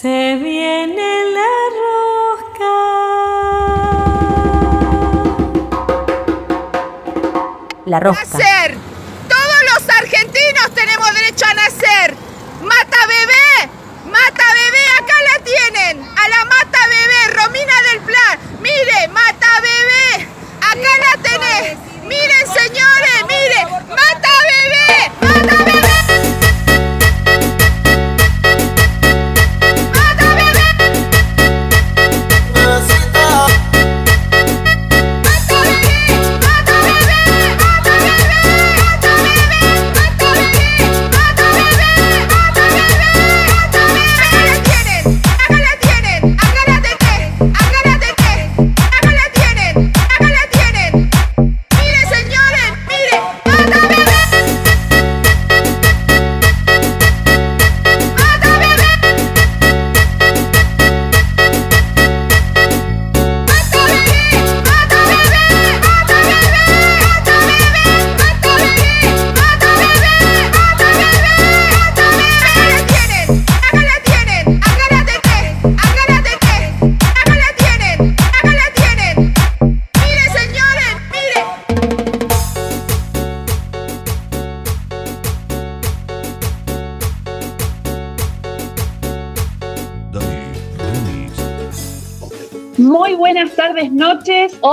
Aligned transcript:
Se 0.00 0.36
viene 0.36 1.24
la 1.34 1.54
rosca. 1.82 2.76
La 7.84 7.98
rosca. 7.98 8.22
Nacer. 8.22 8.76
Todos 9.28 9.60
los 9.72 9.88
argentinos 9.96 10.70
tenemos 10.72 11.14
derecho 11.14 11.46
a 11.46 11.54
nacer. 11.54 12.14
Mata 12.62 13.06
bebé. 13.08 13.72
Mata 14.04 14.44
bebé. 14.54 14.84
Acá 15.00 15.14
la 15.32 15.42
tienen. 15.42 16.08
A 16.16 16.28
la 16.28 16.44
mata 16.44 16.78
bebé. 16.94 17.42
Romina 17.42 17.82
del 17.90 18.00
Plan. 18.02 18.38
Mire, 18.60 19.08
mata 19.08 19.50
bebé. 19.60 20.28
Acá 20.60 20.92
la 21.06 21.22
tenés. 21.24 21.76
Miren, 22.04 22.46
señores. 22.46 23.24
Mire. 23.26 23.77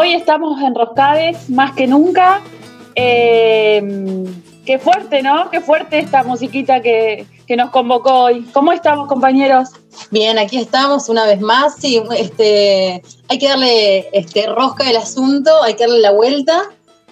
Hoy 0.05 0.13
estamos 0.13 0.61
enroscades 0.61 1.49
más 1.49 1.71
que 1.71 1.87
nunca. 1.87 2.39
Eh, 2.93 4.23
qué 4.63 4.77
fuerte, 4.77 5.23
¿no? 5.23 5.49
Qué 5.49 5.61
fuerte 5.61 5.97
esta 5.97 6.23
musiquita 6.23 6.79
que, 6.79 7.25
que 7.47 7.55
nos 7.55 7.71
convocó 7.71 8.25
hoy. 8.25 8.45
¿Cómo 8.53 8.71
estamos, 8.71 9.07
compañeros? 9.07 9.69
Bien, 10.11 10.37
aquí 10.37 10.59
estamos 10.59 11.09
una 11.09 11.25
vez 11.25 11.41
más. 11.41 11.77
Sí, 11.77 12.03
este, 12.19 13.01
hay 13.29 13.39
que 13.39 13.47
darle 13.47 14.09
este, 14.13 14.45
rosca 14.45 14.87
al 14.87 14.97
asunto, 14.97 15.63
hay 15.63 15.73
que 15.73 15.85
darle 15.85 16.01
la 16.01 16.11
vuelta. 16.11 16.61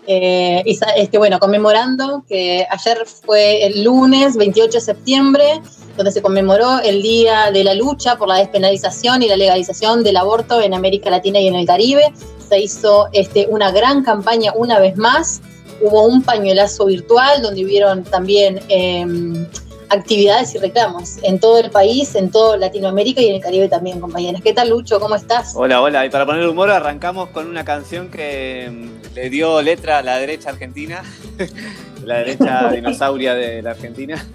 Eh, 0.06 0.62
y 0.64 0.80
este, 0.96 1.18
bueno, 1.18 1.40
conmemorando 1.40 2.24
que 2.30 2.68
ayer 2.70 3.08
fue 3.08 3.66
el 3.66 3.86
lunes 3.86 4.38
28 4.38 4.72
de 4.72 4.82
septiembre, 4.82 5.62
donde 5.96 6.12
se 6.12 6.22
conmemoró 6.22 6.80
el 6.80 7.02
Día 7.02 7.52
de 7.52 7.64
la 7.64 7.74
Lucha 7.74 8.18
por 8.18 8.28
la 8.28 8.36
Despenalización 8.36 9.22
y 9.22 9.28
la 9.28 9.38
Legalización 9.38 10.04
del 10.04 10.18
Aborto 10.18 10.62
en 10.62 10.74
América 10.74 11.09
Latina 11.09 11.40
y 11.40 11.48
en 11.48 11.56
el 11.56 11.66
Caribe. 11.66 12.14
Se 12.50 12.59
hizo 12.59 13.08
este, 13.14 13.48
una 13.50 13.72
gran 13.72 14.03
campaña 14.03 14.53
una 14.56 14.80
vez 14.80 14.98
más. 14.98 15.42
Hubo 15.82 16.06
un 16.06 16.24
pañuelazo 16.24 16.86
virtual 16.86 17.42
donde 17.42 17.64
hubieron 17.64 18.03
también 18.03 18.59
em, 18.70 19.46
actividades 19.90 20.56
y 20.56 20.58
reclamos 20.58 21.18
en 21.24 21.40
todo 21.40 21.59
el 21.59 21.70
país, 21.70 22.16
en 22.16 22.32
toda 22.32 22.58
Latinoamérica 22.58 23.22
y 23.22 23.30
en 23.30 23.36
el 23.36 23.42
Caribe 23.42 23.70
también, 23.70 24.00
compañeras. 24.00 24.42
¿Qué 24.42 24.53
tal, 24.53 24.70
Lucho? 24.70 25.00
¿Cómo 25.00 25.16
estás? 25.16 25.53
Hola, 25.56 25.82
hola. 25.82 26.06
Y 26.06 26.09
para 26.09 26.26
poner 26.26 26.48
humor 26.48 26.72
arrancamos 26.72 27.30
con 27.30 27.48
una 27.48 27.64
canción 27.64 28.09
que 28.09 28.70
mm, 28.72 29.16
le 29.16 29.30
dio 29.30 29.62
letra 29.62 30.00
a 30.00 30.02
la 30.02 30.18
derecha 30.18 30.50
argentina, 30.50 31.03
la 32.03 32.18
derecha 32.18 32.70
dinosauria 32.72 33.36
de 33.36 33.62
la 33.62 33.72
Argentina, 33.72 34.26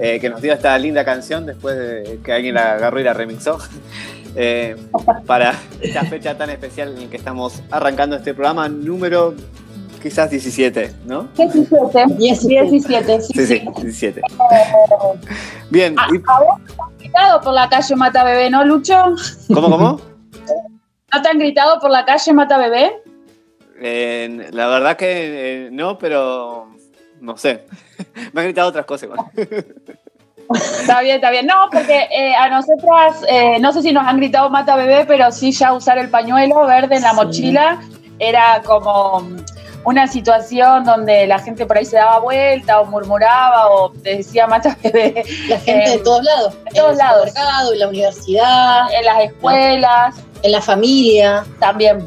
eh, 0.00 0.18
que 0.20 0.30
nos 0.30 0.40
dio 0.40 0.52
esta 0.52 0.76
linda 0.78 1.04
canción 1.04 1.46
después 1.46 1.76
de 1.76 2.20
que 2.24 2.32
alguien 2.32 2.54
la 2.54 2.72
agarró 2.74 3.00
y 3.00 3.04
la 3.04 3.12
remixó. 3.14 3.58
eh, 4.36 4.76
para 5.26 5.54
esta 5.80 6.04
fecha 6.04 6.36
tan 6.38 6.50
especial 6.50 6.96
en 7.00 7.10
que 7.10 7.16
estamos 7.16 7.62
arrancando 7.70 8.16
este 8.16 8.32
programa 8.34 8.68
número 8.68 9.34
quizás 10.02 10.30
17, 10.30 10.92
¿no? 11.04 11.28
17. 11.36 12.14
17. 12.16 12.70
17, 12.70 13.20
sí, 13.20 13.32
Sí, 13.34 13.46
sí. 13.46 13.58
sí, 13.58 13.68
17. 13.82 14.22
Bien, 15.70 15.94
Ah, 15.98 16.06
y- 16.12 16.16
a 16.26 16.38
vos 16.40 16.60
te 16.66 16.72
han 16.82 16.98
gritado 16.98 17.40
por 17.42 17.52
la 17.54 17.68
calle 17.68 17.96
Mata 17.96 18.24
Bebé, 18.24 18.50
¿no, 18.50 18.64
Lucho? 18.64 18.94
¿cómo, 19.48 19.68
cómo? 19.70 20.00
¿No 21.12 21.22
te 21.22 21.28
han 21.28 21.38
gritado 21.38 21.78
por 21.80 21.90
la 21.90 22.04
calle 22.04 22.32
Mata 22.32 22.56
Bebé? 22.56 22.92
Eh, 23.82 24.48
la 24.52 24.68
verdad 24.68 24.96
que 24.96 25.66
eh, 25.66 25.68
no, 25.72 25.98
pero 25.98 26.68
no 27.20 27.36
sé. 27.36 27.64
Me 28.32 28.40
han 28.40 28.46
gritado 28.48 28.68
otras 28.68 28.86
cosas 28.86 29.08
igual. 29.10 29.26
Está 30.80 31.00
bien, 31.02 31.16
está 31.16 31.30
bien. 31.30 31.46
No, 31.46 31.54
porque 31.70 32.08
eh, 32.10 32.34
a 32.34 32.48
nosotras, 32.48 33.22
eh, 33.28 33.58
no 33.60 33.72
sé 33.72 33.82
si 33.82 33.92
nos 33.92 34.04
han 34.06 34.16
gritado 34.16 34.50
Mata 34.50 34.74
Bebé, 34.74 35.04
pero 35.06 35.30
sí 35.30 35.52
ya 35.52 35.72
usar 35.72 35.98
el 35.98 36.08
pañuelo 36.10 36.66
verde 36.66 36.96
en 36.96 37.02
la 37.02 37.10
Sí. 37.10 37.16
mochila 37.16 37.80
era 38.18 38.60
como 38.64 39.22
una 39.84 40.06
situación 40.08 40.84
donde 40.84 41.26
la 41.26 41.38
gente 41.38 41.64
por 41.66 41.78
ahí 41.78 41.84
se 41.84 41.96
daba 41.96 42.18
vuelta 42.18 42.80
o 42.80 42.84
murmuraba 42.86 43.70
o 43.70 43.92
te 43.92 44.16
decía 44.16 44.46
Mata 44.46 44.76
Bebé 44.82 45.24
La 45.48 45.58
gente 45.60 45.84
Eh, 45.84 45.90
de 45.92 45.98
todos 45.98 46.24
lados. 46.24 46.54
de 46.64 46.70
todos 46.72 46.86
en 46.86 46.92
el 46.92 46.98
lados. 46.98 47.28
supermercado, 47.28 47.72
en 47.72 47.78
la 47.78 47.88
universidad, 47.88 48.92
en 48.92 49.04
las 49.04 49.24
escuelas 49.24 50.16
en 50.42 50.52
la 50.52 50.60
familia. 50.60 51.44
también. 51.60 52.06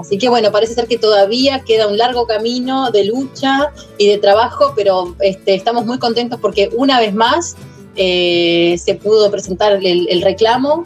Así 0.00 0.18
que 0.18 0.28
bueno, 0.28 0.52
parece 0.52 0.74
ser 0.74 0.86
que 0.86 0.98
todavía 0.98 1.60
queda 1.60 1.86
un 1.86 1.98
largo 1.98 2.26
camino 2.26 2.90
de 2.90 3.04
lucha 3.04 3.72
y 3.96 4.08
de 4.08 4.18
trabajo, 4.18 4.72
pero 4.76 5.14
este, 5.20 5.54
estamos 5.54 5.84
muy 5.86 5.98
contentos 5.98 6.38
porque 6.40 6.70
una 6.76 7.00
vez 7.00 7.14
más 7.14 7.56
eh, 7.96 8.76
se 8.82 8.94
pudo 8.94 9.30
presentar 9.30 9.80
el, 9.82 10.22
reclamo 10.22 10.84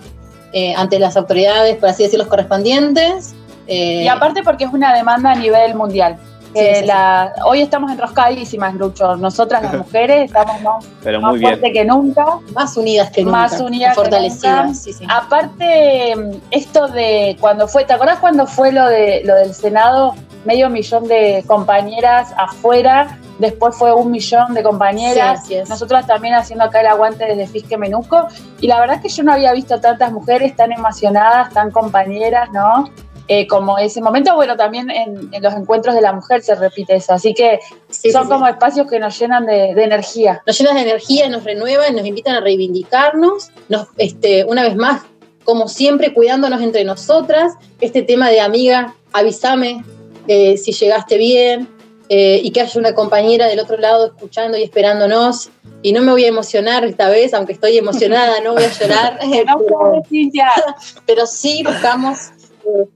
eh, 0.53 0.75
ante 0.77 0.99
las 0.99 1.17
autoridades, 1.17 1.77
por 1.77 1.91
así 1.91 2.05
decirlo, 2.05 2.29
correspondientes. 2.29 3.35
Eh, 3.67 4.03
Y 4.05 4.09
aparte 4.09 4.43
porque 4.43 4.65
es 4.65 4.73
una 4.73 4.95
demanda 4.95 5.33
a 5.33 5.35
nivel 5.35 5.75
mundial. 5.75 6.19
Sí, 6.55 6.59
Eh, 6.61 6.77
sí, 6.81 6.85
la- 6.87 7.33
hoy 7.47 7.63
estamos 7.63 7.91
enroscadísimas, 7.91 8.75
Lucho. 8.75 9.17
Nosotras 9.17 9.63
las 9.63 9.73
mujeres 9.79 10.27
estamos 10.27 10.61
más, 10.61 10.85
Pero 11.03 11.21
más 11.21 11.31
muy 11.31 11.39
bien. 11.41 11.51
fuertes 11.53 11.73
que 11.73 11.85
nunca. 11.85 12.27
más 12.55 12.77
unidas 12.77 13.11
que 13.11 13.23
nunca. 13.25 13.39
Más 13.39 13.61
unidas 13.61 13.95
que 13.95 14.01
fortalecidas. 14.03 14.65
nunca. 14.67 14.75
sí, 14.79 14.93
sí. 14.93 15.07
Aparte, 15.09 16.15
esto 16.51 16.89
de 16.89 17.37
cuando 17.41 17.69
fue, 17.69 17.85
¿te 17.85 17.93
acordás 17.95 18.19
cuando 18.19 18.47
fue 18.47 18.71
lo 18.73 18.87
de 18.87 19.23
lo 19.25 19.35
del 19.37 19.55
Senado? 19.55 20.15
Medio 20.45 20.69
millón 20.71 21.07
de 21.07 21.45
compañeras 21.47 22.35
afuera, 22.37 23.17
después 23.39 23.77
fue 23.77 23.93
un 23.95 24.11
millón 24.11 24.55
de 24.55 24.63
compañeras. 24.65 25.45
Nosotras 25.69 26.07
también 26.07 26.35
haciendo 26.35 26.65
acá 26.65 26.81
el 26.81 26.89
aguante 26.89 27.25
desde 27.27 27.47
Fisque 27.47 27.79
Menuco. 27.79 28.27
Y 28.61 28.67
la 28.67 28.81
verdad 28.81 28.97
es 28.97 29.03
que 29.03 29.09
yo 29.09 29.23
no 29.23 29.33
había 29.33 29.53
visto 29.53 29.81
tantas 29.81 30.11
mujeres 30.13 30.57
tan 30.57 30.73
emocionadas, 30.73 31.51
tan 31.55 31.71
compañeras, 31.71 32.49
¿no? 32.53 32.91
Eh, 33.29 33.47
como 33.47 33.79
ese 33.79 34.01
momento, 34.03 34.35
bueno, 34.35 34.57
también 34.57 34.91
en, 34.91 35.29
en 35.33 35.43
los 35.43 35.55
encuentros 35.55 35.95
de 35.95 36.01
la 36.01 36.13
mujer 36.13 36.43
se 36.43 36.55
repite 36.57 36.97
eso. 36.97 37.13
Así 37.15 37.33
que 37.35 37.61
Sí, 37.89 38.11
son 38.11 38.23
sí, 38.23 38.27
sí. 38.29 38.33
como 38.33 38.47
espacios 38.49 38.87
que 38.91 38.99
nos 38.99 39.19
llenan 39.19 39.47
de, 39.47 39.75
de 39.75 39.85
energía. 39.85 40.43
nos 40.47 40.59
llenan 40.59 40.75
de 40.75 40.83
energía, 40.83 41.29
nos 41.29 41.45
renuevan, 41.45 41.95
nos 41.95 42.05
invitan 42.05 42.35
a 42.35 42.41
reivindicarnos, 42.41 43.51
nos, 43.69 43.87
este, 43.97 44.45
una 44.45 44.63
vez 44.65 44.75
más, 44.77 45.03
como 45.45 45.69
siempre, 45.69 46.13
cuidándonos 46.13 46.61
entre 46.63 46.85
nosotras. 46.85 47.53
Este 47.81 48.03
tema 48.03 48.29
de 48.29 48.41
amiga, 48.41 48.95
avísame 49.13 49.85
eh, 50.29 50.57
si 50.57 50.73
llegaste 50.73 51.17
bien, 51.17 51.69
eh, 52.09 52.41
y 52.43 52.51
que 52.51 52.61
haya 52.61 52.79
una 52.79 52.95
compañera 52.95 53.47
del 53.47 53.61
otro 53.61 53.77
lado 53.79 54.07
escuchando 54.07 54.59
y 54.59 54.63
esperándonos. 54.65 55.51
Y 55.85 55.93
no 55.93 56.03
me 56.03 56.13
voy 56.13 56.25
a 56.25 56.29
emocionar 56.29 56.85
esta 56.85 57.09
vez, 57.09 57.35
aunque 57.35 57.53
estoy 57.55 57.79
emocionada, 57.79 58.41
no 58.41 58.53
voy 58.53 58.65
a 58.65 58.71
llorar. 58.71 59.19
pero- 59.31 60.03
pero 61.07 61.27
sí 61.27 61.63
buscamos, 61.65 62.19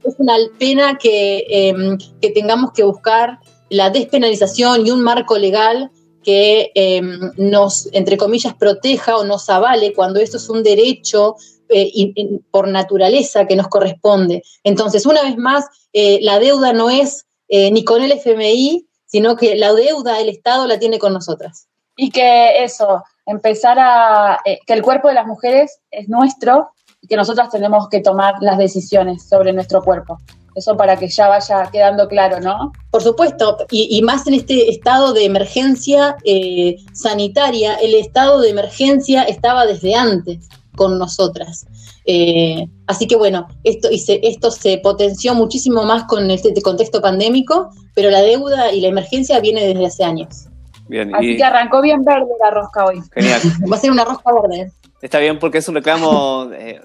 es 0.05 0.15
una 0.19 0.35
pena 0.59 0.99
que, 0.99 1.45
eh, 1.49 1.75
que 2.21 2.31
tengamos 2.31 2.73
que 2.73 2.85
buscar 2.85 3.39
la 3.69 3.91
despenalización 3.91 4.87
y 4.87 4.91
un 4.91 5.03
marco 5.03 5.39
legal 5.39 5.91
que 6.23 6.73
eh, 6.75 7.01
nos, 7.37 7.89
entre 7.93 8.17
comillas, 8.17 8.55
proteja 8.55 9.17
o 9.17 9.25
nos 9.25 9.49
avale 9.49 9.93
cuando 9.93 10.19
esto 10.19 10.39
es 10.39 10.49
un 10.49 10.63
derecho 10.63 11.37
eh, 11.69 12.15
por 12.53 12.69
naturaleza 12.69 13.47
que 13.47 13.57
nos 13.57 13.67
corresponde. 13.67 14.45
Entonces, 14.63 15.05
una 15.05 15.23
vez 15.23 15.37
más, 15.37 15.65
eh, 15.93 16.21
la 16.23 16.39
deuda 16.39 16.73
no 16.73 16.91
es 16.91 17.27
eh, 17.49 17.73
ni 17.73 17.85
con 17.85 18.03
el 18.03 18.13
FMI, 18.13 18.87
sino 19.05 19.35
que 19.35 19.57
la 19.57 19.73
deuda 19.73 20.21
el 20.21 20.29
Estado 20.29 20.69
la 20.69 20.79
tiene 20.79 21.01
con 21.01 21.13
nosotras. 21.13 21.67
Y 21.97 22.11
que 22.11 22.63
eso, 22.63 23.03
empezar 23.25 23.79
a. 23.81 24.39
que 24.45 24.73
el 24.73 24.83
cuerpo 24.83 25.09
de 25.09 25.15
las 25.15 25.27
mujeres 25.27 25.81
es 25.91 26.09
nuestro 26.09 26.71
y 27.07 27.09
que 27.09 27.17
nosotras 27.17 27.51
tenemos 27.51 27.89
que 27.89 28.01
tomar 28.01 28.35
las 28.41 28.59
decisiones 28.59 29.29
sobre 29.29 29.53
nuestro 29.53 29.81
cuerpo. 29.81 30.19
Eso 30.57 30.77
para 30.77 30.97
que 30.97 31.07
ya 31.09 31.29
vaya 31.29 31.69
quedando 31.71 32.09
claro, 32.09 32.41
¿no? 32.41 32.73
Por 32.91 33.03
supuesto, 33.03 33.59
y, 33.71 33.97
y 33.97 34.03
más 34.03 34.27
en 34.27 34.35
este 34.35 34.71
estado 34.71 35.13
de 35.13 35.25
emergencia 35.25 36.17
eh, 36.25 36.77
sanitaria, 36.93 37.75
el 37.77 37.95
estado 37.95 38.41
de 38.41 38.51
emergencia 38.51 39.23
estaba 39.25 39.67
desde 39.67 39.95
antes 39.95 40.49
con 40.75 40.99
nosotras. 40.99 41.67
Eh, 42.07 42.69
así 42.87 43.07
que 43.07 43.17
bueno, 43.17 43.47
esto, 43.65 43.91
y 43.91 43.99
se, 43.99 44.21
esto 44.23 44.51
se 44.51 44.79
potenció 44.79 45.35
muchísimo 45.35 45.85
más 45.85 46.05
con 46.05 46.31
este 46.31 46.61
contexto 46.63 47.03
pandémico, 47.03 47.71
pero 47.95 48.11
la 48.11 48.23
deuda 48.23 48.73
y 48.73 48.81
la 48.81 48.89
emergencia 48.89 49.41
viene 49.41 49.67
desde 49.67 49.87
hace 49.87 50.05
años. 50.05 50.49
Bien, 50.89 51.15
Así 51.15 51.33
y 51.33 51.37
que 51.37 51.45
arrancó 51.45 51.83
bien 51.83 52.03
verde 52.03 52.29
la 52.41 52.51
rosca 52.51 52.87
hoy. 52.87 53.03
genial. 53.13 53.41
Va 53.71 53.77
a 53.77 53.81
ser 53.81 53.91
una 53.91 54.05
rosca 54.05 54.31
verde. 54.33 54.73
Está 55.03 55.19
bien 55.19 55.39
porque 55.39 55.59
es 55.59 55.69
un 55.69 55.75
reclamo 55.75 56.49
eh, 56.53 56.81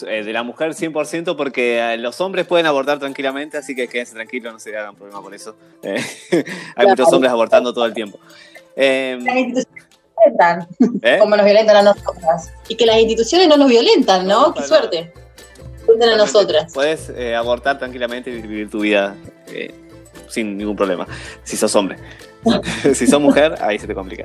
de 0.00 0.32
la 0.32 0.42
mujer 0.42 0.72
100% 0.72 1.36
porque 1.36 1.78
eh, 1.78 1.96
los 1.98 2.20
hombres 2.20 2.46
pueden 2.46 2.66
abortar 2.66 2.98
tranquilamente, 2.98 3.56
así 3.58 3.74
que 3.74 3.88
quédense 3.88 4.14
tranquilos, 4.14 4.52
no 4.52 4.58
se 4.58 4.76
hagan 4.76 4.94
problema 4.96 5.20
por 5.22 5.34
eso. 5.34 5.56
Eh, 5.82 5.96
hay 6.30 6.44
Claro. 6.74 6.88
muchos 6.90 7.12
hombres 7.12 7.32
abortando 7.32 7.72
todo 7.72 7.84
el 7.86 7.94
tiempo. 7.94 8.18
Eh, 8.76 9.18
Las 9.22 9.36
instituciones 9.36 9.86
nos 10.38 10.66
violentan, 10.78 11.02
¿eh? 11.02 11.18
como 11.18 11.36
nos 11.36 11.44
violentan 11.44 11.76
a 11.76 11.82
nosotras. 11.82 12.52
Y 12.68 12.74
que 12.76 12.86
las 12.86 12.96
instituciones 12.98 13.48
no 13.48 13.56
nos 13.56 13.68
violentan, 13.68 14.26
¿no? 14.26 14.48
No, 14.48 14.54
Qué 14.54 14.62
suerte. 14.62 15.12
Violentan 15.86 16.10
a 16.10 16.16
nosotras. 16.16 16.72
Puedes 16.72 17.08
eh, 17.10 17.34
abortar 17.34 17.78
tranquilamente 17.78 18.30
y 18.30 18.40
vivir 18.40 18.70
tu 18.70 18.80
vida 18.80 19.14
eh, 19.48 19.74
sin 20.28 20.56
ningún 20.56 20.76
problema, 20.76 21.06
si 21.42 21.56
sos 21.56 21.74
hombre. 21.74 21.96
si 22.94 23.06
sos 23.06 23.20
mujer, 23.20 23.56
ahí 23.60 23.78
se 23.78 23.86
te 23.86 23.94
complica. 23.94 24.24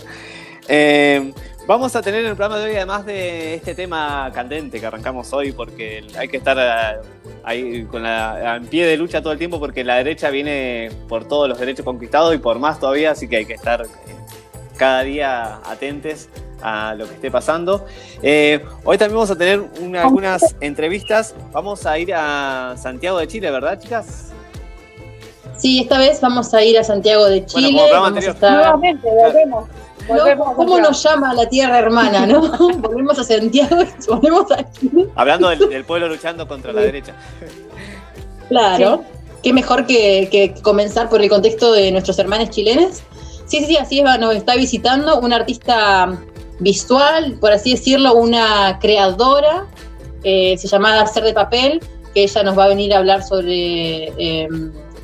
Vamos 1.68 1.96
a 1.96 2.02
tener 2.04 2.22
en 2.22 2.28
el 2.30 2.36
programa 2.36 2.60
de 2.60 2.70
hoy, 2.70 2.76
además 2.76 3.06
de 3.08 3.56
este 3.56 3.74
tema 3.74 4.30
candente 4.34 4.80
que 4.80 4.86
arrancamos 4.86 5.34
hoy, 5.34 5.52
porque 5.52 6.06
hay 6.16 6.28
que 6.28 6.38
estar 6.38 6.58
eh, 6.60 7.00
ahí 7.44 7.86
con 7.86 8.04
la, 8.04 8.58
en 8.58 8.68
pie 8.68 8.86
de 8.86 8.96
lucha 8.98 9.20
todo 9.22 9.34
el 9.34 9.40
tiempo, 9.40 9.60
porque 9.60 9.84
la 9.84 9.96
derecha 9.96 10.30
viene 10.30 10.92
por 11.10 11.28
todos 11.28 11.50
los 11.50 11.58
derechos 11.58 11.84
conquistados 11.84 12.36
y 12.36 12.38
por 12.38 12.60
más 12.60 12.80
todavía, 12.80 13.12
así 13.12 13.28
que 13.28 13.38
hay 13.38 13.46
que 13.48 13.54
estar 13.54 13.82
eh, 13.82 13.88
cada 14.78 15.02
día 15.02 15.56
atentes 15.66 16.30
a 16.62 16.94
lo 16.94 17.08
que 17.08 17.16
esté 17.16 17.32
pasando. 17.32 17.84
Eh, 18.22 18.64
hoy 18.84 19.00
también 19.00 19.16
vamos 19.16 19.32
a 19.32 19.36
tener 19.36 19.62
una- 19.82 20.04
algunas 20.04 20.56
entrevistas. 20.62 21.34
Vamos 21.52 21.88
a 21.88 21.98
ir 21.98 22.14
a 22.14 22.76
Santiago 22.78 23.18
de 23.18 23.28
Chile, 23.28 23.50
¿verdad, 23.50 23.80
chicas? 23.80 24.32
Sí, 25.58 25.80
esta 25.82 25.98
vez 25.98 26.22
vamos 26.22 26.54
a 26.54 26.64
ir 26.64 26.78
a 26.78 26.84
Santiago 26.84 27.26
de 27.26 27.40
Bueno, 27.42 27.48
Chile. 27.48 27.68
como 27.72 27.78
programa 27.88 28.10
vamos 28.10 28.28
a 28.28 28.30
estar- 28.30 28.52
Nuevamente, 28.54 29.08
volvemos. 29.10 29.66
¿Cómo 30.08 30.80
nos 30.80 31.04
llama 31.04 31.34
la 31.34 31.48
tierra 31.48 31.80
hermana, 31.80 32.26
no? 32.26 32.42
Volvemos 32.78 33.18
a 33.20 33.24
Santiago 33.24 33.82
y 33.82 34.08
volvemos 34.08 34.52
a 34.52 34.72
Chile. 34.72 35.08
Hablando 35.16 35.50
del, 35.50 35.60
del 35.70 35.84
pueblo 35.84 36.08
luchando 36.08 36.48
contra 36.48 36.72
la 36.74 36.82
derecha. 36.82 37.14
Claro. 38.50 39.04
Qué 39.42 39.54
mejor 39.54 39.86
que, 39.86 40.28
que 40.32 40.54
comenzar 40.62 41.10
por 41.10 41.22
el 41.22 41.30
contexto 41.30 41.72
de 41.72 41.92
nuestros 41.92 42.18
hermanos 42.20 42.50
chilenos. 42.50 43.04
Sí, 43.46 43.60
sí, 43.60 43.66
sí, 43.66 43.78
así 43.78 44.00
es, 44.00 44.20
nos 44.20 44.36
está 44.36 44.56
visitando 44.56 45.20
una 45.20 45.36
artista 45.36 46.20
visual, 46.60 47.38
por 47.40 47.52
así 47.52 47.72
decirlo, 47.72 48.16
una 48.16 48.80
creadora, 48.80 49.68
eh, 50.24 50.58
se 50.58 50.68
llama 50.68 51.02
Hacer 51.02 51.24
de 51.24 51.34
Papel, 51.34 51.80
que 52.14 52.24
ella 52.24 52.44
nos 52.44 52.58
va 52.58 52.66
a 52.66 52.68
venir 52.70 52.94
a 52.94 52.98
hablar 52.98 53.22
sobre 53.22 54.06
eh, 54.18 54.48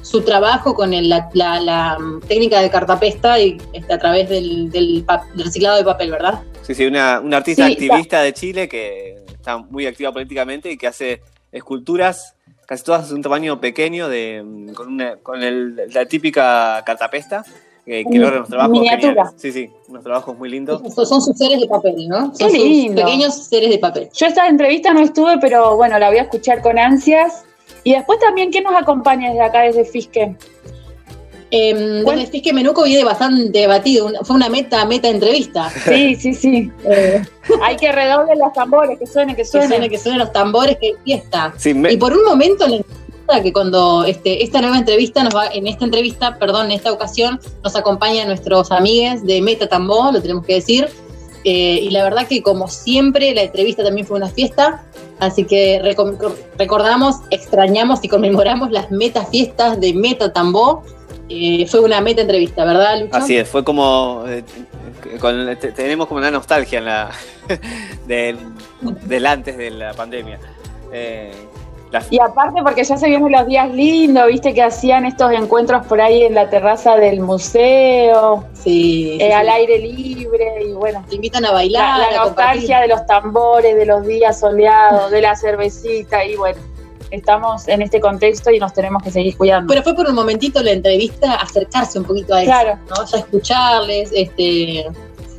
su 0.02 0.22
trabajo 0.22 0.74
con 0.74 0.94
el- 0.94 1.10
la, 1.10 1.30
la- 1.34 1.60
la 1.60 1.98
técnica 2.28 2.60
de 2.62 2.70
cartapesta 2.70 3.40
y 3.40 3.58
este, 3.74 3.94
a 3.94 4.00
través 4.00 4.30
del, 4.30 4.70
del 4.72 5.04
pa- 5.06 5.26
del 5.36 5.46
reciclado 5.46 5.78
de 5.78 5.84
papel, 5.84 6.12
¿verdad? 6.12 6.42
Sí, 6.64 6.74
sí, 6.76 6.86
una, 6.86 7.20
una 7.20 7.38
artista 7.38 7.66
Sí, 7.68 7.74
activista 7.74 8.22
de 8.22 8.34
Chile 8.34 8.68
que 8.70 9.20
está 9.32 9.58
muy 9.58 9.86
activa 9.86 10.12
políticamente 10.12 10.72
y 10.72 10.78
que 10.78 10.88
hace 10.88 11.22
esculturas, 11.52 12.36
casi 12.66 12.84
todas 12.84 13.10
de 13.10 13.16
un 13.16 13.22
tamaño 13.22 13.60
pequeño, 13.60 14.08
de, 14.10 14.42
mm, 14.44 14.74
con, 14.74 14.88
una- 14.94 15.18
con 15.18 15.42
el- 15.44 15.76
la 15.94 16.06
típica 16.06 16.82
cartapesta, 16.86 17.44
eh, 17.86 18.04
que 18.04 18.10
Mi- 18.10 18.18
logra 18.20 18.38
unos 18.38 18.50
trabajos 18.50 18.72
miniatura. 18.72 19.32
Sí, 19.36 19.52
sí, 19.52 19.70
unos 19.88 20.04
trabajos 20.04 20.38
muy 20.38 20.50
lindos. 20.50 20.82
Son, 20.94 21.06
son 21.06 21.22
sus 21.22 21.38
seres 21.38 21.60
de 21.60 21.68
papel, 21.68 22.08
¿no? 22.08 22.32
Qué 22.32 22.38
Son 22.46 22.52
sus 22.52 22.60
lindo. 22.64 23.04
pequeños 23.04 23.36
seres 23.48 23.70
de 23.70 23.80
papel. 23.80 24.10
Yo 24.14 24.26
esta 24.28 24.48
entrevista 24.48 24.94
no 24.94 25.02
estuve, 25.02 25.38
pero 25.40 25.76
bueno, 25.76 25.98
la 26.00 26.10
voy 26.10 26.20
a 26.20 26.24
escuchar 26.24 26.62
con 26.62 26.78
ansias. 26.80 27.44
Y 27.84 27.94
después 27.94 28.20
también, 28.20 28.52
¿quién 28.52 28.64
nos 28.64 28.76
acompaña 28.76 29.30
desde 29.30 29.42
acá, 29.44 29.62
desde 29.62 29.86
Fisque? 29.86 30.36
Eh, 31.54 32.02
Bueno. 32.06 32.22
desde 32.22 32.42
que 32.42 32.54
Menuco 32.54 32.84
viene 32.84 33.04
bastante 33.04 33.60
debatido, 33.60 34.06
una- 34.06 34.20
fue 34.22 34.38
una 34.38 34.48
meta, 34.48 34.86
meta 34.86 35.10
entrevista. 35.10 35.70
Sí, 35.86 36.16
sí, 36.16 36.34
sí. 36.34 36.72
Eh, 36.86 37.22
Hay 37.62 37.76
que 37.76 37.92
redoblen 37.92 38.40
los 38.40 38.54
tambores, 38.54 38.98
que 38.98 39.06
suene, 39.06 39.34
que 39.36 39.42
que 39.42 39.46
suene, 39.46 39.68
suene. 39.68 39.90
que 39.90 39.98
suenen 39.98 40.20
los 40.20 40.32
tambores, 40.32 40.78
que 40.80 40.94
fiesta. 41.04 41.54
Sí, 41.58 41.74
me- 41.74 41.92
Y 41.92 41.98
por 41.98 42.14
un 42.14 42.24
momento 42.24 42.64
en 42.66 42.72
la 42.72 42.78
entrevista, 42.78 43.44
que 43.44 43.52
cuando 43.52 44.06
este, 44.06 44.44
esta 44.44 44.62
nueva 44.62 44.78
entrevista 44.78 45.24
nos 45.26 45.36
va, 45.36 45.48
en 45.48 45.68
esta 45.68 45.84
entrevista, 45.84 46.38
perdón, 46.38 46.68
en 46.68 46.72
esta 46.74 46.92
ocasión, 46.94 47.40
nos 47.64 47.76
acompañan 47.76 48.28
nuestros 48.28 48.72
amigues 48.72 49.26
de 49.26 49.42
Meta 49.42 49.68
Tambó, 49.68 50.10
lo 50.12 50.22
tenemos 50.22 50.46
que 50.46 50.54
decir. 50.56 50.88
Eh, 51.44 51.80
y 51.82 51.90
la 51.90 52.04
verdad 52.04 52.28
que 52.28 52.42
como 52.42 52.68
siempre, 52.68 53.34
la 53.34 53.44
entrevista 53.44 53.84
también 53.84 54.06
fue 54.06 54.18
una 54.18 54.30
fiesta. 54.30 54.84
Así 55.20 55.46
que 55.46 55.82
recordamos, 56.58 57.18
extrañamos 57.30 58.00
y 58.04 58.08
conmemoramos 58.08 58.72
las 58.72 58.90
meta 58.92 59.26
fiestas 59.26 59.80
de 59.80 59.94
Meta 59.94 60.34
Tambó. 60.34 60.84
Eh, 61.30 61.66
fue 61.68 61.80
una 61.80 62.02
meta 62.02 62.22
entrevista, 62.22 62.66
¿verdad, 62.66 63.00
Lucho? 63.00 63.16
Así 63.16 63.38
es, 63.38 63.48
fue 63.48 63.64
como. 63.64 64.24
eh, 64.28 64.44
tenemos 65.76 66.08
como 66.08 66.20
una 66.20 66.32
nostalgia 66.32 66.80
en 66.80 66.86
la, 66.86 67.12
del, 68.08 68.38
del 68.82 69.26
antes 69.26 69.58
de 69.58 69.72
la 69.72 69.94
pandemia. 69.94 70.40
Eh, 70.92 71.32
la- 71.92 72.04
Y 72.10 72.20
aparte 72.20 72.62
porque 72.64 72.84
ya 72.84 72.98
se 72.98 73.08
vienen 73.08 73.32
los 73.32 73.46
días 73.48 73.70
lindos, 73.72 74.28
viste 74.28 74.54
que 74.54 74.64
hacían 74.64 75.06
estos 75.06 75.32
encuentros 75.32 75.86
por 75.88 76.00
ahí 76.02 76.24
en 76.24 76.34
la 76.36 76.50
terraza 76.50 76.96
del 76.96 77.20
museo, 77.22 78.46
Sí, 78.54 79.18
eh, 79.20 79.26
sí. 79.28 79.32
al 79.32 79.50
aire 79.50 79.80
libre 79.80 80.64
y 80.68 80.72
bueno. 80.74 81.04
Te 81.10 81.16
invitan 81.16 81.44
a 81.46 81.50
La, 81.50 81.54
bailar, 81.54 82.00
la 82.00 82.06
a 82.06 82.24
compartir. 82.24 82.28
nostalgia 82.28 82.80
de 82.82 82.88
los 82.88 83.06
tambores, 83.06 83.76
de 83.76 83.86
los 83.86 84.06
días 84.06 84.40
soleados, 84.40 85.12
de 85.12 85.22
la 85.22 85.36
cervecita 85.36 86.24
y 86.26 86.36
bueno, 86.36 86.60
estamos 87.10 87.68
en 87.68 87.82
este 87.82 88.00
contexto 88.00 88.52
y 88.52 88.60
nos 88.60 88.74
tenemos 88.74 89.04
que 89.04 89.12
seguir 89.12 89.36
cuidando. 89.36 89.68
Pero 89.72 89.84
fue 89.84 89.94
por 89.96 90.08
un 90.08 90.16
momentito 90.16 90.62
la 90.64 90.72
entrevista 90.72 91.36
acercarse 91.36 92.00
un 92.00 92.06
poquito 92.06 92.34
a 92.34 92.42
eso, 92.44 92.52
Claro. 92.52 92.80
¿no? 92.90 93.06
Ya 93.06 93.18
escucharles, 93.18 94.12
este 94.16 94.86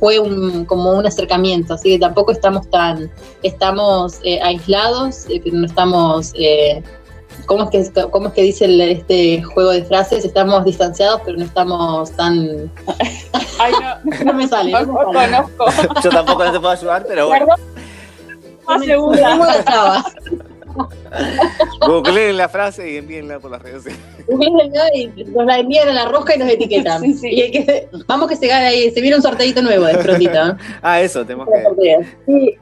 fue 0.03 0.19
un, 0.19 0.65
como 0.65 0.91
un 0.91 1.05
acercamiento, 1.05 1.75
así 1.75 1.91
que 1.91 1.99
tampoco 1.99 2.33
estamos 2.33 2.69
tan, 2.69 3.09
estamos 3.41 4.15
eh, 4.25 4.37
aislados, 4.43 5.25
eh, 5.29 5.39
pero 5.41 5.55
no 5.55 5.65
estamos, 5.65 6.33
eh, 6.35 6.83
¿cómo, 7.45 7.69
es 7.71 7.89
que, 7.89 8.03
¿cómo 8.11 8.27
es 8.27 8.33
que 8.33 8.41
dice 8.41 8.65
el- 8.65 8.81
este 8.81 9.41
juego 9.43 9.69
de 9.71 9.85
frases? 9.85 10.25
Estamos 10.25 10.65
distanciados, 10.65 11.21
pero 11.23 11.37
no 11.37 11.45
estamos 11.45 12.11
tan, 12.17 12.69
Ay, 13.59 13.71
no, 14.03 14.25
no 14.25 14.33
me 14.33 14.45
sale, 14.45 14.71
no, 14.73 14.81
no 14.81 14.93
me 15.13 15.13
sale. 15.13 15.37
conozco. 15.55 15.65
yo 16.03 16.09
tampoco 16.09 16.43
no 16.43 16.51
te 16.51 16.59
puedo 16.59 16.73
ayudar, 16.73 17.05
pero 17.07 17.27
bueno. 17.29 17.45
Perdón. 17.45 18.79
Me- 18.81 18.87
me. 18.87 20.52
Googleen 21.81 22.37
la 22.37 22.49
frase 22.49 22.91
y 22.91 22.97
envíenla 22.97 23.39
por 23.39 23.51
las 23.51 23.61
redes 23.61 23.83
sociales. 23.83 24.01
Y 24.93 25.25
nos 25.25 25.45
la 25.45 25.59
envían 25.59 25.89
a 25.89 25.93
la 25.93 26.05
rosca 26.05 26.35
y 26.35 26.39
nos 26.39 26.49
etiquetan. 26.49 27.01
Sí, 27.01 27.13
sí. 27.13 27.29
Y 27.29 27.41
hay 27.41 27.51
que, 27.51 27.89
vamos 28.07 28.29
que 28.29 28.35
se 28.35 28.47
gana 28.47 28.67
ahí, 28.67 28.91
se 28.91 29.01
viene 29.01 29.15
un 29.15 29.21
sorteito 29.21 29.61
nuevo 29.61 29.85
de 29.85 29.97
prontito. 29.97 30.33
Ah, 30.81 31.01
eso, 31.01 31.25
tenemos 31.25 31.47
que. 31.81 32.05
Sí. 32.25 32.57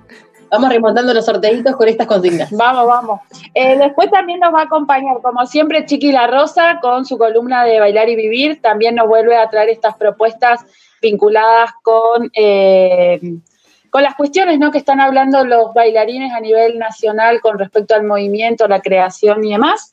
Vamos 0.52 0.70
remontando 0.70 1.14
los 1.14 1.26
sorteitos 1.26 1.76
con 1.78 1.88
estas 1.88 2.08
consignas. 2.08 2.52
Vamos, 2.52 2.86
vamos. 2.86 3.22
Eh, 3.54 3.78
después 3.78 4.12
también 4.12 4.42
nos 4.42 4.54
va 4.54 4.62
a 4.62 4.64
acompañar, 4.64 5.22
como 5.22 5.46
siempre, 5.46 5.86
Chiqui 5.86 6.12
La 6.12 6.28
Rosa 6.28 6.80
con 6.82 7.06
su 7.06 7.18
columna 7.18 7.64
de 7.64 7.80
Bailar 7.80 8.10
y 8.10 8.18
Vivir. 8.18 8.62
También 8.62 8.96
nos 8.96 9.08
vuelve 9.08 9.38
a 9.38 9.50
traer 9.50 9.70
estas 9.70 9.96
propuestas 9.96 10.60
vinculadas 11.02 11.72
con, 11.82 12.30
eh, 12.34 13.22
con 13.92 14.02
las 14.02 14.16
cuestiones 14.16 14.58
¿no? 14.58 14.72
que 14.72 14.80
están 14.80 15.00
hablando 15.00 15.44
los 15.46 15.74
bailarines 15.74 16.34
a 16.34 16.40
nivel 16.40 16.80
nacional 16.80 17.42
con 17.42 17.60
respecto 17.60 17.94
al 17.94 18.04
movimiento, 18.04 18.68
la 18.68 18.82
creación 18.82 19.44
y 19.44 19.52
demás. 19.52 19.92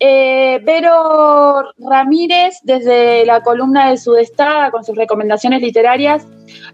Eh, 0.00 0.60
Vero 0.62 1.72
Ramírez, 1.78 2.58
desde 2.62 3.24
la 3.24 3.40
columna 3.42 3.90
de 3.90 3.96
Sudestada, 3.96 4.70
con 4.70 4.84
sus 4.84 4.96
recomendaciones 4.96 5.62
literarias, 5.62 6.26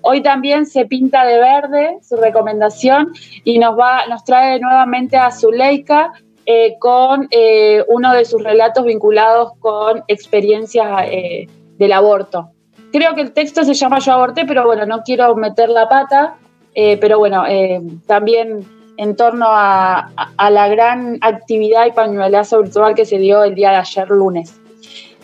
hoy 0.02 0.22
también 0.22 0.66
se 0.66 0.84
pinta 0.86 1.24
de 1.24 1.38
verde 1.38 1.98
su 2.02 2.16
recomendación 2.16 3.12
y 3.44 3.58
nos, 3.58 3.78
va, 3.78 4.06
nos 4.06 4.24
trae 4.24 4.58
nuevamente 4.58 5.16
a 5.16 5.30
Zuleika 5.30 6.12
eh, 6.46 6.76
con 6.78 7.28
eh, 7.30 7.82
uno 7.88 8.12
de 8.12 8.26
sus 8.26 8.42
relatos 8.42 8.84
vinculados 8.84 9.52
con 9.60 10.04
experiencias 10.08 11.04
eh, 11.06 11.46
del 11.78 11.92
aborto. 11.92 12.50
Creo 12.92 13.14
que 13.14 13.22
el 13.22 13.32
texto 13.32 13.64
se 13.64 13.72
llama 13.72 13.98
Yo 13.98 14.12
aborté, 14.12 14.44
pero 14.44 14.64
bueno, 14.64 14.84
no 14.84 15.02
quiero 15.02 15.34
meter 15.36 15.70
la 15.70 15.88
pata, 15.88 16.36
eh, 16.74 16.96
pero 17.00 17.18
bueno, 17.18 17.44
eh, 17.46 17.80
también 18.06 18.66
en 18.96 19.16
torno 19.16 19.46
a, 19.48 20.10
a- 20.16 20.30
a 20.36 20.50
la 20.50 20.68
gran 20.68 21.18
actividad 21.20 21.86
y 21.86 21.92
pañuelazo 21.92 22.62
virtual 22.62 22.94
que 22.94 23.04
se 23.04 23.18
dio 23.18 23.42
el 23.44 23.54
día 23.54 23.70
de 23.70 23.76
ayer 23.76 24.08
lunes. 24.08 24.54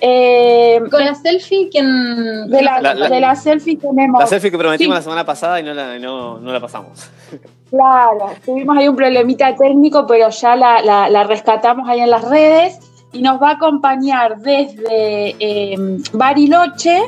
Eh, 0.03 0.81
Con 0.91 1.05
la 1.05 1.15
selfie, 1.15 1.69
¿quién? 1.71 2.49
de, 2.49 2.63
la, 2.63 2.81
La- 2.81 2.95
la- 2.95 3.09
de 3.09 3.21
la 3.21 3.37
selfie 3.37 3.77
tenemos... 3.77 4.19
La 4.21 4.27
selfie 4.27 4.51
que 4.51 4.57
prometimos 4.57 4.95
Sí. 4.95 4.99
la 4.99 5.03
semana 5.03 5.27
pasada 5.27 5.61
y 5.61 5.63
no 5.63 5.75
la, 5.75 5.99
no, 5.99 6.39
no 6.39 6.53
la 6.53 6.61
pasamos. 6.61 7.11
Claro, 7.71 8.31
tuvimos 8.45 8.77
ahí 8.77 8.89
un 8.89 8.97
problemita 8.97 9.55
técnico, 9.55 10.05
pero 10.05 10.29
ya 10.31 10.57
la, 10.57 10.83
la- 10.83 11.09
la 11.09 11.23
rescatamos 11.23 11.89
ahí 11.89 12.01
en 12.01 12.11
las 12.11 12.25
redes 12.29 12.81
y 13.13 13.23
nos 13.23 13.41
va 13.41 13.51
a 13.51 13.53
acompañar 13.53 14.39
desde 14.39 15.37
eh, 15.39 15.77
Bariloche 16.13 17.01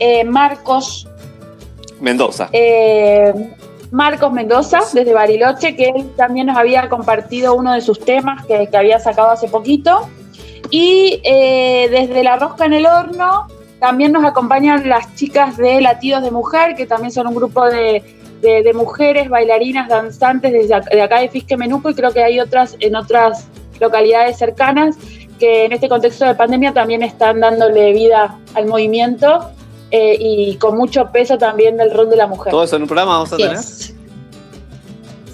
eh, 0.00 0.24
Marcos, 0.24 1.06
Mendoza. 2.00 2.48
Marcos 3.94 4.32
Mendoza, 4.32 4.80
desde 4.92 5.14
Bariloche, 5.14 5.76
que 5.76 5.84
él 5.84 6.10
también 6.16 6.48
nos 6.48 6.56
había 6.56 6.88
compartido 6.88 7.54
uno 7.54 7.72
de 7.72 7.80
sus 7.80 8.00
temas 8.00 8.44
que, 8.44 8.68
había 8.76 8.98
sacado 8.98 9.30
hace 9.30 9.46
poquito. 9.46 10.08
Y 10.68 11.20
eh, 11.22 11.86
desde 11.92 12.24
La 12.24 12.36
Rosca 12.36 12.64
en 12.64 12.72
el 12.72 12.86
Horno 12.86 13.46
también 13.78 14.10
nos 14.10 14.24
acompañan 14.24 14.88
las 14.88 15.14
chicas 15.14 15.56
de 15.56 15.80
Latidos 15.80 16.24
de 16.24 16.32
Mujer, 16.32 16.74
que 16.74 16.86
también 16.86 17.12
son 17.12 17.28
un 17.28 17.36
grupo 17.36 17.66
de, 17.66 18.02
mujeres 18.74 19.28
bailarinas 19.28 19.88
danzantes 19.88 20.52
desde 20.52 20.74
ac- 20.74 20.90
de 20.90 21.00
acá 21.00 21.20
de 21.20 21.28
Fisque 21.28 21.56
Menuco 21.56 21.88
y 21.88 21.94
creo 21.94 22.12
que 22.12 22.24
hay 22.24 22.40
otras 22.40 22.76
en 22.80 22.96
otras 22.96 23.46
localidades 23.80 24.38
cercanas 24.38 24.96
que 25.38 25.66
en 25.66 25.72
este 25.72 25.88
contexto 25.88 26.24
de 26.24 26.34
pandemia 26.34 26.72
también 26.72 27.02
están 27.04 27.38
dándole 27.40 27.92
vida 27.92 28.36
al 28.54 28.66
movimiento 28.66 29.50
eh, 29.90 30.16
y 30.18 30.56
con 30.56 30.76
mucho 30.76 31.10
peso 31.12 31.38
también 31.38 31.76
del 31.76 31.90
rol 31.92 32.10
de 32.10 32.16
la 32.16 32.26
mujer. 32.26 32.50
Todo 32.50 32.64
eso 32.64 32.76
en 32.76 32.82
un 32.82 32.88
programa 32.88 33.12
vamos 33.12 33.32
a 33.32 33.36
tener. 33.36 33.56
Yes. 33.56 33.94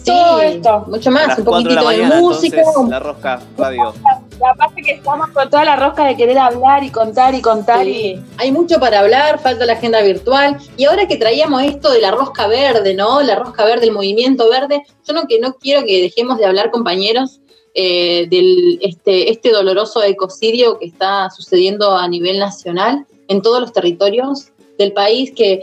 Sí, 0.03 0.07
Todo 0.07 0.41
esto. 0.41 0.85
mucho 0.87 1.11
más, 1.11 1.39
un 1.39 1.45
4 1.45 1.69
de 1.69 1.75
la 1.75 1.81
poquitito 1.81 1.81
de, 1.81 1.85
mañana, 1.85 2.21
música. 2.21 2.59
entonces, 2.59 2.89
La 2.89 2.99
Rosca 3.01 3.41
Radio. 3.59 3.95
Y 4.41 4.45
aparte 4.51 4.83
que 4.83 4.93
estamos 4.93 5.29
con 5.29 5.51
toda 5.51 5.65
la 5.67 5.77
rosca 5.77 6.07
de 6.07 6.17
querer 6.17 6.39
hablar 6.39 6.83
y 6.83 6.91
contar 6.91 7.35
y 7.35 7.43
contar 7.43 7.85
Sí, 7.85 7.91
y 7.91 8.25
Hay 8.39 8.51
mucho 8.51 8.81
para 8.81 9.01
hablar, 9.01 9.39
falta 9.41 9.67
la 9.67 9.75
agenda 9.75 10.01
virtual. 10.01 10.57
Y 10.79 10.85
ahora 10.85 11.07
que 11.07 11.17
traíamos 11.17 11.63
esto 11.63 11.91
de 11.93 12.01
la 12.01 12.13
rosca 12.13 12.47
verde, 12.47 12.95
¿no? 12.95 13.21
La 13.21 13.35
rosca 13.35 13.67
verde, 13.67 13.87
el 13.87 13.93
movimiento 13.93 14.49
verde, 14.49 14.83
yo 15.07 15.13
no, 15.13 15.27
que 15.27 15.39
no 15.39 15.55
quiero 15.55 15.85
que 15.85 16.01
dejemos 16.01 16.39
de 16.39 16.47
hablar, 16.47 16.71
compañeros, 16.71 17.41
eh, 17.75 18.27
del 18.31 18.79
este, 18.83 19.31
este 19.31 19.51
doloroso 19.51 20.03
ecocidio 20.03 20.79
que 20.79 20.87
está 20.87 21.29
sucediendo 21.31 21.97
a 21.97 22.09
nivel 22.09 22.39
nacional 22.39 23.07
en 23.31 23.41
todos 23.41 23.61
los 23.63 23.73
territorios 23.73 24.49
del 24.79 24.93
país, 24.93 25.33
que 25.35 25.63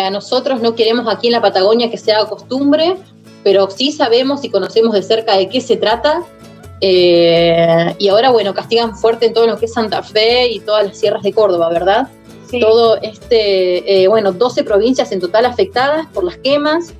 a 0.00 0.10
nosotros 0.10 0.60
no 0.60 0.74
queremos 0.76 1.06
aquí 1.12 1.26
en 1.28 1.32
la 1.32 1.42
Patagonia 1.42 1.90
que 1.90 1.96
se 1.98 2.12
haga 2.12 2.28
costumbre, 2.28 2.96
pero 3.42 3.68
sí 3.70 3.90
sabemos 3.90 4.44
y 4.44 4.50
conocemos 4.50 4.92
de 4.92 5.02
cerca 5.02 5.36
de 5.36 5.48
qué 5.48 5.60
se 5.60 5.76
trata. 5.76 6.22
Eh, 6.80 7.94
y 7.98 8.08
ahora, 8.08 8.30
bueno, 8.30 8.54
castigan 8.54 8.96
fuerte 8.96 9.26
en 9.26 9.32
todo 9.32 9.46
lo 9.46 9.58
que 9.58 9.64
es 9.66 9.72
Santa 9.72 10.02
Fe 10.02 10.48
y 10.48 10.60
todas 10.60 10.86
las 10.86 10.96
sierras 10.98 11.22
de 11.22 11.32
Córdoba, 11.32 11.68
¿verdad? 11.70 12.08
sí, 12.48 12.60
todo 12.60 12.96
este, 13.02 14.04
eh, 14.04 14.08
bueno, 14.08 14.32
12 14.32 14.64
provincias 14.64 15.12
en 15.12 15.20
total 15.20 15.44
afectadas 15.44 16.06
por 16.14 16.24
las 16.24 16.38
quemas 16.38 16.94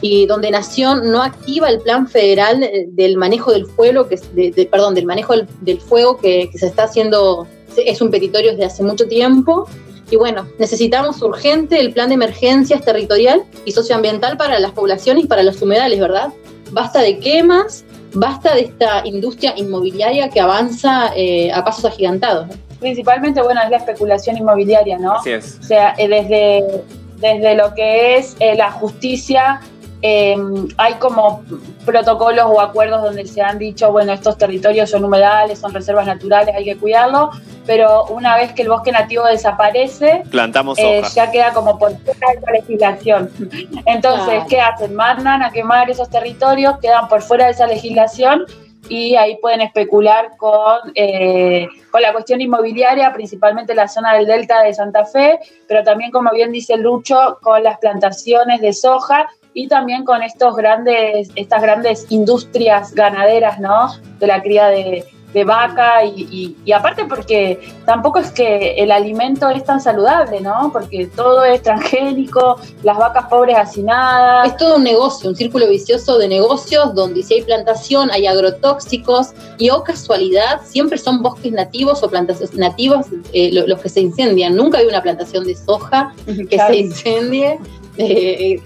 y 0.00 0.26
donde 0.26 0.50
Nación 0.50 1.10
no 1.10 1.22
activa 1.22 1.68
el 1.70 1.80
plan 1.80 2.06
federal 2.08 2.62
eh, 2.62 2.86
del 2.88 3.16
manejo 3.16 3.50
del 3.52 3.66
fuego, 3.66 4.06
que 4.08 4.16
de, 4.34 4.50
de- 4.52 4.66
perdón, 4.66 4.94
del 4.94 5.06
manejo 5.06 5.34
del, 5.34 5.48
del 5.60 5.80
fuego 5.80 6.18
que, 6.18 6.48
que 6.50 6.58
se 6.58 6.66
está 6.66 6.84
haciendo, 6.84 7.46
es 7.76 8.00
un 8.00 8.10
petitorio 8.10 8.52
desde 8.52 8.64
hace 8.64 8.82
mucho 8.82 9.06
tiempo. 9.08 9.68
Y 10.10 10.16
bueno, 10.16 10.46
necesitamos 10.58 11.22
urgente 11.22 11.80
el 11.80 11.92
plan 11.92 12.08
de 12.08 12.16
emergencias 12.16 12.84
territorial 12.84 13.44
y 13.64 13.72
socioambiental 13.72 14.36
para 14.36 14.58
las 14.58 14.72
poblaciones 14.72 15.24
y 15.24 15.26
para 15.26 15.42
los 15.42 15.60
humedales, 15.62 15.98
¿verdad? 15.98 16.32
Basta 16.70 17.00
de 17.00 17.18
quemas, 17.18 17.84
basta 18.12 18.54
de 18.54 18.62
esta 18.62 19.06
industria 19.06 19.54
inmobiliaria 19.56 20.28
que 20.28 20.40
avanza 20.40 21.12
eh, 21.16 21.50
a 21.52 21.64
pasos 21.64 21.84
agigantados. 21.86 22.48
¿no? 22.48 22.72
principalmente 22.82 23.40
bueno 23.40 23.62
es 23.62 23.70
la 23.70 23.78
especulación 23.78 24.36
inmobiliaria, 24.36 24.98
¿no? 24.98 25.14
Así 25.14 25.30
es. 25.30 25.58
O 25.60 25.62
sea, 25.62 25.94
eh, 25.96 26.08
desde, 26.08 26.82
desde 27.16 27.54
lo 27.54 27.72
que 27.74 28.16
es 28.16 28.36
eh, 28.40 28.54
la 28.56 28.70
justicia, 28.72 29.60
eh, 30.02 30.36
hay 30.78 30.94
como 30.94 31.44
protocolos 31.86 32.46
o 32.48 32.60
acuerdos 32.60 33.02
donde 33.02 33.24
se 33.24 33.40
han 33.40 33.58
dicho, 33.58 33.92
bueno, 33.92 34.12
estos 34.12 34.36
territorios 34.36 34.90
son 34.90 35.04
humedales, 35.04 35.60
son 35.60 35.72
reservas 35.72 36.06
naturales, 36.06 36.54
hay 36.56 36.64
que 36.64 36.76
cuidarlo, 36.76 37.30
pero 37.66 38.06
una 38.06 38.36
vez 38.36 38.52
que 38.52 38.62
el 38.62 38.68
bosque 38.68 38.90
nativo 38.90 39.24
desaparece, 39.26 40.24
Plantamos 40.28 40.76
eh, 40.80 41.02
ya 41.14 41.30
queda 41.30 41.52
como 41.52 41.78
por 41.78 41.96
fuera 41.98 42.32
de 42.32 42.38
esa 42.38 42.50
legislación. 42.50 43.30
Entonces. 43.86 44.42
¿qué 44.48 44.60
hacen? 44.60 44.94
Mandan 44.94 45.42
a 45.42 45.52
quemar 45.52 45.88
esos 45.88 46.10
territorios, 46.10 46.78
quedan 46.80 47.06
por 47.08 47.22
fuera 47.22 47.46
de 47.46 47.52
esa 47.52 47.66
legislación 47.66 48.44
y 48.88 49.14
ahí 49.14 49.38
pueden 49.40 49.60
especular 49.60 50.36
con, 50.36 50.92
eh, 50.96 51.68
con 51.90 52.02
la 52.02 52.12
cuestión 52.12 52.40
inmobiliaria, 52.40 53.12
principalmente 53.12 53.74
la 53.74 53.86
zona 53.86 54.14
del 54.14 54.26
delta 54.26 54.62
de 54.62 54.74
Santa 54.74 55.04
Fe, 55.04 55.38
pero 55.68 55.84
también, 55.84 56.10
como 56.10 56.30
bien 56.32 56.50
dice 56.50 56.76
Lucho, 56.76 57.38
con 57.40 57.62
las 57.62 57.78
plantaciones 57.78 58.60
de 58.60 58.72
soja 58.72 59.28
y 59.54 59.68
también 59.68 60.04
con 60.04 60.22
estos 60.22 60.56
grandes, 60.56 61.30
estas 61.34 61.60
grandes 61.62 62.06
industrias 62.10 62.94
ganaderas, 62.94 63.58
¿no? 63.60 63.92
De 64.18 64.26
la 64.26 64.40
cría 64.42 64.66
de, 64.68 65.04
de 65.34 65.44
vaca 65.44 66.04
y, 66.04 66.26
y- 66.30 66.56
y 66.64 66.72
aparte 66.72 67.04
porque 67.06 67.58
tampoco 67.86 68.18
es 68.18 68.30
que 68.32 68.74
el 68.74 68.90
alimento 68.90 69.48
es 69.48 69.64
tan 69.64 69.80
saludable, 69.80 70.40
¿no? 70.40 70.70
Porque 70.72 71.06
todo 71.06 71.42
es 71.44 71.62
transgénico, 71.62 72.58
las 72.82 72.98
vacas 72.98 73.26
pobres 73.28 73.56
hacinadas. 73.56 74.48
Es 74.48 74.56
todo 74.58 74.76
un 74.76 74.84
negocio, 74.84 75.30
un 75.30 75.36
círculo 75.36 75.68
vicioso 75.68 76.18
de 76.18 76.28
negocios 76.28 76.94
donde 76.94 77.22
si 77.22 77.34
hay 77.34 77.42
plantación 77.42 78.10
hay 78.10 78.26
agrotóxicos 78.26 79.32
y 79.58 79.70
o 79.70 79.82
casualidad 79.82 80.60
siempre 80.64 80.98
son 80.98 81.22
bosques 81.22 81.52
nativos 81.52 82.02
o 82.02 82.08
plantaciones 82.10 82.54
nativas 82.56 83.06
eh, 83.32 83.50
lo- 83.52 83.66
los 83.66 83.80
que 83.80 83.88
se 83.88 84.00
incendian. 84.00 84.54
Nunca 84.56 84.78
hay 84.78 84.86
una 84.86 85.02
plantación 85.02 85.44
de 85.44 85.56
soja 85.56 86.14
que 86.26 86.44
Claro. 86.46 86.74
se 86.74 86.80
incendie 86.80 87.58
eh, 87.98 88.60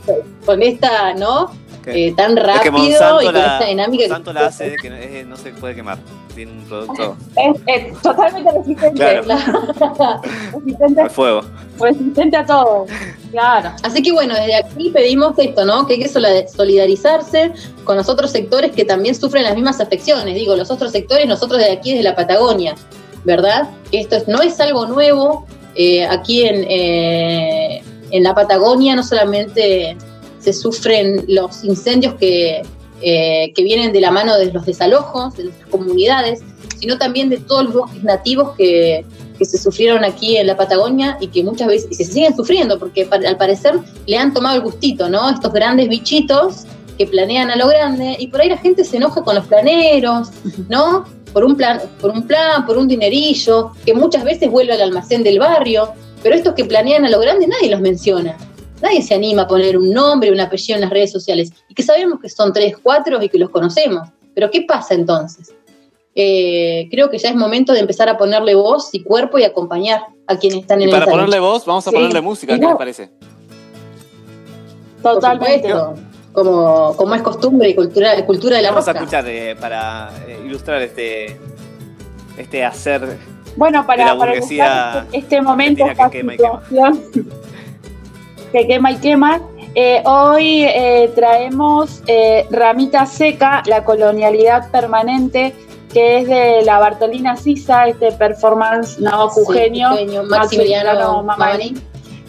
con 0.45 0.63
esta, 0.63 1.15
¿no? 1.15 1.51
Que- 1.85 2.09
Eh, 2.09 2.15
tan 2.17 2.37
es 2.37 2.43
que 2.45 2.47
rápido 2.51 2.73
Monsanto 2.73 3.23
y 3.23 3.25
con 3.27 3.35
la, 3.35 3.53
esta 3.55 3.67
dinámica. 3.67 4.03
que- 4.03 4.09
Monsanto 4.09 4.33
la 4.33 4.47
hace 4.47 4.71
de 4.71 4.77
que 4.77 4.91
no, 4.91 4.97
es- 4.97 5.27
no 5.27 5.37
se 5.37 5.51
puede 5.53 5.75
quemar. 5.77 5.99
Tiene 6.35 6.53
un 6.53 6.65
producto 6.65 7.17
Es, 7.37 7.61
es 7.93 8.03
totalmente 8.03 8.51
resistente. 8.53 8.95
Claro. 9.23 9.23
resistente, 10.53 11.01
al 11.01 11.11
fuego. 11.11 11.43
resistente 11.81 12.37
a 12.37 12.45
todo. 12.47 12.87
Claro. 13.31 13.71
Así 13.83 14.03
que 14.03 14.13
bueno, 14.13 14.35
desde 14.35 14.57
aquí 14.57 14.91
pedimos 14.91 15.39
esto, 15.39 15.65
¿no? 15.65 15.87
Que 15.87 15.95
hay 15.95 16.01
que 16.01 16.09
solidarizarse 16.49 17.53
con 17.85 17.97
los 17.97 18.09
otros 18.09 18.31
sectores 18.33 18.73
que 18.73 18.85
también 18.85 19.15
sufren 19.15 19.45
las 19.45 19.55
mismas 19.55 19.81
afecciones. 19.81 20.35
Digo, 20.35 20.57
los 20.57 20.71
otros 20.71 20.91
sectores, 20.93 21.27
nosotros 21.27 21.61
desde 21.61 21.73
aquí, 21.73 21.91
desde 21.93 22.03
la 22.05 22.15
Patagonia, 22.17 22.75
¿verdad? 23.25 23.69
Esto 23.93 24.17
es- 24.17 24.29
no 24.29 24.43
es 24.43 24.59
algo 24.61 24.87
nuevo. 24.87 25.47
eh, 25.79 26.07
aquí 26.07 26.43
en, 26.47 26.65
eh, 26.71 27.83
en 28.11 28.23
la 28.23 28.35
Patagonia 28.35 28.95
no 28.95 29.03
solamente 29.03 29.97
se 30.39 30.53
sufren 30.53 31.25
los 31.29 31.65
incendios 31.65 32.15
que, 32.15 32.63
eh, 33.03 33.53
que 33.55 33.63
vienen 33.63 33.93
de 33.93 34.01
la 34.01 34.11
mano 34.11 34.37
de 34.37 34.53
los 34.53 34.65
desalojos 34.65 35.37
de 35.37 35.45
nuestras 35.45 35.69
comunidades, 35.71 36.43
sino 36.79 36.99
también 36.99 37.29
de 37.29 37.39
todos 37.39 37.65
los 37.65 37.75
bosques 37.75 38.03
nativos 38.05 38.55
que, 38.57 39.05
que 39.39 39.45
se 39.45 39.59
sufrieron 39.59 40.05
aquí 40.05 40.37
en 40.37 40.47
la 40.47 40.57
Patagonia 40.57 41.17
y 41.21 41.29
que 41.29 41.43
muchas 41.43 41.69
veces 41.69 41.97
se 41.97 42.05
siguen 42.05 42.35
sufriendo 42.35 42.79
porque 42.79 43.09
al 43.11 43.37
parecer 43.37 43.79
le 44.07 44.17
han 44.17 44.33
tomado 44.33 44.57
el 44.57 44.63
gustito, 44.63 45.09
¿no? 45.09 45.31
Estos 45.31 45.53
grandes 45.53 45.89
bichitos 45.89 46.65
que 46.97 47.07
planean 47.07 47.51
a 47.51 47.57
lo 47.57 47.69
grande 47.69 48.17
y 48.19 48.29
por 48.29 48.41
ahí 48.41 48.49
la 48.49 48.59
gente 48.59 48.85
se 48.85 48.97
enoja 48.97 49.23
con 49.23 49.35
los 49.35 49.47
planeros, 49.47 50.31
¿no? 50.69 51.05
Por 51.33 51.45
un 51.45 51.57
plan, 51.57 51.81
por 52.01 52.11
un 52.11 52.27
plan, 52.27 52.65
por 52.65 52.79
un 52.79 52.89
dinerillo, 52.89 53.73
que 53.85 53.93
muchas 53.93 54.25
veces 54.25 54.51
vuelve 54.51 54.73
al 54.73 54.81
almacén 54.81 55.23
del 55.23 55.39
barrio, 55.39 55.93
pero 56.27 56.35
estos 56.35 56.55
que 56.55 56.65
planean 56.65 57.05
a 57.05 57.09
lo 57.09 57.21
grande 57.21 57.47
nadie 57.47 57.71
los 57.71 57.81
menciona. 57.81 58.37
Nadie 58.83 59.01
se 59.01 59.15
anima 59.15 59.43
a 59.43 59.47
poner 59.47 59.79
un 59.79 59.93
nombre, 59.93 60.33
un 60.33 60.41
apellido 60.41 60.75
en 60.75 60.81
las 60.81 60.91
redes 60.91 61.13
sociales 61.13 61.53
y 61.69 61.75
que 61.75 61.85
sabemos 61.85 62.19
que 62.21 62.29
son 62.29 62.53
tres, 62.53 62.75
cuatro 62.83 63.23
y 63.23 63.29
que 63.29 63.39
los 63.39 63.49
conocemos. 63.51 64.09
Pero 64.35 64.51
¿qué 64.51 64.63
pasa 64.63 64.95
entonces? 64.95 65.55
Eh, 66.17 66.89
creo 66.91 67.11
que 67.11 67.19
ya 67.19 67.29
es 67.29 67.37
momento 67.37 67.73
de 67.73 67.79
empezar 67.79 68.09
a 68.09 68.19
ponerle 68.19 68.57
voz 68.57 68.89
y 68.93 69.05
cuerpo 69.05 69.39
y 69.39 69.45
acompañar 69.45 70.01
a 70.27 70.37
quienes 70.37 70.63
están 70.63 70.81
Y 70.81 70.85
en 70.87 70.91
para 70.91 71.05
esa 71.05 71.13
ponerle 71.13 71.37
lucha. 71.37 71.49
voz, 71.49 71.65
vamos 71.65 71.87
a 71.87 71.91
Sí. 71.91 71.97
ponerle 71.97 72.21
música. 72.21 72.55
¿Qué 72.57 72.61
No. 72.61 72.71
les 72.71 72.77
parece? 72.77 73.11
Totalmente. 75.01 75.73
como, 76.33 76.97
como 76.97 77.15
es 77.15 77.23
costumbre 77.23 77.69
y 77.69 77.75
cultura, 77.77 78.27
cultura 78.27 78.57
de 78.57 78.63
la 78.65 78.71
Vamos 78.73 78.89
a 78.89 78.91
escuchar 78.91 79.25
eh, 79.29 79.55
para 79.61 80.11
eh, 80.27 80.41
ilustrar 80.45 80.83
este, 80.83 81.39
este 82.37 82.65
hacer 82.65 83.17
Bueno, 83.57 83.87
para, 83.87 84.07
la 84.07 84.19
para 84.19 84.33
burguesía 84.33 84.65
buscar 84.65 85.07
este 85.13 85.41
momento, 85.41 85.85
argentina 85.85 85.93
esta 85.93 86.11
que 86.11 86.19
quema 86.19 86.35
y 86.35 86.37
quema. 86.71 86.93
que 88.53 88.67
quema 88.67 88.93
y 88.93 88.97
quema, 88.97 89.41
eh, 89.75 90.03
hoy 90.05 90.65
eh, 90.65 91.11
traemos 91.15 92.03
eh, 92.07 92.47
Ramita 92.51 93.07
Seca, 93.07 93.63
la 93.67 93.85
colonialidad 93.85 94.71
permanente, 94.71 95.55
que 95.93 96.19
es 96.19 96.29
de 96.29 96.63
la 96.65 96.79
Bartolina 96.79 97.37
Sisa, 97.37 97.87
este 97.89 98.13
performance 98.13 98.99
no 98.99 99.31
Eugenio, 99.37 99.97
Sí, 99.97 100.07
Maximiliano 100.29 101.23
Mamani. 101.23 101.75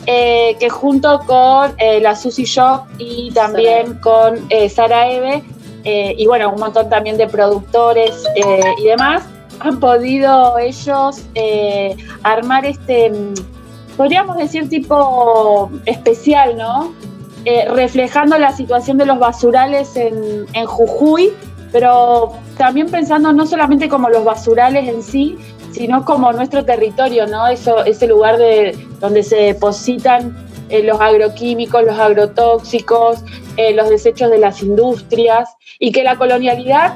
eh, 0.06 0.56
que 0.60 0.70
junto 0.70 1.20
con 1.26 1.74
eh, 1.78 2.00
la 2.00 2.16
Susi 2.16 2.46
Shop 2.46 2.84
y 2.98 3.32
también 3.32 3.96
con 3.96 4.46
eh, 4.50 4.70
Sara 4.70 5.10
Eve, 5.10 5.44
eh, 5.84 6.16
y 6.18 6.26
bueno, 6.28 6.50
un 6.52 6.60
montón 6.60 6.90
también 6.90 7.18
de 7.18 7.28
productores 7.28 8.24
eh, 8.36 8.62
y 8.78 8.84
demás, 8.86 9.24
han 9.60 9.80
podido 9.80 10.58
ellos 10.58 11.24
eh, 11.36 11.96
armar 12.24 12.66
este, 12.66 13.10
mm, 13.10 13.34
podríamos 13.96 14.38
decir 14.38 14.70
tipo 14.70 15.70
especial, 15.86 16.58
¿no? 16.58 16.94
Eh, 17.46 17.66
reflejando 17.70 18.38
la 18.38 18.52
situación 18.52 18.98
de 18.98 19.06
los 19.06 19.20
basurales 19.20 19.96
en, 19.96 20.46
Jujuy, 20.66 21.32
pero 21.72 22.34
también 22.58 22.90
pensando 22.90 23.32
no 23.32 23.46
solamente 23.46 23.88
como 23.88 24.10
los 24.10 24.24
basurales 24.24 24.88
en 24.88 25.02
sí, 25.02 25.38
sino 25.72 26.04
como 26.04 26.32
nuestro 26.34 26.66
territorio, 26.66 27.26
¿no? 27.28 27.48
Eso, 27.48 27.86
ese 27.86 28.08
lugar 28.08 28.38
de, 28.38 28.78
donde 29.00 29.24
se 29.24 29.38
depositan 29.38 30.36
eh, 30.70 30.84
los 30.84 31.00
agroquímicos, 31.00 31.84
los 31.84 31.98
agrotóxicos, 31.98 33.24
los 33.74 33.90
desechos 33.90 34.30
de 34.30 34.38
las 34.38 34.62
industrias, 34.62 35.50
y 35.80 35.92
que 35.92 36.04
la 36.04 36.16
colonialidad, 36.16 36.96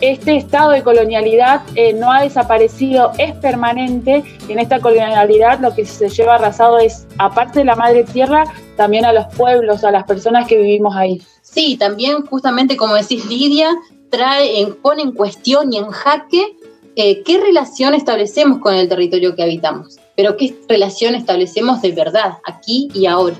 este 0.00 0.36
estado 0.36 0.72
de 0.72 0.82
colonialidad 0.82 1.62
eh, 1.74 1.92
no 1.92 2.12
ha 2.12 2.22
desaparecido, 2.22 3.12
es 3.18 3.32
permanente, 3.36 4.22
y 4.48 4.52
en 4.52 4.58
esta 4.58 4.80
colonialidad 4.80 5.60
lo 5.60 5.74
que 5.74 5.84
se 5.86 6.08
lleva 6.08 6.34
arrasado 6.34 6.78
es, 6.78 7.06
aparte 7.18 7.60
de 7.60 7.64
la 7.64 7.76
madre 7.76 8.04
tierra, 8.04 8.44
también 8.76 9.04
a 9.04 9.12
los 9.12 9.26
pueblos, 9.34 9.84
a 9.84 9.90
las 9.90 10.04
personas 10.04 10.46
que 10.46 10.56
vivimos 10.58 10.94
ahí. 10.96 11.22
Sí, 11.42 11.76
también 11.76 12.26
justamente 12.26 12.76
como 12.76 12.94
decís 12.94 13.24
Lidia, 13.26 13.70
trae, 14.10 14.60
en- 14.60 14.74
pone 14.74 15.02
en 15.02 15.12
cuestión 15.12 15.72
y 15.72 15.78
en 15.78 15.86
jaque 15.86 16.56
eh, 16.96 17.22
qué 17.22 17.40
relación 17.40 17.94
establecemos 17.94 18.58
con 18.58 18.74
el 18.74 18.88
territorio 18.88 19.34
que 19.34 19.42
habitamos, 19.42 19.98
pero 20.14 20.36
qué 20.36 20.54
relación 20.68 21.14
establecemos 21.14 21.80
de 21.80 21.92
verdad, 21.92 22.38
aquí 22.44 22.88
y 22.92 23.06
ahora. 23.06 23.36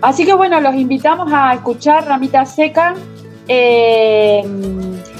Así 0.00 0.24
que 0.24 0.32
bueno, 0.32 0.58
los 0.62 0.74
invitamos 0.74 1.30
a 1.30 1.52
escuchar 1.52 2.06
Ramita 2.06 2.46
Seca, 2.46 2.94
eh, 3.48 4.42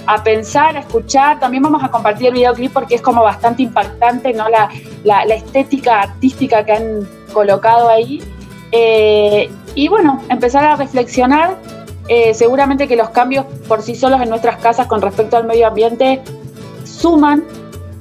a 0.07 0.23
pensar, 0.23 0.77
a 0.77 0.81
escuchar. 0.81 1.39
También 1.41 1.63
vamos 1.63 1.83
a 1.83 1.89
compartir 1.91 2.29
el 2.29 2.35
videoclip 2.35 2.73
porque 2.73 2.95
es 2.97 3.03
como 3.03 3.23
bastante 3.23 3.63
impactante, 3.63 4.33
¿no? 4.33 4.49
La, 4.49 4.69
la- 5.05 5.23
estética 5.35 6.03
artística 6.03 6.65
que 6.65 6.73
han 6.73 7.09
colocado 7.33 7.89
ahí. 7.89 8.23
Eh, 8.73 9.51
y 9.75 9.89
bueno, 9.89 10.21
empezar 10.29 10.65
a 10.65 10.77
reflexionar. 10.77 11.57
Eh, 12.09 12.35
seguramente 12.35 12.89
que 12.89 12.97
los 12.97 13.11
cambios 13.11 13.45
por 13.69 13.83
sí 13.83 13.95
solos 13.95 14.21
en 14.21 14.29
nuestras 14.31 14.57
casas 14.57 14.89
con 14.89 15.01
respecto 15.01 15.37
al 15.37 15.45
medio 15.45 15.69
ambiente 15.69 16.21
suman 16.85 17.45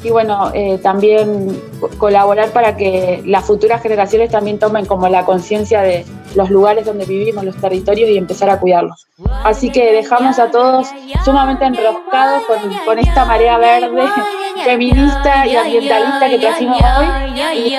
y 0.03 0.09
bueno, 0.09 0.49
eh, 0.55 0.79
también 0.81 1.61
co- 1.79 1.89
colaborar 1.97 2.49
para 2.49 2.75
que 2.75 3.21
las 3.25 3.45
futuras 3.45 3.83
generaciones 3.83 4.31
también 4.31 4.57
tomen 4.57 4.85
como 4.87 5.07
la 5.09 5.25
conciencia 5.25 5.81
de 5.81 6.05
los 6.35 6.49
lugares 6.49 6.85
donde 6.85 7.05
vivimos, 7.05 7.43
los 7.43 7.55
territorios 7.55 8.09
y 8.09 8.17
empezar 8.17 8.49
a 8.49 8.59
cuidarlos. 8.59 9.07
Así 9.43 9.71
que 9.71 9.93
dejamos 9.93 10.39
a 10.39 10.51
todos 10.51 10.87
sumamente 11.25 11.65
enroscados 11.65 12.43
con, 12.43 12.57
con 12.85 12.99
esta 12.99 13.25
marea 13.25 13.57
verde 13.57 14.07
feminista 14.63 15.47
y 15.47 15.55
ambientalista 15.55 16.29
que 16.29 16.39
trajimos 16.39 16.81
hoy. 16.81 17.73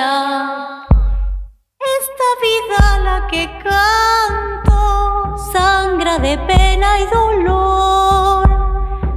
Esta 2.01 2.29
vida 2.41 2.99
la 2.99 3.27
que 3.27 3.49
canto 3.63 5.37
sangra 5.51 6.17
de 6.19 6.37
pena 6.37 6.99
y 6.99 7.05
dolor. 7.13 8.49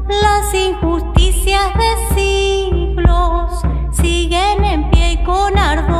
Las 0.09 0.55
injusticias 0.55 1.73
de 1.75 2.15
siglos 2.15 3.63
siguen 3.93 4.65
en 4.65 4.91
pie 4.91 5.13
y 5.13 5.25
con 5.25 5.59
ardor. 5.59 5.94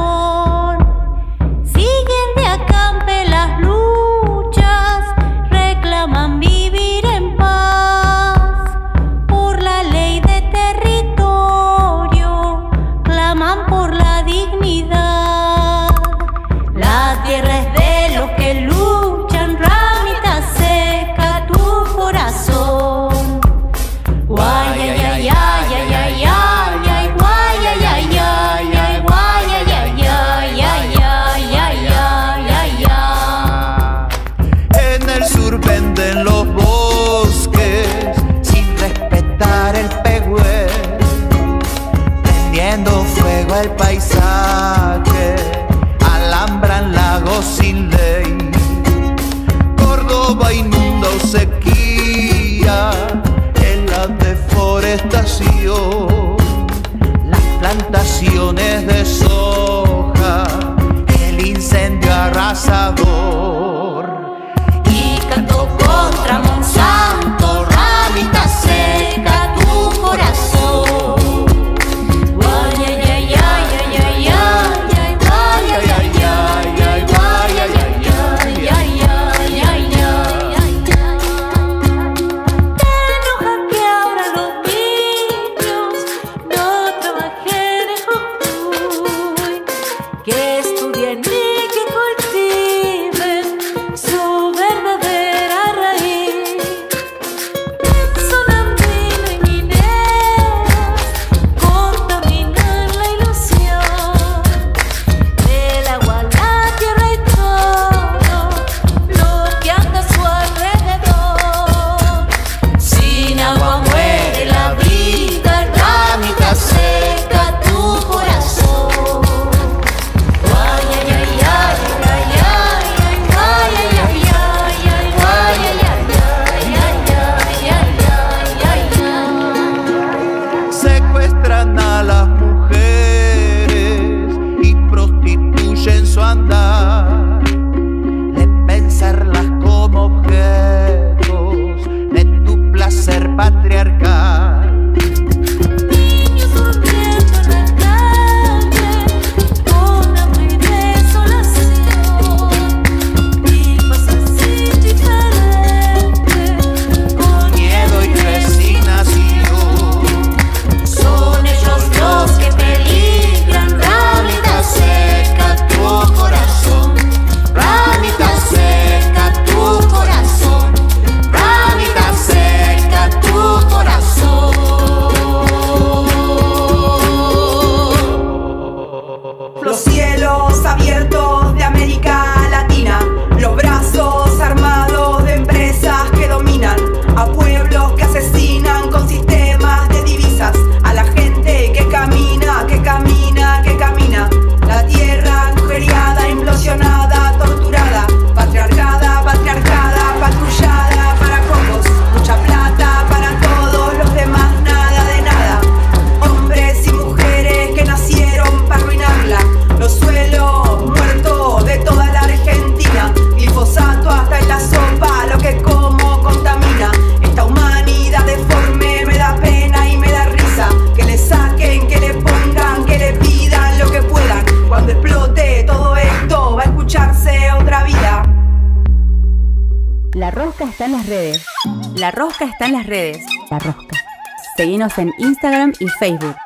Facebook. 235.99 236.37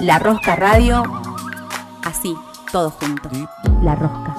La 0.00 0.18
Rosca 0.18 0.56
Radio. 0.56 1.02
Así, 2.04 2.34
todo 2.72 2.90
junto. 2.90 3.30
La 3.82 3.94
Rosca. 3.94 4.36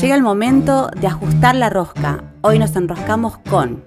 Llega 0.00 0.16
el 0.16 0.22
momento 0.22 0.90
de 0.94 1.06
ajustar 1.06 1.54
la 1.54 1.70
rosca. 1.70 2.24
Hoy 2.42 2.58
nos 2.58 2.76
enroscamos 2.76 3.38
con 3.38 3.82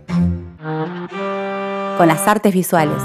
con 1.97 2.07
las 2.07 2.27
artes 2.27 2.53
visuales. 2.53 3.01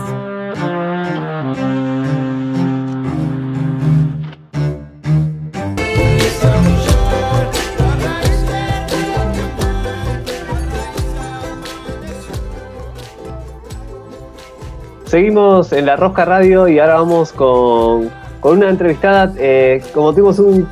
Seguimos 15.13 15.73
en 15.73 15.85
la 15.85 15.97
Rosca 15.97 16.25
Radio 16.25 16.69
y 16.69 16.79
ahora 16.79 16.95
vamos 16.95 17.33
con, 17.33 18.11
con 18.41 18.57
una 18.57 18.71
entrevistada. 18.71 19.31
eh, 19.37 19.83
como 19.93 20.11
tuvimos 20.15 20.39
un, 20.39 20.67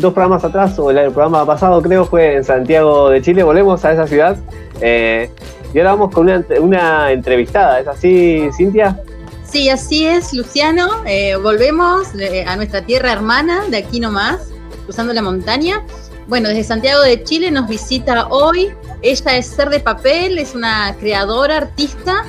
dos 0.00 0.14
programas 0.14 0.44
atrás, 0.44 0.78
o 0.78 0.92
el, 0.92 0.98
el 0.98 1.10
programa 1.10 1.44
pasado 1.44 1.82
creo 1.82 2.04
fue 2.04 2.36
en 2.36 2.44
Santiago 2.44 3.10
de 3.10 3.20
Chile, 3.20 3.42
volvemos 3.42 3.84
a 3.84 3.90
esa 3.90 4.06
ciudad. 4.06 4.36
eh, 4.80 5.28
y 5.74 5.78
ahora 5.78 5.94
vamos 5.94 6.14
con 6.14 6.28
una, 6.28 6.44
una 6.60 7.10
entrevistada, 7.10 7.80
¿es 7.80 7.88
así, 7.88 8.48
Cintia? 8.56 8.96
Sí, 9.42 9.68
así 9.68 10.06
es, 10.06 10.32
Luciano. 10.34 10.86
Eh, 11.04 11.34
volvemos 11.34 12.14
eh, 12.14 12.44
a 12.46 12.54
nuestra 12.54 12.82
tierra 12.82 13.10
hermana, 13.10 13.64
de 13.70 13.78
aquí 13.78 13.98
nomás, 13.98 14.52
cruzando 14.84 15.12
la 15.12 15.22
montaña. 15.22 15.82
Bueno, 16.28 16.48
desde 16.48 16.62
Santiago 16.62 17.02
de 17.02 17.24
Chile 17.24 17.50
nos 17.50 17.66
visita 17.68 18.28
hoy. 18.28 18.70
Ella 19.02 19.36
es 19.36 19.48
Ser 19.48 19.68
de 19.68 19.80
Papel, 19.80 20.38
es 20.38 20.54
una 20.54 20.94
creadora, 21.00 21.56
artista 21.56 22.24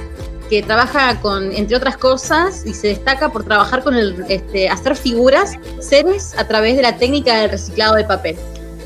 que 0.52 0.62
trabaja 0.62 1.18
con, 1.22 1.54
entre 1.54 1.78
otras 1.78 1.96
cosas, 1.96 2.66
y 2.66 2.74
se 2.74 2.90
destaca 2.90 3.30
por 3.30 3.46
trabajar 3.46 3.86
con 3.86 3.96
el, 3.96 4.26
este, 4.28 4.68
hacer 4.68 4.98
figuras, 4.98 5.58
seres, 5.80 6.38
a 6.38 6.46
través 6.46 6.76
de 6.76 6.82
la 6.82 6.98
técnica 6.98 7.38
del 7.38 7.52
reciclado 7.52 7.96
de 7.96 8.04
papel. 8.04 8.36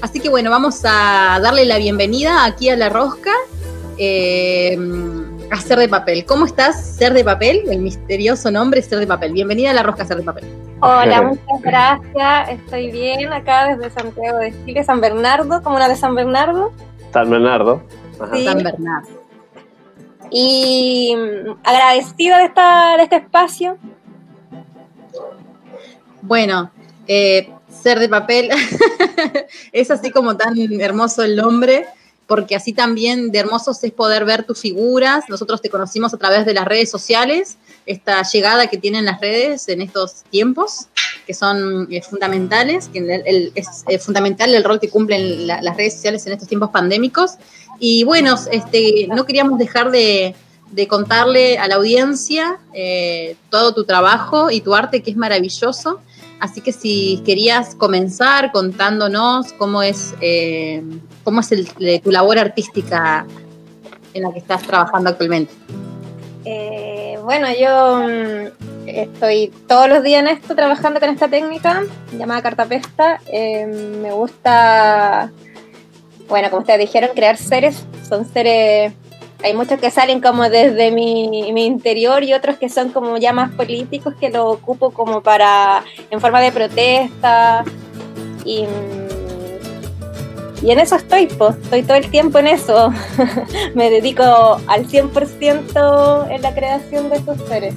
Así 0.03 0.19
que 0.19 0.29
bueno, 0.29 0.51
vamos 0.51 0.81
a 0.85 1.39
darle 1.41 1.65
la 1.65 1.79
bienvenida 1.79 2.45
aquí 2.45 2.69
a 2.69 2.75
La 2.75 2.89
Rosca 2.89 3.31
eh, 3.97 4.77
a 5.49 5.59
Ser 5.59 5.79
de 5.79 5.89
Papel. 5.89 6.23
¿Cómo 6.25 6.45
estás, 6.45 6.79
Ser 6.79 7.13
de 7.15 7.23
Papel? 7.23 7.63
El 7.67 7.79
misterioso 7.79 8.51
nombre 8.51 8.83
Ser 8.83 8.99
de 8.99 9.07
Papel. 9.07 9.33
Bienvenida 9.33 9.71
a 9.71 9.73
La 9.73 9.81
Rosca 9.81 10.05
Ser 10.05 10.17
de 10.17 10.23
Papel. 10.23 10.43
Hola, 10.81 11.23
muchas 11.23 11.61
gracias. 11.63 12.49
Estoy 12.49 12.91
bien 12.91 13.33
acá 13.33 13.75
desde 13.75 13.89
Santiago 13.89 14.37
de 14.37 14.53
Chile, 14.65 14.83
San 14.83 15.01
Bernardo, 15.01 15.63
comuna 15.63 15.89
de 15.89 15.95
San 15.95 16.13
Bernardo. 16.13 16.71
San 17.11 17.27
Bernardo. 17.27 17.81
Ajá. 18.19 18.35
Sí. 18.35 18.45
San 18.45 18.61
Bernardo. 18.61 19.24
Y 20.31 21.13
agradecida 21.63 22.39
de, 22.39 22.45
esta, 22.45 22.97
de 22.97 23.03
este 23.03 23.15
espacio. 23.17 23.77
Bueno, 26.21 26.71
eh, 27.07 27.49
Ser 27.69 27.99
de 27.99 28.09
Papel 28.09 28.49
es 29.71 29.91
así 29.91 30.11
como 30.11 30.35
tan 30.37 30.55
hermoso 30.79 31.23
el 31.23 31.35
nombre, 31.35 31.85
porque 32.27 32.55
así 32.55 32.73
también 32.73 33.31
de 33.31 33.39
hermosos 33.39 33.83
es 33.83 33.91
poder 33.91 34.25
ver 34.25 34.43
tus 34.43 34.59
figuras. 34.59 35.25
Nosotros 35.29 35.61
te 35.61 35.69
conocimos 35.69 36.13
a 36.13 36.17
través 36.17 36.45
de 36.45 36.53
las 36.55 36.65
redes 36.65 36.89
sociales, 36.89 37.57
esta 37.85 38.23
llegada 38.23 38.67
que 38.67 38.77
tienen 38.77 39.05
las 39.05 39.21
redes 39.21 39.67
en 39.69 39.81
estos 39.81 40.23
tiempos, 40.31 40.87
que 41.27 41.35
son 41.35 41.87
eh, 41.91 42.01
fundamentales, 42.01 42.89
que 42.89 43.51
es 43.53 43.83
eh, 43.87 43.99
fundamental 43.99 44.53
el 44.55 44.63
rol 44.63 44.79
que 44.79 44.89
cumplen 44.89 45.45
la- 45.45 45.61
las 45.61 45.77
redes 45.77 45.93
sociales 45.93 46.25
en 46.25 46.33
estos 46.33 46.47
tiempos 46.47 46.69
pandémicos. 46.71 47.35
Y 47.79 48.03
bueno, 48.03 48.35
este, 48.51 49.07
no 49.07 49.25
queríamos 49.25 49.59
dejar 49.59 49.91
de, 49.91 50.35
de 50.71 50.87
contarle 50.87 51.57
a 51.57 51.67
la 51.67 51.75
audiencia 51.75 52.57
eh, 52.73 53.37
todo 53.49 53.73
tu 53.73 53.85
trabajo 53.85 54.51
y 54.51 54.61
tu 54.61 54.75
arte, 54.75 55.01
que 55.01 55.11
es 55.11 55.17
maravilloso. 55.17 56.01
Así 56.39 56.61
que 56.61 56.73
si 56.73 57.21
querías 57.25 57.75
comenzar 57.75 58.51
contándonos 58.51 59.53
cómo 59.53 59.81
es, 59.81 60.13
eh, 60.19 60.83
cómo 61.23 61.39
es 61.39 61.49
tu 62.03 62.11
labor 62.11 62.37
artística 62.37 63.25
en 64.13 64.23
la 64.23 64.33
que 64.33 64.39
estás 64.39 64.63
trabajando 64.63 65.09
actualmente. 65.09 65.53
Eh, 66.43 67.17
bueno, 67.23 67.47
yo 67.57 67.99
mm, 67.99 68.87
estoy 68.87 69.51
todos 69.67 69.87
los 69.87 70.03
días 70.03 70.21
en 70.21 70.27
esto, 70.27 70.55
trabajando 70.55 70.99
con 70.99 71.09
esta 71.09 71.29
técnica 71.29 71.83
llamada 72.17 72.41
cartapesta. 72.41 73.21
Me 73.31 74.11
gusta, 74.11 75.31
bueno, 76.27 76.49
como 76.49 76.61
ustedes 76.61 76.79
dijeron, 76.79 77.11
crear 77.15 77.37
seres. 77.37 77.85
Son 78.07 78.25
seres, 78.31 78.93
hay 79.43 79.53
muchos 79.53 79.79
que 79.79 79.91
salen 79.91 80.21
como 80.21 80.49
desde 80.49 80.91
mi, 80.91 81.51
mi 81.53 81.65
interior 81.65 82.23
y 82.23 82.33
otros 82.33 82.57
que 82.57 82.69
son 82.69 82.89
como 82.89 83.17
ya 83.17 83.33
más 83.33 83.51
políticos, 83.51 84.13
que 84.19 84.29
lo 84.29 84.49
ocupo 84.49 84.91
como 84.91 85.21
para, 85.21 85.83
en 86.09 86.19
forma 86.21 86.41
de 86.41 86.51
protesta. 86.51 87.63
Y, 88.43 88.65
y 90.61 90.71
en 90.71 90.79
eso 90.79 90.95
estoy, 90.95 91.27
pues, 91.27 91.55
estoy 91.63 91.83
todo 91.83 91.97
el 91.97 92.09
tiempo 92.09 92.39
en 92.39 92.47
eso 92.47 92.91
me 93.75 93.89
dedico 93.89 94.23
al 94.67 94.87
100% 94.87 96.27
en 96.31 96.41
la 96.41 96.55
creación 96.55 97.09
de 97.09 97.17
estos 97.17 97.37
seres. 97.47 97.75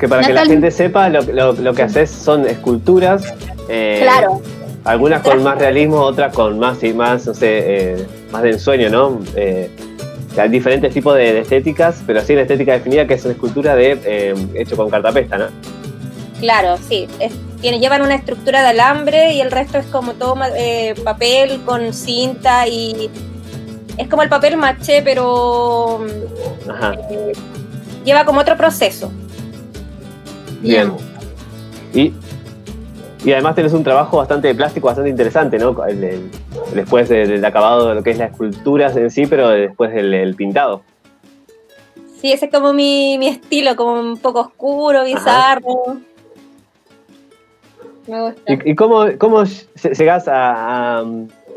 Que 0.00 0.08
para 0.08 0.22
que 0.26 0.32
la 0.32 0.46
gente 0.46 0.70
sepa, 0.70 1.08
lo, 1.08 1.22
lo- 1.22 1.52
lo 1.54 1.74
que 1.74 1.82
haces 1.82 2.08
son 2.10 2.46
esculturas. 2.46 3.34
eh, 3.68 3.98
Claro, 4.02 4.40
Algunas 4.84 5.22
con 5.22 5.42
más 5.42 5.58
realismo, 5.58 6.00
otras 6.00 6.32
con 6.32 6.58
más 6.58 6.82
y 6.82 6.92
más, 6.94 7.26
no 7.26 7.34
sé, 7.34 7.46
eh, 7.92 8.06
más 8.30 8.42
de 8.42 8.50
ensueño, 8.52 8.88
¿no? 8.88 9.20
Eh, 9.36 9.70
hay 10.36 10.48
diferentes 10.48 10.94
tipos 10.94 11.16
de, 11.16 11.32
de 11.34 11.40
estéticas, 11.40 12.02
pero 12.06 12.20
así 12.20 12.34
la 12.34 12.42
estética 12.42 12.72
definida 12.72 13.06
que 13.06 13.14
es 13.14 13.24
una 13.24 13.34
escultura 13.34 13.74
de 13.74 13.98
eh, 14.04 14.34
hecho 14.54 14.76
con 14.76 14.88
cartapesta, 14.90 15.36
¿no? 15.38 15.46
claro, 16.40 16.76
sí. 16.88 17.08
Es- 17.18 17.32
tiene, 17.60 17.80
llevan 17.80 18.02
una 18.02 18.14
estructura 18.14 18.62
de 18.62 18.68
alambre 18.68 19.32
y 19.32 19.40
el 19.40 19.50
resto 19.50 19.78
es 19.78 19.86
como 19.86 20.12
todo 20.12 20.36
eh, 20.56 20.94
papel 21.02 21.60
con 21.64 21.92
cinta 21.92 22.68
y 22.68 23.10
es 23.96 24.06
como 24.06 24.22
el 24.22 24.28
papel 24.28 24.56
maché, 24.56 25.02
pero 25.02 26.00
Ajá, 26.70 26.94
eh, 27.10 27.32
lleva 28.04 28.24
como 28.24 28.40
otro 28.40 28.56
proceso. 28.56 29.10
bien. 30.62 30.92
Y, 31.92 32.12
y 33.24 33.32
además 33.32 33.54
tenés 33.54 33.72
un 33.72 33.82
trabajo 33.84 34.16
bastante 34.18 34.54
plástico, 34.54 34.86
bastante 34.86 35.10
interesante, 35.10 35.58
¿no? 35.58 35.84
El- 35.86 36.04
el- 36.04 36.30
después 36.74 37.08
de- 37.08 37.26
del 37.26 37.44
acabado 37.44 37.88
de 37.88 37.94
lo 37.96 38.02
que 38.02 38.10
es 38.12 38.18
la 38.18 38.26
escultura 38.26 38.90
en 38.92 39.10
sí, 39.10 39.26
pero 39.26 39.48
después 39.48 39.92
del 39.92 40.14
el 40.14 40.34
pintado. 40.34 40.82
Sí, 42.20 42.32
ese 42.32 42.46
es 42.46 42.52
como 42.52 42.72
mi, 42.72 43.16
mi 43.18 43.28
estilo, 43.28 43.76
como 43.76 43.92
un 44.00 44.16
poco 44.18 44.40
oscuro, 44.40 45.04
bizarro. 45.04 45.98
Me 48.06 48.22
gusta. 48.22 48.52
¿Y, 48.52 48.70
y 48.70 48.74
cómo, 48.74 49.04
cómo 49.18 49.42
ll- 49.42 49.96
llegás 49.96 50.26
a, 50.28 50.98
a- 51.00 51.04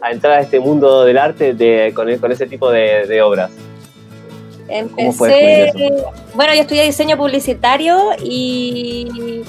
a 0.01 0.11
entrar 0.11 0.33
a 0.33 0.41
este 0.41 0.59
mundo 0.59 1.03
del 1.05 1.17
arte 1.17 1.53
de- 1.53 1.93
con, 1.95 2.13
con 2.17 2.31
ese 2.31 2.45
tipo 2.47 2.69
de, 2.71 3.05
de 3.07 3.21
obras? 3.21 3.51
¿Cómo 4.95 5.11
fue 5.11 5.67
Empecé, 5.69 6.03
bueno, 6.33 6.53
yo 6.53 6.61
estudié 6.61 6.83
diseño 6.83 7.17
publicitario 7.17 7.97
y 8.23 9.41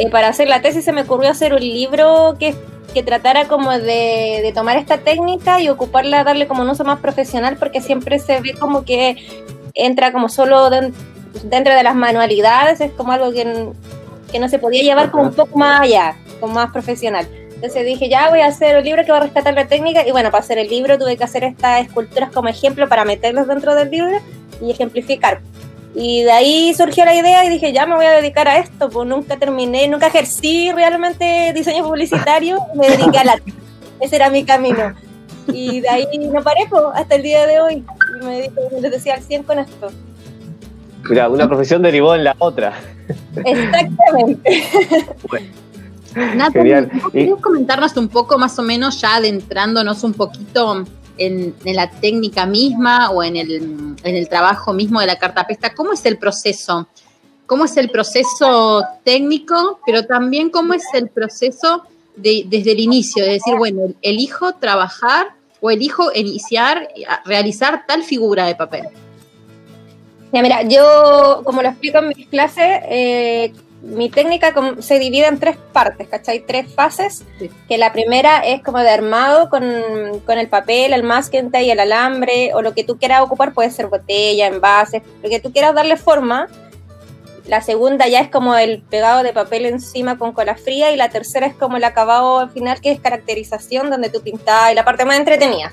eh, 0.00 0.10
para 0.10 0.28
hacer 0.28 0.48
la 0.48 0.60
tesis 0.62 0.84
se 0.84 0.92
me 0.92 1.02
ocurrió 1.02 1.30
hacer 1.30 1.52
un 1.54 1.60
libro 1.60 2.36
que, 2.38 2.54
que 2.94 3.02
tratara 3.02 3.46
como 3.46 3.70
de, 3.70 4.40
de 4.42 4.52
tomar 4.54 4.76
esta 4.76 4.98
técnica 4.98 5.60
y 5.60 5.68
ocuparla, 5.68 6.24
darle 6.24 6.46
como 6.46 6.62
un 6.62 6.70
uso 6.70 6.84
más 6.84 7.00
profesional 7.00 7.56
porque 7.56 7.80
siempre 7.80 8.18
se 8.18 8.40
ve 8.40 8.54
como 8.54 8.84
que 8.84 9.16
entra 9.74 10.12
como 10.12 10.28
solo 10.28 10.70
den- 10.70 10.94
dentro 11.44 11.74
de 11.74 11.82
las 11.82 11.94
manualidades, 11.94 12.80
es 12.80 12.90
como 12.92 13.12
algo 13.12 13.30
que, 13.32 13.68
que 14.32 14.38
no 14.38 14.48
se 14.48 14.58
podía 14.58 14.82
llevar 14.82 15.10
como 15.10 15.24
un 15.24 15.34
poco 15.34 15.56
más 15.58 15.82
allá, 15.82 16.16
como 16.40 16.54
más 16.54 16.72
profesional. 16.72 17.28
Entonces 17.54 17.84
dije, 17.84 18.08
ya 18.08 18.30
voy 18.30 18.40
a 18.40 18.46
hacer 18.46 18.78
un 18.78 18.84
libro 18.84 19.04
que 19.04 19.12
va 19.12 19.18
a 19.18 19.20
rescatar 19.20 19.52
la 19.52 19.66
técnica. 19.66 20.06
Y 20.08 20.12
bueno, 20.12 20.30
para 20.30 20.42
hacer 20.42 20.56
el 20.56 20.68
libro 20.68 20.98
tuve 20.98 21.18
que 21.18 21.24
hacer 21.24 21.44
estas 21.44 21.82
esculturas 21.86 22.30
como 22.32 22.48
ejemplo 22.48 22.88
para 22.88 23.04
meterlos 23.04 23.46
dentro 23.46 23.74
del 23.74 23.90
libro 23.90 24.18
y 24.62 24.70
ejemplificar. 24.70 25.42
Y 25.94 26.22
de 26.22 26.30
ahí 26.30 26.74
surgió 26.74 27.04
la 27.04 27.14
idea 27.14 27.44
y 27.44 27.50
dije, 27.50 27.72
ya 27.72 27.84
me 27.86 27.96
voy 27.96 28.06
a 28.06 28.12
dedicar 28.12 28.46
a 28.48 28.58
esto. 28.58 28.88
Pues 28.88 29.08
nunca 29.08 29.36
terminé, 29.36 29.88
nunca 29.88 30.06
ejercí 30.06 30.70
realmente 30.72 31.52
diseño 31.54 31.84
publicitario. 31.84 32.58
Me 32.74 32.88
dediqué 32.88 33.18
a 33.18 33.24
la 33.24 33.40
Ese 34.00 34.16
era 34.16 34.30
mi 34.30 34.44
camino. 34.44 34.94
Y 35.48 35.80
de 35.80 35.88
ahí 35.88 36.06
no 36.18 36.42
paré 36.42 36.66
pues, 36.68 36.82
hasta 36.94 37.16
el 37.16 37.22
día 37.22 37.46
de 37.46 37.60
hoy. 37.60 37.84
Y 38.20 38.24
me 38.24 38.36
dedico, 38.36 38.62
como 38.68 38.80
les 38.80 38.92
decía, 38.92 39.14
al 39.14 39.22
100 39.22 39.42
con 39.42 39.58
esto. 39.58 39.90
Mira, 41.08 41.28
una 41.28 41.48
profesión 41.48 41.82
derivó 41.82 42.14
en 42.14 42.24
la 42.24 42.36
otra. 42.38 42.74
Exactamente. 43.44 44.64
Natalie, 46.14 46.52
Genial. 46.52 46.90
¿vos 47.02 47.12
¿querés 47.12 47.34
comentarnos 47.40 47.96
un 47.96 48.08
poco 48.08 48.38
más 48.38 48.58
o 48.58 48.62
menos 48.62 49.00
ya 49.00 49.16
adentrándonos 49.16 50.04
un 50.04 50.12
poquito 50.12 50.84
en, 51.20 51.54
la 51.64 51.88
técnica 51.90 52.46
misma 52.46 53.10
o 53.10 53.22
en 53.22 53.36
el, 53.36 53.52
en 54.02 54.16
el 54.16 54.28
trabajo 54.28 54.72
mismo 54.72 55.00
de 55.00 55.06
la 55.06 55.18
cartapesta? 55.18 55.74
¿Cómo 55.74 55.92
es 55.92 56.04
el 56.06 56.18
proceso? 56.18 56.88
cómo 57.46 57.64
es 57.64 57.76
el 57.76 57.90
proceso 57.90 58.84
técnico, 59.02 59.80
pero 59.84 60.06
también 60.06 60.50
cómo 60.50 60.72
es 60.72 60.84
el 60.94 61.08
proceso 61.08 61.82
de- 62.14 62.44
desde 62.46 62.70
el 62.70 62.78
inicio, 62.78 63.24
es 63.24 63.42
decir, 63.42 63.56
bueno, 63.56 63.92
elijo 64.02 64.52
trabajar 64.52 65.32
o 65.60 65.68
elijo 65.68 66.12
iniciar, 66.14 66.88
realizar 67.24 67.86
tal 67.88 68.04
figura 68.04 68.46
de 68.46 68.54
papel. 68.54 68.84
Ya, 70.32 70.42
mira, 70.42 70.62
yo, 70.62 71.42
como 71.44 71.60
lo 71.60 71.70
explico 71.70 71.98
en 71.98 72.08
mis 72.16 72.28
clases, 72.28 72.82
eh, 72.88 73.52
mi 73.82 74.10
técnica 74.10 74.52
se 74.80 74.98
divide 74.98 75.26
en 75.26 75.38
tres 75.38 75.56
partes, 75.72 76.06
¿cachai? 76.08 76.40
Tres 76.40 76.72
fases, 76.74 77.24
Sí. 77.38 77.50
que 77.68 77.78
la 77.78 77.92
primera 77.92 78.38
es 78.40 78.62
como 78.62 78.78
de 78.78 78.90
armado 78.90 79.48
con, 79.48 79.64
con 80.26 80.38
el 80.38 80.48
papel, 80.48 80.92
el 80.92 81.02
masking 81.02 81.50
tape, 81.50 81.72
el 81.72 81.80
alambre, 81.80 82.52
o 82.54 82.60
lo 82.62 82.74
que 82.74 82.84
tú 82.84 82.98
quieras 82.98 83.22
ocupar, 83.22 83.52
puede 83.54 83.70
ser 83.70 83.86
botella, 83.86 84.46
envases, 84.46 85.02
lo 85.22 85.28
que 85.30 85.40
tú 85.40 85.50
quieras 85.52 85.74
darle 85.74 85.96
forma. 85.96 86.48
La 87.46 87.62
segunda 87.62 88.06
ya 88.06 88.20
es 88.20 88.28
como 88.28 88.54
el 88.54 88.82
pegado 88.82 89.22
de 89.22 89.32
papel 89.32 89.64
encima 89.66 90.18
con 90.18 90.32
cola 90.32 90.54
fría, 90.56 90.92
y 90.92 90.96
la 90.96 91.08
tercera 91.08 91.46
es 91.46 91.54
como 91.54 91.78
el 91.78 91.84
acabado 91.84 92.38
al 92.38 92.50
final, 92.50 92.80
que 92.80 92.92
es 92.92 93.00
caracterización, 93.00 93.88
donde 93.90 94.10
tú 94.10 94.20
pintas, 94.20 94.70
y 94.72 94.74
la 94.74 94.84
parte 94.84 95.04
más 95.04 95.18
entretenida. 95.18 95.72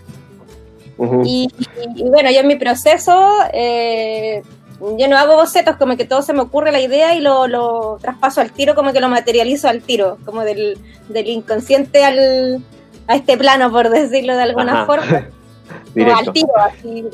Y, 1.26 1.48
y- 1.60 2.02
y 2.04 2.10
bueno, 2.10 2.32
yo 2.32 2.39
en 2.39 2.48
mi 2.48 2.56
proceso, 2.56 3.32
eh, 3.54 4.41
yo 4.80 5.08
no 5.08 5.18
hago 5.18 5.36
bocetos, 5.36 5.76
como 5.78 5.98
que 5.98 6.06
todo 6.06 6.22
se 6.22 6.34
me 6.34 6.42
ocurre 6.42 6.72
la 6.72 6.80
idea 6.80 7.16
y 7.16 7.22
lo, 7.22 7.48
lo 7.48 7.98
traspaso 8.02 8.42
al 8.42 8.52
tiro, 8.52 8.76
como 8.76 8.94
que 8.94 9.00
lo 9.00 9.10
materializo 9.10 9.68
al 9.68 9.82
tiro, 9.82 10.18
como 10.26 10.44
del, 10.44 10.78
del 11.10 11.28
inconsciente 11.28 12.04
al, 12.06 12.62
a 13.08 13.16
este 13.16 13.38
plano, 13.38 13.72
por 13.72 13.90
decirlo 13.90 14.36
de 14.36 14.44
alguna 14.44 14.74
Ajá. 14.84 14.86
forma. 14.86 15.28
Como 15.94 16.16
al 16.16 16.32
tiro, 16.32 16.50
así, 16.60 17.06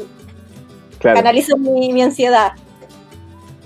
Claro. 1.00 1.18
canalizo 1.18 1.58
mi, 1.58 1.92
mi 1.92 2.02
ansiedad. 2.02 2.52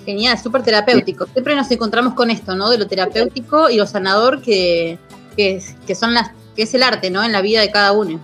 Genial, 0.06 0.38
súper 0.40 0.64
terapéutico. 0.64 1.26
Siempre 1.34 1.56
nos 1.56 1.70
encontramos 1.72 2.14
con 2.14 2.30
esto, 2.30 2.56
¿no? 2.56 2.70
De 2.70 2.78
lo 2.78 2.88
terapéutico 2.88 3.70
y 3.70 3.76
lo 3.78 3.86
sanador 3.86 4.42
que, 4.42 4.98
que, 5.36 5.62
que 5.86 5.96
son 5.96 6.14
las, 6.14 6.32
que 6.56 6.64
es 6.64 6.74
el 6.74 6.84
arte, 6.84 7.10
¿no? 7.10 7.24
En 7.24 7.32
la 7.34 7.42
vida 7.42 7.62
de 7.62 7.70
cada 7.72 7.92
uno. 7.92 8.20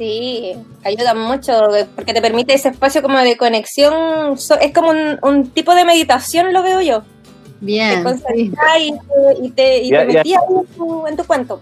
Sí, 0.00 0.54
ayuda 0.82 1.12
mucho, 1.12 1.52
porque 1.94 2.14
te 2.14 2.22
permite 2.22 2.54
ese 2.54 2.68
espacio 2.70 3.02
como 3.02 3.18
de 3.18 3.36
conexión, 3.36 4.38
so- 4.38 4.58
es 4.58 4.72
como 4.72 4.88
un, 4.92 5.18
un 5.22 5.50
tipo 5.50 5.74
de 5.74 5.84
meditación, 5.84 6.54
lo 6.54 6.62
veo 6.62 6.80
yo. 6.80 7.00
Te 7.02 7.66
Bien. 7.66 7.98
sí. 7.98 8.02
concentras 8.04 8.78
y, 8.80 8.92
te- 8.92 9.44
y 9.44 9.50
te, 9.50 9.82
y 9.82 9.90
te 9.90 10.04
metías 10.06 10.42
en 10.48 10.66
tu, 10.74 11.06
en 11.06 11.16
tu 11.18 11.24
cuento. 11.24 11.60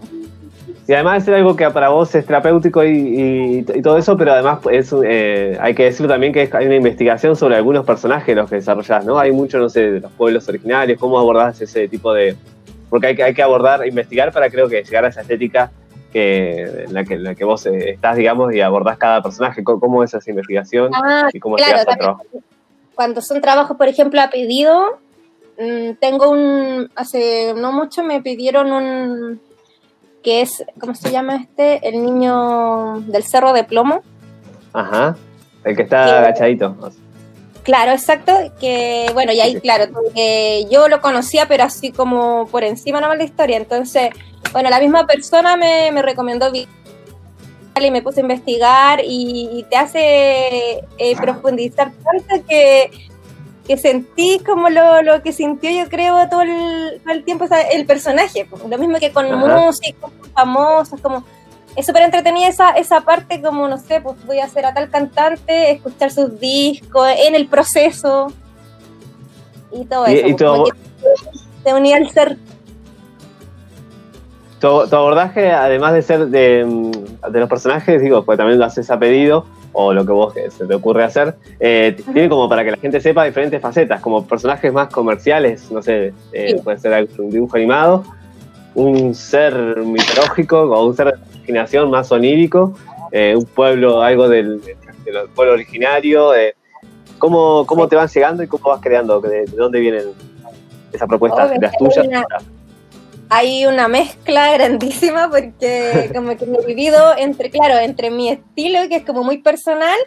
Y 0.87 0.93
además 0.93 1.27
es 1.27 1.33
algo 1.35 1.53
que 1.57 1.69
para 1.69 1.89
vos 1.89 2.15
es 2.15 2.25
terapéutico 2.25 2.81
y, 2.85 2.87
y- 2.97 3.65
y 3.75 3.81
todo 3.81 3.97
eso, 3.97 4.15
pero 4.15 4.31
además 4.31 4.59
es, 4.71 4.93
un- 4.93 5.03
eh, 5.05 5.57
hay 5.59 5.75
que 5.75 5.83
decirlo 5.83 6.07
también 6.07 6.31
que 6.31 6.43
es- 6.43 6.55
hay 6.55 6.65
una 6.65 6.77
investigación 6.77 7.35
sobre 7.35 7.57
algunos 7.57 7.85
personajes 7.85 8.33
los 8.37 8.49
que 8.49 8.55
desarrollás, 8.55 9.03
¿no? 9.03 9.19
Hay 9.19 9.33
mucho, 9.33 9.57
no 9.57 9.67
sé, 9.67 9.91
de 9.91 9.99
los 9.99 10.13
pueblos 10.13 10.47
originarios, 10.47 10.97
cómo 10.97 11.19
abordás 11.19 11.59
ese 11.59 11.89
tipo 11.89 12.13
de... 12.13 12.37
Porque 12.89 13.07
hay 13.07 13.15
que, 13.17 13.23
hay 13.23 13.33
que 13.33 13.43
abordar, 13.43 13.85
investigar 13.85 14.31
para 14.31 14.49
creo 14.49 14.69
que 14.69 14.81
llegar 14.81 15.03
a 15.03 15.09
esa 15.09 15.19
estética 15.23 15.71
que, 16.11 16.83
en, 16.85 16.93
la 16.93 17.03
que, 17.03 17.13
en 17.15 17.23
la 17.23 17.35
que 17.35 17.43
vos 17.45 17.65
eh, 17.65 17.91
estás, 17.91 18.15
digamos, 18.17 18.53
y 18.53 18.61
abordás 18.61 18.97
cada 18.97 19.21
personaje. 19.21 19.63
¿Cómo, 19.63 19.79
cómo 19.79 20.03
es 20.03 20.13
esa 20.13 20.29
investigación 20.29 20.91
Ah, 20.93 21.29
y 21.33 21.39
cómo 21.39 21.55
claro, 21.55 21.79
al 21.87 21.97
trabajo? 21.97 22.23
cuando 22.95 23.21
son 23.21 23.39
trabajos, 23.41 23.77
por 23.77 23.87
ejemplo, 23.87 24.19
a 24.21 24.29
pedido, 24.29 24.99
mm, 25.57 25.93
tengo 26.01 26.29
un, 26.31 26.89
hace 26.95 27.53
no 27.55 27.71
mucho 27.71 28.03
me 28.03 28.21
pidieron 28.21 28.71
un, 28.71 29.39
que 30.23 30.41
es, 30.41 30.63
¿cómo 30.79 30.93
se 30.95 31.11
llama 31.11 31.37
este? 31.37 31.87
El 31.87 32.03
niño 32.03 32.99
del 33.07 33.23
cerro 33.23 33.53
de 33.53 33.63
plomo. 33.63 34.01
Ajá. 34.73 35.15
El 35.63 35.75
que 35.77 35.83
está 35.83 36.05
Que- 36.05 36.11
agachadito. 36.11 36.75
Claro, 37.69 37.91
exacto, 37.91 38.33
que 38.59 39.11
bueno, 39.13 39.31
y 39.31 39.41
ahí, 39.41 39.53
claro, 39.61 39.93
que 40.15 40.65
yo 40.71 40.87
lo 40.87 41.01
conocía, 41.01 41.47
pero 41.47 41.65
así 41.65 41.91
como 41.91 42.47
por 42.47 42.63
encima 42.63 42.99
nomás 42.99 43.19
la 43.19 43.25
historia. 43.25 43.57
Entonces, 43.57 44.09
bueno, 44.51 44.71
la 44.71 44.79
misma 44.79 45.05
persona 45.05 45.55
me, 45.55 45.91
me 45.91 46.01
recomendó 46.01 46.51
y 46.51 46.67
me 47.91 48.01
puse 48.01 48.21
a 48.21 48.23
investigar 48.23 49.01
y, 49.05 49.49
y 49.53 49.63
te 49.69 49.77
hace 49.77 50.83
eh, 50.97 51.15
profundizar 51.15 51.91
tanto 52.03 52.43
que, 52.47 52.89
que 53.67 53.77
sentí 53.77 54.39
como 54.39 54.69
lo, 54.69 55.03
lo 55.03 55.21
que 55.21 55.31
sintió 55.31 55.69
yo 55.69 55.87
creo 55.89 56.27
todo 56.27 56.41
el, 56.41 56.99
todo 57.03 57.13
el 57.13 57.23
tiempo 57.23 57.45
o 57.45 57.47
sea, 57.47 57.61
el 57.61 57.85
personaje. 57.85 58.49
Lo 58.67 58.77
mismo 58.79 58.97
que 58.97 59.11
con 59.11 59.31
Ajá. 59.31 59.57
músicos 59.59 60.11
famosos, 60.33 60.99
como 61.01 61.23
es 61.79 61.85
súper 61.85 62.03
entretenida 62.03 62.47
esa, 62.47 62.71
esa 62.71 63.01
parte, 63.01 63.41
como 63.41 63.67
no 63.67 63.77
sé, 63.77 64.01
pues 64.01 64.15
voy 64.25 64.39
a 64.39 64.45
hacer 64.45 64.65
a 64.65 64.73
tal 64.73 64.89
cantante, 64.89 65.71
escuchar 65.71 66.11
sus 66.11 66.39
discos, 66.39 67.07
en 67.25 67.35
el 67.35 67.47
proceso 67.47 68.27
y 69.71 69.85
todo 69.85 70.07
Y- 70.09 70.13
eso. 70.15 70.27
y 70.27 70.33
pues, 70.33 70.71
que 70.73 71.39
te 71.63 71.73
unía 71.73 71.97
al 71.97 72.09
ser. 72.09 72.37
Tu, 74.59 74.67
tu 74.89 74.95
abordaje, 74.95 75.51
además 75.51 75.93
de 75.93 76.01
ser 76.01 76.27
de, 76.27 76.65
mm, 76.65 77.31
de 77.31 77.39
los 77.39 77.47
personajes, 77.47 78.01
digo, 78.01 78.25
pues 78.25 78.37
también 78.37 78.59
lo 78.59 78.65
haces 78.65 78.91
a 78.91 78.99
pedido, 78.99 79.45
o 79.71 79.93
lo 79.93 80.05
que 80.05 80.11
vos 80.11 80.33
que 80.33 80.51
se 80.51 80.65
te 80.65 80.75
ocurre 80.75 81.05
hacer, 81.05 81.35
eh, 81.61 81.95
tiene 82.11 82.27
como 82.27 82.49
para 82.49 82.65
que 82.65 82.71
la 82.71 82.77
gente 82.77 82.99
sepa 82.99 83.23
diferentes 83.23 83.61
facetas, 83.61 84.01
como 84.01 84.25
personajes 84.27 84.73
más 84.73 84.89
comerciales, 84.89 85.71
no 85.71 85.81
sé, 85.81 86.13
eh, 86.33 86.55
Sí. 86.57 86.61
puede 86.61 86.77
ser 86.77 87.07
un 87.19 87.29
dibujo 87.29 87.55
animado, 87.55 88.03
un 88.75 89.13
ser 89.15 89.77
mitológico 89.77 90.61
o 90.61 90.85
un 90.85 90.95
ser 90.95 91.07
de 91.07 91.37
imaginación 91.37 91.89
más 91.89 92.11
onírico, 92.11 92.75
eh, 93.11 93.35
un 93.35 93.45
pueblo, 93.45 94.01
algo 94.01 94.29
del, 94.29 94.61
del 94.61 94.75
pueblo 95.35 95.53
originario, 95.53 96.35
eh, 96.35 96.55
¿cómo, 97.17 97.65
cómo 97.65 97.83
Sí. 97.83 97.89
te 97.89 97.95
van 97.95 98.07
llegando 98.07 98.43
y 98.43 98.47
cómo 98.47 98.69
vas 98.69 98.81
creando? 98.81 99.19
¿De, 99.19 99.45
de 99.45 99.55
dónde 99.57 99.79
vienen 99.79 100.03
esa 100.93 101.07
propuesta? 101.07 101.45
Oh, 101.45 101.49
¿De 101.49 101.59
las 101.59 101.77
tuyas? 101.77 102.05
una- 102.07 102.25
Hay 103.29 103.65
una 103.65 103.87
mezcla 103.87 104.53
grandísima 104.57 105.29
porque 105.29 106.11
como 106.15 106.35
que 106.37 106.45
me 106.45 106.57
he 106.59 106.65
vivido 106.65 107.15
entre, 107.17 107.49
claro, 107.49 107.77
entre 107.79 108.09
mi 108.11 108.29
estilo, 108.29 108.79
que 108.87 108.97
es 108.97 109.05
como 109.05 109.23
muy 109.23 109.39
personal, 109.39 109.97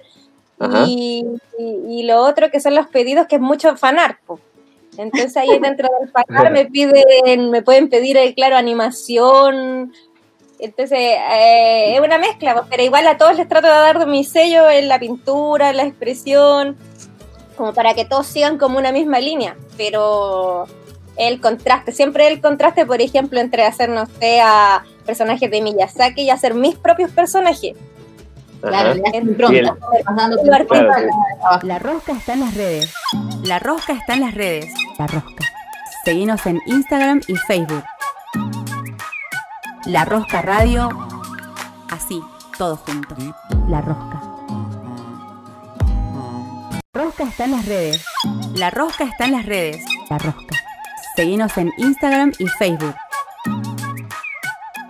Ajá. 0.59 0.85
y, 0.87 1.25
y- 1.59 2.01
y 2.01 2.03
lo 2.05 2.19
otro 2.21 2.51
que 2.51 2.61
son 2.61 2.75
los 2.77 2.87
pedidos, 2.87 3.27
que 3.27 3.37
es 3.37 3.41
mucho 3.43 3.77
fanart. 3.77 4.19
Entonces 4.97 5.37
ahí 5.37 5.59
dentro 5.59 5.89
del 6.01 6.11
fanart 6.13 6.53
me 6.53 6.67
piden, 6.67 7.51
me 7.51 7.63
pueden 7.63 7.89
pedir, 7.89 8.17
eh, 8.17 8.35
claro, 8.35 8.57
animación. 8.57 9.93
Entonces 10.59 10.99
eh, 10.99 11.95
es 11.95 12.01
una 12.01 12.19
mezcla, 12.19 12.55
po, 12.55 12.67
pero 12.71 12.83
igual 12.83 13.07
a 13.07 13.17
todos 13.17 13.37
les 13.37 13.49
trato 13.49 13.67
de 13.67 13.73
dar 13.73 14.07
mi 14.07 14.25
sello 14.25 14.71
en 14.71 14.89
la 14.89 14.99
pintura, 14.99 15.71
en 15.71 15.79
la 15.79 15.85
expresión, 15.85 16.77
como 17.57 17.73
para 17.73 17.95
que 17.95 18.05
todos 18.05 18.27
sigan 18.27 18.59
como 18.59 18.79
una 18.79 18.93
misma 18.93 19.19
línea. 19.19 19.57
Pero 19.77 20.67
el 21.17 21.41
contraste, 21.41 21.93
siempre 21.93 22.29
el 22.29 22.41
contraste, 22.41 22.87
por 22.87 23.01
ejemplo, 23.01 23.41
entre 23.41 23.65
hacer, 23.65 23.89
no 23.89 24.07
sé, 24.21 24.41
a 24.41 24.85
personajes 25.05 25.51
de 25.51 25.61
Miyazaki 25.61 26.23
y 26.23 26.31
hacer 26.31 26.55
mis 26.55 26.77
propios 26.77 27.11
personajes. 27.11 27.75
Claro, 28.61 28.91
al 28.91 29.37
trabajo. 30.77 31.67
La 31.67 31.79
rosca 31.81 32.13
está 32.13 32.35
en 32.35 32.41
las 32.41 32.55
redes. 32.55 32.95
La 33.43 33.59
rosca 33.59 33.93
está 33.95 34.15
en 34.15 34.21
las 34.21 34.35
redes. 34.35 34.73
La 34.99 35.09
rosca. 35.09 35.45
Seguinos 36.05 36.47
en 36.47 36.61
Instagram 36.67 37.21
y 37.27 37.35
Facebook. 37.35 37.83
La 39.87 40.05
Rosca 40.05 40.43
Radio. 40.43 40.89
Así, 41.91 42.23
todo 42.57 42.77
junto. 42.77 43.17
La 43.69 43.81
Rosca. 43.81 44.23
La 46.95 47.03
Rosca 47.03 47.25
está 47.25 47.45
en 47.47 47.51
las 47.51 47.67
redes. 47.67 48.05
La 48.55 48.71
Rosca 48.71 49.05
está 49.05 49.25
en 49.25 49.33
las 49.33 49.47
redes. 49.47 49.85
La 50.09 50.19
Rosca. 50.19 50.57
Seguinos 51.17 51.59
en 51.59 51.73
Instagram 51.79 52.33
y 52.39 52.47
Facebook. 52.47 52.95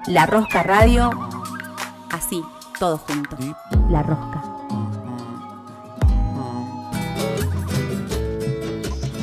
La 0.08 0.26
Rosca 0.26 0.62
Radio. 0.62 1.10
Así, 2.10 2.44
todo 2.78 2.98
junto. 2.98 3.34
La 3.88 4.02
Rosca. 4.02 4.41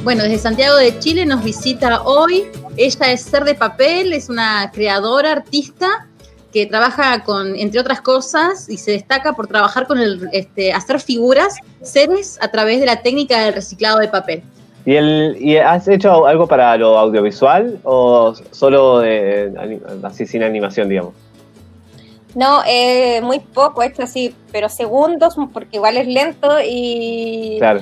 Bueno, 0.03 0.23
desde 0.23 0.37
Santiago 0.37 0.77
de 0.77 0.97
Chile 0.99 1.25
nos 1.25 1.43
visita 1.43 2.03
hoy. 2.03 2.45
Ella 2.77 3.11
es 3.11 3.21
Ser 3.21 3.43
de 3.43 3.53
Papel, 3.53 4.13
es 4.13 4.29
una 4.29 4.71
creadora, 4.73 5.33
artista 5.33 6.07
que 6.53 6.65
trabaja 6.65 7.23
con, 7.25 7.55
entre 7.55 7.81
otras 7.81 8.01
cosas, 8.01 8.69
y 8.69 8.77
se 8.77 8.91
destaca 8.91 9.33
por 9.33 9.47
trabajar 9.47 9.85
con 9.87 9.99
el, 9.99 10.29
este, 10.31 10.73
hacer 10.73 10.99
figuras, 10.99 11.57
seres 11.81 12.39
a 12.41 12.47
través 12.47 12.79
de 12.79 12.85
la 12.85 13.01
técnica 13.01 13.43
del 13.43 13.53
reciclado 13.53 13.99
de 13.99 14.07
papel. 14.07 14.41
¿Y, 14.85 14.95
el, 14.95 15.37
¿Y 15.39 15.57
has 15.57 15.87
hecho 15.87 16.25
algo 16.25 16.47
para 16.47 16.75
lo 16.77 16.97
audiovisual 16.97 17.79
o 17.83 18.33
solo 18.51 18.99
de, 18.99 19.51
así 20.03 20.25
sin 20.25 20.43
animación, 20.43 20.89
digamos? 20.89 21.13
No, 22.33 22.61
eh, 22.65 23.21
muy 23.21 23.39
poco, 23.39 23.83
esto 23.83 24.03
así, 24.03 24.33
pero 24.51 24.69
segundos, 24.69 25.35
porque 25.53 25.75
igual 25.75 25.97
es 25.97 26.07
lento 26.07 26.57
y... 26.63 27.57
Claro. 27.59 27.81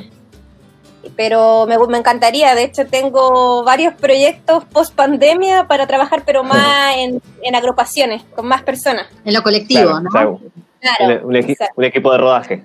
Pero 1.16 1.66
me, 1.68 1.78
me 1.88 1.98
encantaría, 1.98 2.54
de 2.56 2.64
hecho 2.64 2.86
tengo 2.88 3.64
varios 3.64 3.94
proyectos 3.96 4.66
post 4.66 4.94
pandemia 4.96 5.68
para 5.68 5.88
trabajar, 5.88 6.24
pero 6.26 6.44
más 6.44 6.96
en, 6.98 7.22
en 7.44 7.56
agrupaciones, 7.56 8.24
con 8.36 8.48
más 8.48 8.64
personas. 8.64 9.08
En 9.26 9.34
lo 9.34 9.42
colectivo, 9.44 9.84
claro, 9.90 10.00
¿no? 10.02 10.10
claro. 10.10 10.40
Claro, 10.80 11.26
Un, 11.28 11.30
un 11.30 11.42
equi- 11.42 11.52
exacto. 11.52 11.74
un 11.78 11.84
equipo 11.86 12.12
de 12.12 12.18
rodaje. 12.20 12.64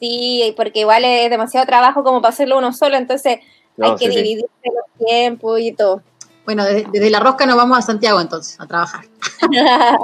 Sí, 0.00 0.52
porque 0.56 0.80
igual 0.80 1.04
es 1.04 1.30
demasiado 1.30 1.66
trabajo 1.66 2.04
como 2.04 2.20
para 2.20 2.32
hacerlo 2.32 2.58
uno 2.58 2.72
solo, 2.72 2.96
entonces 2.96 3.38
No, 3.76 3.86
hay 3.86 3.96
que 3.96 4.06
sí, 4.06 4.12
sí. 4.12 4.16
dividirse 4.18 4.48
los 4.64 5.06
tiempos 5.06 5.58
y 5.60 5.72
todo. 5.72 6.02
Bueno, 6.44 6.64
desde, 6.64 6.86
desde 6.92 7.10
La 7.10 7.20
Rosca 7.20 7.44
nos 7.46 7.56
vamos 7.56 7.76
a 7.78 7.82
Santiago 7.82 8.20
entonces, 8.20 8.58
a 8.60 8.66
trabajar. 8.66 9.04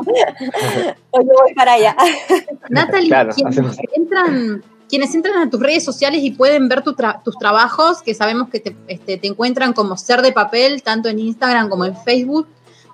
o 1.11 1.20
yo 1.20 1.29
voy 1.42 1.55
para 1.55 1.73
allá. 1.75 1.97
Natalie, 2.68 3.09
Claro, 3.09 3.31
hacemos- 3.31 3.77
entran, 3.94 4.64
quienes 4.94 5.12
entran 5.12 5.38
a 5.38 5.50
tus 5.50 5.59
redes 5.59 5.85
sociales 5.85 6.20
y 6.22 6.30
pueden 6.30 6.68
ver 6.68 6.83
tu 6.83 6.92
tra- 6.92 7.20
tus 7.24 7.37
trabajos, 7.37 8.00
que 8.00 8.14
sabemos 8.14 8.48
que 8.48 8.61
te, 8.61 8.76
este, 8.87 9.16
te 9.16 9.26
encuentran 9.26 9.72
como 9.72 9.96
Ser 9.96 10.22
de 10.22 10.30
Papel, 10.30 10.85
tanto 10.85 11.09
en 11.09 11.18
Instagram 11.18 11.68
como 11.68 11.85
en 11.85 11.96
Facebook, 11.96 12.46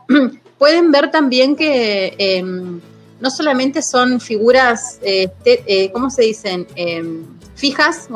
pueden 0.58 0.90
ver 0.92 1.10
también 1.10 1.56
que 1.56 2.14
em, 2.16 2.80
no 3.20 3.30
solamente 3.30 3.82
son 3.82 4.18
figuras, 4.18 4.98
eh, 5.02 5.28
te- 5.44 5.62
eh, 5.66 5.92
¿cómo 5.92 6.08
se 6.08 6.22
dicen? 6.22 6.66
Em, 6.74 7.22
fijas, 7.54 8.08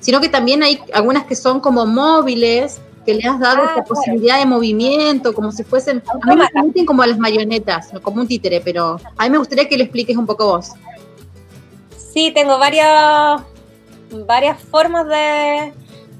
sino 0.00 0.20
que 0.20 0.28
también 0.28 0.62
hay 0.62 0.78
algunas 0.92 1.24
que 1.24 1.34
son 1.34 1.58
como 1.60 1.86
móviles, 1.86 2.82
que 3.06 3.14
le 3.14 3.26
has 3.26 3.40
dado 3.40 3.62
Ah, 3.62 3.66
esta 3.68 3.72
claro. 3.82 3.88
posibilidad 3.88 4.38
de 4.40 4.44
movimiento, 4.46 5.32
como 5.32 5.50
si 5.52 5.64
fuesen, 5.64 6.02
a 6.22 6.26
mí 6.34 6.36
me 6.76 6.84
como 6.84 7.02
a 7.02 7.06
las 7.06 7.18
marionetas, 7.18 7.88
como 8.02 8.20
un 8.20 8.28
títere, 8.28 8.60
pero 8.60 9.00
a 9.16 9.24
mí 9.24 9.30
me 9.30 9.38
gustaría 9.38 9.66
que 9.68 9.78
lo 9.78 9.84
expliques 9.84 10.18
un 10.18 10.26
poco 10.26 10.44
vos. 10.48 10.72
Sí, 12.12 12.30
tengo 12.32 12.58
varias, 12.58 13.40
varias 14.10 14.58
formas 14.60 15.06
de, 15.08 15.72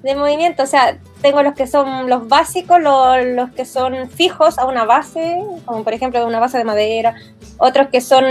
de 0.03 0.15
movimiento. 0.15 0.63
O 0.63 0.67
sea, 0.67 0.99
tengo 1.21 1.43
los 1.43 1.55
que 1.55 1.67
son 1.67 2.09
los 2.09 2.27
básicos, 2.29 2.81
los, 2.81 3.25
los 3.27 3.51
que 3.51 3.65
son 3.65 4.09
fijos 4.11 4.59
a 4.59 4.67
una 4.67 4.85
base, 4.85 5.43
como 5.65 5.85
por 5.85 5.93
ejemplo 5.93 6.27
una 6.27 6.41
base 6.41 6.59
de 6.59 6.65
madera. 6.65 7.15
Otros 7.59 7.89
que 7.89 8.01
son 8.01 8.25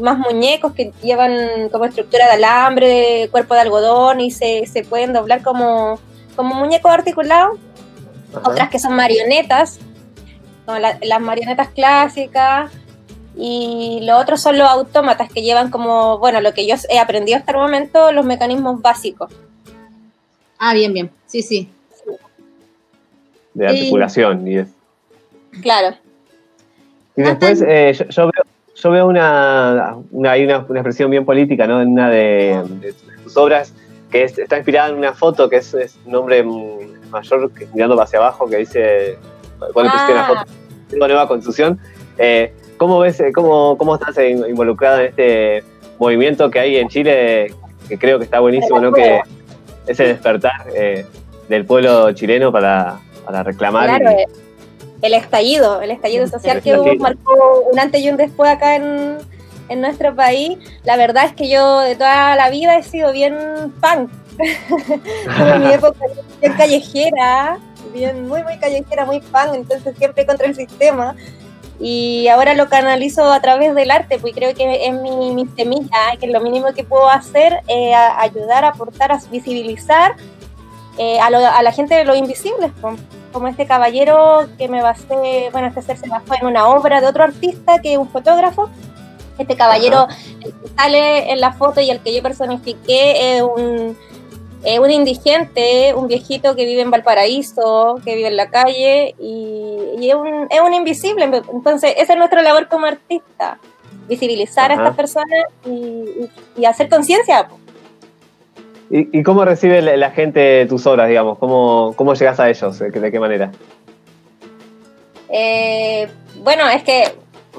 más 0.00 0.18
muñecos, 0.18 0.72
que 0.72 0.92
llevan 1.02 1.68
como 1.70 1.84
estructura 1.84 2.26
de 2.26 2.32
alambre, 2.32 3.28
cuerpo 3.30 3.54
de 3.54 3.60
algodón 3.60 4.20
y 4.20 4.30
se, 4.30 4.66
se 4.66 4.82
pueden 4.82 5.12
doblar 5.12 5.42
como, 5.42 6.00
como 6.34 6.54
muñecos 6.54 6.90
articulados. 6.90 7.58
Otras 8.42 8.68
que 8.70 8.78
son 8.78 8.94
marionetas, 8.96 9.78
como 10.64 10.78
la- 10.78 10.98
las 11.02 11.20
marionetas 11.20 11.68
clásicas. 11.68 12.70
Y 13.38 14.00
los 14.02 14.20
otros 14.20 14.40
son 14.40 14.56
los 14.58 14.66
autómatas 14.68 15.30
que 15.30 15.42
llevan 15.42 15.70
como, 15.70 16.18
bueno, 16.18 16.40
lo 16.40 16.54
que 16.54 16.66
yo 16.66 16.74
he 16.88 16.98
aprendido 16.98 17.36
hasta 17.38 17.52
el 17.52 17.58
momento, 17.58 18.10
los 18.12 18.24
mecanismos 18.24 18.80
básicos. 18.80 19.30
Ah, 20.58 20.72
bien, 20.72 20.92
bien. 20.94 21.10
Sí, 21.26 21.42
sí. 21.42 21.68
De 23.54 23.66
articulación 23.66 24.46
y 24.48 24.58
es. 24.58 24.68
Claro. 25.62 25.96
Y 27.16 27.22
después 27.22 27.62
eh, 27.66 27.94
yo, 27.98 28.04
yo 28.06 28.24
veo, 28.26 28.44
yo 28.74 28.90
veo 28.90 29.06
una, 29.06 29.96
una, 30.10 30.32
hay 30.32 30.44
una, 30.44 30.58
una 30.68 30.80
expresión 30.80 31.10
bien 31.10 31.24
política, 31.24 31.66
¿no? 31.66 31.80
En 31.80 31.88
una 31.88 32.10
de, 32.10 32.62
de 32.80 32.94
tus 33.22 33.36
obras 33.36 33.72
que 34.10 34.24
es- 34.24 34.38
está 34.38 34.56
inspirada 34.58 34.90
en 34.90 34.96
una 34.96 35.14
foto 35.14 35.48
que 35.48 35.56
es, 35.56 35.72
es 35.74 35.98
un 36.04 36.14
hombre 36.14 36.42
mm, 36.42 37.10
mayor 37.10 37.50
que, 37.52 37.66
mirando 37.74 38.00
hacia 38.00 38.18
abajo 38.18 38.46
que 38.46 38.58
dice, 38.58 39.18
¿cuál 39.72 39.86
le 39.86 39.92
pusiste 39.92 40.12
una 40.12 40.24
Ah. 40.24 40.28
foto? 40.28 40.42
Tengo 40.90 41.06
nueva 41.08 41.26
constitución. 41.26 41.80
Eh, 42.18 42.54
¿Cómo 42.76 42.98
ves, 42.98 43.18
eh, 43.20 43.32
cómo, 43.34 43.76
cómo 43.78 43.94
estás 43.94 44.16
in- 44.18 44.44
involucrada 44.48 45.00
en 45.02 45.06
este 45.08 45.64
movimiento 45.98 46.50
que 46.50 46.60
hay 46.60 46.76
en 46.76 46.88
Chile, 46.88 47.54
que 47.88 47.98
creo 47.98 48.18
que 48.18 48.24
está 48.24 48.40
buenísimo, 48.40 48.80
¿no? 48.80 48.92
Que 48.92 49.20
ese 49.86 50.04
despertar 50.04 50.66
eh, 50.74 51.06
del 51.48 51.64
pueblo 51.64 52.12
chileno 52.12 52.52
para, 52.52 52.98
para 53.24 53.42
reclamar. 53.42 53.88
Claro, 54.00 54.10
y- 54.18 54.22
eh, 54.22 54.26
el 55.02 55.14
estallido, 55.14 55.80
el 55.82 55.90
estallido 55.90 56.26
social 56.26 56.56
El 56.58 56.62
que 56.62 56.78
hubo 56.78 56.94
marcó 56.96 57.64
un 57.70 57.78
antes 57.78 58.00
y 58.00 58.08
un 58.10 58.16
después 58.16 58.50
acá 58.50 58.76
en, 58.76 59.18
en 59.68 59.80
nuestro 59.80 60.14
país. 60.14 60.58
La 60.84 60.96
verdad 60.96 61.26
es 61.26 61.32
que 61.34 61.48
yo 61.48 61.80
de 61.80 61.94
toda 61.96 62.34
la 62.36 62.50
vida 62.50 62.76
he 62.78 62.82
sido 62.82 63.12
bien 63.12 63.36
punk. 63.80 64.10
en 64.38 65.62
mi 65.62 65.72
época 65.72 65.98
bien 66.40 66.52
callejera, 66.54 67.58
bien 67.94 68.28
muy 68.28 68.42
muy 68.42 68.58
callejera, 68.58 69.06
muy 69.06 69.20
punk, 69.20 69.54
entonces 69.54 69.96
siempre 69.96 70.26
contra 70.26 70.46
el 70.46 70.54
sistema. 70.54 71.14
Y 71.78 72.26
ahora 72.28 72.54
lo 72.54 72.68
canalizo 72.68 73.30
a 73.30 73.40
través 73.40 73.74
del 73.74 73.90
arte, 73.90 74.18
pues 74.18 74.34
creo 74.34 74.54
que 74.54 74.86
es 74.86 74.92
mi, 74.94 75.32
mi 75.32 75.46
semilla, 75.56 76.16
que 76.18 76.26
es 76.26 76.32
lo 76.32 76.40
mínimo 76.40 76.72
que 76.74 76.84
puedo 76.84 77.08
hacer, 77.08 77.60
eh, 77.68 77.94
a- 77.94 78.20
ayudar, 78.20 78.64
aportar, 78.64 79.12
a 79.12 79.20
visibilizar 79.30 80.14
eh, 80.98 81.20
a, 81.20 81.28
lo- 81.28 81.38
a 81.46 81.62
la 81.62 81.72
gente 81.72 81.94
de 81.94 82.04
los 82.06 82.16
invisibles, 82.16 82.70
como, 82.80 82.96
como 83.30 83.48
este 83.48 83.66
caballero 83.66 84.46
que 84.56 84.66
me 84.68 84.80
basé, 84.82 85.50
bueno, 85.52 85.66
este 85.68 85.82
ser 85.82 85.98
se 85.98 86.08
basó 86.08 86.32
en 86.40 86.46
una 86.46 86.68
obra 86.68 87.02
de 87.02 87.06
otro 87.06 87.22
artista 87.24 87.80
que 87.82 87.92
es 87.92 87.98
un 87.98 88.08
fotógrafo. 88.08 88.70
Este 89.38 89.54
caballero 89.54 90.06
que 90.40 90.50
sale 90.78 91.30
en 91.30 91.42
la 91.42 91.52
foto 91.52 91.82
y 91.82 91.90
el 91.90 92.00
que 92.00 92.14
yo 92.14 92.22
personifiqué 92.22 93.36
es 93.36 93.42
un, 93.42 93.94
un 94.80 94.90
indigente, 94.90 95.94
un 95.94 96.08
viejito 96.08 96.56
que 96.56 96.64
vive 96.64 96.82
en 96.82 96.90
Valparaíso, 96.90 97.96
que 98.04 98.14
vive 98.16 98.28
en 98.28 98.36
la 98.36 98.50
calle 98.50 99.14
y, 99.20 99.94
y 99.98 100.10
es, 100.10 100.14
un, 100.16 100.46
es 100.50 100.60
un 100.60 100.74
invisible. 100.74 101.24
Entonces, 101.24 101.94
esa 101.96 102.12
es 102.14 102.18
nuestra 102.18 102.42
labor 102.42 102.68
como 102.68 102.86
artista, 102.86 103.58
visibilizar 104.08 104.72
Ajá. 104.72 104.80
a 104.80 104.84
estas 104.84 104.96
personas 104.96 105.44
y, 105.64 105.70
y- 105.70 106.30
y 106.58 106.64
hacer 106.64 106.88
conciencia. 106.88 107.48
¿Y, 108.90 109.22
cómo 109.24 109.44
recibe 109.44 109.82
la, 109.82 110.10
gente 110.12 110.64
tus 110.66 110.86
obras, 110.86 111.08
digamos? 111.08 111.38
¿Cómo, 111.38 111.92
cómo 111.96 112.14
llegas 112.14 112.38
a 112.38 112.48
ellos? 112.48 112.78
¿De 112.78 113.10
qué, 113.10 113.18
manera? 113.18 113.50
Eh, 115.28 116.08
bueno, 116.42 116.68
es 116.68 116.82
que 116.84 117.04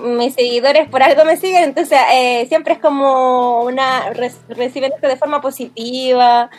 mis 0.02 0.34
seguidores 0.36 0.88
por 0.89 1.02
algo 1.04 1.26
me 1.26 1.36
siguen, 1.38 1.63
entonces 1.63 2.00
eh, 2.13 2.46
siempre 2.48 2.74
es 2.74 2.80
como 2.80 3.62
una 3.63 4.10
re- 4.12 4.32
reciben 4.50 4.93
esto 4.93 5.08
de 5.08 5.17
forma 5.17 5.41
positiva 5.41 6.50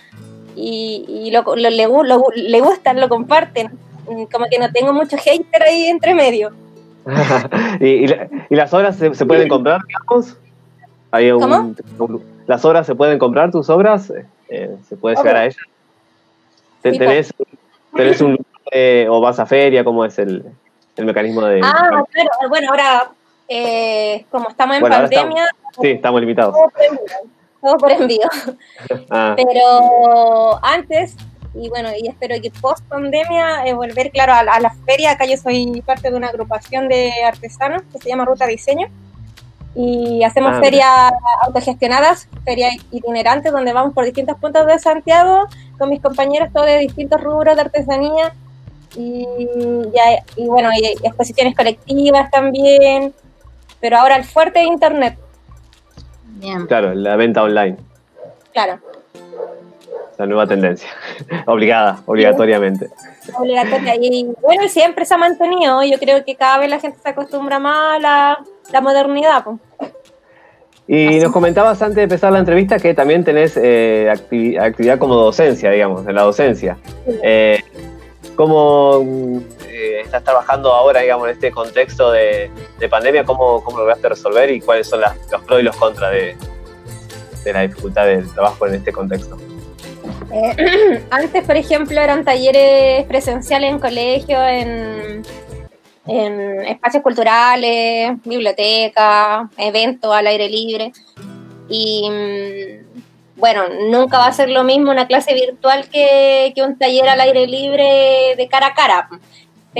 y, 0.56 1.04
y 1.08 1.30
lo, 1.30 1.42
lo- 1.42 1.56
le, 1.70 1.86
lo- 1.86 2.24
le 2.34 2.60
gustan, 2.60 3.00
lo 3.00 3.08
comparten. 3.08 3.70
Mm, 4.08 4.24
Como 4.24 4.46
que 4.50 4.58
no 4.58 4.70
tengo 4.72 4.92
mucho 4.92 5.16
hater 5.16 5.62
ahí 5.62 5.86
entre 5.86 6.14
medio. 6.14 6.52
¿Y, 7.80 7.86
y 7.86 8.06
la- 8.06 8.28
y 8.50 8.54
las 8.54 8.72
obras 8.74 8.96
se, 8.96 9.14
se 9.14 9.26
pueden 9.26 9.48
comprar, 9.48 9.80
digamos? 9.86 10.36
¿Hay 11.10 11.30
un- 11.30 11.76
¿Las 12.46 12.64
obras 12.64 12.86
se 12.86 12.94
pueden 12.94 13.18
comprar, 13.18 13.50
tus 13.50 13.68
obras? 13.70 14.12
Eh, 14.48 14.76
¿Se 14.88 14.96
puede 14.96 15.16
llegar 15.16 15.36
a 15.36 15.44
ellas? 15.46 15.56
¿Te- 16.82 16.92
Sí, 16.92 16.98
¿Tenés, 16.98 17.34
tenés 17.94 18.20
un 18.20 18.38
de- 18.72 19.06
o 19.10 19.20
vas 19.20 19.38
a 19.38 19.46
feria? 19.46 19.84
¿Cómo 19.84 20.04
es 20.04 20.18
el, 20.18 20.44
el 20.96 21.04
mecanismo 21.04 21.42
de...? 21.42 21.60
Ah, 21.62 22.02
claro, 22.10 22.30
bueno, 22.48 22.68
ahora 22.70 23.10
eh, 23.48 24.24
como 24.30 24.48
estamos 24.50 24.76
en 24.76 24.80
Bueno, 24.80 24.96
pandemia, 24.96 25.44
Sí, 25.80 25.88
estamos 25.88 26.20
limitados. 26.20 26.54
Todo 27.62 27.76
por 27.78 27.90
envío. 27.92 28.28
Ah, 29.10 29.34
Pero 29.36 30.64
antes, 30.64 31.14
y 31.54 31.68
bueno, 31.68 31.88
y 31.98 32.08
espero 32.08 32.36
que 32.40 32.50
post 32.60 32.84
pandemia, 32.88 33.66
eh, 33.66 33.74
volver, 33.74 34.10
claro, 34.10 34.34
a, 34.34 34.42
la- 34.42 34.52
a 34.54 34.60
la 34.60 34.70
feria. 34.86 35.12
Acá 35.12 35.24
yo 35.26 35.36
soy 35.36 35.82
parte 35.84 36.10
de 36.10 36.16
una 36.16 36.28
agrupación 36.28 36.88
de 36.88 37.10
artesanos 37.26 37.82
que 37.92 37.98
se 37.98 38.08
llama 38.08 38.24
Ruta 38.24 38.46
Diseño. 38.46 38.88
Y 39.74 40.22
hacemos 40.24 40.52
Ah, 40.56 40.60
ferias 40.60 41.12
autogestionadas, 41.42 42.28
ferias 42.44 42.74
itinerantes, 42.90 43.52
donde 43.52 43.72
vamos 43.72 43.92
por 43.94 44.04
distintos 44.04 44.36
puntos 44.38 44.66
de 44.66 44.78
Santiago 44.78 45.46
con 45.78 45.90
mis 45.90 46.00
compañeros, 46.00 46.48
todos 46.52 46.66
de 46.66 46.78
distintos 46.78 47.20
rubros 47.20 47.54
de 47.56 47.62
artesanía. 47.62 48.32
Y, 48.96 49.26
ya- 49.94 50.24
y 50.36 50.46
bueno, 50.46 50.70
y 50.74 50.84
exposiciones 51.06 51.54
colectivas 51.54 52.30
también. 52.30 53.14
Pero 53.80 53.98
ahora 53.98 54.16
el 54.16 54.24
fuerte 54.24 54.58
de 54.60 54.64
internet, 54.66 55.18
Bien. 56.38 56.66
claro, 56.66 56.94
la 56.94 57.16
venta 57.16 57.42
online, 57.42 57.76
claro. 58.52 58.78
la 60.18 60.26
nueva 60.26 60.46
tendencia. 60.46 60.88
Obligada, 61.46 62.00
obligatoriamente. 62.06 62.88
obligatoria. 63.38 63.94
Y 64.00 64.24
bueno, 64.40 64.68
siempre 64.68 65.04
se 65.04 65.14
ha 65.14 65.18
mantenido. 65.18 65.82
Yo 65.84 65.98
creo 65.98 66.24
que 66.24 66.34
cada 66.34 66.58
vez 66.58 66.70
la 66.70 66.80
gente 66.80 66.98
se 67.02 67.08
acostumbra 67.08 67.58
más 67.58 67.96
a 67.96 67.98
la, 67.98 68.38
la 68.72 68.80
modernidad. 68.80 69.44
pues. 69.44 69.58
Y 70.86 71.18
nos 71.20 71.32
comentabas 71.32 71.82
antes 71.82 71.96
de 71.96 72.02
empezar 72.04 72.32
la 72.32 72.38
entrevista 72.38 72.78
que 72.78 72.94
también 72.94 73.22
tenés 73.22 73.58
eh, 73.58 74.08
activi- 74.10 74.58
actividad 74.58 74.98
como 74.98 75.14
docencia, 75.16 75.70
digamos, 75.70 76.06
en 76.06 76.14
la 76.14 76.22
docencia. 76.22 76.78
Eh, 77.22 77.60
¿Cómo 78.36 79.02
estás 80.04 80.24
trabajando 80.24 80.72
ahora, 80.72 81.00
digamos, 81.00 81.28
en 81.28 81.34
este 81.34 81.50
contexto 81.50 82.10
de, 82.10 82.50
de 82.78 82.88
pandemia? 82.88 83.24
¿Cómo, 83.24 83.62
¿Cómo 83.64 83.78
lograste 83.78 84.08
resolver 84.08 84.50
y 84.50 84.60
cuáles 84.60 84.88
son 84.88 85.00
las- 85.00 85.16
los 85.30 85.42
pros 85.42 85.60
y 85.60 85.62
los 85.62 85.76
contras 85.76 86.12
de, 86.12 86.36
la 87.52 87.62
dificultad 87.62 88.04
del 88.06 88.30
trabajo 88.34 88.66
en 88.66 88.74
este 88.74 88.92
contexto? 88.92 89.38
Eh, 90.30 91.02
antes, 91.10 91.44
por 91.44 91.56
ejemplo, 91.56 92.00
eran 92.00 92.24
talleres 92.24 93.04
presenciales 93.06 93.70
en 93.70 93.78
colegios, 93.78 94.42
en, 94.48 95.22
en 96.06 96.66
espacios 96.66 97.02
culturales, 97.02 98.12
bibliotecas, 98.24 99.48
eventos 99.56 100.12
al 100.14 100.26
aire 100.26 100.48
libre. 100.48 100.92
Y 101.70 102.08
mm, 102.10 103.00
bueno, 103.36 103.62
nunca 103.88 104.18
va 104.18 104.26
a 104.26 104.32
ser 104.32 104.50
lo 104.50 104.64
mismo 104.64 104.90
una 104.90 105.06
clase 105.06 105.32
virtual 105.34 105.88
que, 105.88 106.52
que 106.54 106.62
un 106.62 106.76
taller 106.78 107.08
al 107.08 107.20
aire 107.20 107.46
libre 107.46 108.34
de 108.36 108.48
cara 108.50 108.68
a 108.68 108.74
cara. 108.74 109.08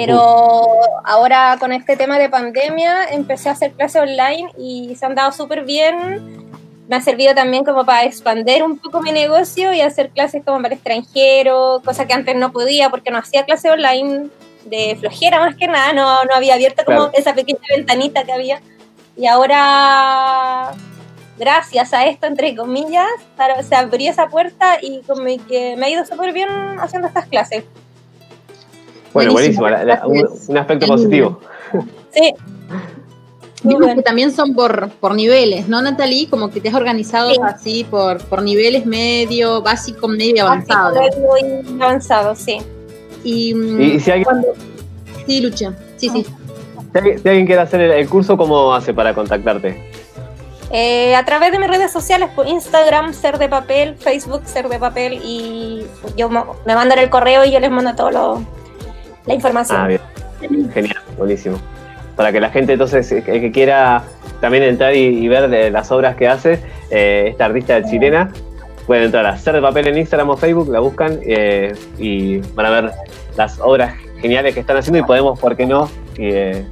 Pero 0.06 0.80
ahora 1.04 1.56
con 1.58 1.72
este 1.72 1.96
tema 1.96 2.18
de 2.18 2.28
pandemia 2.28 3.04
empecé 3.10 3.48
a 3.48 3.52
hacer 3.52 3.72
clases 3.72 4.02
online 4.02 4.50
y 4.58 4.94
se 4.96 5.06
han 5.06 5.14
dado 5.14 5.32
súper 5.32 5.64
bien 5.64 6.38
me 6.88 6.96
ha 6.96 7.00
servido 7.02 7.34
también 7.34 7.64
como 7.64 7.84
para 7.84 8.04
expandir 8.04 8.62
un 8.62 8.78
poco 8.78 9.02
mi 9.02 9.12
negocio 9.12 9.74
y 9.74 9.82
hacer 9.82 10.08
clases 10.08 10.42
como 10.44 10.62
para 10.62 10.74
extranjeros, 10.74 11.82
cosa 11.82 12.06
que 12.06 12.14
antes 12.14 12.34
no 12.34 12.50
podía 12.50 12.88
porque 12.88 13.10
no 13.10 13.18
hacía 13.18 13.44
clases 13.44 13.70
online 13.70 14.30
de 14.64 14.96
flojera 14.98 15.38
más 15.38 15.54
que 15.54 15.68
nada, 15.68 15.92
no, 15.92 16.24
no 16.24 16.34
había 16.34 16.54
abierto 16.54 16.84
como 16.84 16.98
Claro. 16.98 17.12
esa 17.14 17.34
pequeña 17.34 17.60
ventanita 17.76 18.24
que 18.24 18.32
había. 18.32 18.60
Y 19.16 19.26
ahora, 19.26 20.70
gracias 21.38 21.92
a 21.92 22.06
esto, 22.06 22.26
entre 22.26 22.56
comillas, 22.56 23.06
se 23.68 23.74
abrió 23.74 24.10
esa 24.10 24.28
puerta 24.28 24.78
y 24.80 25.02
como 25.02 25.24
que 25.46 25.76
me 25.76 25.86
ha 25.86 25.90
ido 25.90 26.06
súper 26.06 26.32
bien 26.32 26.48
haciendo 26.80 27.08
estas 27.08 27.26
clases. 27.26 27.64
Bueno, 29.12 29.32
Buenísimo, 29.32 29.62
buenísimo. 29.62 29.68
la- 29.68 29.84
la- 29.84 30.06
un, 30.06 30.28
un 30.48 30.58
aspecto 30.58 30.86
positivo. 30.86 31.40
Sí, 32.12 32.34
Vimos 33.64 33.92
que 33.92 34.02
también 34.02 34.30
son 34.30 34.54
por, 34.54 34.88
por 35.00 35.14
niveles, 35.16 35.68
¿no, 35.68 35.82
Natalie? 35.82 36.28
Como 36.30 36.48
que 36.48 36.60
te 36.60 36.68
has 36.68 36.74
organizado 36.76 37.30
Sí. 37.30 37.40
así 37.42 37.84
por, 37.84 38.22
por 38.26 38.40
niveles 38.42 38.86
medio, 38.86 39.62
básico, 39.62 40.06
medio 40.06 40.36
y 40.36 40.38
avanzado. 40.38 41.00
Así, 41.00 41.18
muy 41.20 41.82
avanzado, 41.82 42.36
sí. 42.36 42.58
Y, 43.24 43.54
mm, 43.54 43.80
Y, 43.80 43.84
y 43.94 44.00
si, 44.00 44.10
alguien, 44.12 44.24
cuando- 44.24 44.48
Sí, 45.26 45.40
Lucha. 45.40 45.72
Sí, 45.96 46.08
sí. 46.08 46.24
si 46.24 46.98
alguien- 46.98 47.18
si 47.20 47.28
alguien 47.28 47.46
quiere 47.46 47.60
hacer 47.60 47.80
el, 47.80 47.90
el 47.90 48.08
curso, 48.08 48.36
¿cómo 48.36 48.72
hace 48.72 48.94
para 48.94 49.12
contactarte? 49.12 49.90
Eh, 50.70 51.16
a 51.16 51.24
través 51.24 51.50
de 51.50 51.58
mis 51.58 51.68
redes 51.68 51.90
sociales, 51.90 52.28
por 52.36 52.46
Instagram, 52.46 53.12
Ser 53.12 53.38
de 53.38 53.48
Papel, 53.48 53.96
Facebook, 53.96 54.42
Ser 54.44 54.68
de 54.68 54.78
Papel, 54.78 55.14
y 55.24 55.84
yo 56.16 56.28
mo- 56.28 56.54
me 56.64 56.76
mandan 56.76 57.00
el 57.00 57.10
correo 57.10 57.44
y 57.44 57.50
yo 57.50 57.58
les 57.58 57.70
mando 57.72 57.94
todo 57.96 58.10
lo, 58.12 58.42
la 59.28 59.34
información. 59.34 59.78
Ah, 59.80 59.86
bien. 59.86 60.70
Genial, 60.72 60.96
buenísimo. 61.16 61.58
Para 62.16 62.32
que 62.32 62.40
la 62.40 62.50
gente 62.50 62.72
entonces 62.72 63.08
que, 63.08 63.22
que 63.22 63.52
quiera 63.52 64.02
también 64.40 64.64
entrar 64.64 64.94
y, 64.94 64.98
y 65.24 65.28
ver 65.28 65.48
de 65.48 65.70
las 65.70 65.90
obras 65.92 66.16
que 66.16 66.26
hace 66.28 66.58
eh, 66.90 67.26
esta 67.30 67.44
artista 67.46 67.82
chilena, 67.84 68.30
pueden 68.86 69.04
entrar 69.04 69.24
a 69.26 69.36
Ser 69.36 69.54
de 69.54 69.60
Papel 69.60 69.88
en 69.88 69.98
Instagram 69.98 70.30
o 70.30 70.36
Facebook, 70.36 70.68
la 70.70 70.80
buscan 70.80 71.20
eh, 71.22 71.74
y 71.98 72.38
van 72.54 72.66
a 72.66 72.70
ver 72.70 72.90
las 73.36 73.60
obras 73.60 73.94
geniales 74.20 74.54
que 74.54 74.60
están 74.60 74.76
haciendo 74.76 74.98
y 74.98 75.02
podemos, 75.02 75.38
¿por 75.38 75.54
qué 75.56 75.66
no? 75.66 75.88
eh, 76.16 76.64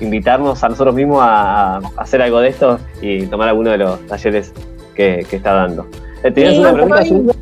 invitarnos 0.00 0.62
a 0.62 0.68
nosotros 0.68 0.94
mismos 0.94 1.20
a, 1.22 1.76
a 1.76 1.80
hacer 1.96 2.20
algo 2.20 2.40
de 2.40 2.48
esto 2.48 2.78
y 3.00 3.26
tomar 3.26 3.48
alguno 3.48 3.70
de 3.70 3.78
los 3.78 4.06
talleres 4.06 4.52
que, 4.94 5.26
que 5.30 5.36
está 5.36 5.52
dando. 5.54 5.86
¿Tenías 6.22 6.54
Sí, 6.54 6.60
una 6.60 6.72
pregunta? 6.72 7.00
voy-? 7.02 7.35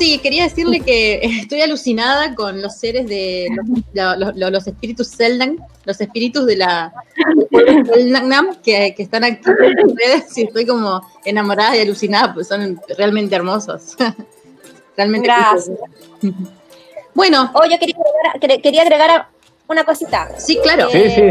Sí, 0.00 0.18
quería 0.18 0.44
decirle 0.44 0.80
que 0.80 1.20
estoy 1.42 1.60
alucinada 1.60 2.34
con 2.34 2.60
los 2.62 2.76
seres 2.76 3.06
de 3.06 3.48
los, 3.92 4.16
los- 4.18 4.36
los- 4.36 4.50
los 4.52 4.66
espíritus 4.66 5.14
Zeldan, 5.14 5.58
los 5.84 6.00
espíritus 6.00 6.46
de 6.46 6.56
la 6.56 6.92
Zeldan 7.94 8.56
que, 8.62 8.94
que 8.96 9.02
están 9.02 9.24
aquí 9.24 9.40
en 9.46 9.74
las 9.76 9.94
redes 9.94 10.38
y 10.38 10.42
estoy 10.44 10.64
como 10.66 11.02
enamorada 11.24 11.76
y 11.76 11.80
alucinada, 11.80 12.32
pues 12.34 12.48
son 12.48 12.80
realmente 12.96 13.34
hermosos. 13.36 13.94
realmente 14.96 15.28
Gracias. 15.28 15.68
hermosos. 16.22 16.48
Bueno, 17.12 17.50
Oh, 17.54 17.64
yo 17.64 17.76
quería 17.78 17.96
agregar, 17.96 18.40
quer- 18.40 18.62
quería 18.62 18.82
agregar 18.82 19.26
una 19.68 19.84
cosita. 19.84 20.30
sí, 20.38 20.58
claro. 20.62 20.88
Sí, 20.90 21.02
sí. 21.10 21.22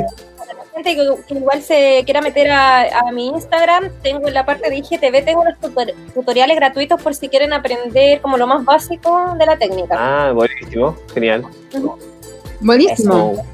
Gente 0.84 0.96
que, 0.96 1.24
que 1.28 1.34
igual 1.40 1.62
se 1.62 2.04
quiera 2.06 2.22
meter 2.22 2.50
a, 2.52 3.00
a 3.00 3.12
mi 3.12 3.28
Instagram, 3.28 3.90
tengo 4.02 4.28
en 4.30 4.34
la 4.34 4.46
parte 4.46 4.70
de 4.70 4.78
IGTV, 4.78 5.26
tengo 5.26 5.42
unos 5.42 5.56
tutor- 5.60 5.94
tutoriales 6.14 6.56
gratuitos 6.56 7.02
por 7.02 7.14
si 7.14 7.28
quieren 7.28 7.52
aprender 7.52 8.22
como 8.22 8.38
lo 8.38 8.48
más 8.48 8.64
básico 8.64 9.36
de 9.38 9.46
la 9.46 9.58
técnica. 9.58 9.96
Ah, 10.00 10.32
buenísimo, 10.32 10.96
genial. 11.14 11.46
Buenísimo. 12.62 13.46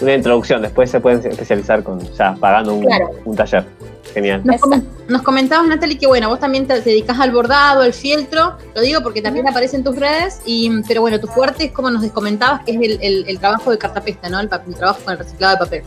Una 0.00 0.14
introducción, 0.14 0.62
después 0.62 0.90
se 0.90 0.98
pueden 1.00 1.24
especializar 1.30 1.82
con 1.84 2.00
ya 2.14 2.34
pagando 2.34 2.74
un, 2.74 2.84
Claro. 2.86 3.10
un 3.24 3.36
taller. 3.36 3.64
Genial. 4.12 4.40
Nos, 4.44 4.60
comen- 4.60 4.84
nos 5.08 5.22
comentabas, 5.22 5.66
Natalie, 5.68 5.98
que 5.98 6.06
bueno, 6.06 6.28
vos 6.28 6.40
también 6.40 6.66
te, 6.66 6.80
dedicas 6.80 7.20
al 7.20 7.30
bordado, 7.32 7.82
al 7.82 7.92
fieltro, 7.92 8.56
lo 8.74 8.80
digo 8.80 9.00
porque 9.02 9.20
también 9.22 9.46
aparece 9.46 9.76
en 9.76 9.84
tus 9.84 9.94
redes, 9.96 10.40
y, 10.46 10.70
pero 10.88 11.02
bueno, 11.02 11.20
tu 11.20 11.26
fuerte 11.28 11.66
es 11.66 11.72
como 11.72 11.90
nos 11.90 12.04
comentabas, 12.12 12.64
que 12.64 12.72
es 12.72 12.76
el, 12.80 12.98
el- 13.02 13.24
el 13.28 13.38
trabajo 13.38 13.70
de 13.70 13.78
cartapesta, 13.78 14.28
¿no? 14.28 14.40
El, 14.40 14.48
pa- 14.48 14.62
el 14.66 14.74
trabajo 14.74 15.00
con 15.04 15.12
el 15.12 15.18
reciclado 15.18 15.54
de 15.54 15.58
papel. 15.58 15.82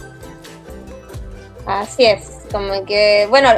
Así 1.69 2.03
es, 2.03 2.47
como 2.51 2.83
que, 2.83 3.27
bueno, 3.29 3.49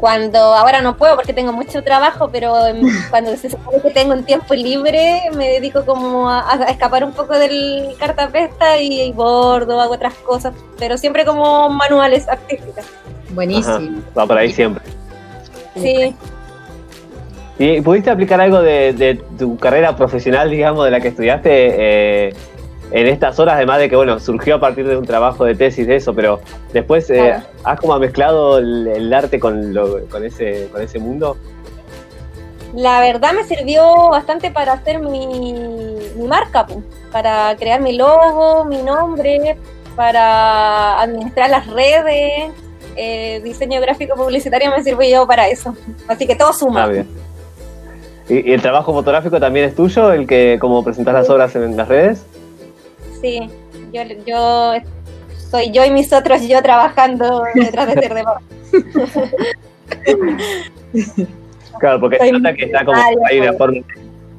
cuando 0.00 0.38
ahora 0.38 0.82
no 0.82 0.96
puedo 0.96 1.14
porque 1.14 1.32
tengo 1.32 1.52
mucho 1.52 1.84
trabajo, 1.84 2.28
pero 2.32 2.54
cuando 3.10 3.36
se 3.36 3.50
supone 3.50 3.80
que 3.80 3.90
tengo 3.90 4.12
un 4.12 4.24
tiempo 4.24 4.54
libre, 4.54 5.22
me 5.36 5.48
dedico 5.48 5.84
como 5.86 6.28
a, 6.28 6.52
a 6.52 6.64
escapar 6.64 7.04
un 7.04 7.12
poco 7.12 7.38
del 7.38 7.94
cartapesta 7.98 8.80
y, 8.80 9.02
y 9.02 9.12
bordo, 9.12 9.80
hago 9.80 9.94
otras 9.94 10.14
cosas, 10.14 10.52
pero 10.78 10.98
siempre 10.98 11.24
como 11.24 11.68
manuales 11.70 12.28
artísticas. 12.28 12.86
Buenísimo. 13.30 13.76
Ajá, 13.76 14.18
va 14.18 14.26
por 14.26 14.38
ahí 14.38 14.50
siempre. 14.50 14.82
Sí, 15.76 16.14
¿Y 17.60 17.82
pudiste 17.82 18.08
aplicar 18.08 18.40
algo 18.40 18.62
de, 18.62 18.94
de 18.94 19.16
tu 19.38 19.58
carrera 19.58 19.94
profesional, 19.94 20.50
digamos, 20.50 20.82
de 20.86 20.90
la 20.90 20.98
que 20.98 21.08
estudiaste 21.08 21.50
eh, 21.52 22.34
en 22.92 23.06
estas 23.06 23.38
horas, 23.38 23.54
además 23.56 23.78
de 23.78 23.88
que, 23.88 23.96
bueno, 23.96 24.18
surgió 24.18 24.56
a 24.56 24.60
partir 24.60 24.86
de 24.86 24.96
un 24.96 25.04
trabajo 25.04 25.44
de 25.44 25.54
tesis 25.54 25.86
de 25.86 25.96
eso, 25.96 26.14
pero 26.14 26.40
después 26.72 27.08
eh, 27.10 27.34
has 27.64 27.78
como 27.80 27.98
mezclado 27.98 28.58
el, 28.58 28.88
el 28.88 29.12
arte 29.14 29.38
con, 29.38 29.72
lo- 29.74 30.04
con, 30.08 30.24
ese, 30.24 30.68
con 30.72 30.82
ese 30.82 30.98
mundo? 30.98 31.36
la 32.74 33.00
verdad 33.00 33.32
me 33.32 33.42
sirvió 33.42 34.10
bastante 34.10 34.52
para 34.52 34.74
hacer 34.74 35.00
mi, 35.00 35.26
mi 36.16 36.28
marca, 36.28 36.66
para 37.10 37.56
crear 37.56 37.80
mi 37.80 37.96
logo, 37.96 38.64
mi 38.64 38.80
nombre, 38.82 39.56
para 39.96 41.00
administrar 41.00 41.50
las 41.50 41.66
redes. 41.66 42.52
eh, 42.96 43.40
diseño 43.42 43.80
gráfico 43.80 44.14
publicitario 44.14 44.70
me 44.70 44.82
sirvió 44.84 45.26
para 45.26 45.48
eso. 45.48 45.74
Así 46.06 46.26
que 46.28 46.36
todo 46.36 46.52
suma. 46.52 46.84
Ah, 46.84 46.86
bien. 46.88 47.08
¿Y, 48.28 48.50
y 48.50 48.52
el 48.52 48.62
trabajo 48.62 48.92
fotográfico 48.92 49.40
también 49.40 49.66
es 49.66 49.74
tuyo, 49.74 50.12
el 50.12 50.26
que 50.28 50.58
como 50.60 50.84
presentás 50.84 51.14
las 51.14 51.28
obras 51.30 51.56
en 51.56 51.76
las 51.76 51.88
redes? 51.88 52.24
Sí, 53.20 53.50
yo, 53.92 54.02
yo 54.26 54.72
soy 55.50 55.70
yo 55.72 55.84
y 55.84 55.90
mis 55.90 56.12
otros 56.12 56.42
yo 56.46 56.62
trabajando 56.62 57.42
detrás 57.54 57.86
de 57.88 57.92
ser 57.94 58.14
de. 58.14 58.24
Claro, 61.78 62.00
porque 62.00 62.16
se 62.18 62.24
Soy 62.24 62.32
nota 62.32 62.54
que 62.54 62.64
está 62.66 62.84
como 62.84 63.00
hay 63.28 63.40
una 63.40 63.52
forma 63.54 63.80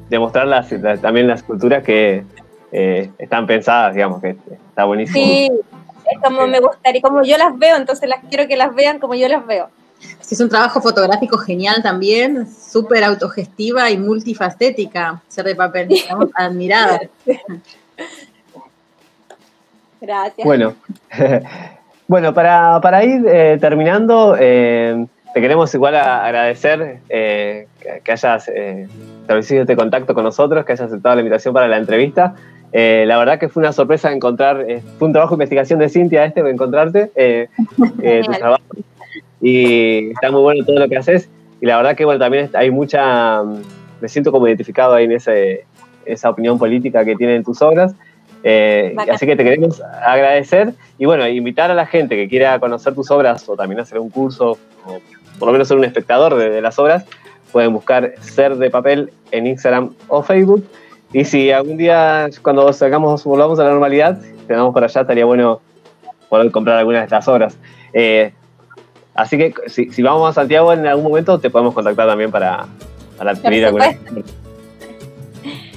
de 0.08 0.18
mostrar 0.18 0.46
las, 0.46 0.70
la- 0.72 0.96
también 0.98 1.26
las 1.26 1.42
culturas 1.42 1.82
que 1.82 2.24
eh, 2.70 3.10
están 3.18 3.46
pensadas, 3.46 3.94
digamos, 3.94 4.20
que 4.20 4.36
está 4.68 4.84
buenísimo. 4.84 5.24
Sí, 5.24 5.50
es 6.10 6.18
como 6.22 6.46
me 6.46 6.60
gustaría, 6.60 7.00
como 7.00 7.22
yo 7.22 7.36
las 7.38 7.58
veo, 7.58 7.76
entonces 7.76 8.08
las 8.08 8.20
quiero 8.28 8.46
que 8.46 8.56
las 8.56 8.74
vean 8.74 8.98
como 8.98 9.14
yo 9.14 9.26
las 9.28 9.46
veo. 9.46 9.68
Sí, 10.20 10.34
es 10.34 10.40
un 10.40 10.48
trabajo 10.50 10.80
fotográfico 10.80 11.38
genial 11.38 11.82
también, 11.82 12.46
súper 12.46 13.02
autogestiva 13.04 13.90
y 13.90 13.96
multifacética, 13.98 15.22
ser 15.28 15.46
de 15.46 15.56
papel. 15.56 15.88
Estamos 15.90 16.28
admiradas. 16.34 17.00
Gracias. 20.02 20.44
Bueno, 20.44 20.74
bueno 22.08 22.34
para, 22.34 22.80
para 22.80 23.04
ir 23.04 23.24
eh, 23.26 23.56
terminando, 23.60 24.36
eh, 24.38 25.06
te 25.32 25.40
queremos 25.40 25.72
igual 25.74 25.94
a- 25.94 26.26
agradecer 26.26 26.98
eh, 27.08 27.68
que, 28.02 28.12
hayas 28.12 28.48
eh, 28.48 28.88
establecido 29.20 29.62
este 29.62 29.76
contacto 29.76 30.12
con 30.12 30.24
nosotros, 30.24 30.64
que 30.64 30.72
hayas 30.72 30.88
aceptado 30.88 31.14
la 31.14 31.20
invitación 31.20 31.54
para 31.54 31.68
la 31.68 31.76
entrevista. 31.76 32.34
Eh, 32.72 33.04
la 33.06 33.16
verdad 33.16 33.38
que 33.38 33.48
fue 33.48 33.62
una 33.62 33.72
sorpresa 33.72 34.10
encontrar, 34.10 34.64
eh, 34.68 34.82
fue 34.98 35.06
un 35.06 35.12
trabajo 35.12 35.36
de 35.36 35.36
investigación 35.36 35.78
de 35.78 35.88
Cintia 35.88 36.24
este, 36.24 36.40
encontrarte, 36.40 37.12
eh, 37.14 37.48
eh, 38.02 38.22
tu 38.26 38.32
trabajo. 38.32 38.62
Y 39.40 40.10
está 40.10 40.30
muy 40.32 40.40
bueno 40.40 40.64
todo 40.64 40.80
lo 40.80 40.88
que 40.88 40.96
haces. 40.96 41.28
Y 41.60 41.66
la 41.66 41.76
verdad 41.76 41.94
que 41.94 42.04
bueno, 42.04 42.18
también 42.18 42.50
hay 42.54 42.72
mucha, 42.72 43.42
mm, 43.42 43.62
me 44.00 44.08
siento 44.08 44.32
como 44.32 44.48
identificado 44.48 44.94
ahí 44.94 45.04
en 45.04 45.12
ese, 45.12 45.64
esa 46.04 46.30
opinión 46.30 46.58
política 46.58 47.04
que 47.04 47.14
tienen 47.14 47.44
tus 47.44 47.62
obras. 47.62 47.94
Eh, 48.44 48.96
así 49.10 49.26
que 49.26 49.36
te 49.36 49.44
queremos 49.44 49.80
agradecer 49.80 50.74
y 50.98 51.04
bueno, 51.04 51.26
invitar 51.28 51.70
a 51.70 51.74
la 51.74 51.86
gente 51.86 52.16
que 52.16 52.28
quiera 52.28 52.58
conocer 52.58 52.94
tus 52.94 53.10
obras 53.10 53.48
o 53.48 53.56
también 53.56 53.80
hacer 53.80 53.98
un 53.98 54.10
curso 54.10 54.58
o 54.84 54.98
por 55.38 55.46
lo 55.46 55.52
menos 55.52 55.68
ser 55.68 55.76
un 55.76 55.84
espectador 55.84 56.34
de, 56.36 56.50
de 56.50 56.60
las 56.60 56.78
obras, 56.78 57.04
pueden 57.52 57.72
buscar 57.72 58.14
Ser 58.20 58.56
de 58.56 58.70
Papel 58.70 59.12
en 59.30 59.46
Instagram 59.46 59.94
o 60.08 60.22
Facebook. 60.22 60.66
Y 61.12 61.24
si 61.24 61.50
algún 61.50 61.76
día, 61.76 62.28
cuando 62.40 62.72
sacamos, 62.72 63.24
volvamos 63.24 63.58
a 63.58 63.64
la 63.64 63.70
normalidad, 63.70 64.18
te 64.46 64.54
damos 64.54 64.72
por 64.72 64.82
allá, 64.82 65.02
estaría 65.02 65.24
bueno 65.24 65.60
poder 66.28 66.50
comprar 66.50 66.78
algunas 66.78 67.02
de 67.02 67.04
estas 67.04 67.28
obras. 67.28 67.58
Eh, 67.92 68.32
así 69.14 69.36
que 69.36 69.52
si, 69.66 69.90
si 69.90 70.02
vamos 70.02 70.30
a 70.30 70.32
Santiago 70.32 70.72
en 70.72 70.86
algún 70.86 71.04
momento, 71.04 71.38
te 71.38 71.50
podemos 71.50 71.74
contactar 71.74 72.08
también 72.08 72.30
para, 72.30 72.66
para 73.18 73.32
adquirir 73.32 73.66
algunas. 73.66 73.96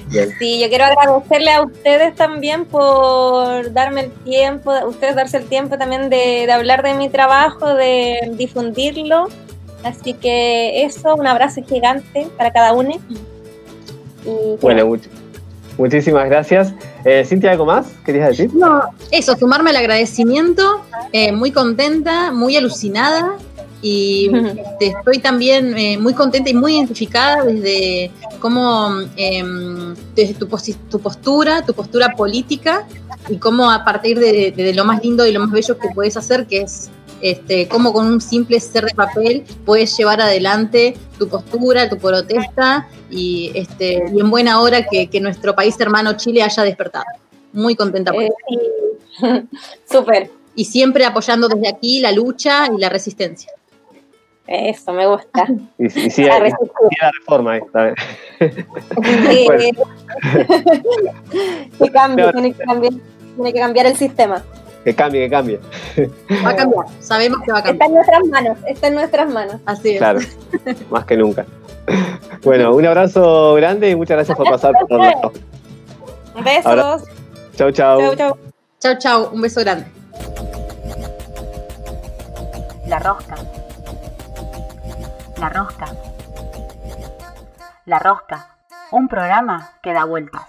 Bien. 0.08 0.30
Sí, 0.38 0.60
yo 0.60 0.68
quiero 0.68 0.84
agradecerle 0.84 1.52
a 1.52 1.62
ustedes 1.62 2.14
también 2.14 2.64
por 2.64 3.72
darme 3.72 4.02
el 4.02 4.10
tiempo, 4.12 4.72
ustedes 4.86 5.16
darse 5.16 5.38
el 5.38 5.46
tiempo 5.46 5.76
también 5.78 6.08
de, 6.10 6.44
de 6.46 6.52
hablar 6.52 6.82
de 6.82 6.94
mi 6.94 7.08
trabajo, 7.08 7.74
de 7.74 8.30
difundirlo. 8.34 9.28
Así 9.82 10.14
que 10.14 10.84
eso, 10.84 11.14
un 11.14 11.26
abrazo 11.26 11.60
gigante 11.68 12.28
para 12.36 12.50
cada 12.52 12.72
uno. 12.72 12.92
Y 14.24 14.56
Bueno, 14.60 14.86
much- 14.86 15.08
muchísimas 15.78 16.26
gracias. 16.28 16.72
Eh, 17.04 17.24
Cintia, 17.24 17.52
¿algo 17.52 17.66
más 17.66 17.86
querías 18.04 18.28
decir? 18.30 18.50
No, 18.54 18.82
eso, 19.10 19.36
sumarme 19.36 19.70
al 19.70 19.76
agradecimiento, 19.76 20.82
eh, 21.12 21.30
muy 21.32 21.52
contenta, 21.52 22.32
muy 22.32 22.56
alucinada 22.56 23.34
Y 23.86 24.30
este, 24.34 24.86
estoy 24.98 25.18
también 25.18 25.76
eh, 25.78 25.98
muy 25.98 26.14
contenta 26.14 26.50
y 26.50 26.54
muy 26.54 26.76
identificada 26.76 27.44
desde 27.44 28.10
cómo, 28.40 28.90
em, 29.16 29.94
desde 30.14 30.34
tu, 30.34 30.48
tu 30.90 30.98
postura, 30.98 31.62
tu 31.64 31.72
postura 31.72 32.12
política 32.16 32.86
y 33.28 33.36
cómo 33.36 33.70
a 33.70 33.84
partir 33.84 34.18
de, 34.18 34.52
de 34.52 34.74
lo 34.74 34.84
más 34.84 35.02
lindo 35.02 35.26
y 35.26 35.32
lo 35.32 35.40
más 35.40 35.50
bello 35.50 35.78
que 35.78 35.88
puedes 35.94 36.16
hacer, 36.16 36.46
que 36.46 36.62
es 36.62 36.90
este, 37.20 37.66
cómo 37.68 37.92
con 37.92 38.06
un 38.06 38.20
simple 38.20 38.60
ser 38.60 38.84
de 38.84 38.94
papel 38.94 39.44
puedes 39.64 39.96
llevar 39.96 40.20
adelante 40.20 40.96
tu 41.18 41.28
postura, 41.28 41.88
tu 41.88 41.96
protesta 41.96 42.88
y, 43.10 43.52
este, 43.54 44.04
y 44.14 44.20
en 44.20 44.30
buena 44.30 44.60
hora 44.60 44.86
que, 44.86 45.08
que 45.08 45.20
nuestro 45.20 45.54
país 45.54 45.78
hermano 45.80 46.16
Chile 46.16 46.42
haya 46.42 46.62
despertado. 46.62 47.06
Muy 47.52 47.74
contenta 47.74 48.12
por 48.12 48.22
Eh, 48.22 48.28
eso. 49.18 49.42
Súper. 49.90 50.30
Y 50.54 50.64
siempre 50.66 51.04
apoyando 51.04 51.48
desde 51.48 51.68
aquí 51.68 52.00
la 52.00 52.12
lucha 52.12 52.66
y 52.66 52.78
la 52.78 52.88
resistencia. 52.88 53.50
Eso, 54.46 54.92
me 54.92 55.06
gusta. 55.06 55.46
Y, 55.78 55.86
y 55.86 56.10
sigue, 56.10 56.28
La 56.28 56.36
y 56.38 56.40
resistencia. 56.40 56.78
sigue 56.88 56.96
la 57.02 57.10
reforma 57.12 57.52
ahí, 57.52 57.60
está 57.64 57.82
bien. 57.84 57.94
Eh, 59.30 59.72
que 61.78 61.90
cambie, 61.90 62.32
tiene 62.32 62.52
que 62.54 62.64
cambiar, 62.64 62.92
tiene 63.34 63.52
que 63.52 63.60
cambiar 63.60 63.86
el 63.86 63.96
sistema. 63.96 64.42
Que 64.84 64.94
cambie, 64.94 65.24
que 65.24 65.30
cambie. 65.30 65.60
Va 66.44 66.50
a 66.50 66.56
cambiar, 66.56 66.84
sabemos 67.00 67.40
que 67.44 67.50
va 67.52 67.58
a 67.58 67.60
Está 67.60 67.70
cambiar. 67.70 67.88
en 67.90 67.94
nuestras 67.94 68.24
manos, 68.26 68.58
está 68.68 68.86
en 68.86 68.94
nuestras 68.94 69.32
manos. 69.32 69.56
Así 69.66 69.90
es. 69.90 69.98
Claro, 69.98 70.20
más 70.90 71.04
que 71.04 71.16
nunca. 71.16 71.44
Bueno, 72.44 72.74
un 72.74 72.86
abrazo 72.86 73.54
grande 73.54 73.90
y 73.90 73.96
muchas 73.96 74.16
gracias 74.16 74.36
por 74.36 74.48
pasar 74.48 74.72
por 74.88 74.98
la 75.00 75.30
Besos. 76.44 76.66
Ahora- 76.66 76.98
Chau, 77.56 77.70
chau. 77.72 77.98
Chau, 78.00 78.14
chau. 78.16 78.36
Chao, 78.78 78.94
chao, 78.98 79.30
un 79.32 79.40
beso 79.40 79.60
grande. 79.62 79.86
La 82.86 82.98
rosca. 83.00 83.34
La 85.38 85.50
rosca. 85.50 85.86
La 87.84 87.98
rosca. 87.98 88.56
Un 88.90 89.06
programa 89.06 89.72
que 89.82 89.92
da 89.92 90.04
vueltas. 90.04 90.42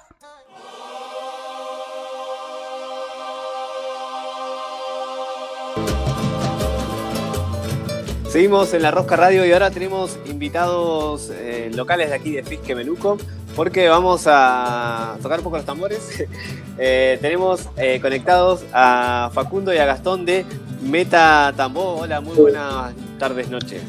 Seguimos 8.30 8.74
en 8.74 8.84
la 8.84 8.92
Rosca 8.92 9.16
Radio 9.16 9.46
y 9.46 9.52
ahora 9.52 9.72
tenemos 9.72 10.18
invitados 10.26 11.32
eh, 11.32 11.70
locales 11.74 12.10
de 12.10 12.16
aquí 12.16 12.32
de 12.32 12.44
Fisque 12.44 12.76
Meluco 12.76 13.18
porque 13.56 13.90
vamos 13.90 14.24
a 14.28 15.18
tocar 15.22 15.40
un 15.40 15.44
poco 15.44 15.58
los 15.58 15.66
tambores. 15.66 16.26
Eh, 16.80 17.18
tenemos 17.24 17.68
eh, 17.76 18.00
conectados 18.00 18.64
a 18.72 19.32
Facundo 19.34 19.74
y 19.74 19.80
a 19.80 19.86
Gastón 19.86 20.26
de 20.26 20.46
Meta 20.84 21.52
Tambó. 21.58 21.96
Hola, 21.96 22.22
muy 22.22 22.36
buenas 22.36 22.94
tardes, 23.18 23.50
noches. 23.50 23.82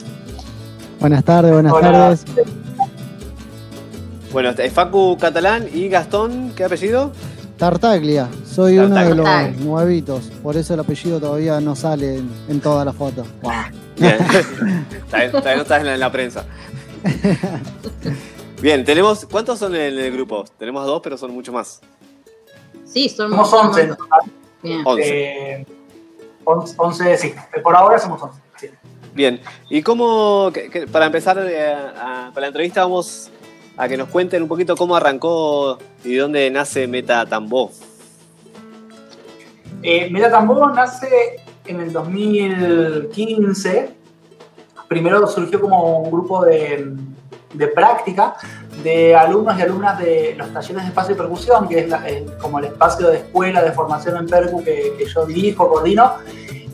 Buenas 1.00 1.24
tardes, 1.24 1.52
buenas 1.52 1.72
Hola. 1.72 1.92
tardes. 1.92 2.24
Bueno, 4.32 4.50
es 4.50 4.72
Facu 4.72 5.16
Catalán 5.18 5.66
y 5.72 5.88
Gastón, 5.88 6.52
¿qué 6.56 6.64
apellido? 6.64 7.12
Tartaglia, 7.56 8.28
soy 8.44 8.78
uno 8.78 8.94
de 8.94 9.14
los 9.14 9.56
nuevitos, 9.58 10.26
por 10.42 10.56
eso 10.56 10.74
el 10.74 10.80
apellido 10.80 11.18
todavía 11.18 11.60
no 11.60 11.74
sale 11.74 12.18
en, 12.18 12.30
en 12.48 12.60
toda 12.60 12.84
la 12.84 12.92
foto. 12.92 13.24
Bien. 13.96 14.16
Todavía 15.10 15.56
no 15.56 15.62
estás 15.62 15.80
en 15.80 15.86
la, 15.86 15.94
en 15.94 16.00
la 16.00 16.12
prensa. 16.12 16.44
Bien, 18.62 18.84
tenemos. 18.84 19.24
¿Cuántos 19.30 19.58
son 19.58 19.74
en 19.74 19.98
el 19.98 20.12
grupo? 20.12 20.44
Tenemos 20.58 20.84
dos, 20.86 21.00
pero 21.02 21.16
son 21.16 21.32
mucho 21.32 21.52
más. 21.52 21.80
Sí, 22.84 23.08
son 23.08 23.30
Somos 23.30 23.52
11 23.52 23.80
en 23.82 23.88
total. 23.90 24.20
Bien. 24.62 24.82
11. 24.84 25.02
Eh, 25.04 25.66
11, 26.44 26.74
11, 26.76 27.18
sí. 27.18 27.34
Por 27.62 27.76
ahora 27.76 27.98
somos 27.98 28.22
11. 28.22 28.40
Bien, 29.14 29.40
y 29.70 29.82
cómo, 29.82 30.50
que- 30.52 30.70
que- 30.70 30.86
para 30.86 31.06
empezar 31.06 31.38
eh, 31.38 31.72
a- 31.72 32.30
con 32.32 32.40
la 32.40 32.48
entrevista, 32.48 32.82
vamos 32.82 33.30
a 33.76 33.88
que 33.88 33.96
nos 33.96 34.08
cuenten 34.08 34.42
un 34.42 34.48
poquito 34.48 34.76
cómo 34.76 34.96
arrancó 34.96 35.78
y 36.04 36.14
de 36.14 36.18
dónde 36.20 36.50
nace 36.50 36.86
Meta 36.86 37.26
Tambó. 37.26 37.70
Eh, 39.82 40.08
Meta 40.10 40.30
Tambor 40.30 40.74
nace 40.74 41.40
en 41.66 41.80
el 41.80 41.92
2015. 41.92 43.90
Primero 44.88 45.26
surgió 45.26 45.60
como 45.60 45.98
un 46.00 46.10
grupo 46.10 46.44
de, 46.44 46.86
práctica 47.74 48.34
de 48.82 49.14
alumnos 49.14 49.58
y 49.58 49.62
alumnas 49.62 49.98
de 49.98 50.34
los 50.36 50.52
talleres 50.52 50.82
de 50.82 50.88
espacio 50.88 51.14
y 51.14 51.18
percusión, 51.18 51.68
que 51.68 51.80
es 51.80 51.94
como 52.40 52.58
el 52.58 52.66
espacio 52.66 53.08
de 53.08 53.18
escuela 53.18 53.62
de 53.62 53.72
formación 53.72 54.16
en 54.16 54.26
percu 54.26 54.62
que, 54.64 54.94
que 54.98 55.04
yo 55.06 55.26
dirijo, 55.26 55.68
coordino, 55.68 56.14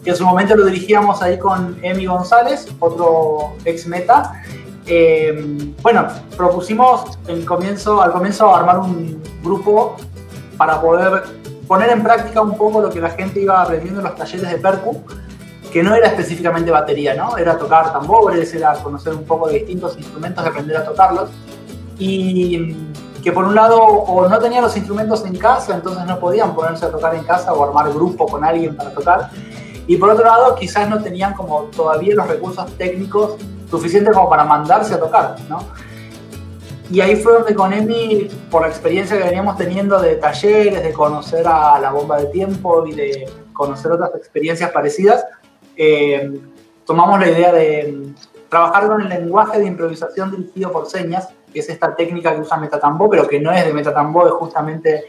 que 0.05 0.11
en 0.11 0.17
su 0.17 0.25
momento 0.25 0.55
lo 0.55 0.67
dirigíamos 0.67 1.23
ahí 1.23 1.39
con 1.39 1.79
Emi 1.83 2.05
González, 2.05 2.69
otro 2.79 3.55
ex 3.65 3.87
Meta. 3.87 4.43
Eh, 4.87 5.73
bueno, 5.81 6.07
propusimos 6.37 7.19
el 7.27 7.47
comienzo, 7.47 8.03
al 8.03 8.13
comienzo 8.13 8.55
armar 8.55 8.81
un 8.81 9.23
grupo 9.43 9.97
para 10.59 10.79
poder 10.81 11.23
poner 11.67 11.89
en 11.89 12.03
práctica 12.03 12.43
un 12.43 12.57
poco 12.57 12.83
lo 12.83 12.91
que 12.91 13.01
la 13.01 13.11
gente 13.11 13.41
iba 13.41 13.63
aprendiendo 13.63 14.01
en 14.01 14.07
los 14.07 14.15
talleres 14.15 14.51
de 14.51 14.59
percu, 14.59 15.03
que 15.73 15.83
no 15.83 15.95
era 15.95 16.09
específicamente 16.09 16.71
batería, 16.71 17.15
¿no? 17.15 17.39
Era 17.39 17.57
tocar 17.57 17.91
tambores, 17.91 18.53
era 18.55 18.75
conocer 18.75 19.15
un 19.15 19.25
poco 19.25 19.49
de 19.49 19.55
distintos 19.55 19.97
instrumentos 19.97 20.47
aprender 20.47 20.77
a 20.77 20.85
tocarlos. 20.85 21.31
Y 21.99 22.77
que 23.23 23.33
por 23.33 23.47
un 23.47 23.55
lado 23.55 23.81
o 23.81 24.29
no 24.29 24.39
tenían 24.39 24.63
los 24.63 24.77
instrumentos 24.77 25.25
en 25.25 25.39
casa, 25.39 25.75
entonces 25.75 26.05
no 26.05 26.21
podían 26.21 26.55
ponerse 26.55 26.85
a 26.85 26.91
tocar 26.91 27.15
en 27.15 27.25
casa 27.25 27.55
o 27.55 27.65
armar 27.65 27.91
grupo 27.91 28.27
con 28.27 28.45
alguien 28.45 28.77
para 28.77 28.91
tocar. 28.91 29.31
Y 29.87 29.97
por 29.97 30.11
otro 30.11 30.25
lado, 30.25 30.55
quizás 30.55 30.89
no 30.89 31.03
tenían 31.03 31.35
como 31.35 31.65
todavía 31.65 32.15
los 32.15 32.27
recursos 32.27 32.71
técnicos 32.79 33.37
suficientes 33.71 34.15
como 34.15 34.29
para 34.29 34.45
mandarse 34.45 34.95
a 34.95 35.01
tocar, 35.01 35.37
¿no? 35.49 35.59
Y 36.91 37.01
ahí 37.01 37.17
fue 37.17 37.33
donde 37.33 37.55
con 37.55 37.73
Emi, 37.73 38.29
por 38.51 38.63
la 38.63 38.69
experiencia 38.69 39.17
que 39.17 39.25
veníamos 39.25 39.57
teniendo 39.57 40.01
de 40.01 40.17
talleres, 40.17 40.83
de 40.83 40.93
conocer 40.93 41.47
a 41.49 41.79
la 41.81 41.91
bomba 41.91 42.19
de 42.19 42.27
tiempo 42.27 42.87
y 42.87 42.95
de 42.95 43.29
conocer 43.53 43.91
otras 43.93 44.15
experiencias 44.15 44.71
parecidas, 44.71 45.25
eh, 45.77 46.39
tomamos 46.85 47.19
la 47.21 47.29
idea 47.29 47.53
de 47.53 48.13
trabajar 48.49 48.87
con 48.87 49.01
el 49.01 49.09
lenguaje 49.09 49.59
de 49.59 49.67
improvisación 49.67 50.31
dirigido 50.31 50.71
por 50.73 50.87
señas, 50.87 51.29
que 51.53 51.61
es 51.61 51.69
esta 51.69 51.97
técnica 51.97 52.35
que 52.35 52.43
usa 52.43 52.59
Metatambó, 52.59 53.09
pero 53.09 53.27
que 53.27 53.41
no 53.41 53.51
es 53.51 53.65
de 53.65 53.73
Metatambó, 53.73 54.27
es 54.27 54.33
justamente 54.33 55.05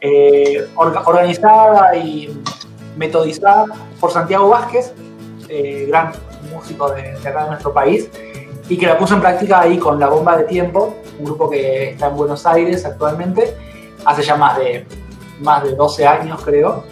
eh, 0.00 0.66
orga- 0.74 1.02
organizada 1.04 1.94
y 1.96 2.42
metodizada 2.96 3.64
por 4.00 4.10
Santiago 4.10 4.48
Vázquez, 4.48 4.92
eh, 5.48 5.86
gran 5.88 6.12
músico 6.52 6.90
de, 6.90 7.18
de 7.18 7.28
acá 7.28 7.44
de 7.44 7.50
nuestro 7.50 7.72
país, 7.72 8.10
y 8.68 8.76
que 8.76 8.86
la 8.86 8.96
puso 8.96 9.14
en 9.14 9.20
práctica 9.20 9.60
ahí 9.60 9.78
con 9.78 10.00
La 10.00 10.08
Bomba 10.08 10.36
de 10.36 10.44
Tiempo, 10.44 10.96
un 11.18 11.24
grupo 11.24 11.50
que 11.50 11.90
está 11.90 12.08
en 12.08 12.16
Buenos 12.16 12.46
Aires 12.46 12.84
actualmente, 12.84 13.56
hace 14.04 14.22
ya 14.22 14.36
más 14.36 14.56
de, 14.58 14.86
más 15.40 15.62
de 15.62 15.74
12 15.74 16.06
años 16.06 16.40
creo. 16.44 16.84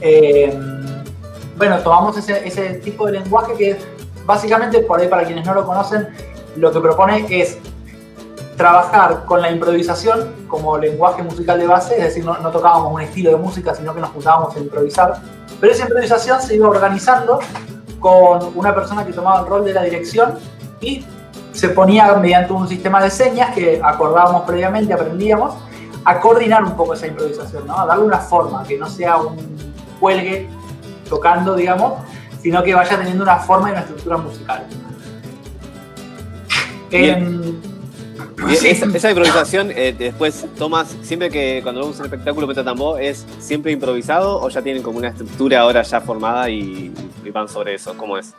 Eh, 0.00 0.56
bueno, 1.56 1.78
tomamos 1.80 2.16
ese, 2.16 2.46
ese 2.46 2.74
tipo 2.74 3.06
de 3.06 3.12
lenguaje 3.12 3.54
que 3.54 3.76
básicamente, 4.24 4.80
por 4.80 5.00
ahí 5.00 5.08
para 5.08 5.24
quienes 5.24 5.44
no 5.44 5.54
lo 5.54 5.66
conocen, 5.66 6.08
lo 6.56 6.72
que 6.72 6.80
propone 6.80 7.26
es 7.28 7.58
trabajar 8.56 9.24
con 9.24 9.40
la 9.40 9.50
improvisación 9.50 10.46
como 10.48 10.76
lenguaje 10.78 11.22
musical 11.22 11.58
de 11.58 11.66
base, 11.66 11.96
es 11.96 12.04
decir, 12.04 12.24
no, 12.24 12.36
no 12.38 12.50
tocábamos 12.50 12.92
un 12.92 13.00
estilo 13.00 13.30
de 13.30 13.36
música, 13.36 13.74
sino 13.74 13.94
que 13.94 14.00
nos 14.00 14.10
juntábamos 14.10 14.54
a 14.54 14.58
improvisar, 14.58 15.14
pero 15.60 15.72
esa 15.72 15.84
improvisación 15.84 16.40
se 16.42 16.56
iba 16.56 16.68
organizando 16.68 17.40
con 17.98 18.52
una 18.56 18.74
persona 18.74 19.06
que 19.06 19.12
tomaba 19.12 19.40
el 19.40 19.46
rol 19.46 19.64
de 19.64 19.72
la 19.72 19.82
dirección 19.82 20.34
y 20.80 21.04
se 21.52 21.68
ponía 21.68 22.14
mediante 22.14 22.52
un 22.52 22.68
sistema 22.68 23.02
de 23.02 23.10
señas 23.10 23.54
que 23.54 23.80
acordábamos 23.82 24.42
previamente, 24.42 24.92
aprendíamos, 24.92 25.54
a 26.04 26.18
coordinar 26.18 26.64
un 26.64 26.76
poco 26.76 26.94
esa 26.94 27.06
improvisación, 27.06 27.66
¿no? 27.66 27.78
a 27.78 27.86
darle 27.86 28.04
una 28.04 28.18
forma, 28.18 28.64
que 28.64 28.76
no 28.76 28.88
sea 28.88 29.18
un 29.18 29.36
cuelgue 30.00 30.48
tocando, 31.08 31.54
digamos, 31.54 31.94
sino 32.42 32.62
que 32.62 32.74
vaya 32.74 32.98
teniendo 32.98 33.22
una 33.22 33.36
forma 33.36 33.68
y 33.68 33.72
una 33.72 33.80
estructura 33.82 34.16
musical. 34.16 34.66
Sí. 38.58 38.68
esa, 38.68 38.86
esa 38.86 39.10
improvisación, 39.10 39.70
eh, 39.70 39.94
después 39.98 40.44
tomas, 40.58 40.94
siempre 41.02 41.30
que 41.30 41.60
cuando 41.62 41.80
vemos 41.82 41.98
un 41.98 42.04
espectáculo 42.06 42.46
Meta 42.46 42.64
Tambó, 42.64 42.98
¿es 42.98 43.24
siempre 43.38 43.72
improvisado 43.72 44.40
o 44.40 44.48
ya 44.48 44.62
tienen 44.62 44.82
como 44.82 44.98
una 44.98 45.08
estructura 45.08 45.60
ahora 45.60 45.82
ya 45.82 46.00
formada 46.00 46.48
y, 46.50 46.92
y 47.24 47.30
van 47.30 47.48
sobre 47.48 47.74
eso? 47.74 47.94
¿Cómo 47.96 48.16
es? 48.18 48.34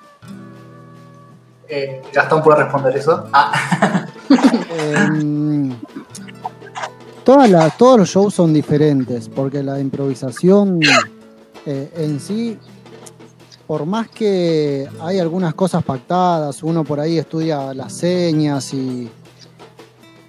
Eh, 1.67 2.01
Gastón 2.13 2.43
puede 2.43 2.63
responder 2.63 2.95
eso. 2.97 3.27
Ah, 3.33 4.05
Em, 4.79 5.73
todas 7.23 7.49
las- 7.49 7.77
todos 7.77 7.99
los 7.99 8.09
shows 8.09 8.33
son 8.33 8.53
diferentes, 8.53 9.29
porque 9.29 9.61
la 9.63 9.79
improvisación 9.79 10.79
eh, 11.65 11.89
en 11.95 12.19
sí, 12.19 12.57
por 13.67 13.85
más 13.85 14.09
que 14.09 14.87
hay 15.01 15.19
algunas 15.19 15.53
cosas 15.53 15.83
pactadas, 15.83 16.63
uno 16.63 16.83
por 16.83 16.99
ahí 16.99 17.17
estudia 17.17 17.73
las 17.73 17.93
señas 17.93 18.73
y, 18.73 19.09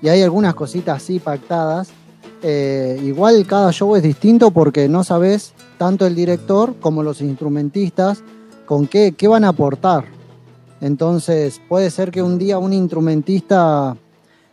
y 0.05 0.11
hay 0.11 0.21
algunas 0.21 0.55
cositas 0.55 1.03
así 1.03 1.19
pactadas, 1.19 1.89
eh, 2.43 3.01
igual 3.03 3.47
cada 3.47 3.73
show 3.73 3.97
es 3.97 4.03
distinto 4.03 4.51
porque 4.51 4.87
no 4.87 5.03
sabes 5.03 5.55
tanto 5.79 6.07
el 6.07 6.15
director 6.15 6.75
como 6.79 7.03
los 7.03 7.23
instrumentistas 7.23 8.23
con 8.67 8.87
qué, 8.87 9.15
qué 9.17 9.29
van 9.29 9.45
a 9.45 9.49
aportar. 9.49 10.05
Entonces 10.83 11.59
puede 11.71 11.91
ser 11.91 12.11
que 12.11 12.23
un 12.23 12.37
día 12.37 12.59
un 12.59 12.75
instrumentista 12.75 13.97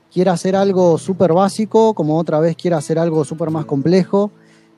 quiera 0.10 0.32
hacer 0.32 0.56
algo 0.56 0.98
súper 0.98 1.34
básico, 1.34 1.94
como 1.96 2.18
otra 2.18 2.40
vez 2.40 2.56
quiera 2.56 2.78
hacer 2.78 2.98
algo 2.98 3.26
súper 3.26 3.50
más 3.50 3.66
complejo, 3.66 4.32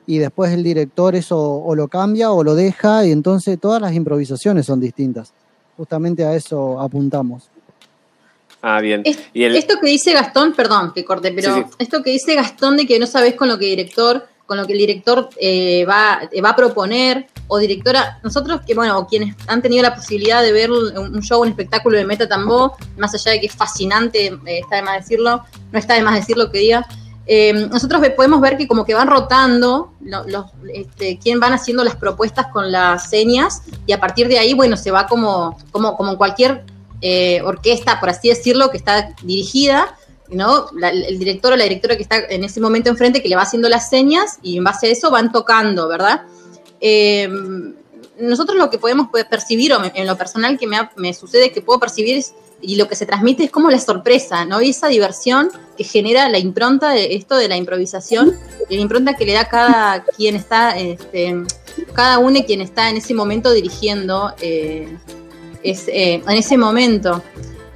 y 0.08 0.18
después 0.18 0.50
el 0.52 0.64
director 0.64 1.14
eso 1.14 1.40
o 1.40 1.76
lo 1.76 1.86
cambia 1.86 2.32
o 2.32 2.42
lo 2.42 2.56
deja, 2.56 3.06
y 3.06 3.12
entonces 3.12 3.60
todas 3.60 3.80
las 3.80 3.94
improvisaciones 3.94 4.66
son 4.66 4.80
distintas. 4.80 5.34
Justamente 5.76 6.24
a 6.24 6.34
eso 6.34 6.80
apuntamos. 6.80 7.53
Ah, 8.66 8.80
bien. 8.80 9.02
Es- 9.04 9.18
Y 9.34 9.44
el, 9.44 9.56
Esto 9.56 9.74
que 9.78 9.88
dice 9.88 10.14
Gastón, 10.14 10.54
perdón 10.54 10.92
que 10.94 11.04
corte, 11.04 11.30
pero 11.32 11.54
Sí, 11.54 11.60
sí. 11.68 11.74
esto 11.80 12.02
que 12.02 12.10
dice 12.12 12.34
Gastón 12.34 12.78
de 12.78 12.86
que 12.86 12.98
no 12.98 13.06
sabes 13.06 13.34
con 13.34 13.48
lo 13.48 13.58
que 13.58 13.66
director, 13.66 14.26
con 14.46 14.56
lo 14.56 14.66
que 14.66 14.72
el 14.72 14.78
director 14.78 15.28
eh, 15.36 15.84
va, 15.84 16.20
eh, 16.32 16.40
va 16.40 16.50
a 16.50 16.56
proponer, 16.56 17.26
o 17.46 17.58
directora, 17.58 18.18
nosotros 18.22 18.62
que 18.66 18.74
bueno, 18.74 19.06
quienes 19.06 19.36
han 19.48 19.60
tenido 19.60 19.82
la 19.82 19.94
posibilidad 19.94 20.40
de 20.42 20.52
ver 20.52 20.70
un 20.72 21.20
show, 21.20 21.42
un 21.42 21.48
espectáculo 21.48 21.98
de 21.98 22.06
Meta 22.06 22.26
Tambó, 22.26 22.74
más 22.96 23.12
allá 23.14 23.32
de 23.32 23.40
que 23.40 23.46
es 23.48 23.52
fascinante, 23.54 24.26
eh, 24.28 24.58
está 24.60 24.76
de 24.76 24.82
más 24.82 24.96
decirlo, 25.02 25.44
no 25.70 25.78
está 25.78 25.92
de 25.94 26.02
más 26.02 26.14
decirlo 26.14 26.50
que 26.50 26.58
diga. 26.60 26.86
eh, 27.26 27.52
nosotros 27.70 28.02
podemos 28.16 28.38
ver 28.42 28.56
que 28.58 28.66
como 28.68 28.84
que 28.84 28.92
van 28.94 29.08
rotando 29.08 29.92
lo- 30.02 30.24
los, 30.26 30.46
este, 30.74 31.18
quién 31.22 31.40
van 31.40 31.52
haciendo 31.54 31.82
las 31.84 31.96
propuestas 31.96 32.46
con 32.48 32.70
las 32.70 33.08
señas 33.08 33.62
y 33.86 33.92
a 33.92 34.00
partir 34.00 34.28
de 34.28 34.38
ahí, 34.38 34.52
bueno, 34.52 34.76
se 34.76 34.90
va 34.90 35.06
como, 35.06 35.56
como, 35.70 35.96
como 35.96 36.10
en 36.12 36.16
cualquier 36.18 36.64
eh, 37.06 37.42
orquesta, 37.42 38.00
por 38.00 38.08
así 38.08 38.30
decirlo, 38.30 38.70
que 38.70 38.78
está 38.78 39.10
dirigida, 39.22 39.94
¿no? 40.30 40.68
La- 40.74 40.88
el 40.88 41.18
director 41.18 41.52
o 41.52 41.56
la 41.56 41.64
directora 41.64 41.96
que 41.96 42.02
está 42.02 42.16
en 42.30 42.44
ese 42.44 42.60
momento 42.60 42.88
enfrente 42.88 43.22
que 43.22 43.28
le 43.28 43.36
va 43.36 43.42
haciendo 43.42 43.68
las 43.68 43.90
señas 43.90 44.38
y 44.42 44.56
en 44.56 44.64
base 44.64 44.86
a 44.86 44.90
eso 44.90 45.10
van 45.10 45.30
tocando, 45.30 45.86
¿verdad? 45.86 46.22
Eh, 46.80 47.28
nosotros 48.18 48.56
lo 48.56 48.70
que 48.70 48.78
podemos 48.78 49.08
pe- 49.12 49.24
percibir, 49.24 49.72
o 49.74 49.82
en 49.94 50.06
lo 50.06 50.16
personal 50.16 50.56
que 50.58 50.66
me, 50.66 50.76
ha- 50.78 50.90
me 50.96 51.12
sucede 51.12 51.52
que 51.52 51.60
puedo 51.60 51.78
percibir 51.78 52.16
es- 52.16 52.32
y 52.62 52.76
lo 52.76 52.88
que 52.88 52.96
se 52.96 53.04
transmite 53.04 53.44
es 53.44 53.50
como 53.50 53.70
la 53.70 53.78
sorpresa, 53.80 54.44
¿no? 54.46 54.62
Y 54.62 54.70
esa 54.70 54.88
diversión 54.88 55.50
que 55.76 55.84
genera 55.84 56.28
la 56.30 56.38
impronta 56.38 56.90
de 56.90 57.14
esto 57.16 57.36
de 57.36 57.48
la 57.48 57.56
improvisación, 57.58 58.32
la 58.70 58.76
impronta 58.76 59.14
que 59.14 59.26
le 59.26 59.34
da 59.34 59.48
cada 59.48 60.04
quien 60.16 60.36
está, 60.36 60.78
este, 60.78 61.42
cada 61.92 62.18
uno 62.18 62.40
quien 62.46 62.62
está 62.62 62.88
en 62.88 62.96
ese 62.96 63.12
momento 63.12 63.52
dirigiendo 63.52 64.32
eh, 64.40 64.88
es, 65.64 65.88
eh, 65.88 66.22
en 66.26 66.30
ese 66.36 66.56
momento. 66.56 67.22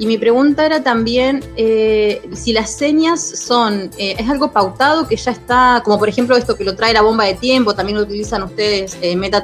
Y 0.01 0.07
mi 0.07 0.17
pregunta 0.17 0.65
era 0.65 0.81
también 0.81 1.43
eh, 1.57 2.23
si 2.33 2.53
las 2.53 2.71
señas 2.71 3.21
son, 3.21 3.91
eh, 3.99 4.15
es 4.17 4.31
algo 4.31 4.53
pautado 4.53 5.09
que 5.09 5.17
ya 5.17 5.33
está, 5.33 5.83
como 5.85 5.99
por 5.99 6.09
ejemplo 6.09 6.37
esto 6.37 6.55
que 6.55 6.63
lo 6.63 6.77
trae 6.77 6.93
la 6.93 7.03
bomba 7.03 7.25
de 7.25 7.35
tiempo, 7.35 7.75
también 7.75 7.99
lo 7.99 8.05
utilizan 8.05 8.45
ustedes, 8.45 8.97
eh, 9.03 9.17
Meta 9.17 9.43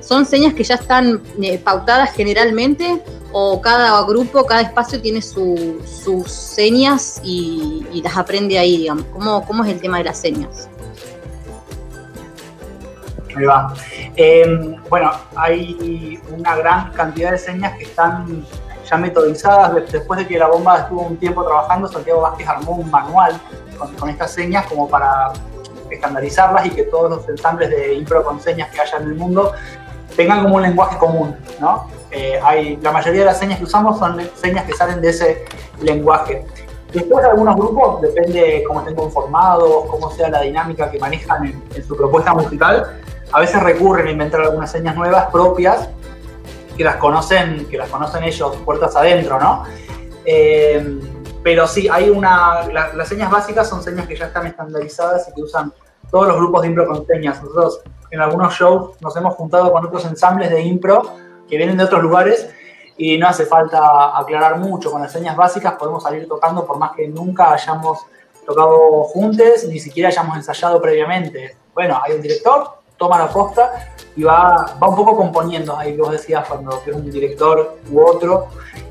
¿son 0.00 0.24
señas 0.24 0.54
que 0.54 0.62
ya 0.62 0.76
están 0.76 1.20
pautadas 1.64 2.12
generalmente 2.14 3.02
o 3.32 3.60
cada 3.60 4.00
grupo, 4.04 4.46
cada 4.46 4.60
espacio 4.60 5.00
tiene 5.00 5.20
su- 5.20 5.80
sus 6.04 6.30
señas 6.30 7.20
y, 7.24 7.84
y 7.92 8.02
las 8.02 8.16
aprende 8.16 8.60
ahí, 8.60 8.76
digamos? 8.76 9.06
¿Cómo, 9.12 9.44
¿Cómo 9.44 9.64
es 9.64 9.70
el 9.72 9.80
tema 9.80 9.98
de 9.98 10.04
las 10.04 10.18
señas? 10.20 10.68
Ahí 13.36 13.44
va. 13.44 13.72
Eh, 14.16 14.76
bueno, 14.88 15.10
hay 15.36 16.20
una 16.30 16.56
gran 16.56 16.92
cantidad 16.92 17.30
de 17.30 17.38
señas 17.38 17.76
que 17.78 17.84
están 17.84 18.44
ya 18.88 18.96
metodizadas. 18.96 19.74
De- 19.74 19.80
Después 19.82 20.18
de 20.20 20.26
que 20.26 20.38
la 20.38 20.48
bomba 20.48 20.78
estuvo 20.80 21.02
un 21.02 21.16
tiempo 21.16 21.44
trabajando, 21.44 21.88
Santiago 21.88 22.20
Vázquez 22.22 22.48
armó 22.48 22.72
un 22.72 22.90
manual 22.90 23.40
con, 23.78 23.94
con 23.96 24.08
estas 24.08 24.32
señas 24.32 24.66
como 24.66 24.88
para 24.88 25.32
estandarizarlas 25.90 26.66
y 26.66 26.70
que 26.70 26.84
todos 26.84 27.10
los 27.10 27.28
ensambles 27.28 27.70
de 27.70 27.94
impro 27.94 28.22
con 28.24 28.40
señas 28.40 28.70
que 28.70 28.80
haya 28.80 28.96
en 28.98 29.04
el 29.04 29.14
mundo 29.14 29.52
tengan 30.16 30.42
como 30.42 30.56
un 30.56 30.62
lenguaje 30.62 30.96
común, 30.98 31.36
¿no? 31.60 31.86
Eh, 32.10 32.38
hay, 32.42 32.76
la 32.82 32.92
mayoría 32.92 33.20
de 33.20 33.26
las 33.26 33.38
señas 33.38 33.58
que 33.58 33.64
usamos 33.64 33.98
son 33.98 34.20
señas 34.34 34.64
que 34.66 34.74
salen 34.74 35.00
de 35.00 35.08
ese 35.10 35.44
lenguaje. 35.80 36.44
Después 36.92 37.24
de 37.24 37.30
algunos 37.30 37.56
grupos, 37.56 38.02
depende 38.02 38.62
cómo 38.68 38.80
estén 38.80 38.94
conformados, 38.94 39.86
cómo 39.90 40.10
sea 40.10 40.28
la 40.28 40.42
dinámica 40.42 40.90
que 40.90 40.98
manejan 40.98 41.46
en, 41.46 41.62
en 41.74 41.84
su 41.86 41.96
propuesta 41.96 42.34
musical, 42.34 43.00
a 43.32 43.40
veces 43.40 43.62
recurren 43.62 44.06
a 44.06 44.10
inventar 44.10 44.40
algunas 44.42 44.70
señas 44.70 44.94
nuevas 44.94 45.26
propias 45.30 45.88
que 46.76 46.84
las 46.84 46.96
conocen, 46.96 47.66
que 47.70 47.76
las 47.78 47.88
conocen 47.88 48.24
ellos 48.24 48.56
puertas 48.64 48.94
adentro, 48.96 49.38
¿no? 49.38 49.64
Eh, 50.24 51.00
pero 51.42 51.66
sí, 51.66 51.88
hay 51.90 52.08
una. 52.10 52.62
la- 52.72 52.92
las 52.94 53.08
señas 53.08 53.30
básicas 53.30 53.68
son 53.68 53.82
señas 53.82 54.06
que 54.06 54.16
ya 54.16 54.26
están 54.26 54.46
estandarizadas 54.46 55.28
y 55.28 55.34
que 55.34 55.42
usan 55.42 55.72
todos 56.10 56.28
los 56.28 56.36
grupos 56.36 56.62
de 56.62 56.68
impro 56.68 56.86
con 56.86 57.06
señas. 57.06 57.42
Nosotros 57.42 57.80
en 58.10 58.20
algunos 58.20 58.54
shows 58.54 59.00
nos 59.00 59.16
hemos 59.16 59.34
juntado 59.34 59.72
con 59.72 59.84
otros 59.84 60.04
ensambles 60.04 60.50
de 60.50 60.60
impro 60.62 61.02
que 61.48 61.56
vienen 61.56 61.76
de 61.76 61.84
otros 61.84 62.02
lugares 62.02 62.48
y 62.96 63.18
no 63.18 63.26
hace 63.28 63.46
falta 63.46 64.16
aclarar 64.16 64.58
mucho. 64.58 64.90
Con 64.92 65.02
las 65.02 65.10
señas 65.12 65.36
básicas 65.36 65.74
podemos 65.74 66.02
salir 66.02 66.28
tocando 66.28 66.64
por 66.66 66.78
más 66.78 66.92
que 66.92 67.08
nunca 67.08 67.52
hayamos 67.52 68.00
tocado 68.46 69.04
juntos, 69.04 69.64
ni 69.68 69.78
siquiera 69.80 70.08
hayamos 70.10 70.36
ensayado 70.36 70.80
previamente. 70.80 71.56
Bueno, 71.74 71.98
hay 72.02 72.12
un 72.14 72.22
director, 72.22 72.81
toma 73.02 73.18
la 73.18 73.28
posta 73.28 73.88
y 74.14 74.22
va, 74.22 74.76
va 74.80 74.88
un 74.88 74.94
poco 74.94 75.16
componiendo, 75.16 75.76
ahí 75.76 75.96
que 75.96 76.02
vos 76.02 76.12
decías, 76.12 76.46
cuando 76.46 76.80
es 76.86 76.94
un 76.94 77.10
director 77.10 77.78
u 77.90 78.00
otro, 78.00 78.46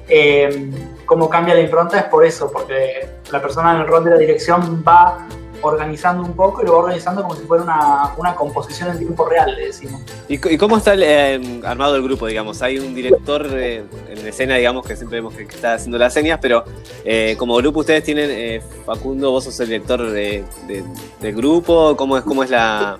eh, 0.10 0.70
cómo 1.06 1.30
cambia 1.30 1.54
la 1.54 1.62
impronta 1.62 1.98
es 1.98 2.04
por 2.06 2.26
eso, 2.26 2.52
porque 2.52 3.08
la 3.32 3.42
persona 3.42 3.74
en 3.76 3.82
el 3.82 3.88
rol 3.88 4.04
de 4.04 4.10
la 4.12 4.18
dirección 4.18 4.84
va 4.86 5.26
organizando 5.64 6.24
un 6.24 6.34
poco 6.34 6.64
y 6.64 6.66
lo 6.66 6.72
va 6.74 6.80
organizando 6.80 7.22
como 7.22 7.36
si 7.36 7.44
fuera 7.44 7.64
una, 7.64 8.14
una 8.18 8.34
composición 8.36 8.90
en 8.90 8.98
tiempo 8.98 9.26
real, 9.30 9.56
le 9.56 9.68
decimos. 9.68 10.02
¿Y, 10.28 10.40
cómo 10.58 10.76
está 10.78 10.96
eh, 10.98 11.62
armado 11.64 11.96
el 11.98 12.02
grupo, 12.04 12.26
digamos? 12.26 12.64
Hay 12.64 12.80
un 12.80 12.96
director 12.96 13.46
eh, 13.52 13.84
en 14.10 14.28
escena, 14.28 14.56
digamos, 14.56 14.86
que 14.88 14.96
siempre 14.96 15.20
vemos 15.20 15.36
que, 15.36 15.46
que 15.46 15.54
está 15.56 15.74
haciendo 15.76 16.00
las 16.00 16.14
señas, 16.16 16.40
pero 16.42 16.64
eh, 17.06 17.36
como 17.38 17.56
grupo 17.58 17.82
ustedes 17.82 18.04
tienen, 18.04 18.30
eh, 18.32 18.62
Facundo, 18.88 19.30
vos 19.30 19.44
sos 19.44 19.60
el 19.60 19.68
director 19.68 20.02
de- 20.10 20.44
de- 20.68 20.84
del 21.22 21.36
grupo, 21.36 21.96
¿cómo 21.96 22.18
es, 22.18 22.24
cómo 22.24 22.44
es 22.44 22.50
la, 22.50 22.98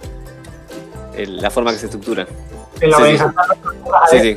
el- 1.14 1.42
la 1.42 1.50
forma 1.50 1.72
que 1.72 1.78
se 1.78 1.86
estructura? 1.88 2.26
En 2.80 2.90
la 2.92 2.98
Sí, 2.98 3.18
sí. 3.18 3.24
Sí, 4.10 4.36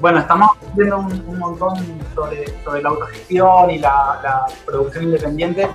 Bueno, 0.00 0.18
estamos 0.20 0.50
viendo 0.74 0.98
un, 0.98 1.24
un 1.26 1.38
montón 1.38 1.74
sobre, 2.14 2.44
sobre 2.64 2.82
la 2.82 2.90
autogestión 2.90 3.70
y 3.70 3.78
la, 3.78 4.20
la 4.22 4.46
producción 4.64 5.04
independiente, 5.04 5.68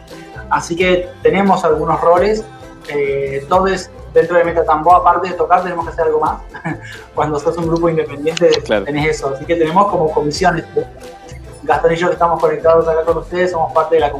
así 0.50 0.76
que 0.76 1.10
tenemos 1.24 1.64
algunos 1.66 2.00
roles. 2.02 2.44
Eh, 2.88 3.46
todos 3.48 3.90
dentro 4.14 4.38
de 4.38 4.44
Metatambo, 4.44 4.94
aparte 4.94 5.30
de 5.30 5.34
tocar, 5.36 5.64
tenemos 5.64 5.86
que 5.86 5.92
hacer 5.92 6.06
algo 6.06 6.20
más. 6.20 6.42
Cuando 7.16 7.40
sos 7.40 7.56
un 7.58 7.68
grupo 7.68 7.88
independiente, 7.90 8.50
Claro. 8.64 8.86
tenés 8.86 9.16
eso. 9.18 9.30
Así 9.34 9.46
que 9.46 9.56
tenemos 9.56 9.88
como 9.90 10.12
comisiones. 10.12 10.66
Gastón 11.64 11.94
y 11.94 11.96
yo 11.96 12.08
que 12.08 12.14
estamos 12.14 12.40
conectados 12.42 12.88
acá 12.88 13.04
con 13.06 13.20
ustedes, 13.20 13.52
somos 13.52 13.72
parte 13.72 13.96
de 13.96 14.02
la 14.02 14.12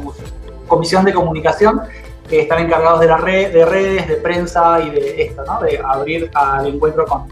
comisión 0.68 1.04
de 1.04 1.12
comunicación 1.12 1.82
que 2.28 2.42
están 2.42 2.64
encargados 2.64 3.00
de 3.00 3.06
la 3.06 3.16
red, 3.16 3.52
de 3.52 3.64
redes, 3.64 4.08
de 4.08 4.16
prensa 4.16 4.80
y 4.80 4.90
de 4.90 5.22
esto, 5.22 5.44
¿no? 5.44 5.60
De 5.60 5.80
abrir 5.84 6.30
al 6.34 6.66
encuentro 6.66 7.04
con, 7.04 7.28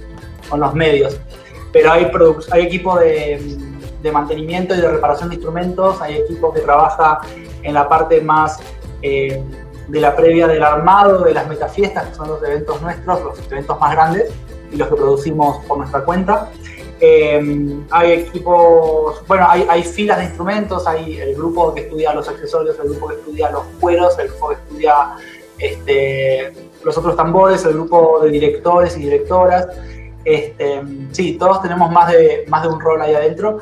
con 0.48 0.60
los 0.60 0.74
medios. 0.74 1.18
Pero 1.72 1.92
hay, 1.92 2.10
hay 2.50 2.62
equipo 2.62 2.98
de, 2.98 3.58
de 4.02 4.12
mantenimiento 4.12 4.74
y 4.74 4.80
de 4.80 4.88
reparación 4.88 5.28
de 5.28 5.36
instrumentos, 5.36 6.00
hay 6.00 6.16
equipo 6.16 6.52
que 6.52 6.60
trabaja 6.60 7.20
en 7.62 7.74
la 7.74 7.88
parte 7.88 8.20
más 8.20 8.58
eh, 9.02 9.42
de 9.88 10.00
la 10.00 10.14
previa 10.14 10.46
del 10.46 10.62
armado, 10.62 11.22
de 11.22 11.34
las 11.34 11.48
metafiestas, 11.48 12.08
que 12.08 12.14
son 12.14 12.28
los 12.28 12.42
eventos 12.42 12.80
nuestros, 12.80 13.22
los 13.22 13.52
eventos 13.52 13.78
más 13.80 13.92
grandes 13.92 14.30
y 14.70 14.76
los 14.76 14.88
que 14.88 14.94
producimos 14.94 15.64
por 15.66 15.78
nuestra 15.78 16.04
cuenta. 16.04 16.48
Eh, 17.02 17.78
hay 17.90 18.12
equipos, 18.12 19.26
bueno, 19.26 19.46
hay, 19.48 19.66
hay 19.70 19.82
filas 19.82 20.18
de 20.18 20.24
instrumentos, 20.24 20.86
hay 20.86 21.18
el 21.18 21.34
grupo 21.34 21.72
que 21.74 21.80
estudia 21.82 22.12
los 22.12 22.28
accesorios, 22.28 22.76
el 22.78 22.90
grupo 22.90 23.08
que 23.08 23.14
estudia 23.14 23.50
los 23.50 23.62
cueros, 23.80 24.18
el 24.18 24.28
grupo 24.28 24.48
que 24.50 24.54
estudia 24.56 24.94
este, 25.58 26.52
los 26.84 26.96
otros 26.98 27.16
tambores, 27.16 27.64
el 27.64 27.72
grupo 27.74 28.20
de 28.22 28.30
directores 28.30 28.96
y 28.96 29.00
directoras. 29.00 29.68
Este, 30.24 30.82
sí, 31.12 31.38
todos 31.38 31.62
tenemos 31.62 31.90
más 31.90 32.12
de, 32.12 32.44
más 32.48 32.62
de 32.62 32.68
un 32.68 32.78
rol 32.80 33.00
ahí 33.00 33.14
adentro 33.14 33.58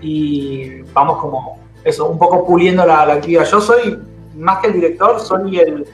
y 0.00 0.82
vamos 0.92 1.18
como 1.18 1.58
eso, 1.84 2.06
un 2.08 2.18
poco 2.18 2.44
puliendo 2.44 2.84
la, 2.84 3.06
la 3.06 3.14
actividad. 3.14 3.44
Yo 3.44 3.60
soy, 3.60 3.98
más 4.36 4.58
que 4.58 4.66
el 4.68 4.72
director, 4.74 5.20
soy 5.20 5.60
el, 5.60 5.86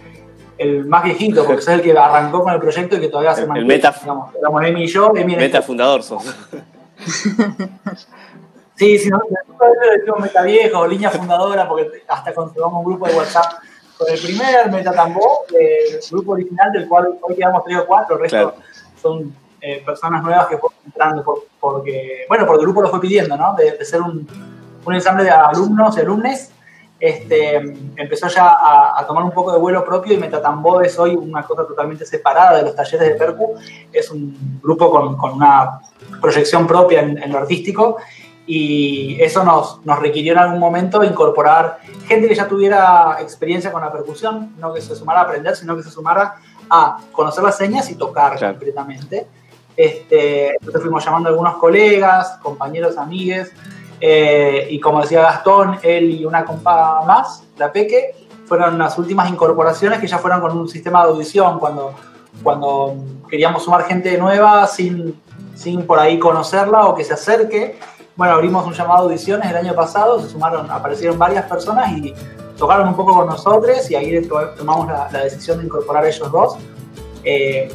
el 0.59 0.87
más 0.87 1.05
viejito, 1.05 1.45
porque 1.45 1.61
soy 1.61 1.75
el 1.75 1.83
que 1.83 1.93
arrancó 1.93 2.43
con 2.43 2.55
el 2.55 2.61
proyecto 2.61 2.97
y 2.97 3.01
que 3.01 3.09
todavía 3.09 3.35
se 3.35 3.41
El- 3.43 3.45
el 3.45 3.49
mantiene. 3.49 3.75
meta- 3.75 3.95
digamos, 4.01 4.35
éramos 4.35 4.65
Emi 4.65 4.85
y 4.85 4.87
yo, 4.87 5.13
Emi 5.15 5.35
en 5.35 5.41
Meta 5.41 5.61
fundador 5.61 6.03
sos. 6.03 6.25
Sí, 8.79 8.99
sí, 8.99 9.09
nosotros 9.09 9.39
le 9.83 9.99
decimos 9.99 10.21
meta 10.21 10.43
viejo 10.43 10.81
o 10.81 10.87
línea 10.87 11.11
fundadora, 11.11 11.67
porque 11.67 12.03
hasta 12.09 12.35
conservamos 12.35 12.85
un 12.85 12.93
grupo 12.93 13.09
de 13.09 13.15
WhatsApp 13.15 13.55
con 13.97 14.07
el 14.13 14.21
primer 14.21 14.71
Meta 14.71 14.93
Tambó, 14.93 15.45
el 15.59 15.99
grupo 16.11 16.33
original 16.33 16.71
del 16.73 16.87
cual 16.87 17.19
hoy 17.23 17.35
quedamos 17.37 17.65
tres 17.65 17.79
o 17.79 17.87
cuatro, 17.87 18.17
el 18.17 18.21
resto 18.23 18.37
Claro. 18.37 18.55
son 19.01 19.35
eh, 19.63 19.83
personas 19.85 20.23
nuevas 20.23 20.47
que 20.49 20.59
fueron 20.59 20.79
entrando 20.85 21.25
por- 21.25 21.45
porque, 21.59 22.27
bueno, 22.29 22.45
porque 22.47 22.61
el 22.61 22.67
grupo 22.67 22.83
lo 22.83 22.91
fue 22.91 23.01
pidiendo, 23.01 23.35
¿no? 23.39 23.55
De, 23.55 23.79
de 23.79 23.85
ser 23.87 24.03
un, 24.03 24.29
un 24.85 24.95
ensamble 24.95 25.25
de 25.25 25.31
alumnos 25.31 25.97
y 25.97 26.01
alumnes, 26.01 26.51
este, 26.99 27.57
empezó 27.97 28.29
ya 28.29 28.47
a, 28.49 28.99
a 28.99 29.07
tomar 29.07 29.23
un 29.25 29.31
poco 29.33 29.53
de 29.53 29.59
vuelo 29.59 29.85
propio 29.85 30.15
y 30.15 30.17
Metatambó 30.17 30.81
es 30.81 30.99
hoy 30.99 31.15
una 31.15 31.43
cosa 31.43 31.67
totalmente 31.67 32.07
separada 32.07 32.57
de 32.57 32.63
los 32.63 32.75
talleres 32.75 33.09
de 33.09 33.15
Percu, 33.17 33.55
es 33.93 34.11
un 34.11 34.61
grupo 34.63 34.91
con, 34.91 35.17
con 35.17 35.33
una 35.33 35.81
proyección 36.21 36.67
propia 36.67 37.01
en, 37.01 37.23
en 37.23 37.31
lo 37.33 37.39
artístico 37.39 37.99
y 38.47 39.21
eso 39.21 39.43
nos, 39.45 39.85
nos 39.85 39.99
requirió 39.99 40.33
en 40.33 40.39
algún 40.39 40.61
momento 40.61 41.03
incorporar 41.03 41.79
gente 42.07 42.29
que 42.29 42.35
ya 42.35 42.47
tuviera 42.47 43.19
experiencia 43.21 43.73
con 43.73 43.83
la 43.83 43.91
percusión, 43.93 44.55
no 44.59 44.73
que 44.73 44.81
se 44.81 44.95
sumara 44.95 45.21
a 45.21 45.23
aprender, 45.25 45.57
sino 45.57 45.77
que 45.77 45.83
se 45.83 45.91
sumara 45.91 46.37
a 46.71 46.99
conocer 47.13 47.43
las 47.45 47.57
señas 47.57 47.91
y 47.91 47.97
tocar 47.97 48.37
Claro. 48.39 48.55
concretamente. 48.55 49.27
Este, 49.77 50.53
entonces 50.55 50.81
fuimos 50.81 51.05
llamando 51.05 51.29
a 51.29 51.33
algunos 51.33 51.57
colegas, 51.57 52.39
compañeros, 52.43 52.97
amigues, 52.97 53.53
eh, 54.01 54.67
y 54.71 54.79
como 54.81 55.01
decía 55.01 55.23
Gastón, 55.23 55.79
él 55.83 56.11
y 56.11 56.25
una 56.25 56.45
compa 56.45 57.03
más, 57.07 57.45
la 57.57 57.73
Peque, 57.73 58.15
fueron 58.47 58.79
las 58.79 58.97
últimas 58.99 59.29
incorporaciones 59.31 59.99
que 59.99 60.07
ya 60.07 60.19
fueron 60.19 60.41
con 60.41 60.57
un 60.57 60.69
sistema 60.69 61.03
de 61.05 61.11
audición, 61.11 61.59
cuando, 61.59 61.93
cuando 62.43 62.95
queríamos 63.29 63.65
sumar 63.65 63.85
gente 63.85 64.17
nueva 64.19 64.67
sin, 64.67 65.21
sin 65.55 65.83
por 65.87 65.99
ahí 65.99 66.19
conocerla 66.19 66.87
o 66.87 66.95
que 66.95 67.03
se 67.05 67.15
acerque. 67.15 67.79
Bueno, 68.15 68.35
abrimos 68.35 68.65
un 68.67 68.73
llamado 68.73 69.07
de 69.09 69.15
audiciones 69.15 69.51
el 69.51 69.57
año 69.57 69.75
pasado, 69.75 70.21
se 70.21 70.29
sumaron, 70.29 70.71
aparecieron 70.71 71.19
varias 71.19 71.45
personas 71.47 71.91
y 71.93 72.15
tocaron 72.57 72.89
un 72.89 72.95
poco 72.95 73.15
con 73.15 73.27
nosotros 73.27 73.91
y 73.91 73.95
ahí 73.95 74.23
to- 74.27 74.51
tomamos 74.57 74.87
la, 74.89 75.09
la 75.13 75.25
decisión 75.25 75.59
de 75.59 75.65
incorporar 75.67 76.05
a 76.05 76.09
ellos 76.09 76.31
dos 76.33 76.57
eh, 77.25 77.69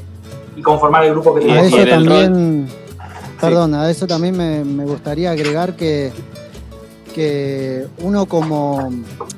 y 0.55 0.61
conformar 0.61 1.03
el 1.03 1.11
grupo 1.11 1.35
que 1.35 1.41
A 1.41 1.43
Y- 1.43 1.47
tenemos. 1.47 1.73
eso 1.73 1.89
también, 1.89 2.69
perdón, 3.41 3.73
a 3.75 3.89
eso 3.89 4.07
también 4.07 4.37
me, 4.37 4.63
me 4.63 4.85
gustaría 4.85 5.31
agregar 5.31 5.75
que, 5.75 6.11
que 7.13 7.87
uno 7.99 8.25
como, 8.25 8.89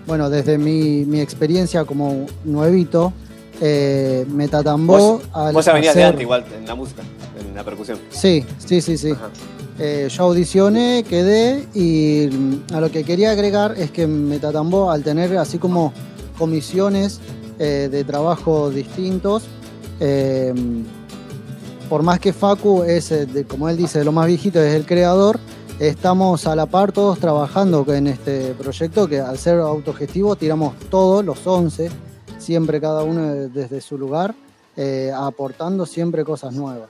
bueno, 0.06 0.30
desde 0.30 0.58
mi, 0.58 1.06
mi 1.06 1.22
experiencia 1.22 1.86
como 1.86 2.26
nuevito, 2.44 3.14
eh, 3.62 4.26
Metatambó 4.30 4.98
Vos, 4.98 5.24
al 5.34 5.54
vos 5.54 5.66
ya 5.66 5.74
venías 5.74 5.96
de 5.96 6.04
antes 6.04 6.22
igual 6.22 6.46
en 6.56 6.68
la 6.68 6.76
música, 6.76 7.02
en 7.40 7.56
la 7.56 7.64
percusión. 7.64 7.98
Sí, 8.10 8.44
sí, 8.66 8.82
sí, 8.82 8.98
sí. 8.98 9.14
Eh, 9.80 10.08
yo 10.12 10.24
audicioné, 10.24 11.04
quedé 11.08 11.66
y 11.74 12.30
a 12.74 12.80
lo 12.80 12.92
que 12.92 13.04
quería 13.04 13.32
agregar 13.32 13.76
es 13.78 13.90
que 13.90 14.06
Metatambó, 14.06 14.92
al 14.92 15.04
tener 15.04 15.36
así 15.38 15.58
como 15.58 15.94
comisiones 16.38 17.20
eh, 17.60 17.90
de 17.92 18.04
trabajo 18.04 18.70
distintos, 18.70 19.44
por 21.94 22.02
más 22.02 22.20
que 22.20 22.34
Facu 22.34 22.82
es, 22.82 23.12
eh, 23.12 23.46
como 23.48 23.70
él 23.70 23.78
dice, 23.78 24.00
de 24.00 24.06
lo 24.06 24.12
más 24.12 24.26
viejito, 24.26 24.60
es 24.60 24.74
el 24.74 24.84
creador, 24.84 25.40
estamos 25.78 26.48
a 26.48 26.56
la 26.56 26.66
par 26.66 26.92
todos 26.92 27.20
trabajando 27.20 27.86
en 27.94 28.08
este 28.08 28.56
proyecto 28.56 29.08
que 29.08 29.20
al 29.20 29.38
ser 29.38 29.60
autogestivo 29.60 30.36
tiramos 30.36 30.74
todos, 30.90 31.24
los 31.24 31.46
11, 31.46 31.92
siempre 32.40 32.82
cada 32.82 33.04
uno 33.04 33.48
desde 33.48 33.80
su 33.80 34.00
lugar, 34.00 34.34
eh, 34.76 35.12
aportando 35.16 35.86
siempre 35.86 36.26
cosas 36.26 36.56
nuevas. 36.56 36.90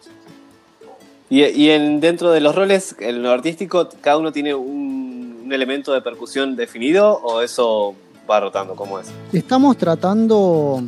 Y, 1.30 1.44
y 1.44 1.72
en, 1.72 2.00
dentro 2.00 2.32
de 2.32 2.40
los 2.40 2.56
roles, 2.56 2.96
en 2.98 3.24
lo 3.24 3.32
artístico, 3.32 3.90
¿cada 4.00 4.16
uno 4.16 4.32
tiene 4.32 4.54
un, 4.54 5.42
un 5.44 5.52
elemento 5.52 5.92
de 5.92 6.00
percusión 6.00 6.56
definido 6.56 7.20
o 7.24 7.42
eso 7.42 7.94
va 8.32 8.40
rotando? 8.40 8.74
¿Cómo 8.78 9.02
es? 9.02 9.08
Estamos 9.34 9.76
tratando, 9.76 10.82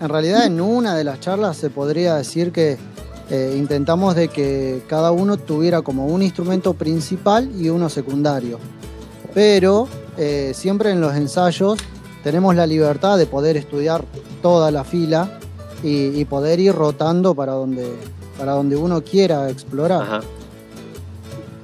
en 0.00 0.08
realidad 0.08 0.46
en 0.46 0.62
una 0.62 0.96
de 0.96 1.04
las 1.04 1.20
charlas 1.20 1.58
se 1.58 1.68
podría 1.68 2.14
decir 2.14 2.52
que 2.52 2.78
eh, 3.30 3.54
intentamos 3.56 4.14
de 4.14 4.28
que 4.28 4.82
cada 4.88 5.12
uno 5.12 5.36
tuviera 5.36 5.82
como 5.82 6.06
un 6.06 6.22
instrumento 6.22 6.74
principal 6.74 7.50
y 7.58 7.68
uno 7.68 7.88
secundario. 7.88 8.58
Pero 9.32 9.88
eh, 10.18 10.52
siempre 10.54 10.90
en 10.90 11.00
los 11.00 11.14
ensayos 11.14 11.78
tenemos 12.24 12.54
la 12.54 12.66
libertad 12.66 13.16
de 13.18 13.26
poder 13.26 13.56
estudiar 13.56 14.04
toda 14.42 14.70
la 14.70 14.84
fila 14.84 15.38
y, 15.82 16.24
poder 16.26 16.60
ir 16.60 16.74
rotando 16.74 17.34
para 17.34 17.52
donde, 17.52 17.90
para 18.36 18.52
donde 18.52 18.76
uno 18.76 19.02
quiera 19.02 19.48
explorar. 19.48 20.02
Ajá. 20.02 20.20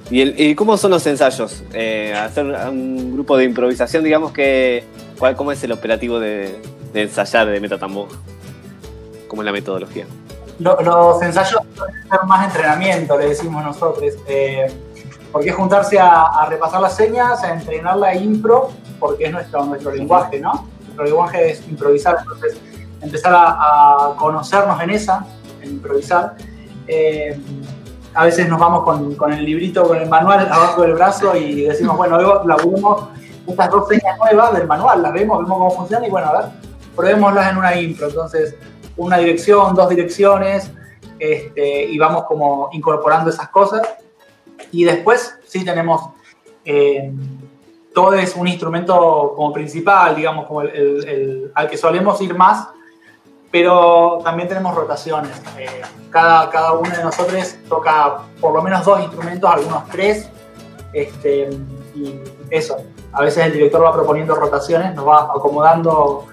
¿Y, 0.09 0.21
el- 0.21 0.39
y 0.39 0.55
cómo 0.55 0.75
son 0.77 0.89
los 0.91 1.05
ensayos? 1.05 1.63
Eh, 1.73 2.13
hacer 2.15 2.45
un 2.45 3.13
grupo 3.13 3.37
de 3.37 3.43
improvisación, 3.43 4.03
digamos 4.03 4.31
que. 4.31 4.83
¿cuál, 5.19 5.35
¿Cómo 5.35 5.51
es 5.51 5.63
el 5.63 5.71
operativo 5.71 6.19
de, 6.19 6.55
ensayar 6.93 7.47
de 7.47 7.59
Metatambo? 7.59 8.07
¿Cómo 9.27 9.41
es 9.41 9.45
la 9.45 9.51
metodología? 9.51 10.05
Lo- 10.59 10.79
los 10.81 11.21
ensayos 11.21 11.61
ser 11.75 12.19
más 12.25 12.45
entrenamiento, 12.47 13.17
le 13.17 13.29
decimos 13.29 13.63
nosotros. 13.63 14.13
eh, 14.27 14.67
porque 15.31 15.49
es 15.49 15.55
juntarse 15.55 15.99
a, 15.99 16.23
a 16.23 16.45
repasar 16.47 16.79
las 16.81 16.95
señas, 16.95 17.43
a 17.43 17.53
entrenar 17.53 17.97
la 17.97 18.15
impro, 18.15 18.69
porque 18.99 19.25
es 19.25 19.31
nuestro, 19.31 19.65
nuestro 19.65 19.91
lenguaje, 19.91 20.39
¿no? 20.39 20.67
Nuestro 20.85 21.03
lenguaje 21.03 21.51
es 21.51 21.67
improvisar, 21.67 22.17
entonces 22.21 22.57
empezar 23.01 23.33
a, 23.35 23.49
a 23.49 24.15
conocernos 24.17 24.81
en 24.81 24.89
esa, 24.89 25.25
en 25.61 25.71
improvisar. 25.71 26.35
Eh, 26.87 27.39
a 28.15 28.23
veces 28.23 28.47
nos 28.49 28.57
vamos 28.59 28.83
con, 28.83 29.13
con 29.15 29.31
el 29.33 29.43
librito, 29.45 29.83
con 29.87 29.97
el 29.97 30.09
manual 30.09 30.47
abajo 30.51 30.81
del 30.81 30.93
brazo 30.93 31.35
y 31.35 31.63
decimos, 31.63 31.97
bueno, 31.97 32.17
hoy 32.17 32.47
laburemos 32.47 33.09
estas 33.45 33.69
dos 33.69 33.87
señas 33.89 34.17
nuevas 34.17 34.53
del 34.53 34.65
manual, 34.65 35.03
las 35.03 35.13
vemos, 35.13 35.39
vemos 35.39 35.57
cómo 35.57 35.71
funciona 35.71 36.07
y 36.07 36.09
bueno, 36.09 36.27
a 36.29 36.31
ver, 36.41 36.45
probémoslas 36.95 37.51
en 37.51 37.57
una 37.57 37.75
impro. 37.79 38.07
Entonces, 38.07 38.55
una 38.97 39.17
dirección, 39.17 39.75
dos 39.75 39.89
direcciones, 39.89 40.71
este, 41.19 41.85
y 41.85 41.97
vamos 41.97 42.25
como 42.25 42.69
incorporando 42.73 43.29
esas 43.29 43.49
cosas. 43.49 43.81
Y 44.71 44.83
después 44.83 45.35
sí 45.45 45.63
tenemos, 45.63 46.01
eh, 46.65 47.11
todo 47.93 48.13
es 48.15 48.35
un 48.35 48.47
instrumento 48.47 49.33
como 49.35 49.53
principal, 49.53 50.15
digamos, 50.15 50.45
como 50.45 50.61
el, 50.61 51.51
al 51.55 51.69
que 51.69 51.77
solemos 51.77 52.19
ir 52.21 52.35
más, 52.35 52.67
pero 53.51 54.19
también 54.23 54.47
tenemos 54.47 54.75
rotaciones. 54.75 55.31
Eh, 55.57 55.67
cada, 56.09 56.49
cada 56.49 56.73
uno 56.73 56.89
de 56.89 57.03
nosotros 57.03 57.55
toca 57.69 58.19
por 58.41 58.53
lo 58.53 58.61
menos 58.61 58.83
dos 58.85 58.99
instrumentos, 58.99 59.49
algunos 59.49 59.87
tres, 59.89 60.29
este, 60.93 61.49
y 61.95 62.19
eso. 62.49 62.77
A 63.13 63.21
veces 63.21 63.45
el 63.45 63.53
director 63.53 63.83
va 63.83 63.93
proponiendo 63.93 64.35
rotaciones, 64.35 64.93
nos 64.93 65.07
va 65.07 65.23
acomodando 65.23 66.25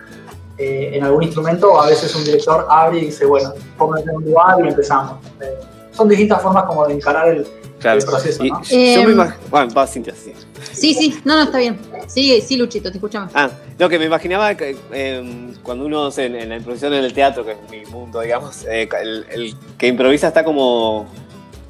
eh, 0.59 0.91
en 0.95 1.05
algún 1.05 1.23
instrumento, 1.25 1.73
o 1.73 1.81
a 1.81 1.87
veces 1.89 2.15
un 2.15 2.25
director 2.25 2.67
abre 2.71 2.99
y 2.99 3.07
dice, 3.07 3.25
bueno, 3.27 3.53
pónganse 3.79 4.11
en 4.11 4.17
un 4.17 4.25
lugar 4.25 4.57
y 4.65 4.69
empezamos. 4.69 5.19
Eh, 5.41 5.59
son 5.93 6.09
distintas 6.09 6.43
formas 6.43 6.65
como 6.65 6.87
de 6.87 6.95
encarar 6.95 7.29
el, 7.29 7.47
Claro. 7.81 7.99
el 8.01 8.05
proceso, 8.07 8.43
Y 8.45 8.51
¿no? 8.51 8.63
yo 8.63 9.05
me 9.05 9.13
Em, 9.25 9.33
Bueno, 9.51 9.75
va, 9.75 9.87
Cintia, 9.87 10.15
sí. 10.15 10.33
Sí, 10.73 10.95
sí, 10.95 11.21
no, 11.25 11.37
no, 11.37 11.43
está 11.43 11.59
bien. 11.59 11.79
Sí, 12.07 12.41
sí, 12.41 12.57
Luchito, 12.57 12.91
te 12.91 12.97
escuchamos. 12.97 13.31
Ah, 13.35 13.51
no, 13.79 13.89
que 13.89 13.99
me 13.99 14.07
imaginaba 14.07 14.55
que 14.57 14.75
eh, 14.93 15.53
cuando 15.63 15.85
uno 15.85 16.11
se- 16.11 16.27
en, 16.27 16.37
en 16.37 16.49
la 16.49 16.57
improvisación 16.57 16.95
en 16.95 17.05
el 17.05 17.13
teatro, 17.13 17.45
que 17.45 17.53
es 17.53 17.59
mi 17.71 17.85
mundo, 17.91 18.21
digamos, 18.21 18.65
eh, 18.65 18.89
el, 19.03 19.27
el 19.31 19.55
que 19.77 19.87
improvisa 19.89 20.29
está 20.29 20.45
como. 20.45 21.07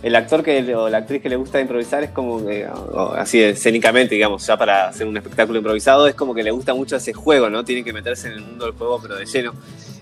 El 0.05 0.15
actor 0.17 0.43
que, 0.43 0.61
le- 0.61 0.77
o 0.77 0.91
la 0.91 0.99
actriz 0.99 1.23
que 1.23 1.31
le 1.31 1.37
gusta 1.37 1.59
improvisar 1.61 2.05
es 2.05 2.11
como 2.11 2.45
que, 2.45 2.67
o- 2.67 2.73
o 2.93 3.13
así 3.15 3.41
escénicamente, 3.43 4.15
digamos, 4.15 4.47
ya 4.47 4.57
para 4.59 4.89
hacer 4.89 5.07
un 5.07 5.17
espectáculo 5.17 5.59
improvisado, 5.59 6.07
es 6.07 6.15
como 6.15 6.35
que 6.35 6.43
le 6.43 6.51
gusta 6.51 6.75
mucho 6.75 6.97
ese 6.97 7.15
juego, 7.15 7.49
¿no? 7.49 7.65
Tiene 7.65 7.83
que 7.83 7.93
meterse 7.93 8.27
en 8.29 8.35
el 8.35 8.41
mundo 8.43 8.67
del 8.67 8.75
juego, 8.75 9.01
pero 9.01 9.17
de 9.17 9.25
lleno. 9.25 9.55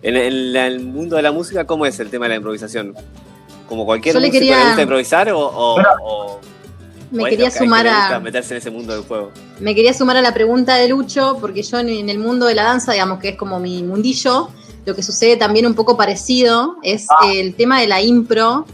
En, 0.02 0.16
el 0.16 0.80
mundo 0.80 1.14
de 1.14 1.22
la 1.22 1.30
música, 1.30 1.64
¿cómo 1.64 1.86
es 1.86 2.00
el 2.00 2.10
tema 2.10 2.24
de 2.24 2.30
la 2.30 2.36
improvisación? 2.36 2.94
¿Como 3.68 3.86
cualquier 3.86 4.16
músico 4.16 4.32
quería- 4.32 4.58
le 4.58 4.64
gusta 4.66 4.82
improvisar 4.82 5.30
o.? 5.30 5.38
o- 5.38 5.80
o- 6.02 6.40
Me 7.12 7.24
quería 7.30 7.50
sumar 7.52 7.86
a. 7.86 8.18
meterse 8.20 8.54
en 8.54 8.58
ese 8.58 8.70
mundo 8.70 8.94
del 8.94 9.02
juego. 9.04 9.30
Me 9.60 9.74
quería 9.74 9.92
sumar 9.94 10.16
a 10.16 10.22
la 10.22 10.34
pregunta 10.34 10.76
de 10.76 10.88
Lucho, 10.88 11.36
porque 11.40 11.62
yo 11.62 11.78
en, 11.78 11.90
en 11.90 12.08
el 12.08 12.18
mundo 12.18 12.46
de 12.46 12.54
la 12.56 12.64
danza, 12.64 12.90
digamos 12.92 13.20
que 13.20 13.28
es 13.30 13.36
como 13.36 13.60
mi 13.60 13.82
mundillo, 13.84 14.48
lo 14.84 14.96
que 14.96 15.02
sucede 15.04 15.36
también 15.36 15.64
un 15.66 15.74
poco 15.74 15.96
parecido 15.96 16.76
es 16.82 17.06
el 17.24 17.54
tema 17.54 17.80
de 17.80 17.86
la 17.86 18.00
impro, 18.02 18.66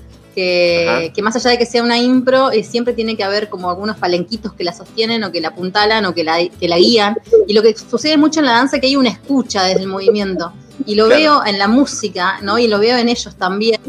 que, 0.43 1.23
más 1.23 1.35
allá 1.37 1.51
de 1.51 1.59
que 1.59 1.67
sea 1.67 1.83
una 1.83 1.99
impro, 1.99 2.51
eh, 2.51 2.63
siempre 2.63 2.93
tiene 2.95 3.17
que 3.17 3.25
haber 3.25 3.49
como 3.49 3.71
algunos 3.71 3.97
palenquitos 3.97 4.53
que 4.53 4.63
la 4.65 4.73
sostienen 4.73 5.25
o 5.25 5.33
que 5.33 5.41
la 5.41 5.49
apuntalan 5.49 6.05
o 6.07 6.15
que 6.15 6.23
la, 6.25 6.37
que 6.49 6.69
la 6.69 6.77
guían. 6.79 7.17
Y 7.47 7.55
lo 7.55 7.63
que 7.63 7.77
sucede 7.77 8.17
mucho 8.17 8.41
en 8.41 8.47
la 8.47 8.53
danza 8.53 8.77
es 8.77 8.81
que 8.81 8.87
hay 8.89 8.97
una 8.97 9.09
escucha 9.11 9.65
desde 9.65 9.81
el 9.81 9.89
movimiento. 9.89 10.53
Y 10.87 10.95
lo 10.95 11.07
Claro. 11.07 11.21
veo 11.21 11.47
en 11.47 11.59
la 11.59 11.67
música, 11.69 12.39
¿no? 12.43 12.59
Y 12.59 12.69
lo 12.69 12.79
veo 12.79 12.97
en 12.99 13.09
ellos 13.09 13.35
también. 13.37 13.81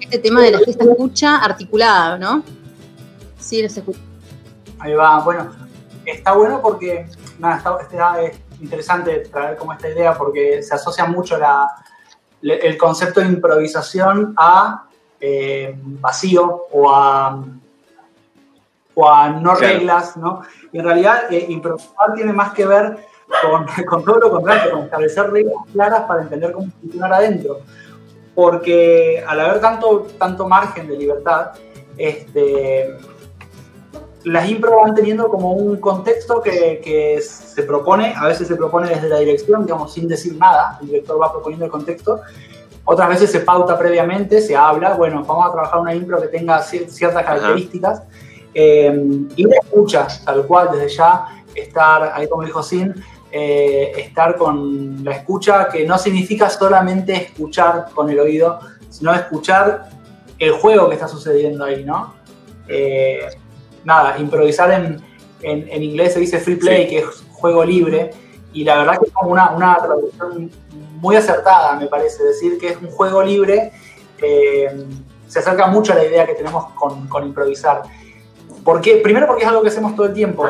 Este 0.00 0.18
tema 0.18 0.40
de 0.42 0.52
la 0.52 0.60
fiesta 0.60 0.84
escucha 0.84 1.36
articulada, 1.36 2.16
¿no? 2.18 2.42
Sí, 3.38 3.62
los 3.62 3.76
escucho. 3.76 3.98
Ahí 4.78 4.94
va, 4.94 5.20
bueno, 5.20 5.50
está 6.06 6.32
bueno 6.32 6.60
porque, 6.62 7.06
nada, 7.38 7.56
está, 7.58 7.76
está- 7.82 8.22
es 8.22 8.38
interesante 8.60 9.18
traer 9.30 9.56
como 9.58 9.72
esta 9.74 9.88
idea 9.88 10.14
porque 10.16 10.62
se 10.62 10.74
asocia 10.74 11.04
mucho 11.04 11.36
la, 11.38 11.66
le- 12.40 12.66
el 12.66 12.78
concepto 12.78 13.20
de 13.20 13.26
improvisación 13.26 14.32
a 14.36 14.84
eh, 15.20 15.74
vacío 15.82 16.66
o 16.70 16.90
a, 16.90 17.42
o 18.94 19.10
a 19.10 19.28
no 19.30 19.54
Claro. 19.54 19.74
reglas, 19.74 20.16
¿no? 20.16 20.42
Y 20.72 20.78
en 20.78 20.84
realidad 20.84 21.32
eh, 21.32 21.46
improvisar 21.48 22.14
tiene 22.14 22.32
más 22.32 22.52
que 22.52 22.66
ver 22.66 22.98
con, 23.42 23.66
con 23.86 24.04
todo 24.04 24.18
lo 24.18 24.30
contrario, 24.30 24.72
con 24.72 24.84
establecer 24.84 25.30
reglas 25.30 25.56
claras 25.72 26.02
para 26.02 26.22
entender 26.22 26.52
cómo 26.52 26.70
funcionar 26.80 27.12
adentro. 27.14 27.60
Porque 28.34 29.24
al 29.26 29.40
haber 29.40 29.60
tanto, 29.60 30.06
tanto 30.18 30.48
margen 30.48 30.86
de 30.86 30.96
libertad, 30.96 31.50
este, 31.96 32.96
las 34.24 34.48
impro 34.48 34.76
van 34.80 34.94
teniendo 34.94 35.28
como 35.28 35.52
un 35.52 35.80
contexto 35.80 36.40
que, 36.40 36.80
que 36.82 37.20
se 37.20 37.62
propone, 37.64 38.14
a 38.16 38.26
veces 38.26 38.46
se 38.46 38.56
propone 38.56 38.90
desde 38.90 39.08
la 39.08 39.18
dirección, 39.18 39.64
digamos, 39.64 39.92
sin 39.92 40.06
decir 40.06 40.36
nada, 40.36 40.78
el 40.80 40.88
director 40.88 41.20
va 41.20 41.32
proponiendo 41.32 41.64
el 41.64 41.70
contexto, 41.70 42.20
otras 42.90 43.08
veces 43.10 43.30
se 43.30 43.40
pauta 43.40 43.78
previamente, 43.78 44.40
se 44.40 44.56
habla, 44.56 44.94
bueno, 44.94 45.22
vamos 45.24 45.46
a 45.46 45.52
trabajar 45.52 45.80
una 45.80 45.94
impro 45.94 46.20
que 46.22 46.28
tenga 46.28 46.58
cier- 46.62 46.88
ciertas 46.88 47.22
características, 47.24 48.02
Eh, 48.54 48.90
y 49.36 49.44
la 49.44 49.56
escucha, 49.62 50.08
tal 50.24 50.44
cual, 50.46 50.70
desde 50.72 50.88
ya, 50.96 51.26
estar, 51.54 52.12
ahí 52.14 52.26
como 52.28 52.42
dijo 52.44 52.62
Sin, 52.62 52.94
eh, 53.30 53.92
estar 53.98 54.36
con 54.36 55.04
la 55.04 55.12
escucha, 55.12 55.68
que 55.68 55.84
no 55.86 55.96
significa 55.98 56.48
solamente 56.48 57.12
escuchar 57.14 57.86
con 57.94 58.08
el 58.08 58.18
oído, 58.18 58.58
sino 58.88 59.12
escuchar 59.14 59.90
el 60.38 60.52
juego 60.52 60.88
que 60.88 60.94
está 60.94 61.06
sucediendo 61.06 61.62
ahí, 61.66 61.84
¿no? 61.84 62.14
Eh, 62.66 63.20
nada, 63.84 64.18
improvisar 64.18 64.70
en, 64.72 65.00
en- 65.42 65.68
en 65.70 65.82
inglés 65.82 66.14
se 66.14 66.20
dice 66.20 66.38
free 66.40 66.56
play, 66.56 66.84
Sí. 66.84 66.88
que 66.90 66.98
es 67.00 67.06
juego 67.32 67.62
libre, 67.64 68.10
y 68.54 68.64
la 68.64 68.78
verdad 68.78 68.98
que 68.98 69.06
es 69.08 69.12
como 69.12 69.30
una, 69.30 69.50
una 69.50 69.76
traducción 69.76 70.50
muy 71.00 71.16
acertada, 71.16 71.74
me 71.76 71.86
parece, 71.86 72.22
decir 72.24 72.58
que 72.58 72.68
es 72.68 72.76
un 72.82 72.90
juego 72.90 73.22
libre, 73.22 73.72
eh, 74.20 74.86
se 75.26 75.38
acerca 75.40 75.66
mucho 75.66 75.92
a 75.92 75.96
la 75.96 76.04
idea 76.04 76.26
que 76.26 76.34
tenemos 76.34 76.72
con, 76.74 77.06
con 77.08 77.24
improvisar. 77.26 77.82
¿Por 78.64 78.80
qué? 78.80 78.96
Primero 78.96 79.26
porque 79.26 79.42
es 79.44 79.48
algo 79.48 79.62
que 79.62 79.68
hacemos 79.68 79.94
todo 79.94 80.06
el 80.06 80.12
tiempo. 80.12 80.46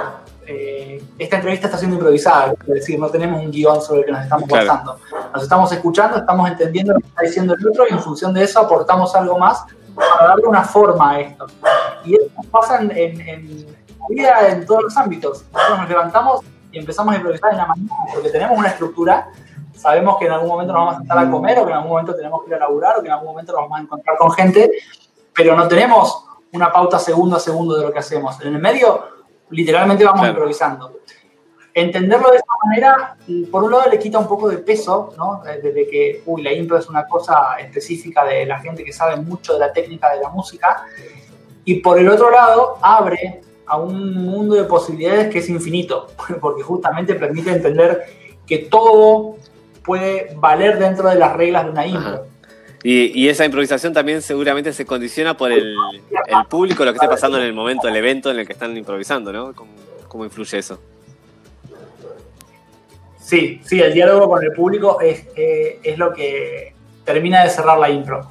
Eh, 0.47 1.03
esta 1.19 1.37
entrevista 1.37 1.67
está 1.67 1.77
siendo 1.79 1.97
improvisada, 1.97 2.55
es 2.67 2.75
decir, 2.75 2.99
no 2.99 3.09
tenemos 3.11 3.43
un 3.43 3.51
guion 3.51 3.83
sobre 3.83 4.01
el 4.01 4.07
que 4.07 4.13
nos 4.13 4.23
estamos 4.23 4.49
Claro. 4.49 4.67
basando. 4.67 4.99
Nos 5.35 5.43
estamos 5.43 5.73
escuchando, 5.73 6.17
estamos 6.17 6.49
entendiendo 6.51 6.95
lo 6.95 7.01
que 7.01 7.07
está 7.07 7.23
diciendo 7.23 7.55
el 7.55 7.69
otro 7.69 7.85
y 7.89 7.93
en 7.93 8.01
función 8.01 8.33
de 8.33 8.45
eso 8.45 8.61
aportamos 8.61 9.15
algo 9.15 9.39
más 9.39 9.65
para 9.95 10.29
darle 10.29 10.47
una 10.47 10.63
forma 10.63 11.11
a 11.13 11.21
esto. 11.21 11.47
Y 12.05 12.15
eso 12.15 12.27
pasa 12.51 12.81
en, 12.81 12.91
en, 12.93 13.21
en 13.21 13.67
la 13.67 14.07
vida 14.09 14.49
en 14.49 14.65
todos 14.65 14.85
los 14.85 14.97
ámbitos. 14.97 15.45
Nosotros 15.53 15.79
nos 15.81 15.89
levantamos 15.89 16.41
y 16.73 16.79
empezamos 16.79 17.13
a 17.13 17.17
improvisar 17.19 17.51
en 17.53 17.59
la 17.59 17.67
mañana 17.67 17.93
porque 18.15 18.31
tenemos 18.31 18.57
una 18.59 18.69
estructura, 18.69 19.29
sabemos 19.79 20.19
que 20.19 20.27
en 20.27 20.33
algún 20.33 20.49
momento 20.49 20.73
nos 20.73 20.81
vamos 20.81 20.95
a 20.95 20.99
sentar 20.99 21.19
a 21.19 21.31
comer 21.31 21.59
o 21.59 21.65
que 21.65 21.71
en 21.71 21.77
algún 21.77 21.91
momento 21.91 22.15
tenemos 22.15 22.43
que 22.43 22.51
ir 22.51 22.57
a 22.57 22.59
laburar 22.59 22.99
o 22.99 23.01
que 23.01 23.07
en 23.09 23.13
algún 23.13 23.29
momento 23.29 23.53
nos 23.53 23.63
vamos 23.63 23.79
a 23.79 23.83
encontrar 23.83 24.17
con 24.19 24.31
gente, 24.33 24.71
pero 25.35 25.57
no 25.57 25.69
tenemos 25.69 26.25
una 26.53 26.73
pauta 26.73 26.99
segundo 26.99 27.37
a 27.37 27.41
segundo 27.41 27.77
de 27.77 27.85
lo 27.85 27.93
que 27.93 27.99
hacemos. 27.99 28.41
En 28.41 28.55
el 28.55 28.61
medio, 28.61 29.05
literalmente 29.51 30.05
vamos 30.05 30.21
Claro. 30.21 30.33
improvisando. 30.33 30.93
Entenderlo 31.75 32.31
de 32.31 32.39
esa 32.39 32.47
manera, 32.65 33.17
por 33.53 33.63
un 33.63 33.71
lado 33.71 33.89
le 33.89 33.99
quita 33.99 34.19
un 34.19 34.27
poco 34.27 34.49
de 34.49 34.59
peso, 34.59 35.15
¿no? 35.17 35.43
Desde 35.45 35.87
que, 35.89 36.23
uy, 36.27 36.43
la 36.43 36.53
impro 36.53 36.77
es 36.77 36.89
una 36.89 37.07
cosa 37.07 37.57
específica 37.61 38.25
de 38.25 38.47
la 38.47 38.59
gente 38.59 38.83
que 38.83 38.93
sabe 38.93 39.17
mucho 39.17 39.53
de 39.53 39.61
la 39.61 39.73
técnica 39.73 40.13
de 40.13 40.21
la 40.21 40.31
música, 40.31 40.85
y 41.65 41.75
por 41.77 41.99
el 41.99 42.09
otro 42.09 42.31
lado 42.31 42.79
abre 42.83 43.43
a 43.67 43.77
un 43.77 44.15
mundo 44.25 44.55
de 44.57 44.65
posibilidades 44.65 45.29
que 45.29 45.39
es 45.39 45.49
infinito, 45.49 46.09
porque 46.41 46.63
justamente 46.63 47.15
permite 47.15 47.53
entender 47.53 48.07
que 48.47 48.59
todo 48.59 49.37
puede 49.89 50.33
valer 50.37 50.79
dentro 50.79 51.09
de 51.09 51.17
las 51.17 51.33
reglas 51.35 51.65
de 51.65 51.71
una 51.71 51.87
impro. 51.87 52.27
Y, 52.85 53.07
y 53.19 53.29
esa 53.29 53.45
improvisación 53.45 53.93
también 53.93 54.23
seguramente 54.23 54.73
se 54.73 54.85
condiciona 54.87 55.37
por 55.37 55.51
el, 55.51 55.75
el 56.27 56.47
público, 56.49 56.85
lo 56.85 56.93
que 56.93 56.99
esté 56.99 57.09
pasando 57.09 57.39
en 57.39 57.45
el 57.45 57.53
momento 57.55 57.87
del 57.89 57.97
evento 57.97 58.31
en 58.31 58.39
el 58.39 58.47
que 58.47 58.53
están 58.53 58.77
improvisando, 58.77 59.33
¿no? 59.33 59.53
¿Cómo, 59.55 59.73
cómo 60.07 60.25
influye 60.25 60.59
eso? 60.59 60.79
Sí, 63.19 63.61
sí, 63.65 63.81
el 63.81 63.93
diálogo 63.93 64.29
con 64.29 64.43
el 64.45 64.53
público 64.53 65.01
es, 65.01 65.27
eh, 65.37 65.81
es 65.83 65.99
lo 65.99 66.13
que 66.13 66.75
termina 67.05 67.43
de 67.43 67.51
cerrar 67.51 67.79
la 67.79 67.91
impro. 67.91 68.29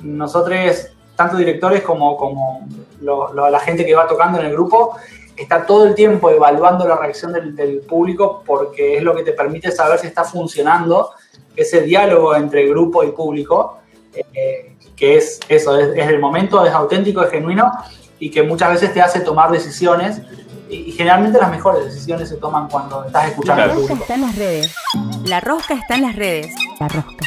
Nosotros, 0.00 0.88
tanto 1.14 1.36
directores 1.36 1.82
como, 1.82 2.16
como 2.16 2.66
lo- 3.00 3.32
lo- 3.32 3.50
la 3.50 3.60
gente 3.60 3.84
que 3.84 3.94
va 3.94 4.06
tocando 4.08 4.40
en 4.40 4.46
el 4.46 4.52
grupo, 4.52 4.96
está 5.40 5.66
todo 5.66 5.86
el 5.86 5.94
tiempo 5.94 6.30
evaluando 6.30 6.86
la 6.86 6.96
reacción 6.96 7.32
del, 7.32 7.54
del 7.56 7.80
público 7.80 8.42
porque 8.44 8.96
es 8.98 9.02
lo 9.02 9.14
que 9.14 9.22
te 9.22 9.32
permite 9.32 9.70
saber 9.70 9.98
si 9.98 10.06
está 10.06 10.24
funcionando 10.24 11.10
ese 11.56 11.82
diálogo 11.82 12.34
entre 12.36 12.68
grupo 12.68 13.02
y 13.04 13.10
público, 13.12 13.78
eh, 14.14 14.76
que 14.96 15.16
es 15.16 15.40
eso, 15.48 15.78
es, 15.78 15.96
es 15.96 16.08
el 16.08 16.18
momento, 16.18 16.64
es 16.64 16.72
auténtico, 16.72 17.22
es 17.22 17.30
genuino 17.30 17.70
y 18.18 18.30
que 18.30 18.42
muchas 18.42 18.70
veces 18.70 18.92
te 18.92 19.00
hace 19.00 19.20
tomar 19.20 19.50
decisiones 19.50 20.20
y, 20.68 20.76
y 20.76 20.92
generalmente 20.92 21.38
las 21.38 21.50
mejores 21.50 21.84
decisiones 21.84 22.28
se 22.28 22.36
toman 22.36 22.68
cuando 22.68 23.04
estás 23.04 23.28
escuchando 23.30 23.66
La 23.66 23.72
al 23.72 23.76
rosca 23.76 23.94
público. 23.94 24.02
está 24.02 24.14
en 24.14 24.20
las 24.20 24.36
redes. 24.36 24.74
La 25.24 25.40
rosca 25.40 25.74
está 25.74 25.94
en 25.96 26.02
las 26.02 26.16
redes. 26.16 26.54
La 26.78 26.88
rosca. 26.88 27.26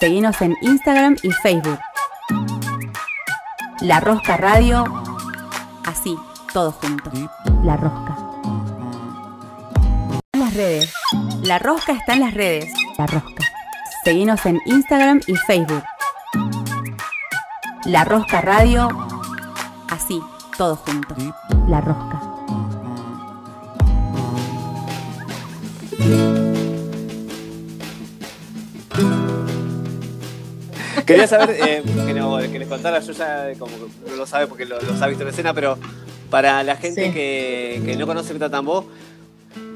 Seguinos 0.00 0.40
en 0.42 0.56
Instagram 0.60 1.16
y 1.22 1.30
Facebook. 1.30 1.78
La 3.80 4.00
Rosca 4.00 4.36
Radio. 4.36 4.84
Así, 5.84 6.16
todo 6.54 6.72
junto. 6.72 7.10
La 7.64 7.76
Rosca. 7.76 8.16
En 10.32 10.40
las 10.40 10.54
redes. 10.54 10.94
La 11.42 11.58
Rosca 11.58 11.92
está 11.92 12.14
en 12.14 12.20
las 12.20 12.32
redes. 12.34 12.72
La 12.96 13.06
Rosca. 13.06 13.44
Seguinos 14.04 14.46
en 14.46 14.60
Instagram 14.66 15.20
y 15.26 15.34
Facebook. 15.34 15.82
La 17.84 18.04
Rosca 18.04 18.40
Radio. 18.40 18.88
Así, 19.90 20.22
todo 20.56 20.76
junto. 20.76 21.14
La 21.68 21.80
Rosca. 21.80 22.20
Quería 31.06 31.26
saber, 31.26 31.50
eh, 31.60 31.82
que, 32.06 32.14
no- 32.14 32.38
que 32.38 32.58
les 32.58 32.68
contara, 32.68 33.00
yo 33.00 33.12
ya 33.12 33.48
como 33.58 33.72
que 33.76 34.10
no 34.10 34.16
lo 34.16 34.26
sabe 34.26 34.46
porque 34.46 34.64
lo, 34.64 34.80
los 34.80 35.02
ha 35.02 35.06
visto 35.06 35.22
en 35.22 35.28
escena, 35.30 35.52
pero 35.52 35.76
para 36.34 36.64
la 36.64 36.74
gente 36.74 37.06
Sí. 37.06 37.12
que, 37.12 37.80
que 37.86 37.96
no 37.96 38.08
conoce 38.08 38.32
Metatambó, 38.32 38.84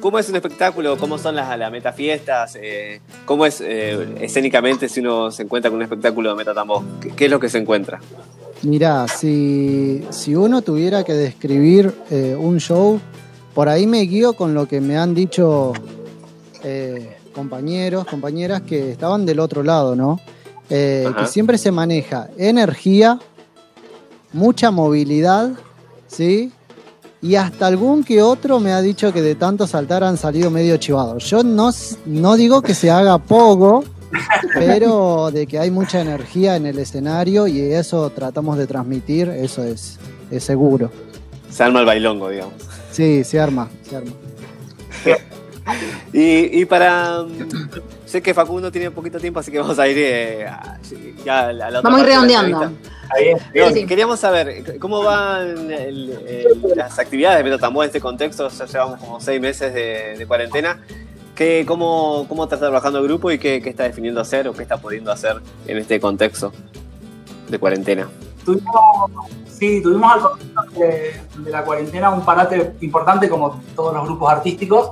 ¿cómo 0.00 0.18
es 0.18 0.28
un 0.28 0.34
espectáculo? 0.34 0.98
¿Cómo 0.98 1.16
son 1.16 1.36
las, 1.36 1.56
las 1.56 1.70
metafiestas? 1.70 2.58
Eh, 2.60 3.00
¿Cómo 3.26 3.46
es 3.46 3.60
eh, 3.60 4.16
escénicamente 4.20 4.88
si 4.88 4.98
uno 4.98 5.30
se 5.30 5.44
encuentra 5.44 5.70
con 5.70 5.76
un 5.76 5.84
espectáculo 5.84 6.30
de 6.30 6.34
Metatambó? 6.34 6.82
¿Qué, 7.00 7.10
qué 7.10 7.26
es 7.26 7.30
lo 7.30 7.38
que 7.38 7.48
se 7.48 7.58
encuentra? 7.58 8.00
Mirá, 8.62 9.06
si, 9.06 10.04
si 10.10 10.34
uno 10.34 10.60
tuviera 10.62 11.04
que 11.04 11.12
describir 11.12 11.94
eh, 12.10 12.34
un 12.36 12.58
show, 12.58 13.00
por 13.54 13.68
ahí 13.68 13.86
me 13.86 14.00
guío 14.00 14.32
con 14.32 14.52
lo 14.52 14.66
que 14.66 14.80
me 14.80 14.98
han 14.98 15.14
dicho 15.14 15.72
eh, 16.64 17.18
compañeros, 17.32 18.04
compañeras 18.04 18.62
que 18.62 18.90
estaban 18.90 19.24
del 19.26 19.38
otro 19.38 19.62
lado, 19.62 19.94
¿no? 19.94 20.18
Eh, 20.70 21.08
que 21.16 21.26
siempre 21.28 21.56
se 21.56 21.70
maneja 21.70 22.30
energía, 22.36 23.20
mucha 24.32 24.72
movilidad, 24.72 25.52
¿sí? 26.08 26.50
Y 27.22 27.34
hasta 27.36 27.66
algún 27.66 28.04
que 28.04 28.22
otro 28.22 28.60
me 28.60 28.72
ha 28.72 28.80
dicho 28.80 29.12
que 29.12 29.22
de 29.22 29.34
tanto 29.34 29.66
saltar 29.66 30.04
han 30.04 30.16
salido 30.16 30.50
medio 30.50 30.76
chivados. 30.76 31.24
Yo 31.24 31.42
no, 31.42 31.70
no 32.06 32.36
digo 32.36 32.62
que 32.62 32.74
se 32.74 32.90
haga 32.90 33.18
poco, 33.18 33.84
pero 34.54 35.30
de 35.32 35.46
que 35.46 35.58
hay 35.58 35.70
mucha 35.70 36.00
energía 36.00 36.56
en 36.56 36.66
el 36.66 36.78
escenario 36.78 37.46
y 37.46 37.60
eso 37.60 38.10
tratamos 38.10 38.56
de 38.58 38.66
transmitir, 38.66 39.28
eso 39.28 39.64
es, 39.64 39.98
es 40.30 40.44
seguro. 40.44 40.90
Se 41.50 41.62
arma 41.64 41.80
el 41.80 41.86
bailongo, 41.86 42.28
digamos. 42.28 42.54
Sí, 42.92 43.24
se 43.24 43.40
arma, 43.40 43.68
se 43.88 43.96
arma. 43.96 44.12
Y, 46.12 46.60
y 46.60 46.64
para... 46.64 47.24
Sé 48.08 48.22
que 48.22 48.32
Facundo 48.32 48.72
tiene 48.72 48.90
poquito 48.90 49.18
tiempo, 49.20 49.38
así 49.40 49.52
que 49.52 49.58
vamos 49.58 49.78
a 49.78 49.86
ir 49.86 49.98
eh, 49.98 50.46
a- 50.46 50.78
ya 51.24 51.48
a 51.48 51.52
la 51.52 51.68
otra 51.68 51.80
Vamos 51.82 52.00
a 52.00 52.02
ir 52.04 52.08
redondeando. 52.08 52.72
Sí, 53.52 53.60
sí. 53.74 53.86
Queríamos 53.86 54.18
saber 54.18 54.78
cómo 54.78 55.02
van 55.02 55.70
el- 55.70 56.10
el- 56.26 56.72
las 56.74 56.98
actividades 56.98 57.38
de 57.38 57.44
Metatambó 57.44 57.82
en 57.82 57.88
este 57.88 58.00
contexto. 58.00 58.48
Ya 58.48 58.64
llevamos 58.64 58.98
como 59.00 59.20
seis 59.20 59.38
meses 59.42 59.74
de, 59.74 60.16
de 60.16 60.26
cuarentena. 60.26 60.80
¿Qué, 61.34 61.64
cómo, 61.68 62.24
¿Cómo 62.30 62.44
está 62.44 62.58
trabajando 62.58 62.98
el 62.98 63.04
grupo 63.04 63.30
y 63.30 63.38
qué, 63.38 63.60
qué 63.60 63.68
está 63.70 63.82
definiendo 63.84 64.22
hacer 64.22 64.48
o 64.48 64.54
qué 64.54 64.62
está 64.62 64.78
pudiendo 64.78 65.12
hacer 65.12 65.36
en 65.66 65.76
este 65.76 66.00
contexto 66.00 66.50
de 67.48 67.58
cuarentena? 67.58 68.08
Tuvimos, 68.44 69.10
sí, 69.46 69.82
tuvimos 69.82 70.14
al 70.14 70.20
comienzo 70.22 70.62
de, 70.80 71.20
de 71.44 71.50
la 71.50 71.62
cuarentena 71.62 72.08
un 72.10 72.24
parate 72.24 72.72
importante 72.80 73.28
como 73.28 73.62
todos 73.76 73.92
los 73.94 74.04
grupos 74.06 74.32
artísticos, 74.32 74.90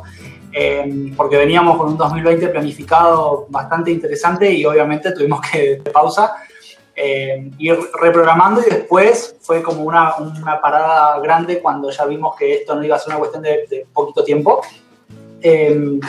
eh, 0.59 1.13
porque 1.15 1.37
veníamos 1.37 1.77
con 1.77 1.89
un 1.89 1.99
2020 1.99 2.49
planificado 2.49 3.45
bastante 3.51 3.91
interesante 3.91 4.51
y 4.51 4.65
obviamente 4.65 5.13
tuvimos 5.13 5.43
que 5.43 5.83
pausa 5.93 6.33
eh, 6.95 7.51
ir 7.59 7.79
reprogramando 8.01 8.63
y 8.63 8.71
después 8.71 9.37
fue 9.43 9.63
como 9.63 9.83
una, 9.83 10.17
una 10.17 10.59
parada 10.59 11.21
grande 11.21 11.61
cuando 11.61 11.91
ya 11.91 12.07
vimos 12.07 12.35
que 12.37 12.55
esto 12.55 12.75
no 12.75 12.83
iba 12.83 12.97
a 12.97 12.99
ser 12.99 13.09
una 13.09 13.19
cuestión 13.19 13.43
de, 13.43 13.67
de 13.69 13.87
poquito 13.93 14.25
tiempo. 14.25 14.63
Eh, 15.43 16.01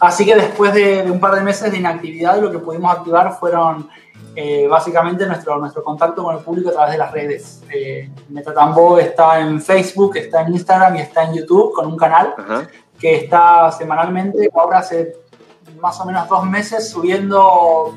así 0.00 0.24
que 0.24 0.36
después 0.36 0.72
de, 0.72 1.02
de 1.02 1.10
un 1.10 1.20
par 1.20 1.34
de 1.34 1.42
meses 1.42 1.70
de 1.70 1.76
inactividad 1.76 2.40
lo 2.40 2.50
que 2.50 2.58
pudimos 2.58 2.90
activar 2.96 3.38
fueron 3.38 3.90
eh, 4.38 4.66
básicamente 4.68 5.24
nuestro, 5.24 5.56
nuestro 5.56 5.82
contacto 5.82 6.22
con 6.22 6.36
el 6.36 6.42
público 6.42 6.68
a 6.68 6.72
través 6.72 6.92
de 6.92 6.98
las 6.98 7.10
redes. 7.10 7.62
Eh, 7.72 8.10
Metatambo 8.28 8.98
está 8.98 9.40
en 9.40 9.62
Facebook, 9.62 10.18
está 10.18 10.42
en 10.42 10.52
Instagram 10.52 10.96
y 10.96 11.00
está 11.00 11.24
en 11.24 11.36
YouTube 11.36 11.72
con 11.72 11.86
un 11.86 11.96
canal. 11.96 12.34
Que 13.00 13.16
está 13.16 13.70
semanalmente, 13.72 14.48
ahora 14.54 14.78
hace 14.78 15.16
más 15.80 16.00
o 16.00 16.04
menos 16.06 16.28
dos 16.28 16.44
meses, 16.44 16.88
subiendo 16.90 17.94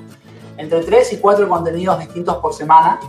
entre 0.58 0.82
tres 0.84 1.14
y 1.14 1.18
cuatro 1.18 1.47
contenidos 1.47 2.00
distintos 2.00 2.38
por 2.38 2.54
semana. 2.54 3.00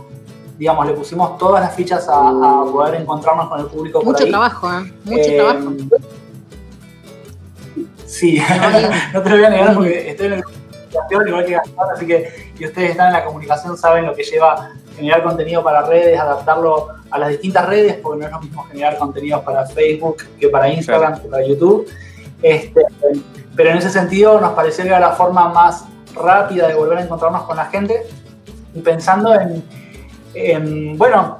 Digamos, 0.57 0.85
le 0.85 0.93
pusimos 0.93 1.37
todas 1.37 1.61
las 1.63 1.73
fichas 1.75 2.07
a, 2.07 2.29
a 2.29 2.63
poder 2.71 3.01
encontrarnos 3.01 3.49
con 3.49 3.59
el 3.61 3.65
público 3.65 3.99
por 3.99 4.13
Mucho 4.13 4.23
ahí. 4.23 4.29
trabajo, 4.29 4.71
¿eh? 4.71 4.93
Mucho 5.05 5.19
Eh, 5.29 5.35
trabajo. 5.37 5.71
Sí, 8.05 8.41
no 9.13 9.21
te 9.23 9.29
lo 9.29 9.35
voy 9.37 9.45
a 9.45 9.49
negar 9.49 9.73
porque 9.73 10.09
estoy 10.09 10.27
en 10.27 10.33
el 10.33 10.43
comunicación 10.43 11.27
igual 11.29 11.45
que 11.45 11.51
Gastón, 11.53 11.89
así 11.95 12.05
que 12.07 12.51
y 12.59 12.65
ustedes 12.65 12.91
están 12.91 13.07
en 13.07 13.13
la 13.13 13.23
comunicación 13.25 13.77
saben 13.77 14.05
lo 14.05 14.13
que 14.13 14.23
lleva 14.23 14.71
generar 15.01 15.23
contenido 15.23 15.63
para 15.63 15.81
redes, 15.81 16.19
adaptarlo 16.19 16.89
a 17.09 17.17
las 17.17 17.29
distintas 17.29 17.67
redes, 17.67 17.95
porque 17.95 18.19
no 18.19 18.25
es 18.27 18.31
lo 18.31 18.39
mismo 18.39 18.63
generar 18.65 18.97
contenidos 18.97 19.41
para 19.41 19.65
Facebook 19.65 20.17
que 20.39 20.47
para 20.47 20.69
Instagram, 20.69 21.19
que 21.19 21.27
para 21.27 21.43
YouTube. 21.45 21.87
Este, 22.43 22.85
pero 23.55 23.71
en 23.71 23.77
ese 23.77 23.89
sentido 23.89 24.39
nos 24.39 24.53
pareció 24.53 24.83
que 24.83 24.89
era 24.89 24.99
la 24.99 25.11
forma 25.11 25.49
más 25.49 25.85
rápida 26.13 26.67
de 26.67 26.75
volver 26.75 26.99
a 26.99 27.03
encontrarnos 27.03 27.43
con 27.43 27.57
la 27.57 27.65
gente 27.65 28.03
y 28.73 28.79
pensando 28.81 29.33
en, 29.33 29.63
en, 30.33 30.97
bueno, 30.97 31.37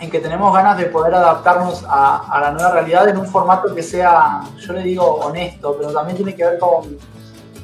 en 0.00 0.10
que 0.10 0.18
tenemos 0.18 0.52
ganas 0.54 0.78
de 0.78 0.86
poder 0.86 1.14
adaptarnos 1.14 1.84
a, 1.88 2.28
a 2.30 2.40
la 2.40 2.50
nueva 2.52 2.72
realidad 2.72 3.08
en 3.08 3.18
un 3.18 3.26
formato 3.26 3.74
que 3.74 3.82
sea, 3.82 4.40
yo 4.58 4.72
le 4.72 4.82
digo 4.82 5.04
honesto, 5.04 5.76
pero 5.78 5.92
también 5.92 6.16
tiene 6.16 6.34
que 6.34 6.44
ver 6.44 6.58
con, 6.58 6.96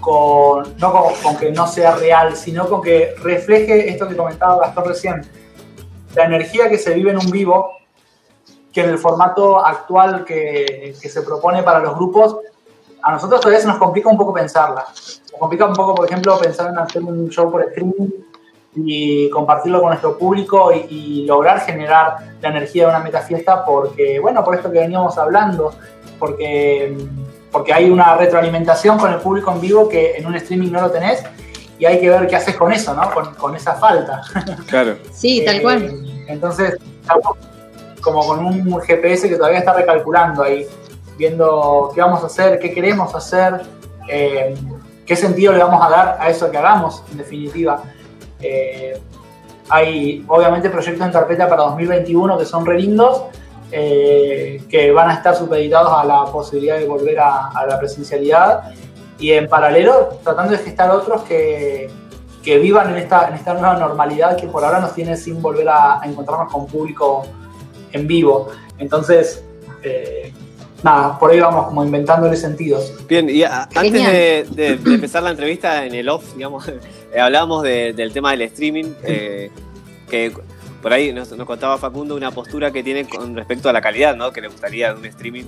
con 0.01 0.77
no 0.79 0.93
con, 0.93 1.15
con 1.23 1.37
que 1.37 1.51
no 1.51 1.67
sea 1.67 1.97
real, 1.97 2.37
sino 2.37 2.69
con 2.69 2.83
que 2.83 3.15
refleje 3.23 3.91
esto 3.91 4.09
que 4.09 4.17
comentaba 4.17 4.59
Gastón 4.59 4.85
recién, 4.87 5.31
la 6.15 6.25
energía 6.25 6.69
que 6.69 6.79
se 6.79 6.95
vive 6.95 7.11
en 7.11 7.19
un 7.19 7.31
vivo, 7.31 7.73
que 8.73 8.83
en 8.83 8.91
el 8.91 8.99
formato 8.99 9.65
actual 9.65 10.25
que, 10.25 10.95
que 11.01 11.09
se 11.09 11.23
propone 11.23 11.63
para 11.63 11.81
los 11.81 11.95
grupos, 11.95 12.37
a 13.03 13.13
nosotros 13.13 13.41
todavía 13.41 13.61
se 13.61 13.69
nos 13.69 13.79
complica 13.79 14.09
un 14.09 14.17
poco 14.17 14.33
pensarla. 14.33 14.85
Nos 14.89 15.39
complica 15.39 15.67
un 15.67 15.75
poco, 15.75 15.95
por 15.95 16.07
ejemplo, 16.07 16.39
pensar 16.39 16.71
en 16.71 16.79
hacer 16.79 17.03
un 17.03 17.29
show 17.29 17.51
por 17.51 17.63
streaming 17.63 18.11
y 18.75 19.31
compartirlo 19.31 19.81
con 19.81 19.89
nuestro 19.89 20.19
público 20.19 20.73
y, 20.73 20.87
y 20.91 21.27
lograr 21.27 21.61
generar 21.61 22.17
la 22.41 22.49
energía 22.49 22.85
de 22.85 22.91
una 22.91 23.01
metafiesta 23.01 23.65
porque, 23.65 24.21
bueno, 24.21 24.45
por 24.45 24.55
esto 24.55 24.71
que 24.71 24.81
veníamos 24.81 25.17
hablando, 25.19 25.73
porque, 26.19 26.97
porque 27.59 27.73
hay 27.73 27.91
una 27.91 28.17
retroalimentación 28.17 28.99
con 29.01 29.13
el 29.13 29.19
público 29.19 29.51
en 29.51 29.61
vivo 29.61 29.89
que 29.89 30.13
en 30.17 30.27
un 30.27 30.37
streaming 30.37 30.71
no 30.71 30.81
lo 30.81 30.93
tenés 30.93 31.25
y 31.77 31.87
hay 31.87 31.99
que 31.99 32.09
ver 32.09 32.29
qué 32.29 32.37
haces 32.37 32.55
con 32.55 32.71
eso, 32.71 32.95
¿no? 32.95 33.11
Con, 33.13 33.35
con 33.35 33.57
esa 33.57 33.75
falta. 33.75 34.23
Claro. 34.69 34.95
Sí, 35.13 35.43
tal 35.45 35.57
Eh, 35.57 35.63
cual. 35.63 36.25
Entonces, 36.29 36.77
estamos 37.01 37.37
como 38.01 38.25
con 38.25 38.45
un 38.45 38.81
GPS 38.81 39.29
que 39.29 39.35
todavía 39.35 39.59
está 39.59 39.73
recalculando 39.73 40.45
ahí, 40.45 40.69
viendo 41.17 41.91
qué 41.93 42.01
vamos 42.01 42.23
a 42.23 42.27
hacer, 42.27 42.61
qué 42.61 42.73
queremos 42.73 43.13
hacer, 43.13 43.63
eh, 44.09 44.55
qué 45.05 45.17
sentido 45.17 45.53
le 45.53 45.59
vamos 45.59 45.85
a 45.85 45.91
dar 45.91 46.17
a 46.21 46.31
eso 46.31 46.49
que 46.53 46.59
hagamos, 46.59 47.03
en 47.11 47.19
definitiva. 47.19 47.83
Eh, 48.41 49.01
hay 49.69 50.25
obviamente 50.29 50.71
proyectos 50.71 51.05
en 51.05 51.13
carpeta 51.13 51.49
para 51.49 51.65
2021 51.65 52.39
que 52.39 52.45
son 52.45 52.65
re 52.65 52.79
lindos, 52.79 53.23
eh, 53.71 54.63
que 54.69 54.91
van 54.93 55.11
a 55.11 55.15
estar 55.15 55.37
supeditados 55.37 55.93
a 55.93 56.05
la 56.05 56.25
posibilidad 56.33 56.79
de 56.79 56.87
volver 56.87 57.19
a, 57.21 57.49
a 57.49 57.67
la 57.67 57.79
presencialidad 57.79 58.73
y 59.19 59.33
en 59.33 59.49
paralelo 59.49 60.19
tratando 60.25 60.53
de 60.53 60.59
gestar 60.59 60.91
otros 60.91 61.23
que, 61.23 61.91
que 62.43 62.59
vivan 62.59 62.91
en 62.91 62.97
esta, 62.97 63.29
en 63.29 63.35
esta 63.35 63.53
nueva 63.55 63.77
normalidad 63.77 64.37
que 64.37 64.47
por 64.47 64.65
ahora 64.65 64.81
nos 64.81 64.95
tiene 64.95 65.17
sin 65.17 65.43
volver 65.43 65.69
a, 65.69 66.01
a 66.01 66.07
encontrarnos 66.07 66.53
con 66.53 66.67
público 66.67 67.27
en 67.93 68.07
vivo. 68.07 68.49
Entonces, 68.79 69.43
eh, 69.83 70.33
nada, 70.83 71.19
por 71.19 71.31
ahí 71.31 71.41
vamos 71.41 71.67
como 71.67 71.85
inventándole 71.85 72.37
sentidos. 72.37 72.95
Bien, 73.09 73.29
y 73.29 73.43
a- 73.43 73.69
antes 73.75 73.93
de, 73.93 74.47
de- 74.51 74.77
de 74.77 74.95
empezar 74.95 75.23
la 75.25 75.31
entrevista 75.31 75.85
en 75.85 75.95
el 75.95 76.09
off, 76.09 76.35
digamos, 76.37 76.67
eh, 77.13 77.21
hablábamos 77.21 77.65
de- 77.65 77.93
del 77.93 78.13
tema 78.13 78.31
del 78.31 78.43
streaming, 78.43 78.93
eh, 79.03 79.51
que 80.09 80.33
por 80.83 80.93
ahí 80.93 81.13
nos, 81.13 81.31
nos 81.33 81.47
contaba 81.47 81.77
Facundo 81.79 82.15
una 82.15 82.31
postura 82.31 82.71
que 82.71 82.83
tiene 82.83 83.09
con 83.09 83.35
respecto 83.35 83.69
a 83.69 83.73
la 83.73 83.81
calidad, 83.81 84.17
¿no? 84.17 84.31
Que 84.33 84.41
le 84.41 84.49
gustaría 84.49 84.95
un 84.95 85.05
streaming 85.05 85.45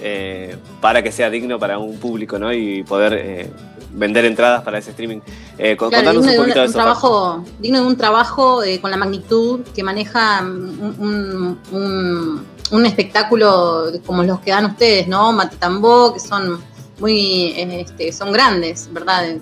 eh, 0.00 0.56
para 0.80 1.02
que 1.02 1.10
sea 1.10 1.28
digno 1.30 1.58
para 1.58 1.78
un 1.78 1.98
público, 1.98 2.38
¿no? 2.38 2.52
Y 2.52 2.84
poder 2.84 3.14
eh, 3.14 3.50
vender 3.92 4.24
entradas 4.24 4.62
para 4.62 4.78
ese 4.78 4.90
streaming. 4.90 5.18
Eh, 5.58 5.76
Claro, 5.76 5.78
contanos 5.78 6.16
un 6.18 6.26
de 6.26 6.30
un, 6.30 6.36
poquito 6.38 6.54
de 6.60 6.64
un 6.64 6.70
eso. 6.70 6.78
trabajo, 6.78 7.44
digno 7.58 7.80
de 7.80 7.86
un 7.86 7.96
trabajo 7.96 8.62
eh, 8.62 8.80
con 8.80 8.90
la 8.92 8.96
magnitud 8.96 9.60
que 9.74 9.82
maneja 9.82 10.40
un, 10.42 11.58
un- 11.72 12.46
un- 12.70 12.86
espectáculo 12.86 13.86
como 14.06 14.22
los 14.22 14.38
que 14.40 14.50
dan 14.52 14.66
ustedes, 14.66 15.08
¿no? 15.08 15.32
Matatambó, 15.32 16.12
que 16.14 16.20
son 16.20 16.60
muy, 17.00 17.54
este, 17.56 18.12
son 18.12 18.30
grandes, 18.32 18.88
¿verdad? 18.92 19.36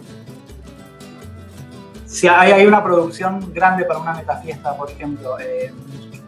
Si 2.17 2.27
hay, 2.29 2.51
hay 2.53 2.67
una 2.67 2.83
producción 2.83 3.53
grande 3.53 3.85
para 3.85 3.99
una 4.01 4.15
metafiesta, 4.15 4.75
por 4.75 4.91
ejemplo, 4.91 5.39
eh, 5.39 5.71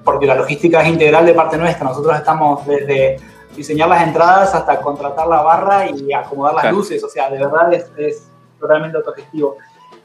porque 0.05 0.27
la 0.27 0.35
logística 0.35 0.83
es 0.83 0.89
integral 0.89 1.25
de 1.25 1.33
parte 1.33 1.57
nuestra. 1.57 1.89
Nosotros 1.89 2.15
estamos 2.15 2.67
desde 2.67 3.17
diseñar 3.57 3.89
las 3.89 4.03
entradas 4.03 4.55
hasta 4.55 4.81
contratar 4.81 5.27
la 5.27 5.41
barra 5.41 5.87
y 5.91 6.13
acomodar 6.13 6.55
las 6.55 6.63
Claro. 6.65 6.77
luces. 6.77 7.03
O 7.03 7.09
sea, 7.09 7.31
de 7.31 7.39
verdad 7.39 7.73
es, 7.73 7.91
es 7.97 8.29
totalmente 8.61 8.99
autogestivo. 8.99 9.57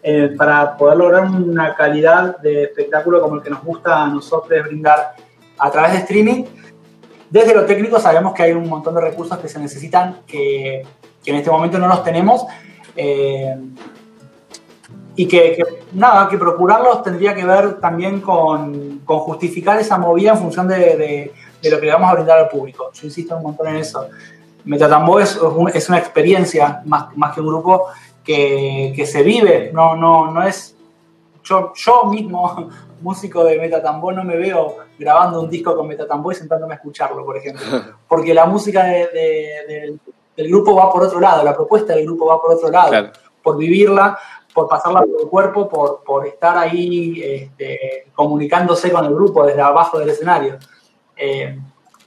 Eh, 0.01 0.33
para 0.37 0.75
poder 0.77 0.97
lograr 0.97 1.25
una 1.25 1.75
calidad 1.75 2.37
de 2.39 2.63
espectáculo 2.63 3.21
como 3.21 3.35
el 3.35 3.41
que 3.41 3.49
nos 3.49 3.61
gusta 3.63 4.03
a 4.03 4.07
nosotros 4.07 4.63
brindar 4.65 5.15
a 5.57 5.69
través 5.71 5.91
de 5.93 5.97
streaming, 5.99 6.45
desde 7.29 7.53
lo 7.53 7.65
técnico 7.65 7.99
sabemos 7.99 8.33
que 8.33 8.43
hay 8.43 8.51
un 8.53 8.69
montón 8.69 8.95
de 8.95 9.01
recursos 9.01 9.37
que 9.37 9.49
se 9.49 9.59
necesitan 9.59 10.19
que, 10.27 10.83
que 11.23 11.31
en 11.31 11.37
este 11.37 11.51
momento 11.51 11.77
no 11.77 11.87
los 11.89 12.03
tenemos. 12.05 12.45
eh, 12.95 13.55
y 15.15 15.27
que, 15.27 15.55
que, 15.55 15.63
nada, 15.93 16.27
que 16.27 16.37
procurarlos 16.37 17.03
tendría 17.03 17.35
que 17.35 17.45
ver 17.45 17.79
también 17.79 18.19
con, 18.21 18.99
con 19.05 19.19
justificar 19.19 19.79
esa 19.79 19.97
movida 19.97 20.31
en 20.31 20.37
función 20.39 20.67
de, 20.67 20.77
de- 20.77 21.33
de 21.61 21.69
lo 21.71 21.79
que 21.79 21.85
le 21.85 21.93
vamos 21.93 22.09
a 22.11 22.15
brindar 22.15 22.39
al 22.39 22.49
público. 22.49 22.91
Yo 22.93 23.05
insisto 23.07 23.37
un 23.37 23.43
montón 23.43 23.67
en 23.69 23.77
eso. 23.77 24.07
Metatambó 24.65 25.19
es, 25.19 25.39
es 25.73 25.89
una 25.89 25.97
experiencia 25.97 26.81
más, 26.85 27.15
más 27.15 27.33
que 27.33 27.39
un 27.41 27.47
grupo 27.47 27.85
que, 28.23 28.91
que 28.95 29.05
se 29.05 29.23
vive, 29.23 29.71
no, 29.73 29.95
no, 29.95 30.31
no 30.31 30.43
es... 30.43 30.75
Yo, 31.43 31.71
yo 31.75 32.05
mismo, 32.05 32.69
músico 33.01 33.43
de 33.43 33.59
Metatambó, 33.59 34.11
no 34.11 34.23
me 34.23 34.35
veo 34.37 34.77
grabando 34.97 35.41
un 35.41 35.49
disco 35.49 35.75
con 35.75 35.87
Metatambó 35.87 36.31
y 36.31 36.35
sentándome 36.35 36.73
a 36.73 36.77
escucharlo, 36.77 37.23
por 37.25 37.37
ejemplo. 37.37 37.63
Porque 38.07 38.33
la 38.33 38.45
música 38.45 38.83
de- 38.85 39.07
de- 39.07 39.57
del- 39.67 39.99
del 40.35 40.47
grupo 40.47 40.75
va 40.75 40.91
por 40.91 41.03
otro 41.03 41.19
lado, 41.19 41.43
la 41.43 41.53
propuesta 41.55 41.93
del 41.93 42.05
grupo 42.05 42.25
va 42.25 42.41
por 42.41 42.53
otro 42.53 42.69
lado 42.71 42.89
Claro. 42.89 43.11
por 43.43 43.55
vivirla, 43.57 44.17
por 44.53 44.67
pasarla 44.67 45.01
por 45.01 45.21
el 45.21 45.27
cuerpo, 45.27 45.67
por, 45.67 46.03
por 46.03 46.27
estar 46.27 46.57
ahí 46.57 47.21
este, 47.23 48.07
comunicándose 48.13 48.91
con 48.91 49.05
el 49.05 49.13
grupo 49.13 49.45
desde 49.45 49.61
abajo 49.61 49.99
del 49.99 50.09
escenario. 50.09 50.57
Eh, 51.15 51.59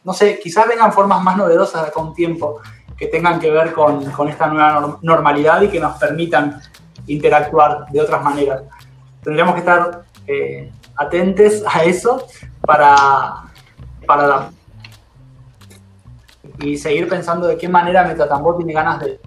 no 0.04 0.12
sé, 0.12 0.38
quizás 0.38 0.68
vengan 0.68 0.92
formas 0.92 1.22
más 1.22 1.36
novedosas 1.36 1.90
un 1.96 2.14
tiempo 2.14 2.60
que 2.96 3.08
tengan 3.08 3.40
que 3.40 3.50
ver 3.50 3.72
con, 3.72 4.10
con 4.12 4.28
esta 4.28 4.46
nueva 4.46 4.80
norm- 4.80 4.98
normalidad 5.02 5.60
y 5.62 5.68
que 5.68 5.80
nos 5.80 5.98
permitan 5.98 6.60
interactuar 7.06 7.86
de 7.90 8.00
otras 8.00 8.22
maneras. 8.22 8.62
Tendríamos 9.22 9.54
que 9.54 9.60
estar 9.60 10.04
eh, 10.26 10.72
atentes 10.96 11.64
a 11.66 11.84
eso 11.84 12.26
para, 12.60 13.44
para 14.06 14.50
y 16.60 16.78
seguir 16.78 17.08
pensando 17.08 17.46
de 17.46 17.58
qué 17.58 17.68
manera 17.68 18.04
Metatambor 18.04 18.56
tiene 18.56 18.72
ganas 18.72 19.00
de, 19.00 19.20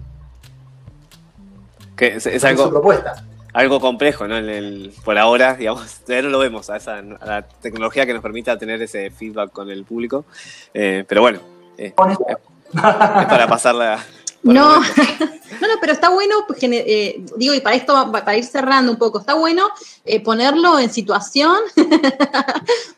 Que 2.00 2.16
es, 2.16 2.26
es 2.26 2.32
de 2.32 2.40
su 2.40 2.46
algo, 2.46 2.70
propuesta. 2.70 3.22
algo 3.52 3.78
complejo, 3.78 4.26
¿no? 4.26 4.38
En 4.38 4.48
el- 4.48 4.92
por 5.04 5.18
ahora, 5.18 5.54
digamos, 5.54 6.00
todavía 6.06 6.22
no 6.22 6.30
lo 6.30 6.38
vemos 6.38 6.70
a, 6.70 6.76
esa, 6.78 6.98
a 6.98 7.26
la 7.26 7.42
tecnología 7.42 8.06
que 8.06 8.14
nos 8.14 8.22
permita 8.22 8.58
tener 8.58 8.80
ese 8.80 9.10
feedback 9.10 9.52
con 9.52 9.70
el 9.70 9.84
público. 9.84 10.24
Eh, 10.72 11.04
pero 11.06 11.20
bueno, 11.20 11.40
eh, 11.76 11.88
es 11.88 11.92
para 11.92 13.46
pasarla. 13.46 14.02
No, 14.42 14.80
no, 14.80 14.80
no, 14.80 15.74
pero 15.82 15.92
está 15.92 16.08
bueno, 16.08 16.34
pues, 16.46 16.58
eh, 16.62 17.22
digo, 17.36 17.52
y 17.52 17.60
para 17.60 17.76
esto, 17.76 18.10
para 18.10 18.34
ir 18.38 18.44
cerrando 18.44 18.90
un 18.90 18.96
poco, 18.96 19.18
está 19.20 19.34
bueno 19.34 19.68
eh, 20.02 20.18
ponerlo 20.22 20.78
en 20.78 20.90
situación, 20.90 21.58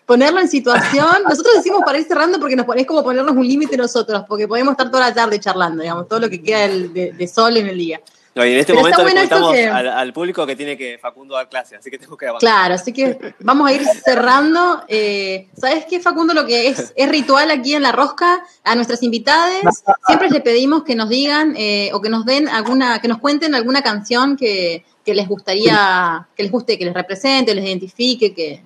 ponerlo 0.07 0.39
en 0.39 0.49
situación. 0.49 1.09
Nosotros 1.29 1.57
decimos 1.57 1.83
para 1.85 1.99
ir 1.99 2.05
cerrando 2.07 2.39
porque 2.39 2.55
nos 2.55 2.65
ponés 2.65 2.87
como 2.87 3.03
ponernos 3.03 3.35
un 3.35 3.45
límite 3.45 3.77
nosotros, 3.77 4.23
porque 4.29 4.47
podemos 4.47 4.71
estar 4.73 4.89
toda 4.89 5.09
la 5.09 5.15
tarde 5.15 5.41
charlando, 5.41 5.83
digamos, 5.83 6.07
todo 6.07 6.21
lo 6.21 6.31
que 6.31 6.41
queda 6.41 6.69
de 6.69 7.29
sol 7.33 7.57
en 7.57 7.67
el 7.67 7.77
día. 7.77 8.01
No, 8.35 8.47
y 8.47 8.53
en 8.53 8.59
este 8.61 8.73
Pero 8.73 8.81
momento 8.81 9.05
le 9.05 9.13
bueno 9.27 9.53
que- 9.53 9.67
al, 9.69 9.89
al 9.89 10.13
público 10.15 10.47
que 10.47 10.57
tiene 10.57 10.75
que 10.79 10.97
Facundo 10.99 11.35
dar 11.35 11.51
clase, 11.51 11.77
así 11.77 11.91
que 11.91 11.99
tengo 11.99 12.17
que 12.17 12.27
avanzar. 12.27 12.49
Claro, 12.49 12.75
así 12.77 12.91
que 12.91 13.35
vamos 13.41 13.69
a 13.69 13.75
ir 13.75 13.85
cerrando. 13.85 14.85
Eh, 14.89 15.49
¿Sabes 15.55 15.85
qué, 15.85 16.01
Facundo? 16.01 16.33
Lo 16.33 16.47
que 16.47 16.69
es, 16.69 16.95
es 16.97 17.09
ritual 17.11 17.51
aquí 17.51 17.75
en 17.75 17.83
La 17.83 17.93
Rosca, 17.93 18.43
a 18.65 18.75
nuestras 18.75 19.03
invitadas, 19.03 19.85
siempre 20.07 20.31
les 20.31 20.41
pedimos 20.41 20.83
que 20.83 20.95
nos 20.95 21.11
digan 21.11 21.55
eh, 21.59 21.91
o 21.93 22.01
que 22.01 22.09
nos 22.09 22.25
den 22.25 22.49
alguna, 22.49 23.01
que 23.03 23.09
nos 23.09 23.19
cuenten 23.19 23.55
alguna 23.55 23.83
canción 23.83 24.35
que, 24.39 24.83
que 25.05 25.15
les 25.15 25.29
gustaría, 25.29 26.27
que 26.35 26.43
les 26.45 26.51
guste, 26.53 26.79
que 26.79 26.87
les 26.87 26.95
represente, 26.95 27.55
les 27.55 27.65
identifique, 27.67 28.33
que, 28.33 28.63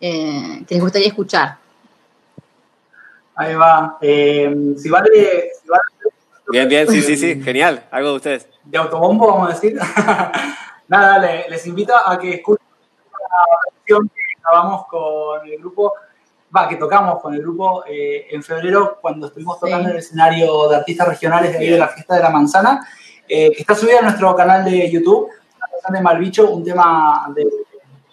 eh, 0.00 0.64
que 0.66 0.74
les 0.74 0.82
gustaría 0.82 1.06
escuchar. 1.08 1.56
Ahí 3.36 3.54
va. 3.54 3.96
Eh, 4.00 4.52
si 4.76 4.88
vale 4.88 5.50
Bien, 6.54 6.68
bien, 6.68 6.88
sí, 6.88 7.02
sí, 7.02 7.16
sí, 7.16 7.42
genial. 7.44 7.84
Algo 7.90 8.10
de 8.10 8.16
ustedes. 8.16 8.48
de 8.64 8.78
autobombo, 8.78 9.26
vamos 9.26 9.50
a 9.50 9.54
decir. 9.54 9.76
Nada, 10.88 11.18
le- 11.18 11.48
les 11.48 11.66
invito 11.66 11.92
a 11.96 12.18
que 12.18 12.34
escuchen 12.34 12.64
la 13.18 13.44
versión 13.74 14.08
que 14.08 14.20
grabamos 14.40 14.86
con 14.86 15.46
el 15.48 15.58
grupo, 15.58 15.92
va, 16.56 16.68
que 16.68 16.76
tocamos 16.76 17.20
con 17.20 17.34
el 17.34 17.40
grupo 17.40 17.84
eh, 17.86 18.26
en 18.30 18.42
febrero 18.42 18.98
cuando 19.00 19.26
estuvimos 19.26 19.58
tocando 19.58 19.78
Sí. 19.78 19.84
en 19.86 19.90
el 19.92 19.96
escenario 19.98 20.68
de 20.68 20.76
artistas 20.76 21.08
regionales 21.08 21.52
de 21.52 21.58
ahí 21.58 21.70
de 21.70 21.78
la 21.78 21.88
fiesta 21.88 22.14
de 22.14 22.22
la 22.22 22.30
manzana, 22.30 22.86
eh, 23.28 23.50
que 23.52 23.60
está 23.62 23.74
subida 23.74 23.98
a 23.98 24.02
nuestro 24.02 24.36
canal 24.36 24.64
de 24.64 24.90
YouTube, 24.90 25.28
la 25.58 25.66
canción 25.68 25.94
de 25.94 26.00
Malbicho, 26.02 26.50
un 26.50 26.62
tema 26.62 27.26
de, 27.34 27.46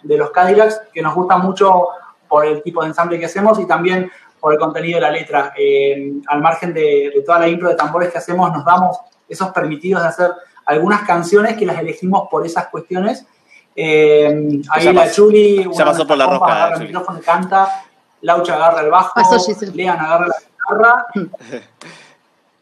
de 0.04 0.18
los 0.18 0.32
Cadillacs, 0.32 0.82
que 0.94 1.02
nos 1.02 1.14
gusta 1.14 1.38
mucho 1.38 1.90
por 2.28 2.46
el 2.46 2.64
tipo 2.64 2.82
de 2.82 2.88
ensamble 2.88 3.20
que 3.20 3.26
hacemos 3.26 3.60
y 3.60 3.68
también 3.68 4.10
por 4.42 4.52
el 4.54 4.60
contenido 4.60 4.96
de 4.98 5.02
la 5.02 5.12
letra. 5.12 5.54
Eh, 5.56 6.14
al 6.28 6.42
margen 6.42 6.74
de, 6.74 7.12
de 7.16 7.22
toda 7.22 7.40
la 7.40 7.48
intro 7.48 7.70
de 7.70 7.76
tambores 7.76 8.12
que 8.12 8.18
hacemos, 8.18 8.52
nos 8.52 8.66
damos 8.66 8.98
esos 9.30 9.52
permitidos 9.52 10.02
de 10.02 10.10
hacer 10.10 10.32
algunas 10.66 11.04
canciones 11.04 11.56
que 11.56 11.66
las 11.66 11.80
elegimos 11.80 12.28
por 12.30 12.46
esas 12.46 12.68
cuestiones. 12.68 13.26
Eh, 13.76 14.62
ahí 14.70 14.84
Ya 14.84 14.94
la 14.94 15.02
pasó- 15.04 15.14
Chuli, 15.16 15.70
ya 15.74 15.86
pasó 15.86 16.06
por 16.06 16.18
la 16.18 16.26
agarra 16.26 16.76
el 16.76 16.82
micrófono 16.82 17.20
y 17.20 17.22
canta, 17.22 17.86
Laucha 18.22 18.56
agarra 18.56 18.82
el 18.82 18.90
bajo, 18.90 19.14
Pasó. 19.16 19.38
Lean 19.74 20.00
agarra 20.00 20.28
la 20.28 20.36
guitarra. 20.40 21.06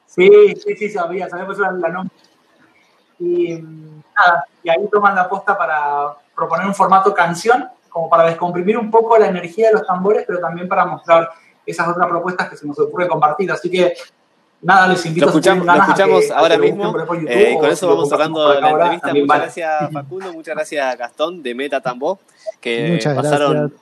Sí, 0.05 0.27
sí, 0.65 0.75
sí, 0.75 0.89
sabía, 0.89 1.29
sabía 1.29 1.45
por 1.45 1.53
eso 1.53 1.63
la, 1.71 1.87
nombre. 1.87 2.13
Y 3.19 3.53
nada, 3.53 4.43
y 4.63 4.69
ahí 4.69 4.85
toman 4.91 5.15
la 5.15 5.29
posta 5.29 5.57
para 5.57 6.15
proponer 6.35 6.65
un 6.65 6.75
formato 6.75 7.13
canción, 7.13 7.69
como 7.89 8.09
para 8.09 8.23
descomprimir 8.25 8.77
un 8.77 8.89
poco 8.91 9.17
la 9.17 9.27
energía 9.27 9.67
de 9.67 9.73
los 9.75 9.87
tambores, 9.87 10.25
pero 10.27 10.39
también 10.39 10.67
para 10.67 10.85
mostrar 10.85 11.29
esas 11.71 11.87
otras 11.87 12.07
propuestas 12.07 12.49
que 12.49 12.57
se 12.57 12.67
nos 12.67 12.77
ocurre 12.79 13.07
compartir. 13.07 13.51
Así 13.51 13.69
que 13.69 13.93
nada, 14.61 14.87
les 14.87 15.05
invito 15.05 15.25
Lo 15.25 15.31
escuchamos, 15.31 15.65
lo 15.65 15.71
a 15.71 15.77
escuchamos 15.77 16.25
que- 16.25 16.33
a 16.33 16.37
ahora 16.39 16.55
que 16.55 16.57
lo 16.57 16.63
mismo 16.75 16.83
YouTube 17.15 17.27
eh, 17.29 17.51
y 17.53 17.59
con 17.59 17.65
eso 17.69 17.75
si 17.75 17.85
lo 17.85 17.95
vamos 17.95 18.09
cerrando 18.09 18.53
la 18.53 18.67
ahora, 18.69 18.93
entrevista. 18.93 19.07
Muchas 19.13 19.27
vale. 19.27 19.41
gracias 19.43 19.91
Facundo, 19.93 20.33
muchas 20.33 20.55
gracias 20.55 20.97
Gastón 20.97 21.43
de 21.43 21.55
Meta 21.55 21.81
Tambó, 21.81 22.19
que 22.59 22.91
Muchas 22.93 23.15
pasaron, 23.15 23.53
gracias. 23.53 23.81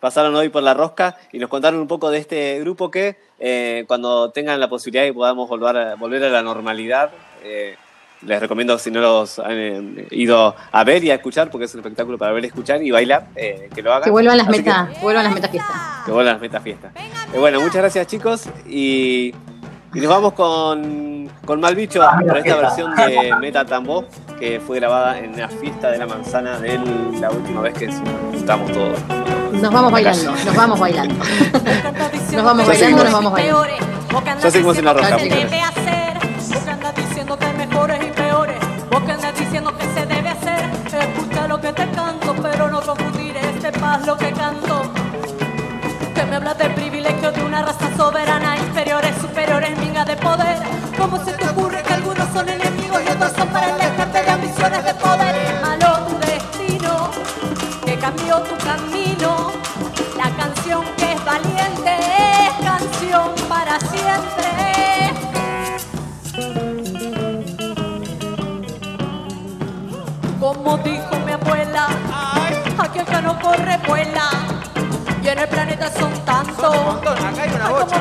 pasaron 0.00 0.34
hoy 0.36 0.48
por 0.48 0.62
la 0.62 0.74
rosca 0.74 1.16
y 1.32 1.38
nos 1.38 1.48
contaron 1.50 1.80
un 1.80 1.88
poco 1.88 2.10
de 2.10 2.18
este 2.18 2.60
grupo 2.60 2.90
que 2.90 3.16
eh, 3.38 3.84
cuando 3.88 4.30
tengan 4.30 4.60
la 4.60 4.68
posibilidad 4.68 5.04
y 5.04 5.12
podamos 5.12 5.48
volver 5.48 5.76
a, 5.76 5.94
volver 5.96 6.22
a 6.24 6.28
la 6.28 6.42
normalidad, 6.42 7.10
eh, 7.42 7.76
les 8.26 8.40
recomiendo 8.40 8.78
si 8.78 8.90
no 8.90 9.00
los 9.00 9.38
han 9.38 9.52
eh, 9.52 10.06
ido 10.10 10.54
a 10.70 10.84
ver 10.84 11.02
y 11.04 11.10
a 11.10 11.14
escuchar, 11.14 11.50
porque 11.50 11.66
es 11.66 11.74
un 11.74 11.80
espectáculo 11.80 12.18
para 12.18 12.32
ver, 12.32 12.44
escuchar 12.44 12.82
y 12.82 12.90
bailar, 12.90 13.26
eh, 13.36 13.68
que 13.74 13.82
lo 13.82 13.92
hagan. 13.92 14.04
Que 14.04 14.10
vuelvan 14.10 14.38
las 14.38 14.48
metas, 14.48 14.90
que 14.90 15.00
vuelvan 15.00 15.24
las 15.24 15.34
metas 15.34 15.50
fiestas. 15.50 15.76
que 16.04 16.12
vuelvan 16.12 16.34
las 16.34 16.42
metas 16.42 16.62
fiestas. 16.62 16.92
Eh, 16.96 17.38
bueno, 17.38 17.60
muchas 17.60 17.76
gracias 17.76 18.06
chicos 18.06 18.48
y, 18.66 19.34
y 19.94 20.00
nos 20.00 20.08
vamos 20.08 20.32
con, 20.34 21.28
con 21.44 21.60
Malbicho 21.60 22.02
Ah, 22.02 22.16
mira, 22.18 22.32
por 22.32 22.38
esta 22.38 22.56
versión 22.56 22.94
de 22.96 23.34
Meta 23.40 23.64
Tambó 23.64 24.06
que 24.38 24.60
fue 24.60 24.80
grabada 24.80 25.18
en 25.18 25.38
la 25.38 25.48
fiesta 25.48 25.90
de 25.90 25.98
la 25.98 26.06
manzana 26.06 26.58
de 26.58 26.78
la 27.20 27.30
última 27.30 27.60
vez 27.60 27.74
que 27.74 27.86
nos 27.86 28.00
juntamos 28.32 28.72
todos. 28.72 28.98
Nos 29.52 29.72
vamos 29.72 29.92
bailando, 29.92 30.32
nos 30.44 30.56
vamos 30.56 30.80
bailando. 30.80 31.14
Nos 32.32 32.42
vamos 32.42 32.66
bailando, 32.66 33.04
nos 33.04 33.12
vamos 33.12 33.32
bailando. 33.32 33.66
Ya 34.42 34.50
seguimos 34.50 34.78
en 34.78 34.84
la 34.86 34.94
roca. 34.94 35.18
Que 41.62 41.72
te 41.72 41.88
canto, 41.92 42.34
pero 42.42 42.68
no 42.68 42.80
confundir 42.80 43.36
este 43.36 43.70
paz 43.70 44.04
lo 44.04 44.16
que 44.16 44.32
canto. 44.32 44.82
Que 46.12 46.24
me 46.24 46.34
hablas 46.34 46.58
del 46.58 46.74
privilegio 46.74 47.30
de 47.30 47.40
una 47.40 47.62
raza 47.62 47.88
soberana, 47.96 48.56
inferiores, 48.58 49.14
superiores, 49.18 49.78
minga 49.78 50.04
de 50.04 50.16
poder. 50.16 50.58
¿Cómo 50.98 51.24
se 51.24 51.32
te 51.34 51.48
ocurre 51.48 51.81
no 73.22 73.38
corre 73.40 73.78
vuela. 73.86 74.30
Y 75.22 75.28
en 75.28 75.38
el 75.38 75.48
planeta 75.48 75.90
son 75.98 76.12
tantos. 76.24 76.56
¿Cómo 76.56 77.00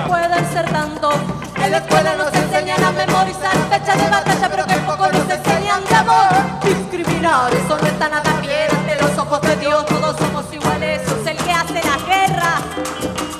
pueden 0.07 0.53
ser 0.53 0.65
tantos? 0.71 1.15
En 1.63 1.71
la 1.71 1.77
escuela 1.77 2.15
nos 2.15 2.33
enseñan 2.33 2.83
a 2.83 2.91
memorizar 2.91 3.55
fechas 3.69 3.97
de 3.97 4.09
batalla, 4.09 4.49
pero 4.49 4.65
que 4.65 4.75
poco 4.77 5.07
nos 5.11 5.29
enseñan 5.29 5.83
de 5.85 5.95
amor. 5.95 6.29
Discriminar, 6.63 7.53
eso 7.53 7.77
no 7.77 7.87
está 7.87 8.09
nada 8.09 8.33
bien. 8.41 8.67
Ante 8.71 8.95
los 9.01 9.17
ojos 9.17 9.41
de 9.41 9.55
Dios 9.57 9.85
todos 9.85 10.17
somos 10.17 10.45
iguales. 10.51 11.01
Es 11.01 11.27
el 11.27 11.37
que 11.37 11.51
hace 11.51 11.81
las 11.83 12.05
guerras, 12.05 12.61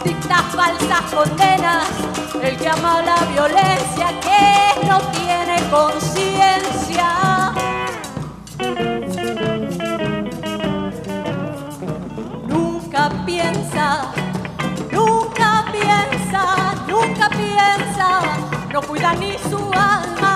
dicta 0.04 0.44
falsas 0.56 1.02
condenas. 1.14 1.88
El 2.42 2.58
que 2.58 2.70
ama 2.70 3.02
la 3.02 3.16
violencia, 3.32 4.08
que 4.22 4.88
no 4.88 5.00
tiene 5.12 5.62
conciencia. 5.70 7.41
Nunca 14.92 15.66
piensa, 15.72 16.42
nunca 16.88 17.30
piensa, 17.30 18.22
no 18.72 18.82
cuida 18.82 19.14
ni 19.14 19.38
su 19.50 19.58
alma. 19.74 20.31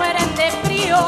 Mueren 0.00 0.34
de 0.34 0.50
frío. 0.62 0.98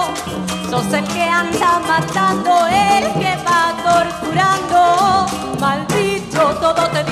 Sos 0.69 0.93
el 0.93 1.05
que 1.15 1.23
anda 1.23 1.81
matando, 1.89 2.67
el 2.67 3.05
que 3.21 3.33
va 3.47 3.63
torturando. 3.89 5.27
Maldito, 5.59 6.43
todo 6.61 6.83
te 6.95 7.03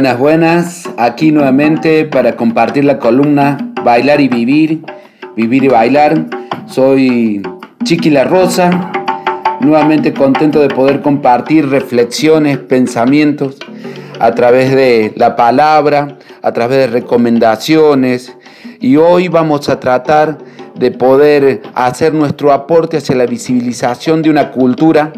Buenas, 0.00 0.18
buenas. 0.18 0.90
Aquí 0.96 1.30
nuevamente 1.30 2.06
para 2.06 2.34
compartir 2.34 2.86
la 2.86 2.98
columna 2.98 3.58
Bailar 3.84 4.22
y 4.22 4.28
Vivir, 4.28 4.80
Vivir 5.36 5.64
y 5.64 5.68
Bailar. 5.68 6.24
Soy 6.64 7.42
Chiqui 7.84 8.08
La 8.08 8.24
Rosa. 8.24 8.92
Nuevamente 9.60 10.14
contento 10.14 10.58
de 10.62 10.68
poder 10.68 11.02
compartir 11.02 11.68
reflexiones, 11.68 12.56
pensamientos 12.56 13.58
a 14.18 14.34
través 14.34 14.74
de 14.74 15.12
la 15.16 15.36
palabra, 15.36 16.16
a 16.40 16.52
través 16.52 16.78
de 16.78 16.86
recomendaciones. 16.86 18.34
Y 18.80 18.96
hoy 18.96 19.28
vamos 19.28 19.68
a 19.68 19.80
tratar 19.80 20.38
de 20.76 20.92
poder 20.92 21.60
hacer 21.74 22.14
nuestro 22.14 22.54
aporte 22.54 22.96
hacia 22.96 23.16
la 23.16 23.26
visibilización 23.26 24.22
de 24.22 24.30
una 24.30 24.50
cultura 24.50 25.12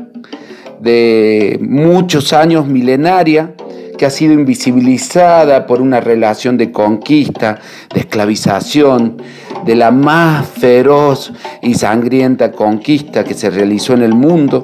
de 0.81 1.61
muchos 1.63 2.33
años 2.33 2.67
milenaria 2.67 3.55
que 3.97 4.07
ha 4.07 4.11
sido 4.11 4.33
invisibilizada 4.33 5.67
por 5.67 5.81
una 5.81 6.01
relación 6.01 6.57
de 6.57 6.73
conquista, 6.73 7.59
de 7.93 8.01
esclavización, 8.01 9.17
de 9.65 9.77
la 9.77 9.91
más 9.91 10.47
feroz 10.49 11.33
y 11.63 11.75
sangrienta 11.75 12.53
conquista 12.53 13.25
que 13.25 13.35
se 13.35 13.51
realizó 13.51 13.95
en 13.95 14.03
el 14.03 14.15
mundo 14.15 14.63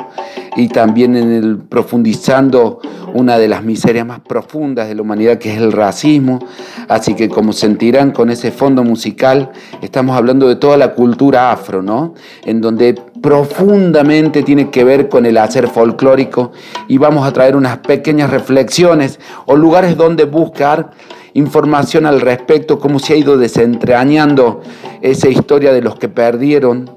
y 0.57 0.69
también 0.69 1.17
en 1.17 1.69
profundizando 1.69 2.81
una 3.15 3.39
de 3.39 3.49
las 3.49 3.63
miserias 3.63 4.07
más 4.07 4.21
profundas 4.21 4.89
de 4.89 4.95
la 4.95 5.03
humanidad 5.03 5.39
que 5.39 5.53
es 5.53 5.59
el 5.59 5.73
racismo. 5.73 6.41
Así 6.89 7.15
que 7.15 7.29
como 7.29 7.53
sentirán 7.53 8.11
con 8.11 8.31
ese 8.31 8.51
fondo 8.51 8.83
musical, 8.83 9.51
estamos 9.83 10.17
hablando 10.17 10.49
de 10.49 10.57
toda 10.57 10.77
la 10.77 10.95
cultura 10.95 11.53
afro, 11.53 11.83
¿no? 11.83 12.15
En 12.45 12.61
donde 12.61 13.01
profundamente 13.23 14.43
tiene 14.43 14.71
que 14.71 14.85
ver 14.85 15.09
con 15.09 15.27
el 15.27 15.39
hacer 15.39 15.69
folclórico 15.69 16.53
y 16.89 16.99
vamos 16.99 17.27
a 17.27 17.33
traer 17.33 17.57
unas 17.57 17.79
pequeñas 17.79 18.31
reflexiones 18.31 19.19
o 19.47 19.57
lugares 19.57 19.97
donde 19.97 20.25
buscar 20.25 20.91
información 21.35 22.07
al 22.07 22.21
respecto, 22.21 22.79
cómo 22.79 22.99
se 22.99 23.15
ha 23.15 23.17
ido 23.17 23.37
desentrañando 23.39 24.63
esa 25.03 25.29
historia 25.29 25.73
de 25.73 25.83
los 25.83 25.97
que 25.97 26.09
perdieron 26.09 26.91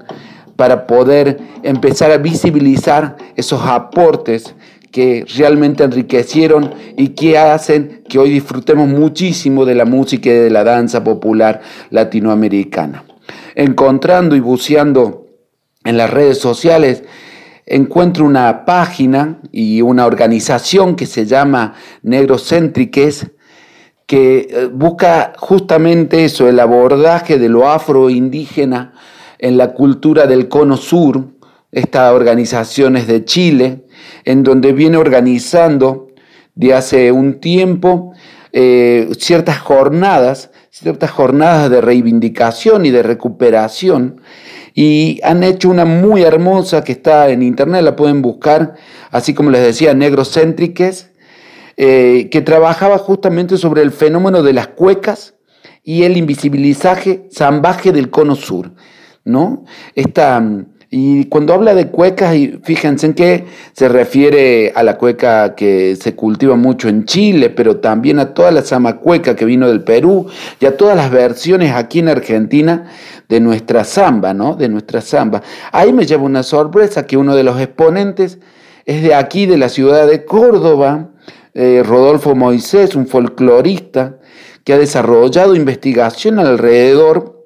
para 0.56 0.86
poder 0.86 1.38
empezar 1.62 2.10
a 2.10 2.18
visibilizar 2.18 3.16
esos 3.36 3.62
aportes 3.62 4.54
que 4.90 5.24
realmente 5.36 5.84
enriquecieron 5.84 6.74
y 6.96 7.08
que 7.08 7.38
hacen 7.38 8.02
que 8.08 8.18
hoy 8.18 8.30
disfrutemos 8.30 8.88
muchísimo 8.88 9.64
de 9.64 9.74
la 9.74 9.86
música 9.86 10.28
y 10.28 10.34
de 10.34 10.50
la 10.50 10.64
danza 10.64 11.02
popular 11.02 11.62
latinoamericana. 11.90 13.04
Encontrando 13.54 14.36
y 14.36 14.40
buceando 14.40 15.21
en 15.84 15.96
las 15.96 16.10
redes 16.10 16.38
sociales, 16.38 17.04
encuentro 17.66 18.24
una 18.24 18.64
página 18.64 19.38
y 19.50 19.82
una 19.82 20.06
organización 20.06 20.96
que 20.96 21.06
se 21.06 21.26
llama 21.26 21.74
Negrocéntriques, 22.02 23.28
que 24.06 24.48
eh, 24.50 24.68
busca 24.72 25.32
justamente 25.38 26.24
eso, 26.24 26.48
el 26.48 26.60
abordaje 26.60 27.38
de 27.38 27.48
lo 27.48 27.68
afroindígena 27.68 28.92
en 29.38 29.56
la 29.56 29.72
cultura 29.72 30.26
del 30.26 30.48
Cono 30.48 30.76
Sur. 30.76 31.28
Esta 31.70 32.12
organización 32.12 32.96
es 32.96 33.06
de 33.06 33.24
Chile, 33.24 33.86
en 34.24 34.42
donde 34.42 34.72
viene 34.72 34.98
organizando 34.98 36.08
de 36.54 36.74
hace 36.74 37.12
un 37.12 37.40
tiempo 37.40 38.12
eh, 38.52 39.08
ciertas 39.18 39.58
jornadas, 39.58 40.50
ciertas 40.70 41.10
jornadas 41.10 41.70
de 41.70 41.80
reivindicación 41.80 42.84
y 42.84 42.90
de 42.90 43.02
recuperación, 43.02 44.20
y 44.74 45.20
han 45.22 45.42
hecho 45.42 45.68
una 45.68 45.84
muy 45.84 46.22
hermosa 46.22 46.84
que 46.84 46.92
está 46.92 47.30
en 47.30 47.42
internet, 47.42 47.82
la 47.82 47.96
pueden 47.96 48.22
buscar, 48.22 48.74
así 49.10 49.34
como 49.34 49.50
les 49.50 49.62
decía, 49.62 49.94
Negrocéntriques, 49.94 51.10
eh, 51.76 52.28
que 52.30 52.40
trabajaba 52.40 52.98
justamente 52.98 53.56
sobre 53.56 53.82
el 53.82 53.92
fenómeno 53.92 54.42
de 54.42 54.52
las 54.52 54.68
cuecas 54.68 55.34
y 55.82 56.04
el 56.04 56.16
invisibilizaje 56.16 57.28
zambaje 57.32 57.92
del 57.92 58.10
cono 58.10 58.34
sur, 58.34 58.72
¿no? 59.24 59.64
Esta, 59.94 60.42
y 60.90 61.24
cuando 61.24 61.54
habla 61.54 61.74
de 61.74 61.88
cuecas, 61.88 62.36
fíjense 62.62 63.06
en 63.06 63.14
que 63.14 63.46
se 63.72 63.88
refiere 63.88 64.72
a 64.74 64.82
la 64.82 64.98
cueca 64.98 65.54
que 65.54 65.96
se 65.96 66.14
cultiva 66.14 66.54
mucho 66.54 66.88
en 66.90 67.06
Chile, 67.06 67.48
pero 67.48 67.78
también 67.78 68.18
a 68.18 68.34
toda 68.34 68.50
la 68.50 68.60
zamacueca 68.60 69.34
que 69.34 69.46
vino 69.46 69.68
del 69.68 69.84
Perú 69.84 70.26
y 70.60 70.66
a 70.66 70.76
todas 70.76 70.94
las 70.94 71.10
versiones 71.10 71.72
aquí 71.72 72.00
en 72.00 72.10
Argentina 72.10 72.90
de 73.32 73.40
nuestra 73.40 73.82
samba, 73.82 74.34
¿no? 74.34 74.56
De 74.56 74.68
nuestra 74.68 75.00
samba. 75.00 75.42
Ahí 75.72 75.90
me 75.94 76.04
lleva 76.04 76.22
una 76.22 76.42
sorpresa 76.42 77.06
que 77.06 77.16
uno 77.16 77.34
de 77.34 77.42
los 77.42 77.58
exponentes 77.58 78.38
es 78.84 79.02
de 79.02 79.14
aquí, 79.14 79.46
de 79.46 79.56
la 79.56 79.70
ciudad 79.70 80.06
de 80.06 80.26
Córdoba, 80.26 81.12
eh, 81.54 81.82
Rodolfo 81.82 82.34
Moisés, 82.34 82.94
un 82.94 83.06
folclorista 83.06 84.18
que 84.64 84.74
ha 84.74 84.78
desarrollado 84.78 85.56
investigación 85.56 86.40
alrededor 86.40 87.41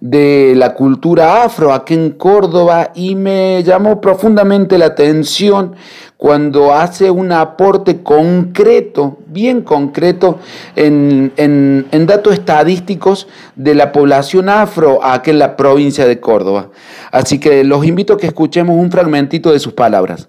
de 0.00 0.54
la 0.56 0.74
cultura 0.74 1.44
afro 1.44 1.72
aquí 1.72 1.92
en 1.94 2.12
Córdoba 2.12 2.90
y 2.94 3.14
me 3.14 3.62
llamó 3.62 4.00
profundamente 4.00 4.78
la 4.78 4.86
atención 4.86 5.74
cuando 6.16 6.74
hace 6.74 7.10
un 7.10 7.32
aporte 7.32 8.02
concreto, 8.02 9.18
bien 9.26 9.62
concreto, 9.62 10.38
en, 10.76 11.32
en, 11.36 11.86
en 11.90 12.06
datos 12.06 12.34
estadísticos 12.34 13.28
de 13.56 13.74
la 13.74 13.92
población 13.92 14.48
afro 14.48 15.04
aquí 15.04 15.30
en 15.30 15.38
la 15.38 15.56
provincia 15.56 16.06
de 16.06 16.20
Córdoba. 16.20 16.70
Así 17.10 17.38
que 17.38 17.64
los 17.64 17.84
invito 17.86 18.14
a 18.14 18.18
que 18.18 18.26
escuchemos 18.26 18.76
un 18.76 18.90
fragmentito 18.90 19.52
de 19.52 19.58
sus 19.58 19.72
palabras. 19.72 20.28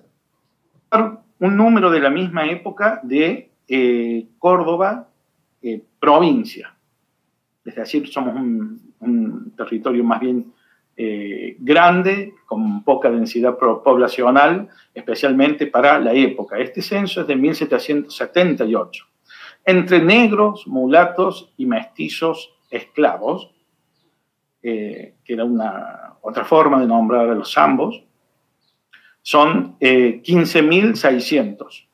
un 1.39 1.57
número 1.57 1.91
de 1.91 1.99
la 1.99 2.09
misma 2.09 2.45
época 2.45 2.99
de 3.03 3.51
eh, 3.67 4.27
Córdoba, 4.37 5.07
eh, 5.61 5.81
provincia. 5.99 6.73
Es 7.65 7.75
decir, 7.75 8.07
somos 8.07 8.35
un, 8.35 8.90
un 9.01 9.53
territorio 9.55 10.03
más 10.03 10.19
bien 10.19 10.53
eh, 10.97 11.55
grande, 11.59 12.33
con 12.45 12.83
poca 12.83 13.09
densidad 13.09 13.57
poblacional, 13.57 14.69
especialmente 14.93 15.67
para 15.67 15.99
la 15.99 16.13
época. 16.13 16.59
Este 16.59 16.81
censo 16.81 17.21
es 17.21 17.27
de 17.27 17.35
1778. 17.35 19.05
entre 19.63 20.01
negros, 20.01 20.65
mulatos 20.65 21.53
y 21.55 21.67
mestizos 21.67 22.51
esclavos, 22.71 23.51
eh, 24.63 25.15
que 25.23 25.33
era 25.33 25.43
una 25.43 26.13
otra 26.21 26.45
forma 26.45 26.79
de 26.79 26.87
nombrar 26.87 27.29
a 27.29 27.35
los 27.35 27.53
zambos, 27.53 28.03
son 29.21 29.75
eh, 29.79 30.21
15.600. 30.23 31.87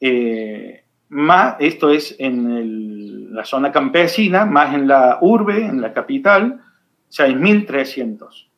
Eh, 0.00 0.81
más, 1.12 1.56
esto 1.58 1.90
es 1.90 2.16
en 2.18 2.50
el- 2.50 3.34
la 3.34 3.44
zona 3.44 3.70
campesina, 3.70 4.46
más 4.46 4.74
en 4.74 4.88
la 4.88 5.18
urbe, 5.20 5.64
en 5.64 5.80
la 5.80 5.92
capital, 5.92 6.62
6.300 7.08 8.50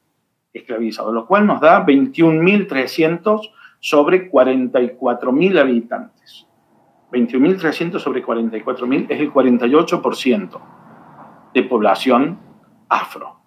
esclavizados, 0.53 1.13
lo 1.13 1.27
cual 1.27 1.47
nos 1.47 1.61
da 1.61 1.85
21.300 1.85 3.51
sobre 3.81 4.31
44.000 4.31 5.59
habitantes. 5.59 6.47
21.300 7.11 8.01
sobre 8.03 8.23
44.000 8.23 9.07
es 9.09 9.21
el 9.21 9.33
48% 9.33 10.61
de 11.53 11.63
población 11.65 12.39
afro. 12.89 13.41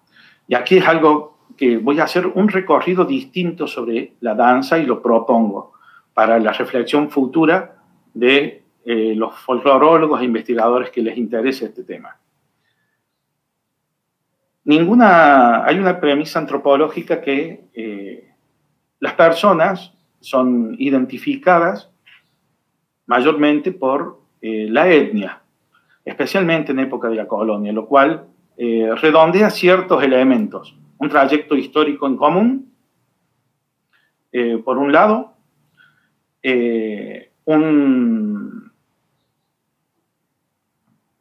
Y 0.46 0.54
aquí 0.54 0.76
es 0.76 0.86
algo 0.86 1.38
que 1.56 1.78
voy 1.78 1.98
a 1.98 2.04
hacer 2.04 2.26
un 2.26 2.48
recorrido 2.48 3.06
distinto 3.06 3.66
sobre 3.66 4.14
la 4.20 4.34
danza 4.34 4.78
y 4.78 4.84
lo 4.84 5.00
propongo 5.00 5.72
para 6.12 6.38
la 6.38 6.52
reflexión 6.52 7.08
futura 7.10 7.76
de 8.12 8.67
eh, 8.90 9.14
los 9.14 9.34
folclorólogos 9.40 10.22
e 10.22 10.24
investigadores 10.24 10.88
que 10.88 11.02
les 11.02 11.18
interese 11.18 11.66
este 11.66 11.84
tema. 11.84 12.16
Ninguna, 14.64 15.62
hay 15.66 15.78
una 15.78 16.00
premisa 16.00 16.38
antropológica 16.38 17.20
que 17.20 17.66
eh, 17.74 18.32
las 18.98 19.12
personas 19.12 19.92
son 20.20 20.74
identificadas 20.78 21.90
mayormente 23.04 23.72
por 23.72 24.22
eh, 24.40 24.68
la 24.70 24.90
etnia, 24.90 25.42
especialmente 26.02 26.72
en 26.72 26.78
época 26.78 27.10
de 27.10 27.16
la 27.16 27.28
colonia, 27.28 27.74
lo 27.74 27.84
cual 27.84 28.24
redondea 28.56 29.50
ciertos 29.50 30.02
elementos. 30.02 30.74
Un 30.96 31.10
trayecto 31.10 31.54
histórico 31.54 32.06
en 32.06 32.16
común, 32.16 32.72
por 34.64 34.78
un 34.78 34.90
lado, 34.90 35.34
un 37.44 38.47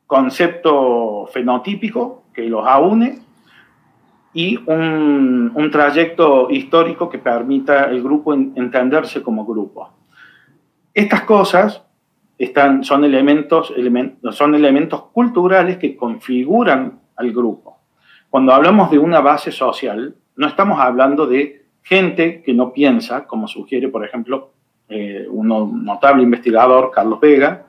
concepto 0.08 1.28
fenotípico 1.32 2.24
que 2.34 2.44
los 2.44 2.66
aúne 2.66 3.20
y 4.34 4.58
un, 4.66 5.52
un 5.54 5.72
trayecto 5.72 6.50
histórico 6.50 7.10
que 7.10 7.18
permita 7.20 7.84
al 7.84 8.02
grupo 8.02 8.34
en- 8.34 8.54
entenderse 8.56 9.22
como 9.22 9.46
grupo. 9.46 9.90
Estas 10.94 11.22
cosas 11.24 11.84
están, 12.38 12.84
son, 12.84 13.04
elementos, 13.04 13.74
elemen- 13.76 14.16
son 14.32 14.56
elementos 14.56 15.04
culturales 15.12 15.78
que 15.78 15.96
configuran 15.96 17.00
al 17.16 17.32
grupo. 17.32 17.78
Cuando 18.30 18.54
hablamos 18.54 18.90
de 18.92 19.00
una 19.00 19.20
base 19.22 19.52
social, 19.52 20.16
no 20.36 20.48
estamos 20.48 20.80
hablando 20.80 21.26
de 21.26 21.66
gente 21.84 22.42
que 22.44 22.54
no 22.54 22.72
piensa, 22.74 23.26
como 23.26 23.48
sugiere, 23.48 23.88
por 23.90 24.06
ejemplo, 24.06 24.52
eh, 24.90 25.26
un 25.30 25.48
no- 25.48 25.68
notable 25.74 26.24
investigador, 26.24 26.92
Carlos 26.92 27.20
Vega, 27.20 27.66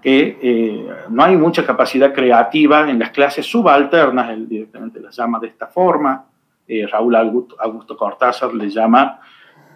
que 0.00 0.38
eh, 0.40 0.88
no 1.08 1.24
hay 1.24 1.36
mucha 1.36 1.66
capacidad 1.66 2.12
creativa 2.12 2.88
en 2.88 2.98
las 2.98 3.10
clases 3.10 3.46
subalternas, 3.46 4.30
él 4.30 4.48
directamente 4.48 5.00
las 5.00 5.16
llama 5.16 5.40
de 5.40 5.48
esta 5.48 5.66
forma, 5.66 6.24
eh, 6.66 6.86
Raúl 6.86 7.16
Augusto, 7.16 7.96
Cortázar 7.96 8.54
le 8.54 8.68
llama, 8.68 9.20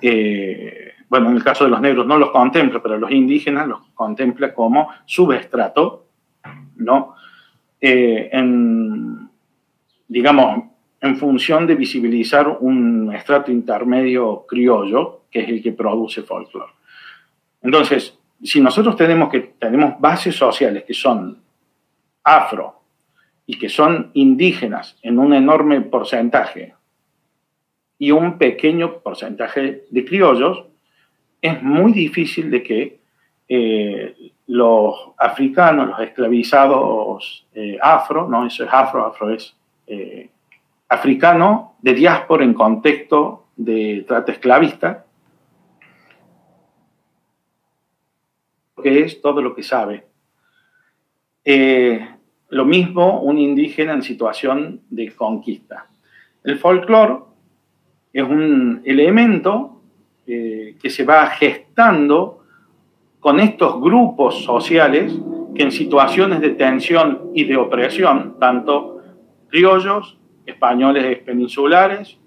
eh, 0.01 0.93
bueno, 1.09 1.31
en 1.31 1.37
el 1.37 1.45
caso 1.45 1.65
de 1.65 1.71
los 1.71 1.81
negros 1.81 2.07
no 2.07 2.19
los 2.19 2.31
contempla, 2.31 2.81
pero 2.83 2.99
los 2.99 3.11
indígenas 3.11 3.67
los 3.67 3.81
contempla 3.95 4.55
como 4.55 4.91
subestrato, 5.05 6.07
¿no? 6.77 7.15
En, 7.81 9.29
digamos, 10.07 10.65
en 11.01 11.17
función 11.17 11.67
de 11.67 11.75
visibilizar 11.75 12.59
un 12.61 13.13
estrato 13.13 13.51
intermedio 13.51 14.47
criollo, 14.47 15.23
que 15.31 15.41
es 15.41 15.49
el 15.49 15.61
que 15.61 15.73
produce 15.73 16.23
folclore. 16.23 16.73
Entonces, 17.61 18.17
si 18.43 18.61
nosotros 18.61 18.97
tenemos 18.97 19.31
que 19.31 19.41
tenemos 19.59 20.01
bases 20.01 20.35
sociales 20.35 20.85
que 20.85 20.95
son 20.95 21.43
afro 22.25 22.83
y 23.47 23.59
que 23.59 23.69
son 23.69 24.11
indígenas 24.15 24.97
en 25.03 25.19
un 25.19 25.35
enorme 25.35 25.81
porcentaje 25.81 26.75
y 27.99 28.11
un 28.11 28.39
pequeño 28.39 28.99
porcentaje 28.99 29.85
de 29.89 30.05
criollos, 30.05 30.65
es 31.41 31.63
muy 31.63 31.93
difícil 31.93 32.51
de 32.51 32.63
que 32.63 33.01
eh, 33.49 34.33
los 34.47 35.13
africanos, 35.19 35.89
los 35.89 36.01
esclavizados 36.01 37.47
eh, 37.55 37.79
afro, 37.81 38.29
no, 38.29 38.47
eso 38.47 38.65
es 38.65 38.71
afro, 38.73 39.07
afro 39.07 39.31
es 39.31 39.55
eh, 39.87 40.31
africano 40.89 41.77
de 41.81 41.95
diáspora 41.95 42.45
en 42.45 42.55
contexto 42.55 43.47
de 43.57 44.05
trata 44.07 44.33
esclavista, 44.33 45.05
que 48.83 49.01
es 49.01 49.21
todo 49.21 49.41
lo 49.41 49.55
que 49.55 49.63
sabe. 49.63 50.07
Eh, 51.45 52.09
lo 52.51 52.65
mismo 52.65 53.21
un 53.23 53.39
indígena 53.39 53.95
en 53.95 54.03
situación 54.03 54.83
de 54.91 55.13
conquista. 55.15 55.87
El 56.45 56.59
folclore 56.59 57.21
es 58.13 58.23
un 58.23 58.83
elemento 58.85 59.81
eh, 60.27 60.77
que 60.81 60.91
se 60.91 61.05
va 61.05 61.27
gestando 61.29 62.45
con 63.21 63.41
estos 63.41 63.81
grupos 63.81 64.45
sociales 64.45 65.19
que 65.55 65.63
en 65.63 65.73
situaciones 65.73 66.41
de 66.41 66.51
tensión 66.51 67.31
y 67.35 67.45
de 67.45 67.57
opresión, 67.57 68.37
tanto 68.39 69.01
criollos, 69.49 70.19
españoles 70.47 71.19
peninsulares, 71.21 72.19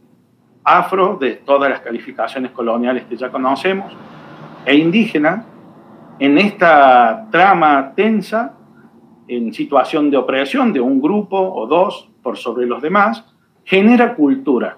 afro, 0.64 1.18
de 1.20 1.34
todas 1.34 1.70
las 1.70 1.82
calificaciones 1.82 2.52
coloniales 2.52 3.04
que 3.06 3.16
ya 3.16 3.30
conocemos, 3.30 3.94
e 4.66 4.76
indígenas, 4.76 5.46
en 6.20 6.38
esta 6.38 7.28
trama 7.32 7.94
tensa, 7.96 8.54
en 9.28 9.54
situación 9.54 10.10
de 10.10 10.18
opresión 10.18 10.72
de 10.72 10.80
un 10.80 11.02
grupo 11.02 11.38
o 11.38 11.68
dos 11.68 12.10
por 12.22 12.38
sobre 12.38 12.66
los 12.66 12.82
demás, 12.82 13.24
genera 13.64 14.16
cultura, 14.16 14.78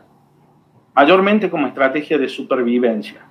mayormente 0.96 1.50
como 1.50 1.68
estrategia 1.68 2.18
de 2.18 2.30
supervivencia. 2.30 3.22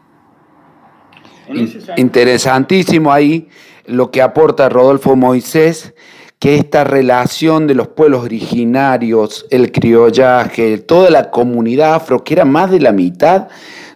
Interesantísimo 1.97 3.13
ahí 3.13 3.49
lo 3.87 4.11
que 4.11 4.21
aporta 4.21 4.69
Rodolfo 4.69 5.17
Moisés, 5.17 5.95
que 6.39 6.57
esta 6.57 6.85
relación 6.85 7.67
de 7.67 7.75
los 7.75 7.89
pueblos 7.89 8.25
originarios, 8.25 9.47
el 9.51 9.73
criollaje, 9.73 10.79
toda 10.79 11.11
la 11.11 11.31
comunidad 11.31 11.95
afro, 11.95 12.25
que 12.25 12.35
era 12.35 12.45
más 12.45 12.71
de 12.71 12.81
la 12.81 12.93
mitad 12.93 13.49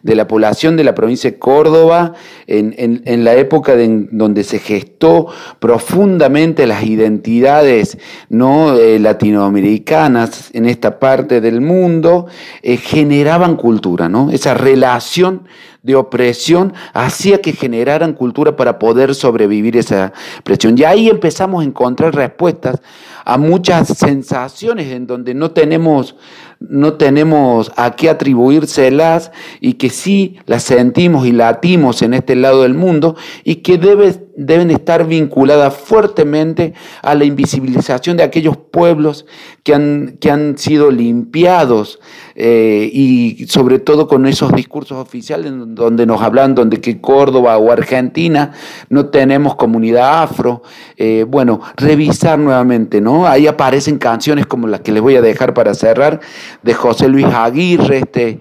de 0.02 0.14
la 0.14 0.27
población 0.27 0.77
de 0.77 0.85
la 0.85 0.94
provincia 0.94 1.31
de 1.31 1.39
Córdoba, 1.39 2.14
en, 2.47 2.74
en- 2.78 3.24
la 3.24 3.35
época 3.35 3.74
donde 3.77 4.44
se 4.44 4.59
gestó 4.59 5.27
profundamente 5.59 6.66
las 6.66 6.85
identidades 6.85 7.98
¿no? 8.28 8.77
eh, 8.77 8.98
latinoamericanas 8.98 10.51
en 10.55 10.66
esta 10.66 10.98
parte 10.98 11.40
del 11.40 11.60
mundo, 11.60 12.27
eh, 12.62 12.77
generaban 12.77 13.56
cultura, 13.56 14.09
¿no? 14.09 14.31
esa 14.31 14.55
relación 14.55 15.43
de 15.82 15.94
opresión 15.97 16.74
hacía 16.93 17.40
que 17.40 17.52
generaran 17.52 18.12
cultura 18.12 18.55
para 18.56 18.78
poder 18.78 19.14
sobrevivir 19.14 19.77
esa 19.77 20.12
presión. 20.44 20.77
Y 20.77 20.85
ahí 20.85 21.09
empezamos 21.09 21.62
a 21.62 21.66
encontrar 21.66 22.14
respuestas 22.14 22.81
a 23.24 23.39
muchas 23.39 23.89
sensaciones 23.97 24.89
en 24.93 25.06
donde 25.06 25.32
no 25.35 25.52
tenemos, 25.52 26.16
no 26.60 26.94
tenemos 26.94 27.72
a 27.76 27.96
qué 27.96 28.10
atribuírselas 28.10 29.32
y 29.60 29.74
que 29.74 29.90
sí 29.90 30.36
las 30.46 30.62
sentimos 30.62 31.26
y 31.26 31.32
latimos 31.32 32.02
en 32.02 32.14
este 32.14 32.36
lado 32.36 32.62
del 32.62 32.74
mundo 32.74 33.16
y 33.44 33.56
que 33.56 33.78
debe- 33.78 34.26
deben 34.40 34.70
estar 34.70 35.06
vinculadas 35.06 35.74
fuertemente 35.74 36.72
a 37.02 37.14
la 37.14 37.24
invisibilización 37.24 38.16
de 38.16 38.22
aquellos 38.22 38.56
pueblos 38.56 39.26
que 39.62 39.74
han, 39.74 40.16
que 40.18 40.30
han 40.30 40.56
sido 40.56 40.90
limpiados 40.90 42.00
eh, 42.34 42.88
y 42.90 43.46
sobre 43.48 43.80
todo 43.80 44.08
con 44.08 44.24
esos 44.24 44.52
discursos 44.52 44.96
oficiales 44.96 45.52
donde 45.54 46.06
nos 46.06 46.22
hablan 46.22 46.54
donde 46.54 46.80
que 46.80 47.02
Córdoba 47.02 47.58
o 47.58 47.70
Argentina 47.70 48.52
no 48.88 49.06
tenemos 49.10 49.56
comunidad 49.56 50.22
afro. 50.22 50.62
Eh, 50.96 51.26
bueno, 51.28 51.60
revisar 51.76 52.38
nuevamente, 52.38 53.02
¿no? 53.02 53.26
Ahí 53.26 53.46
aparecen 53.46 53.98
canciones 53.98 54.46
como 54.46 54.66
las 54.68 54.80
que 54.80 54.92
les 54.92 55.02
voy 55.02 55.16
a 55.16 55.20
dejar 55.20 55.52
para 55.52 55.74
cerrar 55.74 56.20
de 56.62 56.72
José 56.72 57.08
Luis 57.08 57.26
Aguirre, 57.26 57.98
este 57.98 58.40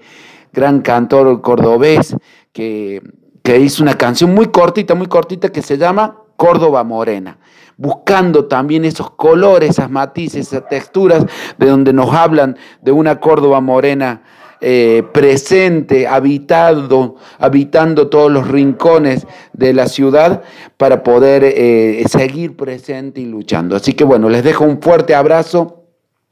gran 0.52 0.80
cantor 0.80 1.42
cordobés 1.42 2.16
que, 2.52 3.02
que 3.42 3.58
hizo 3.58 3.82
una 3.82 3.96
canción 3.96 4.34
muy 4.34 4.46
cortita, 4.46 4.94
muy 4.94 5.06
cortita 5.06 5.50
que 5.50 5.62
se 5.62 5.78
llama 5.78 6.16
Córdoba 6.36 6.84
Morena, 6.84 7.38
buscando 7.76 8.46
también 8.46 8.84
esos 8.84 9.10
colores, 9.10 9.70
esas 9.70 9.90
matices, 9.90 10.48
esas 10.48 10.68
texturas 10.68 11.26
de 11.58 11.66
donde 11.66 11.92
nos 11.92 12.12
hablan 12.14 12.56
de 12.82 12.92
una 12.92 13.20
Córdoba 13.20 13.60
morena 13.60 14.22
eh, 14.62 15.02
presente, 15.12 16.06
habitado, 16.06 17.16
habitando 17.38 18.08
todos 18.08 18.30
los 18.30 18.46
rincones 18.48 19.26
de 19.54 19.72
la 19.72 19.86
ciudad 19.86 20.42
para 20.76 21.02
poder 21.02 21.44
eh, 21.44 22.04
seguir 22.10 22.56
presente 22.56 23.22
y 23.22 23.26
luchando. 23.26 23.74
Así 23.74 23.94
que 23.94 24.04
bueno, 24.04 24.28
les 24.28 24.44
dejo 24.44 24.64
un 24.64 24.82
fuerte 24.82 25.14
abrazo 25.14 25.79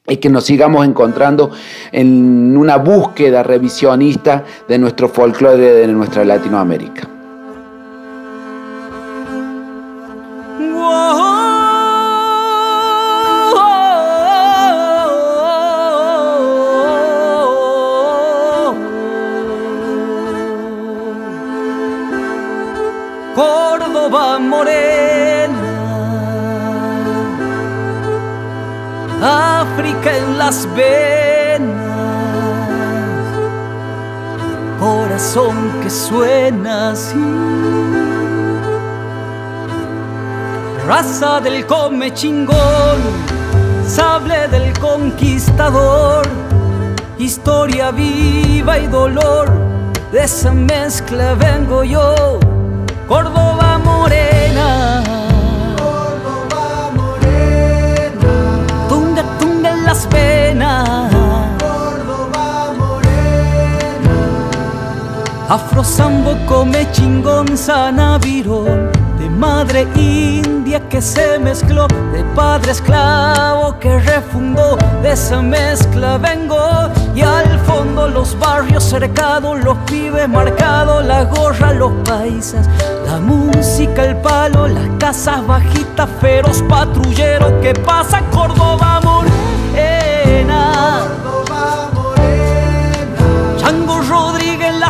y 0.08 0.16
que 0.16 0.28
nos 0.28 0.44
sigamos 0.44 0.86
encontrando 0.86 1.50
en 1.92 2.56
una 2.56 2.76
búsqueda 2.76 3.42
revisionista 3.42 4.44
de 4.66 4.78
nuestro 4.78 5.08
folclore 5.08 5.58
de 5.58 5.86
nuestra 5.88 6.24
Latinoamérica. 6.24 7.17
Así. 36.66 37.14
Raza 40.86 41.40
del 41.40 41.66
come 41.66 42.12
chingón, 42.14 42.98
sable 43.86 44.48
del 44.48 44.72
conquistador, 44.78 46.26
historia 47.18 47.90
viva 47.90 48.78
y 48.78 48.86
dolor, 48.86 49.50
de 50.12 50.24
esa 50.24 50.52
mezcla 50.52 51.34
vengo 51.34 51.84
yo, 51.84 52.40
Córdoba 53.06 53.57
Afro 65.48 65.82
sambo 65.82 66.36
come 66.46 66.86
chingón 66.92 67.56
sanavirón 67.56 68.92
de 69.18 69.30
madre 69.30 69.86
india 69.96 70.78
que 70.90 71.00
se 71.00 71.38
mezcló, 71.38 71.86
de 72.12 72.22
padre 72.36 72.72
esclavo 72.72 73.78
que 73.78 73.98
refundó, 73.98 74.76
de 75.02 75.12
esa 75.12 75.40
mezcla 75.40 76.18
vengo 76.18 76.58
y 77.14 77.22
al 77.22 77.58
fondo 77.60 78.08
los 78.08 78.38
barrios 78.38 78.84
cercados, 78.84 79.58
los 79.64 79.78
pibes 79.90 80.28
marcados, 80.28 81.02
la 81.06 81.24
gorra, 81.24 81.72
los 81.72 81.92
paisas, 82.04 82.68
la 83.06 83.18
música, 83.18 84.04
el 84.04 84.16
palo, 84.18 84.68
las 84.68 84.88
casas 84.98 85.46
bajitas, 85.46 86.10
feroz 86.20 86.62
patrullero 86.68 87.58
que 87.62 87.72
pasa 87.72 88.20
Córdoba 88.30 89.00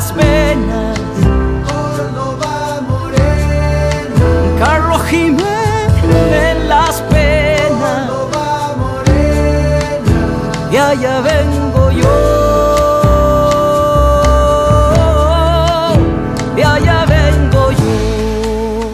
Las 0.09 0.17
venas. 0.17 0.99
Carlos 4.59 5.03
Jiménez 5.05 5.43
en 6.33 6.69
las 6.69 7.03
penas. 7.03 8.11
Y 10.73 10.77
allá 10.77 11.21
vengo 11.21 11.91
yo. 11.91 12.09
Y 16.57 16.63
allá 16.63 17.05
vengo 17.05 17.71
yo. 17.73 18.91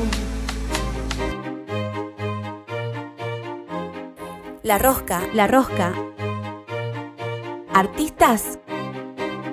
La 4.64 4.78
rosca, 4.78 5.20
la 5.32 5.46
rosca. 5.46 5.92
Artistas 7.72 8.58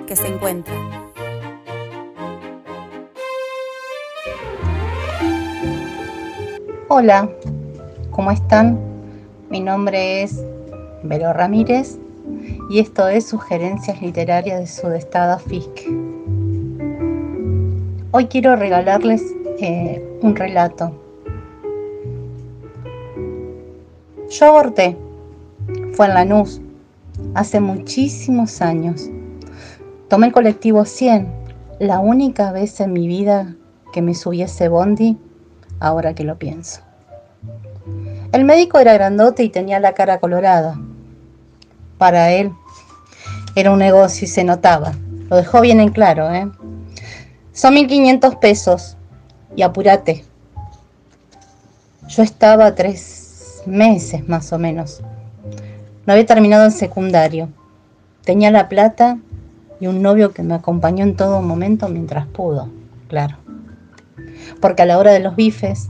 que 0.08 0.16
se 0.16 0.26
encuentran. 0.26 1.11
Hola, 6.94 7.26
¿cómo 8.10 8.30
están? 8.30 8.78
Mi 9.48 9.60
nombre 9.60 10.22
es 10.22 10.44
Vero 11.02 11.32
Ramírez 11.32 11.98
y 12.68 12.80
esto 12.80 13.08
es 13.08 13.26
Sugerencias 13.26 14.02
Literarias 14.02 14.60
de 14.60 14.66
Sudestada 14.66 15.38
Fisk. 15.38 15.88
Hoy 18.10 18.26
quiero 18.26 18.56
regalarles 18.56 19.22
eh, 19.58 20.06
un 20.20 20.36
relato. 20.36 20.92
Yo 24.28 24.46
aborté, 24.48 24.94
fue 25.94 26.08
en 26.08 26.12
Lanús, 26.12 26.60
hace 27.32 27.58
muchísimos 27.58 28.60
años. 28.60 29.08
Tomé 30.08 30.26
el 30.26 30.34
colectivo 30.34 30.84
100, 30.84 31.26
la 31.78 32.00
única 32.00 32.52
vez 32.52 32.80
en 32.80 32.92
mi 32.92 33.06
vida 33.06 33.56
que 33.94 34.02
me 34.02 34.14
subí 34.14 34.42
ese 34.42 34.68
bondi 34.68 35.16
ahora 35.82 36.14
que 36.14 36.24
lo 36.24 36.38
pienso. 36.38 36.80
El 38.32 38.44
médico 38.44 38.78
era 38.78 38.94
grandote 38.94 39.42
y 39.42 39.48
tenía 39.48 39.80
la 39.80 39.92
cara 39.92 40.20
colorada. 40.20 40.78
Para 41.98 42.30
él 42.30 42.52
era 43.54 43.70
un 43.72 43.78
negocio 43.78 44.24
y 44.24 44.28
se 44.28 44.44
notaba. 44.44 44.92
Lo 45.28 45.36
dejó 45.36 45.60
bien 45.60 45.80
en 45.80 45.90
claro, 45.90 46.32
¿eh? 46.32 46.48
Son 47.52 47.74
1.500 47.74 48.38
pesos 48.38 48.96
y 49.56 49.62
apúrate. 49.62 50.24
Yo 52.08 52.22
estaba 52.22 52.74
tres 52.74 53.62
meses 53.66 54.26
más 54.28 54.52
o 54.52 54.58
menos. 54.58 55.02
No 56.06 56.12
había 56.12 56.26
terminado 56.26 56.64
el 56.64 56.72
secundario. 56.72 57.48
Tenía 58.24 58.50
la 58.50 58.68
plata 58.68 59.18
y 59.80 59.88
un 59.88 60.00
novio 60.00 60.32
que 60.32 60.42
me 60.42 60.54
acompañó 60.54 61.04
en 61.04 61.16
todo 61.16 61.42
momento 61.42 61.88
mientras 61.88 62.26
pudo, 62.26 62.70
claro 63.08 63.36
porque 64.60 64.82
a 64.82 64.86
la 64.86 64.98
hora 64.98 65.12
de 65.12 65.20
los 65.20 65.36
bifes 65.36 65.88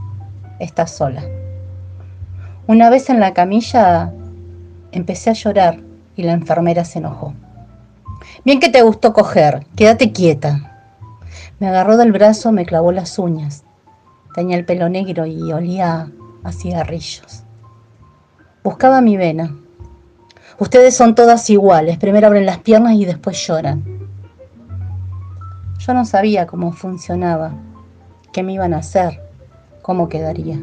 estás 0.58 0.92
sola. 0.92 1.22
Una 2.66 2.90
vez 2.90 3.10
en 3.10 3.20
la 3.20 3.34
camilla 3.34 4.12
empecé 4.92 5.30
a 5.30 5.34
llorar 5.34 5.80
y 6.16 6.22
la 6.22 6.32
enfermera 6.32 6.84
se 6.84 7.00
enojó. 7.00 7.34
Bien 8.44 8.60
que 8.60 8.68
te 8.68 8.82
gustó 8.82 9.12
coger, 9.12 9.66
quédate 9.74 10.12
quieta. 10.12 10.78
Me 11.58 11.68
agarró 11.68 11.96
del 11.96 12.12
brazo, 12.12 12.52
me 12.52 12.64
clavó 12.64 12.92
las 12.92 13.18
uñas. 13.18 13.64
Tenía 14.34 14.56
el 14.56 14.64
pelo 14.64 14.88
negro 14.88 15.26
y 15.26 15.52
olía 15.52 16.10
a 16.44 16.52
cigarrillos. 16.52 17.42
Buscaba 18.62 19.00
mi 19.00 19.16
vena. 19.16 19.56
Ustedes 20.58 20.96
son 20.96 21.14
todas 21.14 21.50
iguales, 21.50 21.98
primero 21.98 22.28
abren 22.28 22.46
las 22.46 22.58
piernas 22.58 22.94
y 22.94 23.04
después 23.04 23.44
lloran. 23.46 23.82
Yo 25.78 25.94
no 25.94 26.04
sabía 26.04 26.46
cómo 26.46 26.72
funcionaba 26.72 27.52
qué 28.32 28.42
me 28.42 28.54
iban 28.54 28.74
a 28.74 28.78
hacer, 28.78 29.20
cómo 29.82 30.08
quedaría. 30.08 30.58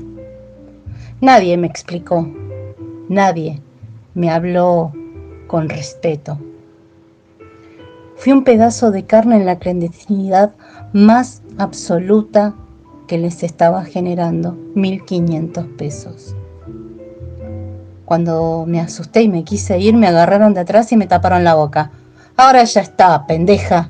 Nadie 1.22 1.58
me 1.58 1.68
explicó, 1.68 2.28
nadie 3.10 3.62
me 4.14 4.30
habló 4.32 4.94
con 5.48 5.70
respeto. 5.70 6.38
Fui 8.16 8.34
un 8.34 8.44
pedazo 8.44 8.92
de 8.92 9.06
carne 9.06 9.38
en 9.38 9.46
la 9.46 9.60
clandestinidad 9.60 10.54
más 10.92 11.42
absoluta 11.58 12.54
que 13.08 13.18
les 13.18 13.44
estaba 13.44 13.86
generando 13.86 14.58
1.500 14.76 15.76
pesos. 15.78 16.36
Cuando 18.06 18.66
me 18.68 18.82
asusté 18.82 19.22
y 19.22 19.30
me 19.30 19.44
quise 19.44 19.80
ir, 19.80 19.96
me 19.96 20.08
agarraron 20.08 20.54
de 20.54 20.62
atrás 20.62 20.92
y 20.92 20.98
me 20.98 21.08
taparon 21.08 21.44
la 21.44 21.56
boca. 21.56 21.92
Ahora 22.36 22.64
ya 22.64 22.82
está, 22.82 23.26
pendeja. 23.28 23.90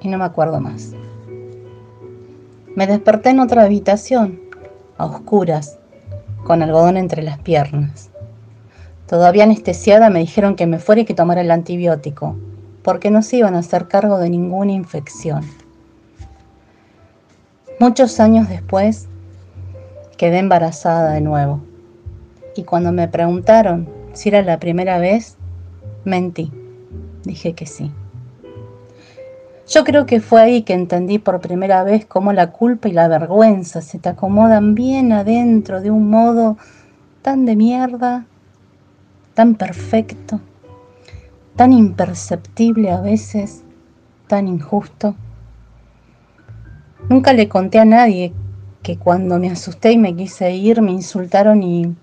Y 0.00 0.08
no 0.08 0.18
me 0.18 0.24
acuerdo 0.24 0.60
más. 0.60 0.94
Me 2.76 2.86
desperté 2.86 3.30
en 3.30 3.40
otra 3.40 3.62
habitación, 3.62 4.38
a 4.98 5.06
oscuras, 5.06 5.78
con 6.44 6.62
algodón 6.62 6.98
entre 6.98 7.22
las 7.22 7.38
piernas. 7.38 8.10
Todavía 9.08 9.44
anestesiada 9.44 10.10
me 10.10 10.18
dijeron 10.18 10.56
que 10.56 10.66
me 10.66 10.78
fuera 10.78 11.00
y 11.00 11.04
que 11.06 11.14
tomara 11.14 11.40
el 11.40 11.50
antibiótico, 11.50 12.36
porque 12.82 13.10
no 13.10 13.22
se 13.22 13.38
iban 13.38 13.54
a 13.54 13.60
hacer 13.60 13.88
cargo 13.88 14.18
de 14.18 14.28
ninguna 14.28 14.72
infección. 14.72 15.42
Muchos 17.80 18.20
años 18.20 18.46
después, 18.50 19.08
quedé 20.18 20.38
embarazada 20.38 21.12
de 21.12 21.22
nuevo. 21.22 21.62
Y 22.56 22.64
cuando 22.64 22.92
me 22.92 23.08
preguntaron 23.08 23.88
si 24.12 24.28
era 24.28 24.42
la 24.42 24.60
primera 24.60 24.98
vez, 24.98 25.38
mentí. 26.04 26.52
Dije 27.24 27.54
que 27.54 27.64
sí. 27.64 27.90
Yo 29.68 29.82
creo 29.82 30.06
que 30.06 30.20
fue 30.20 30.40
ahí 30.42 30.62
que 30.62 30.74
entendí 30.74 31.18
por 31.18 31.40
primera 31.40 31.82
vez 31.82 32.06
cómo 32.06 32.32
la 32.32 32.52
culpa 32.52 32.88
y 32.88 32.92
la 32.92 33.08
vergüenza 33.08 33.80
se 33.82 33.98
te 33.98 34.08
acomodan 34.08 34.74
bien 34.76 35.12
adentro 35.12 35.80
de 35.80 35.90
un 35.90 36.08
modo 36.08 36.56
tan 37.22 37.44
de 37.46 37.56
mierda, 37.56 38.26
tan 39.34 39.54
perfecto. 39.56 40.40
tan 41.56 41.72
imperceptible 41.72 42.90
a 42.90 43.00
veces, 43.00 43.64
tan 44.28 44.46
injusto. 44.46 45.16
Nunca 47.08 47.32
le 47.32 47.48
conté 47.48 47.78
a 47.78 47.86
nadie 47.86 48.34
que 48.82 48.98
cuando 48.98 49.38
me 49.38 49.50
asusté 49.50 49.92
y 49.92 49.98
me 49.98 50.14
quise 50.14 50.52
ir 50.52 50.82
me 50.82 50.92
insultaron 50.92 51.62
y 51.62 51.96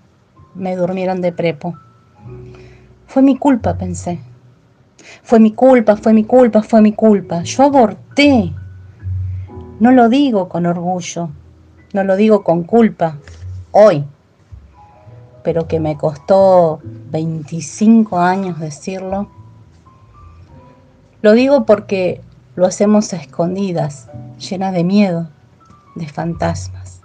me 0.54 0.74
durmieron 0.76 1.20
de 1.20 1.32
prepo. 1.32 1.76
Fue 3.06 3.22
mi 3.22 3.38
culpa, 3.38 3.78
pensé. 3.78 4.18
Fue 5.22 5.40
mi 5.40 5.52
culpa, 5.52 5.96
fue 5.96 6.12
mi 6.12 6.24
culpa, 6.24 6.62
fue 6.62 6.80
mi 6.80 6.92
culpa. 6.92 7.42
Yo 7.42 7.64
aborté. 7.64 8.52
No 9.80 9.90
lo 9.90 10.08
digo 10.08 10.48
con 10.48 10.66
orgullo, 10.66 11.30
no 11.92 12.04
lo 12.04 12.16
digo 12.16 12.44
con 12.44 12.62
culpa, 12.62 13.18
hoy, 13.72 14.04
pero 15.42 15.66
que 15.66 15.80
me 15.80 15.96
costó 15.96 16.80
25 17.10 18.18
años 18.18 18.60
decirlo. 18.60 19.28
Lo 21.22 21.32
digo 21.32 21.66
porque 21.66 22.20
lo 22.54 22.66
hacemos 22.66 23.12
a 23.12 23.16
escondidas, 23.16 24.08
llena 24.38 24.70
de 24.70 24.84
miedo, 24.84 25.28
de 25.96 26.06
fantasmas. 26.08 27.00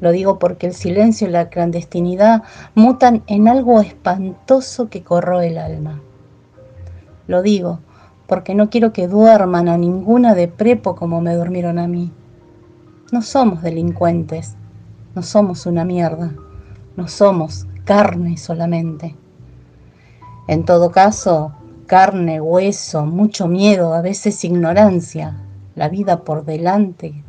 Lo 0.00 0.12
digo 0.12 0.38
porque 0.38 0.66
el 0.66 0.74
silencio 0.74 1.28
y 1.28 1.30
la 1.30 1.48
clandestinidad 1.48 2.42
mutan 2.74 3.22
en 3.26 3.48
algo 3.48 3.80
espantoso 3.80 4.88
que 4.88 5.02
corroe 5.02 5.48
el 5.48 5.58
alma. 5.58 6.00
Lo 7.26 7.42
digo 7.42 7.80
porque 8.26 8.54
no 8.54 8.70
quiero 8.70 8.92
que 8.92 9.08
duerman 9.08 9.68
a 9.68 9.78
ninguna 9.78 10.34
de 10.34 10.48
prepo 10.48 10.96
como 10.96 11.20
me 11.20 11.34
durmieron 11.34 11.78
a 11.78 11.86
mí. 11.86 12.12
No 13.12 13.22
somos 13.22 13.62
delincuentes, 13.62 14.56
no 15.14 15.22
somos 15.22 15.66
una 15.66 15.84
mierda, 15.84 16.32
no 16.96 17.08
somos 17.08 17.66
carne 17.84 18.36
solamente. 18.36 19.14
En 20.48 20.64
todo 20.64 20.90
caso, 20.90 21.52
carne, 21.86 22.40
hueso, 22.40 23.06
mucho 23.06 23.46
miedo, 23.46 23.94
a 23.94 24.02
veces 24.02 24.44
ignorancia, 24.44 25.36
la 25.76 25.88
vida 25.88 26.24
por 26.24 26.44
delante, 26.44 27.22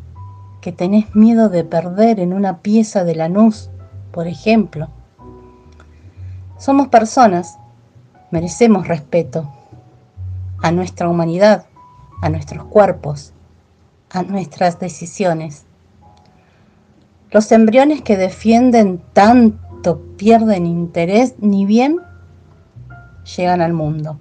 que 0.62 0.72
tenés 0.72 1.16
miedo 1.16 1.50
de 1.50 1.64
perder 1.64 2.20
en 2.20 2.34
una 2.34 2.60
pieza 2.60 3.04
de 3.04 3.16
Lanús, 3.16 3.70
por 4.12 4.28
ejemplo. 4.28 4.90
Somos 6.58 6.88
personas, 6.88 7.60
merecemos 8.32 8.88
respeto 8.88 9.48
a 10.62 10.72
nuestra 10.72 11.10
humanidad, 11.10 11.66
a 12.22 12.30
nuestros 12.30 12.66
cuerpos, 12.66 13.34
a 14.10 14.24
nuestras 14.24 14.80
decisiones. 14.80 15.66
Los 17.32 17.52
embriones 17.52 18.02
que 18.02 18.18
defienden 18.18 19.02
tanto 19.14 20.02
pierden 20.18 20.66
interés 20.66 21.36
ni 21.40 21.66
bien 21.66 21.98
llegan 23.36 23.62
al 23.62 23.74
mundo. 23.74 24.18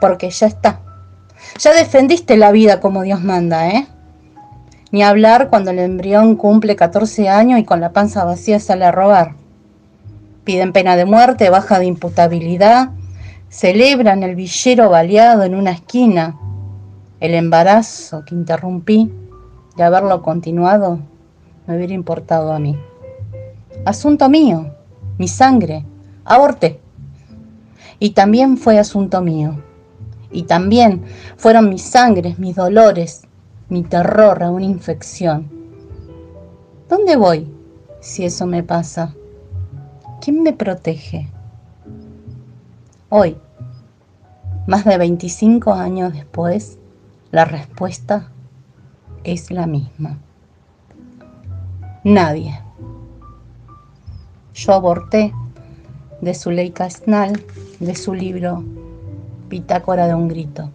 Porque 0.00 0.30
ya 0.30 0.46
está. 0.46 0.80
Ya 1.58 1.72
defendiste 1.72 2.36
la 2.36 2.52
vida 2.52 2.80
como 2.80 3.02
Dios 3.02 3.22
manda, 3.22 3.68
¿eh? 3.68 3.86
Ni 4.90 5.02
hablar 5.02 5.50
cuando 5.50 5.70
el 5.70 5.78
embrión 5.78 6.34
cumple 6.34 6.74
14 6.74 7.28
años 7.28 7.60
y 7.60 7.64
con 7.64 7.80
la 7.80 7.92
panza 7.92 8.24
vacía 8.24 8.58
sale 8.58 8.84
a 8.84 8.92
robar. 8.92 9.34
Piden 10.44 10.72
pena 10.72 10.96
de 10.96 11.04
muerte, 11.04 11.48
baja 11.48 11.78
de 11.78 11.86
imputabilidad, 11.86 12.90
celebran 13.50 14.22
el 14.22 14.36
villero 14.36 14.88
baleado 14.88 15.42
en 15.42 15.54
una 15.54 15.72
esquina. 15.72 16.38
El 17.18 17.34
embarazo 17.34 18.24
que 18.24 18.34
interrumpí 18.34 19.12
de 19.76 19.82
haberlo 19.82 20.22
continuado 20.22 21.00
me 21.66 21.76
hubiera 21.76 21.92
importado 21.92 22.52
a 22.52 22.58
mí. 22.58 22.78
Asunto 23.84 24.28
mío, 24.30 24.72
mi 25.18 25.28
sangre, 25.28 25.84
aborté. 26.24 26.80
Y 27.98 28.10
también 28.10 28.56
fue 28.56 28.78
asunto 28.78 29.20
mío. 29.20 29.62
Y 30.30 30.44
también 30.44 31.02
fueron 31.36 31.68
mis 31.68 31.82
sangres, 31.82 32.38
mis 32.38 32.54
dolores, 32.54 33.22
mi 33.68 33.82
terror 33.82 34.42
a 34.42 34.50
una 34.50 34.64
infección. 34.64 35.50
¿Dónde 36.88 37.16
voy 37.16 37.52
si 38.00 38.24
eso 38.24 38.46
me 38.46 38.62
pasa? 38.62 39.14
¿Quién 40.20 40.42
me 40.42 40.52
protege? 40.52 41.28
Hoy, 43.12 43.36
más 44.68 44.84
de 44.84 44.96
25 44.96 45.72
años 45.72 46.12
después, 46.12 46.78
la 47.32 47.44
respuesta 47.44 48.30
es 49.24 49.50
la 49.50 49.66
misma. 49.66 50.20
Nadie. 52.04 52.60
Yo 54.54 54.74
aborté 54.74 55.34
de 56.20 56.34
Zuleika 56.34 56.88
Snal, 56.88 57.44
de 57.80 57.96
su 57.96 58.14
libro 58.14 58.62
Bitácora 59.48 60.06
de 60.06 60.14
un 60.14 60.28
grito. 60.28 60.70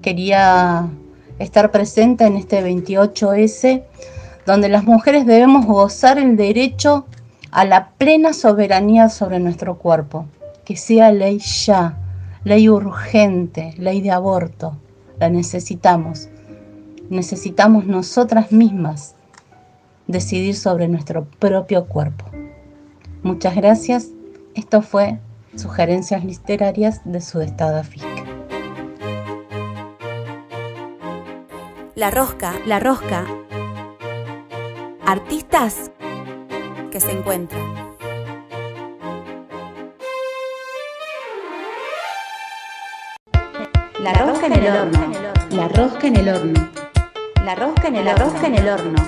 Quería 0.00 0.88
estar 1.38 1.70
presente 1.70 2.24
en 2.24 2.36
este 2.36 2.64
28S, 2.64 3.84
donde 4.46 4.70
las 4.70 4.84
mujeres 4.84 5.26
debemos 5.26 5.66
gozar 5.66 6.16
el 6.16 6.38
derecho 6.38 7.04
a 7.50 7.66
la 7.66 7.90
plena 7.90 8.32
soberanía 8.32 9.10
sobre 9.10 9.38
nuestro 9.38 9.76
cuerpo, 9.76 10.24
que 10.66 10.76
sea 10.76 11.12
ley 11.12 11.38
ya, 11.38 11.96
ley 12.44 12.68
urgente, 12.68 13.72
ley 13.78 14.02
de 14.02 14.10
aborto. 14.10 14.76
La 15.18 15.30
necesitamos. 15.30 16.28
Necesitamos 17.08 17.86
nosotras 17.86 18.52
mismas 18.52 19.14
decidir 20.08 20.56
sobre 20.56 20.88
nuestro 20.88 21.24
propio 21.24 21.86
cuerpo. 21.86 22.26
Muchas 23.22 23.54
gracias. 23.54 24.08
Esto 24.54 24.82
fue 24.82 25.20
Sugerencias 25.54 26.24
Literarias 26.24 27.00
de 27.04 27.20
Sudestada 27.20 27.84
Fisca. 27.84 28.24
La 31.94 32.10
rosca, 32.10 32.54
la 32.66 32.80
rosca. 32.80 33.24
Artistas 35.06 35.92
que 36.90 37.00
se 37.00 37.12
encuentran. 37.12 37.85
La 44.06 44.12
rosca 44.12 44.46
en 44.46 44.52
el 44.52 44.66
horno. 44.68 45.12
La 45.50 45.66
rosca 45.66 46.06
en 46.06 46.14
el 46.14 46.28
horno. 46.28 46.68
La 47.44 47.56
rosca 47.56 47.88
en 47.88 47.96
el, 47.96 48.04
la 48.04 48.14
rosca 48.14 48.46
en 48.46 48.54
el 48.54 48.68
horno. 48.68 49.04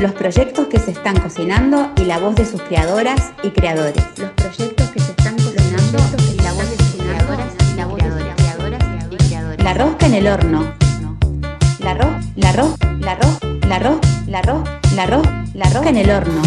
Los 0.00 0.12
proyectos 0.12 0.66
que 0.68 0.78
se 0.78 0.92
están 0.92 1.20
cocinando 1.20 1.90
y 1.96 2.06
la 2.06 2.18
voz 2.18 2.34
de 2.34 2.46
sus 2.46 2.62
creadoras 2.62 3.32
y 3.42 3.50
creadores. 3.50 4.02
Los 4.16 4.30
proyectos 4.30 4.88
que 4.92 5.00
se 5.00 5.10
están 5.10 5.34
cocinando 5.34 6.00
y 6.16 6.42
la 6.42 6.52
voz 6.54 6.70
de 6.70 6.78
sus 6.78 7.02
creadoras 7.02 7.52
y 7.52 8.36
creadoras 8.38 8.82
creadores. 9.28 9.62
La 9.62 9.74
rosca 9.74 10.06
en 10.06 10.14
el 10.14 10.26
horno. 10.26 10.74
La 11.80 11.92
ro, 11.92 12.18
la 12.34 12.52
ro, 12.52 12.74
la 13.00 13.14
ro, 13.16 13.28
la 13.68 13.78
ro, 13.78 14.00
la 14.26 14.40
ro, 14.40 14.64
la 14.94 15.06
ro, 15.06 15.22
la 15.52 15.68
rosca 15.68 15.90
en 15.90 15.98
el 15.98 16.10
horno. 16.10 16.40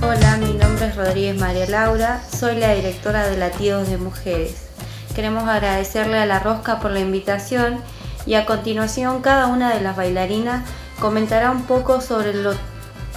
Hola, 0.00 0.38
mi 0.38 0.54
nombre 0.54 0.86
es 0.86 0.96
Rodríguez 0.96 1.38
María 1.38 1.66
Laura, 1.66 2.22
soy 2.34 2.56
la 2.56 2.72
directora 2.72 3.26
de 3.26 3.36
Latidos 3.36 3.90
de 3.90 3.98
Mujeres. 3.98 4.69
Queremos 5.14 5.48
agradecerle 5.48 6.18
a 6.18 6.26
La 6.26 6.38
Rosca 6.38 6.78
por 6.78 6.90
la 6.92 7.00
invitación 7.00 7.80
y 8.26 8.34
a 8.34 8.46
continuación 8.46 9.22
cada 9.22 9.46
una 9.48 9.74
de 9.74 9.80
las 9.80 9.96
bailarinas 9.96 10.68
comentará 11.00 11.50
un 11.50 11.62
poco 11.62 12.00
sobre 12.00 12.34
lo 12.34 12.52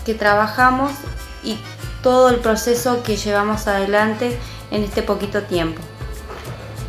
que 0.06 0.15
trabajamos 0.15 0.91
y 1.44 1.57
todo 2.02 2.30
el 2.30 2.40
proceso 2.40 3.03
que 3.03 3.15
llevamos 3.15 3.68
adelante 3.68 4.38
en 4.72 4.84
este 4.84 5.03
poquito 5.03 5.44
tiempo. 5.44 5.82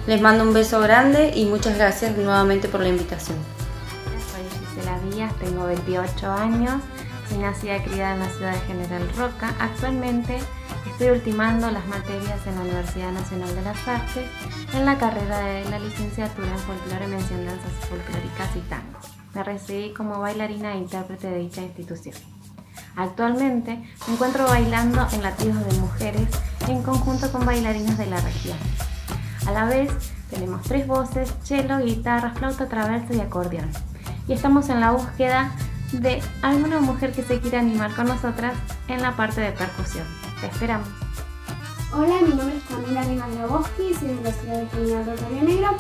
Les 0.07 0.21
mando 0.21 0.45
un 0.45 0.53
beso 0.53 0.81
grande 0.81 1.33
y 1.35 1.47
muchas 1.47 1.77
gracias 1.77 2.17
nuevamente 2.17 2.69
por 2.69 2.81
la 2.81 2.89
invitación. 2.89 3.39
Soy 4.33 4.43
Gisela 4.69 4.99
Díaz, 5.11 5.33
tengo 5.39 5.67
28 5.67 6.31
años, 6.31 6.83
soy 7.29 7.39
nacida 7.39 7.77
y 7.77 7.81
criada 7.81 8.15
en 8.15 8.21
la 8.21 8.29
ciudad 8.31 8.53
de 8.53 8.61
General 8.61 9.09
Roca. 9.17 9.55
Actualmente 9.59 10.41
estoy 10.91 11.09
ultimando 11.11 11.71
las 11.71 11.87
materias 11.87 12.47
en 12.47 12.55
la 12.57 12.61
Universidad 12.63 13.13
Nacional 13.13 13.55
de 13.55 13.63
las 13.63 13.89
Artes 13.89 14.27
en 14.75 14.85
la 14.85 14.99
carrera 14.99 15.39
de 15.39 15.65
la 15.71 15.79
licenciatura 15.79 16.49
en 16.49 16.59
Folclore, 16.59 17.07
Mención, 17.07 17.45
Danzas 17.47 17.73
Folclóricas 17.89 18.57
y 18.57 18.61
Tango. 18.69 18.99
Me 19.35 19.43
recibí 19.43 19.93
como 19.93 20.21
bailarina 20.21 20.75
e 20.75 20.79
intérprete 20.79 21.29
de 21.29 21.39
dicha 21.39 21.63
institución. 21.63 22.15
Actualmente 22.97 23.83
me 24.07 24.15
encuentro 24.15 24.47
bailando 24.47 25.07
en 25.13 25.23
latidos 25.23 25.67
de 25.67 25.81
mujeres 25.81 26.29
en 26.69 26.83
conjunto 26.83 27.31
con 27.33 27.45
bailarinas 27.45 27.99
de 27.99 28.07
la 28.07 28.21
región. 28.21 28.59
A 29.47 29.53
la 29.53 29.65
vez 29.65 29.93
tenemos 30.31 30.63
tres 30.63 30.87
voces, 30.87 31.35
cello, 31.43 31.79
guitarra, 31.79 32.33
flauta 32.35 32.69
traversa 32.69 33.15
y 33.15 33.21
acordeón. 33.21 33.71
Y 34.29 34.33
estamos 34.33 34.69
en 34.69 34.81
la 34.81 34.93
búsqueda 34.93 35.53
de 35.93 36.23
alguna 36.43 36.81
mujer 36.81 37.13
que 37.13 37.23
se 37.23 37.41
quiera 37.41 37.61
animar 37.61 37.95
con 37.95 38.07
nosotras 38.07 38.55
en 38.89 39.03
la 39.03 39.17
parte 39.17 39.41
de 39.41 39.53
percusión. 39.53 40.24
Te 40.45 40.51
esperamos. 40.51 40.87
Hola, 41.91 42.21
mi 42.21 42.35
nombre 42.35 42.59
es 42.59 42.65
Camila 42.65 43.03
Rivas 43.05 43.29
soy 43.79 44.09
de 44.09 44.23
la 44.23 44.31
ciudad 44.31 44.61
de 44.61 44.69
General 44.69 45.07
Roca 45.07 45.29
Río 45.31 45.43
Negro 45.43 45.77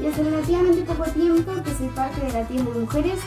y 0.00 0.06
hace 0.06 0.22
relativamente 0.22 0.82
poco 0.82 1.02
tiempo 1.10 1.52
que 1.64 1.74
soy 1.74 1.88
parte 1.88 2.20
de 2.20 2.32
la 2.32 2.46
tienda 2.46 2.70
de 2.70 2.78
mujeres. 2.78 3.18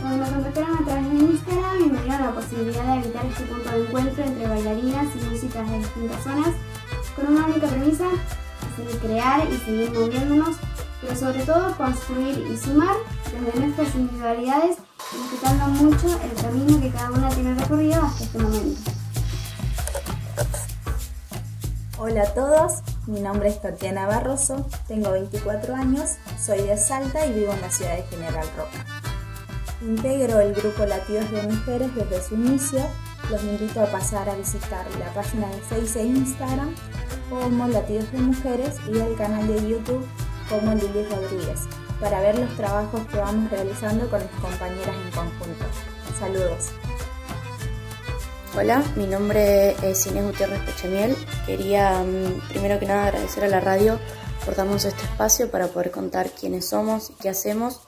Cuando 0.00 0.24
me 0.24 0.32
contactaron 0.32 0.78
a 0.78 0.84
través 0.84 1.10
de 1.10 1.16
Instagram 1.16 1.76
y 1.78 1.90
me 1.90 2.02
dieron 2.02 2.22
la 2.22 2.32
posibilidad 2.32 2.82
de 2.82 2.92
habitar 2.92 3.26
este 3.26 3.44
punto 3.44 3.70
de 3.70 3.86
encuentro 3.86 4.24
entre 4.24 4.48
bailarinas 4.48 5.06
y 5.14 5.30
músicas 5.30 5.70
de 5.70 5.78
distintas 5.78 6.24
zonas 6.24 6.54
con 7.14 7.26
una 7.28 7.46
única 7.46 7.68
premisa, 7.68 8.08
seguir 8.74 8.98
crear 8.98 9.48
y 9.48 9.56
seguir 9.58 9.92
moviéndonos, 9.92 10.56
pero 11.02 11.14
sobre 11.14 11.44
todo 11.44 11.76
construir 11.76 12.44
y 12.52 12.56
sumar 12.56 12.96
desde 13.30 13.60
nuestras 13.60 13.94
individualidades, 13.94 14.78
respetando 15.30 15.66
mucho 15.84 16.20
el 16.20 16.42
camino 16.42 16.80
que 16.80 16.90
cada 16.90 17.12
una 17.12 17.28
tiene 17.28 17.54
recorrido 17.54 18.02
hasta 18.02 18.24
este 18.24 18.38
momento. 18.40 19.05
Hola 21.98 22.24
a 22.24 22.34
todos, 22.34 22.82
mi 23.06 23.20
nombre 23.20 23.48
es 23.48 23.62
Tatiana 23.62 24.06
Barroso, 24.06 24.66
tengo 24.86 25.12
24 25.12 25.74
años, 25.74 26.16
soy 26.38 26.60
de 26.60 26.76
Salta 26.76 27.24
y 27.24 27.32
vivo 27.32 27.54
en 27.54 27.60
la 27.62 27.70
ciudad 27.70 27.96
de 27.96 28.02
General 28.02 28.46
Roca. 28.54 28.84
Integro 29.80 30.40
el 30.40 30.52
grupo 30.52 30.84
Latidos 30.84 31.30
de 31.30 31.44
Mujeres 31.44 31.94
desde 31.94 32.22
su 32.22 32.34
inicio, 32.34 32.80
los 33.30 33.42
invito 33.42 33.80
a 33.80 33.86
pasar 33.86 34.28
a 34.28 34.34
visitar 34.34 34.84
la 34.98 35.10
página 35.14 35.48
de 35.48 35.58
Facebook 35.62 36.02
e 36.02 36.06
Instagram 36.06 36.74
como 37.30 37.66
Latidos 37.66 38.12
de 38.12 38.18
Mujeres 38.18 38.76
y 38.92 38.98
el 38.98 39.16
canal 39.16 39.46
de 39.46 39.66
YouTube 39.66 40.06
como 40.50 40.74
Lili 40.74 41.02
Rodríguez 41.04 41.60
para 41.98 42.20
ver 42.20 42.38
los 42.38 42.54
trabajos 42.56 43.06
que 43.06 43.16
vamos 43.16 43.50
realizando 43.50 44.06
con 44.10 44.20
mis 44.20 44.40
compañeras 44.42 44.94
en 45.02 45.10
conjunto. 45.12 45.64
Saludos. 46.18 46.72
Hola, 48.54 48.82
mi 48.96 49.06
nombre 49.06 49.76
es 49.82 50.06
Inés 50.06 50.24
Gutiérrez 50.24 50.60
Pechemiel. 50.60 51.14
Quería 51.46 52.02
mm, 52.02 52.48
primero 52.48 52.78
que 52.78 52.86
nada 52.86 53.06
agradecer 53.08 53.44
a 53.44 53.48
la 53.48 53.60
radio 53.60 53.98
por 54.44 54.54
darnos 54.56 54.84
este 54.84 55.02
espacio 55.02 55.50
para 55.50 55.66
poder 55.68 55.90
contar 55.90 56.30
quiénes 56.30 56.68
somos 56.68 57.10
y 57.10 57.14
qué 57.14 57.28
hacemos. 57.28 57.80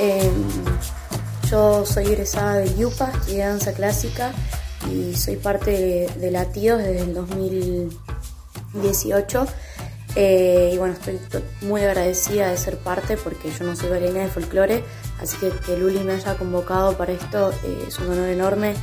Em, 0.00 0.32
yo 1.50 1.84
soy 1.86 2.06
egresada 2.06 2.54
de 2.56 2.74
Yupa, 2.74 3.10
estudié 3.12 3.44
danza 3.46 3.72
clásica 3.74 4.32
y 4.90 5.14
soy 5.14 5.36
parte 5.36 6.08
de, 6.16 6.30
Latidos 6.32 6.78
desde 6.82 7.02
el 7.02 7.14
2018. 7.14 9.46
Eh, 10.14 10.72
y 10.74 10.78
bueno, 10.78 10.92
estoy 10.94 11.16
to- 11.30 11.40
muy 11.62 11.80
agradecida 11.82 12.48
de 12.50 12.56
ser 12.58 12.76
parte 12.78 13.16
porque 13.16 13.50
yo 13.50 13.64
no 13.64 13.74
soy 13.76 13.88
bailarina 13.88 14.20
de 14.24 14.28
folclore, 14.28 14.84
así 15.20 15.36
que 15.38 15.48
que 15.64 15.76
Luli 15.78 16.00
me 16.00 16.12
haya 16.14 16.36
convocado 16.36 16.98
para 16.98 17.12
esto 17.12 17.50
eh, 17.64 17.84
es 17.88 17.98
un 17.98 18.10
honor 18.10 18.28
enorme 18.28 18.74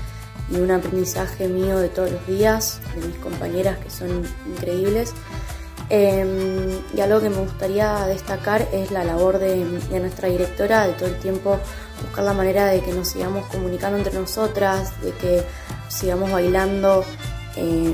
y 0.51 0.55
un 0.57 0.71
aprendizaje 0.71 1.47
mío 1.47 1.77
de 1.79 1.89
todos 1.89 2.11
los 2.11 2.25
días, 2.27 2.79
de 2.95 3.07
mis 3.07 3.15
compañeras 3.17 3.77
que 3.79 3.89
son 3.89 4.23
increíbles. 4.47 5.13
Eh, 5.91 6.79
y 6.95 7.01
algo 7.01 7.19
que 7.19 7.29
me 7.29 7.37
gustaría 7.37 8.05
destacar 8.05 8.67
es 8.71 8.91
la 8.91 9.03
labor 9.03 9.39
de, 9.39 9.65
de 9.65 9.99
nuestra 9.99 10.29
directora, 10.29 10.85
de 10.85 10.93
todo 10.93 11.09
el 11.09 11.17
tiempo 11.19 11.57
buscar 12.03 12.23
la 12.23 12.33
manera 12.33 12.67
de 12.67 12.81
que 12.81 12.93
nos 12.93 13.07
sigamos 13.07 13.45
comunicando 13.47 13.97
entre 13.97 14.13
nosotras, 14.13 15.01
de 15.01 15.11
que 15.13 15.43
sigamos 15.89 16.31
bailando, 16.31 17.03
eh, 17.55 17.93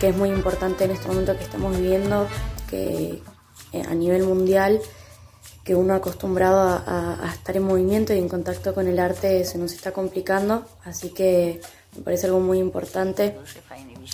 que 0.00 0.08
es 0.08 0.16
muy 0.16 0.30
importante 0.30 0.84
en 0.84 0.90
este 0.90 1.06
momento 1.06 1.36
que 1.36 1.44
estamos 1.44 1.76
viviendo, 1.76 2.26
que 2.68 3.22
eh, 3.72 3.82
a 3.88 3.94
nivel 3.94 4.24
mundial, 4.24 4.80
que 5.62 5.76
uno 5.76 5.94
acostumbrado 5.94 6.58
a, 6.60 6.76
a- 6.84 7.28
a 7.28 7.32
estar 7.32 7.56
en 7.56 7.62
movimiento 7.62 8.12
y 8.12 8.18
en 8.18 8.28
contacto 8.28 8.74
con 8.74 8.88
el 8.88 8.98
arte 8.98 9.44
se 9.44 9.56
nos 9.58 9.72
está 9.72 9.92
complicando, 9.92 10.64
así 10.84 11.10
que 11.10 11.60
me 11.96 12.02
parece 12.02 12.26
algo 12.26 12.40
muy 12.40 12.58
importante 12.58 13.36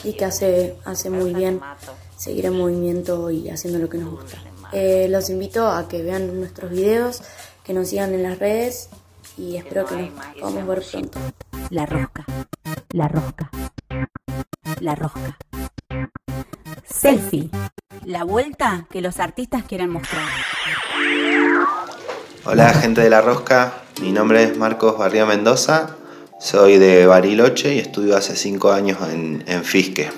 y 0.04 0.14
que 0.14 0.24
hace, 0.24 0.76
hace 0.84 1.10
muy 1.10 1.34
bien 1.34 1.60
seguir 2.16 2.46
en 2.46 2.56
movimiento 2.56 3.30
y 3.30 3.50
haciendo 3.50 3.78
lo 3.78 3.88
que 3.88 3.98
nos 3.98 4.10
gusta. 4.10 4.38
Eh, 4.72 5.06
los 5.10 5.30
invito 5.30 5.68
a 5.68 5.88
que 5.88 6.02
vean 6.02 6.40
nuestros 6.40 6.70
videos, 6.70 7.22
que 7.64 7.72
nos 7.72 7.88
sigan 7.88 8.14
en 8.14 8.22
las 8.22 8.38
redes 8.38 8.88
y 9.36 9.56
espero 9.56 9.84
que 9.84 9.96
nos 9.96 10.10
podamos 10.40 10.66
ver 10.66 10.82
pronto. 10.90 11.18
La 11.70 11.86
rosca, 11.86 12.24
la 12.90 13.08
rosca, 13.08 13.50
la 14.80 14.94
rosca. 14.94 15.38
Selfie, 16.84 17.50
la 18.04 18.24
vuelta 18.24 18.86
que 18.90 19.00
los 19.00 19.20
artistas 19.20 19.64
quieren 19.64 19.90
mostrar. 19.90 20.24
Hola 22.44 22.72
gente 22.74 23.00
de 23.00 23.10
La 23.10 23.20
Rosca, 23.20 23.82
mi 24.00 24.12
nombre 24.12 24.44
es 24.44 24.56
Marcos 24.56 24.96
Barría 24.96 25.26
Mendoza, 25.26 25.96
soy 26.38 26.78
de 26.78 27.06
Bariloche 27.06 27.74
y 27.74 27.78
estudio 27.78 28.16
hace 28.16 28.36
5 28.36 28.70
años 28.72 28.98
en, 29.10 29.42
en 29.46 29.64
Fisque. 29.64 30.10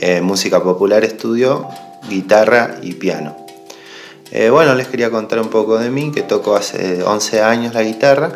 Eh, 0.00 0.20
música 0.20 0.62
popular 0.62 1.04
estudio, 1.04 1.68
guitarra 2.08 2.76
y 2.82 2.94
piano. 2.94 3.36
Eh, 4.30 4.50
bueno, 4.50 4.74
les 4.74 4.88
quería 4.88 5.10
contar 5.10 5.40
un 5.40 5.50
poco 5.50 5.78
de 5.78 5.90
mí, 5.90 6.10
que 6.10 6.22
toco 6.22 6.56
hace 6.56 7.02
11 7.02 7.42
años 7.42 7.74
la 7.74 7.82
guitarra 7.82 8.32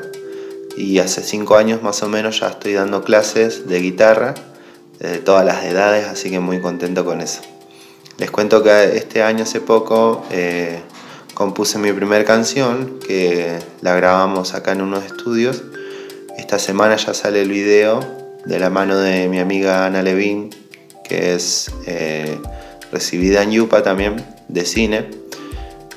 y 0.76 0.98
hace 0.98 1.22
5 1.22 1.56
años 1.56 1.82
más 1.82 2.02
o 2.02 2.08
menos 2.08 2.40
ya 2.40 2.48
estoy 2.48 2.74
dando 2.74 3.02
clases 3.02 3.66
de 3.66 3.80
guitarra 3.80 4.34
de 4.98 5.18
todas 5.18 5.44
las 5.44 5.64
edades, 5.64 6.06
así 6.06 6.30
que 6.30 6.40
muy 6.40 6.60
contento 6.60 7.04
con 7.04 7.20
eso. 7.20 7.40
Les 8.18 8.30
cuento 8.30 8.62
que 8.62 8.96
este 8.96 9.22
año 9.22 9.42
hace 9.44 9.60
poco 9.60 10.24
eh, 10.30 10.80
compuse 11.34 11.78
mi 11.78 11.92
primera 11.92 12.24
canción, 12.24 12.98
que 13.06 13.58
la 13.82 13.94
grabamos 13.94 14.54
acá 14.54 14.72
en 14.72 14.82
unos 14.82 15.04
estudios. 15.04 15.62
Esta 16.36 16.58
semana 16.58 16.96
ya 16.96 17.14
sale 17.14 17.42
el 17.42 17.50
video 17.50 18.00
de 18.44 18.58
la 18.58 18.68
mano 18.68 18.98
de 18.98 19.26
mi 19.28 19.38
amiga 19.38 19.86
Ana 19.86 20.02
Levin, 20.02 20.50
que 21.02 21.34
es 21.34 21.70
eh, 21.86 22.38
recibida 22.92 23.42
en 23.42 23.52
Yupa 23.52 23.82
también, 23.82 24.24
de 24.48 24.64
cine. 24.66 25.10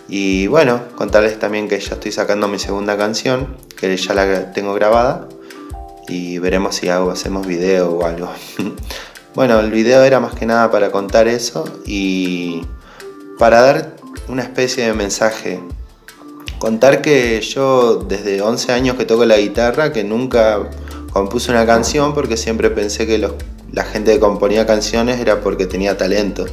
Y 0.07 0.47
bueno, 0.47 0.81
contarles 0.95 1.37
también 1.37 1.67
que 1.67 1.79
ya 1.79 1.95
estoy 1.95 2.11
sacando 2.13 2.47
mi 2.47 2.57
segunda 2.57 2.97
canción, 2.97 3.57
que 3.77 3.95
ya 3.95 4.13
la 4.13 4.53
tengo 4.53 4.73
grabada. 4.73 5.27
Y 6.07 6.39
veremos 6.39 6.77
si 6.77 6.89
hago, 6.89 7.11
hacemos 7.11 7.45
video 7.45 7.91
o 7.91 8.05
algo. 8.05 8.29
bueno, 9.35 9.59
el 9.59 9.71
video 9.71 10.03
era 10.03 10.19
más 10.21 10.35
que 10.35 10.45
nada 10.45 10.71
para 10.71 10.89
contar 10.89 11.27
eso 11.27 11.65
y 11.85 12.61
para 13.37 13.61
dar 13.61 13.95
una 14.29 14.43
especie 14.43 14.85
de 14.85 14.93
mensaje. 14.93 15.59
Contar 16.59 17.01
que 17.01 17.39
yo 17.39 17.95
desde 17.95 18.41
11 18.41 18.73
años 18.73 18.97
que 18.97 19.05
toco 19.05 19.23
la 19.23 19.37
guitarra, 19.37 19.93
que 19.93 20.03
nunca 20.03 20.69
compuse 21.13 21.51
una 21.51 21.65
canción 21.65 22.13
porque 22.13 22.35
siempre 22.35 22.69
pensé 22.69 23.07
que 23.07 23.17
la 23.71 23.83
gente 23.85 24.11
que 24.11 24.19
componía 24.19 24.65
canciones 24.65 25.21
era 25.21 25.39
porque 25.39 25.65
tenía 25.65 25.97
talento, 25.97 26.45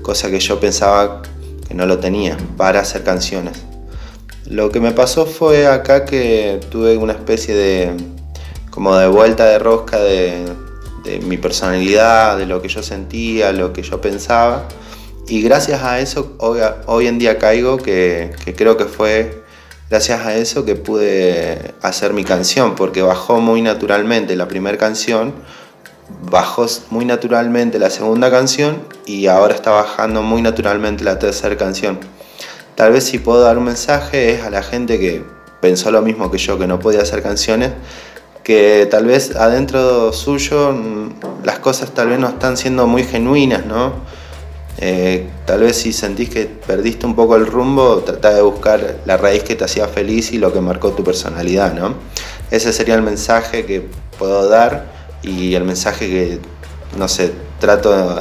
cosa 0.00 0.30
que 0.30 0.40
yo 0.40 0.58
pensaba 0.60 1.20
que 1.68 1.74
no 1.74 1.84
lo 1.84 1.98
tenía 1.98 2.38
para 2.56 2.80
hacer 2.80 3.04
canciones. 3.04 3.62
Lo 4.46 4.70
que 4.70 4.80
me 4.80 4.92
pasó 4.92 5.26
fue 5.26 5.66
acá 5.66 6.06
que 6.06 6.60
tuve 6.70 6.96
una 6.96 7.12
especie 7.12 7.54
de 7.54 7.92
como 8.70 8.96
de 8.96 9.08
vuelta 9.08 9.44
de 9.44 9.58
rosca 9.58 10.00
de, 10.00 10.42
de 11.04 11.18
mi 11.20 11.36
personalidad, 11.36 12.38
de 12.38 12.46
lo 12.46 12.62
que 12.62 12.68
yo 12.68 12.82
sentía, 12.82 13.52
lo 13.52 13.74
que 13.74 13.82
yo 13.82 14.00
pensaba. 14.00 14.66
Y 15.26 15.42
gracias 15.42 15.82
a 15.82 16.00
eso 16.00 16.34
hoy, 16.38 17.06
en 17.06 17.18
día 17.18 17.38
caigo 17.38 17.78
que, 17.78 18.32
que 18.44 18.54
creo 18.54 18.76
que 18.76 18.84
fue 18.84 19.42
gracias 19.88 20.26
a 20.26 20.34
eso 20.34 20.64
que 20.64 20.74
pude 20.74 21.74
hacer 21.80 22.12
mi 22.12 22.24
canción, 22.24 22.74
porque 22.74 23.00
bajó 23.00 23.40
muy 23.40 23.62
naturalmente 23.62 24.36
la 24.36 24.48
primera 24.48 24.76
canción, 24.76 25.32
bajó 26.30 26.66
muy 26.90 27.04
naturalmente 27.04 27.78
la 27.78 27.90
segunda 27.90 28.30
canción 28.30 28.82
y 29.06 29.26
ahora 29.26 29.54
está 29.54 29.70
bajando 29.70 30.22
muy 30.22 30.42
naturalmente 30.42 31.04
la 31.04 31.18
tercera 31.18 31.56
canción. 31.56 32.00
Tal 32.74 32.92
vez 32.92 33.04
si 33.04 33.18
puedo 33.18 33.40
dar 33.40 33.56
un 33.56 33.64
mensaje 33.64 34.34
es 34.34 34.42
a 34.42 34.50
la 34.50 34.62
gente 34.62 34.98
que 34.98 35.24
pensó 35.60 35.90
lo 35.90 36.02
mismo 36.02 36.30
que 36.30 36.38
yo, 36.38 36.58
que 36.58 36.66
no 36.66 36.78
podía 36.80 37.02
hacer 37.02 37.22
canciones, 37.22 37.70
que 38.42 38.86
tal 38.90 39.06
vez 39.06 39.34
adentro 39.36 40.12
suyo 40.12 40.72
mm, 40.72 41.44
las 41.44 41.60
cosas 41.60 41.92
tal 41.94 42.08
vez 42.08 42.18
no 42.18 42.28
están 42.28 42.56
siendo 42.56 42.86
muy 42.86 43.04
genuinas, 43.04 43.64
¿no? 43.64 43.94
Eh, 44.78 45.28
tal 45.46 45.60
vez 45.60 45.76
si 45.76 45.92
sentís 45.92 46.28
que 46.30 46.46
perdiste 46.46 47.06
un 47.06 47.14
poco 47.14 47.36
el 47.36 47.46
rumbo, 47.46 47.98
trata 47.98 48.34
de 48.34 48.42
buscar 48.42 48.96
la 49.04 49.16
raíz 49.16 49.44
que 49.44 49.54
te 49.54 49.64
hacía 49.64 49.86
feliz 49.86 50.32
y 50.32 50.38
lo 50.38 50.52
que 50.52 50.60
marcó 50.60 50.92
tu 50.92 51.04
personalidad, 51.04 51.72
¿no? 51.74 51.94
Ese 52.50 52.72
sería 52.72 52.94
el 52.96 53.02
mensaje 53.02 53.64
que 53.66 53.86
puedo 54.18 54.48
dar 54.48 54.86
y 55.22 55.54
el 55.54 55.64
mensaje 55.64 56.08
que, 56.08 56.38
no 56.98 57.08
sé, 57.08 57.32
trato 57.60 58.20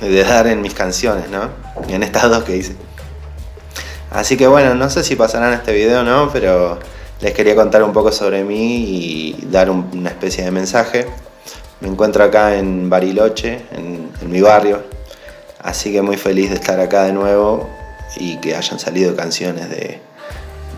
de 0.00 0.24
dar, 0.24 0.46
en 0.46 0.60
mis 0.60 0.74
canciones, 0.74 1.24
¿no? 1.30 1.48
En 1.88 2.02
estas 2.02 2.28
dos 2.30 2.44
que 2.44 2.56
hice. 2.56 2.74
Así 4.10 4.36
que 4.36 4.46
bueno, 4.46 4.74
no 4.74 4.90
sé 4.90 5.02
si 5.02 5.16
pasarán 5.16 5.54
este 5.54 5.72
video 5.72 6.02
no, 6.02 6.30
pero 6.32 6.78
les 7.20 7.32
quería 7.32 7.54
contar 7.56 7.82
un 7.82 7.92
poco 7.92 8.12
sobre 8.12 8.44
mí 8.44 8.84
y 8.84 9.46
dar 9.50 9.70
un- 9.70 9.88
una 9.94 10.10
especie 10.10 10.44
de 10.44 10.50
mensaje. 10.50 11.06
Me 11.80 11.88
encuentro 11.88 12.22
acá 12.22 12.56
en 12.56 12.90
Bariloche, 12.90 13.62
en 13.72 14.10
mi 14.30 14.40
barrio, 14.40 14.82
así 15.62 15.92
que 15.92 16.02
muy 16.02 16.16
feliz 16.16 16.50
de 16.50 16.56
estar 16.56 16.80
acá 16.80 17.04
de 17.04 17.12
nuevo 17.12 17.68
y 18.16 18.36
que 18.38 18.56
hayan 18.56 18.78
salido 18.78 19.16
canciones 19.16 19.70
de, 19.70 20.00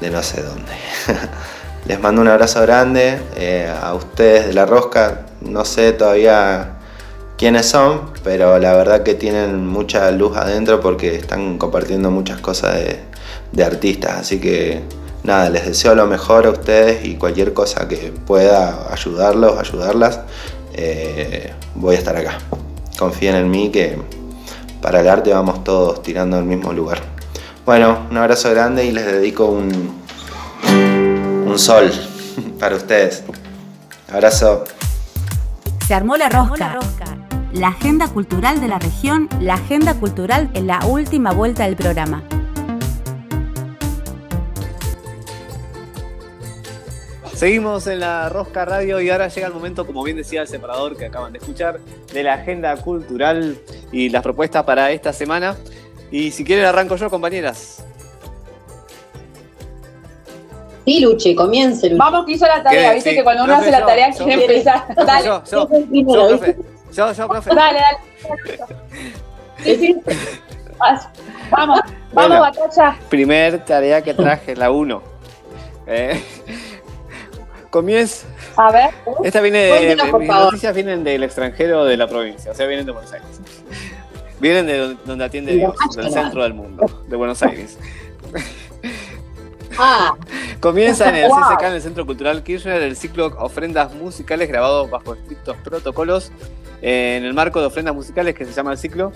de 0.01 0.11
no 0.11 0.23
sé 0.23 0.43
dónde. 0.43 0.73
Les 1.87 2.01
mando 2.01 2.23
un 2.23 2.29
abrazo 2.29 2.63
grande 2.63 3.21
eh, 3.37 3.71
a 3.83 3.95
ustedes 3.95 4.47
de 4.47 4.55
La 4.55 4.65
Rosca, 4.65 5.27
no 5.43 5.65
sé 5.65 5.93
todavía 5.93 6.77
quiénes 7.37 7.67
son, 7.67 8.13
pero 8.23 8.59
la 8.59 8.75
verdad 8.75 9.03
que 9.03 9.15
tienen 9.15 9.67
mucha 9.67 10.11
luz 10.11 10.37
adentro 10.37 10.81
porque 10.81 11.17
están 11.17 11.59
compartiendo 11.59 12.11
muchas 12.11 12.41
cosas 12.41 12.77
de, 12.77 13.01
de 13.53 13.65
artistas, 13.65 14.19
así 14.21 14.41
que 14.41 14.81
nada, 15.25 15.51
les 15.51 15.67
deseo 15.67 15.95
lo 15.95 16.07
mejor 16.07 16.47
a 16.47 16.51
ustedes 16.51 17.05
y 17.05 17.17
cualquier 17.17 17.53
cosa 17.53 17.89
que 17.89 18.13
pueda 18.27 18.93
ayudarlos, 18.93 19.59
ayudarlas, 19.59 20.21
eh, 20.75 21.53
voy 21.75 21.97
a 21.97 21.99
estar 21.99 22.17
acá. 22.17 22.39
Confíen 22.99 23.35
en 23.35 23.51
mí 23.51 23.71
que 23.71 23.99
para 24.85 25.01
el 25.01 25.09
arte 25.09 25.33
vamos 25.33 25.65
todos 25.65 26.03
tirando 26.03 26.37
al 26.37 26.45
mismo 26.45 26.71
lugar. 26.75 27.01
Bueno, 27.65 28.01
un 28.11 28.19
abrazo 28.19 28.51
grande 28.51 28.85
y 28.85 28.93
les 28.93 29.07
dedico 29.07 29.47
un, 29.47 29.95
un 31.47 31.59
sol 31.59 31.91
para 32.61 32.77
ustedes. 32.77 33.25
Abrazo. 34.13 34.65
Se 35.87 35.95
armó 35.95 36.19
la 36.19 36.29
rosca. 36.29 36.79
La 37.55 37.69
agenda 37.69 38.09
cultural 38.09 38.61
de 38.61 38.69
la 38.69 38.79
región, 38.79 39.31
la 39.41 39.55
agenda 39.55 39.95
cultural 39.95 40.51
en 40.53 40.67
la 40.67 40.85
última 40.85 41.33
vuelta 41.33 41.65
del 41.65 41.77
programa. 41.77 42.23
Seguimos 47.35 47.87
en 47.89 48.01
la 48.01 48.29
Rosca 48.29 48.65
Radio 48.65 49.01
y 49.01 49.11
ahora 49.11 49.27
llega 49.29 49.49
el 49.49 49.53
momento, 49.53 49.85
como 49.87 50.05
bien 50.05 50.17
decía 50.17 50.43
el 50.43 50.49
separador 50.49 50.97
que 50.97 51.07
acaban 51.07 51.33
de 51.33 51.39
escuchar, 51.41 51.81
de 52.13 52.23
la 52.23 52.35
agenda 52.35 52.77
cultural 52.77 53.59
y 53.91 54.09
las 54.09 54.23
propuestas 54.23 54.63
para 54.65 54.93
esta 54.93 55.13
semana. 55.13 55.57
Y 56.13 56.31
si 56.31 56.45
quieren 56.45 56.65
arranco 56.65 56.95
yo, 56.95 57.11
compañeras. 57.11 57.85
Sí, 60.85 61.01
Luche, 61.01 61.35
comience. 61.35 61.93
Vamos 61.95 62.25
que 62.27 62.33
hizo 62.33 62.47
la 62.47 62.63
tarea, 62.63 62.91
¿Qué? 62.91 62.95
viste 62.97 63.11
Sí, 63.11 63.17
que 63.17 63.25
cuando 63.25 63.45
uno 63.45 63.55
profe, 63.55 63.63
hace 63.69 63.71
la 63.73 63.81
yo, 63.81 63.87
tarea 63.87 64.11
yo, 64.13 64.25
quiere 64.25 64.37
profe. 64.45 64.59
empezar. 64.59 65.07
Dale, 65.07 65.27
yo, 65.27 65.43
yo, 65.51 65.69
primero, 65.69 66.31
yo, 66.31 66.39
profe. 66.39 66.57
Yo, 66.93 67.13
yo, 67.13 67.29
profe. 67.29 67.55
Dale, 67.55 67.79
dale. 67.81 67.99
Sí, 69.65 69.77
sí. 69.77 70.01
Vamos, 70.79 71.05
vamos, 71.51 71.81
Bueno. 72.13 72.41
Batacha. 72.41 72.97
Primer 73.09 73.65
tarea 73.65 74.03
que 74.03 74.15
traje, 74.15 74.55
la 74.55 74.71
1. 74.71 75.03
Eh, 75.87 76.23
comienza. 77.75 78.25
A 78.57 78.71
ver. 78.71 78.91
Esta 79.25 79.41
viene 79.41 79.59
de, 79.59 79.97
mis 80.21 80.29
noticias 80.29 80.73
vienen 80.73 81.03
del 81.03 81.25
extranjero 81.25 81.85
de 81.85 81.97
la 81.97 82.07
provincia, 82.07 82.53
o 82.53 82.55
sea, 82.55 82.67
vienen 82.69 82.87
de 82.87 82.93
Buenos 82.93 83.13
Aires. 83.13 83.29
Vienen 84.39 84.67
de 84.67 84.79
don- 84.79 85.01
donde 85.05 85.25
atiende 85.25 85.55
Dios, 85.57 85.75
del 85.97 86.09
centro 86.13 86.45
del 86.45 86.55
mundo, 86.55 87.05
de 87.09 87.17
Buenos 87.17 87.43
Aires. 87.43 87.77
Ah, 89.77 90.15
Comienza 90.61 91.09
en 91.09 91.17
el 91.17 91.29
Wow. 91.29 91.39
CCK, 91.57 91.63
en 91.65 91.73
el 91.73 91.83
Centro 91.83 92.07
Cultural 92.07 92.43
Kirchner, 92.45 92.81
el 92.81 92.95
ciclo 92.95 93.27
Ofrendas 93.41 93.93
Musicales 93.93 94.49
grabados 94.49 94.89
bajo 94.89 95.15
estrictos 95.15 95.57
protocolos 95.65 96.31
eh, 96.81 97.17
en 97.19 97.25
el 97.25 97.35
marco 97.35 97.61
de 97.61 97.67
ofrendas 97.67 97.93
musicales 97.95 98.37
que 98.37 98.45
se 98.45 98.53
llama 98.53 98.71
el 98.71 98.79
ciclo, 98.79 99.11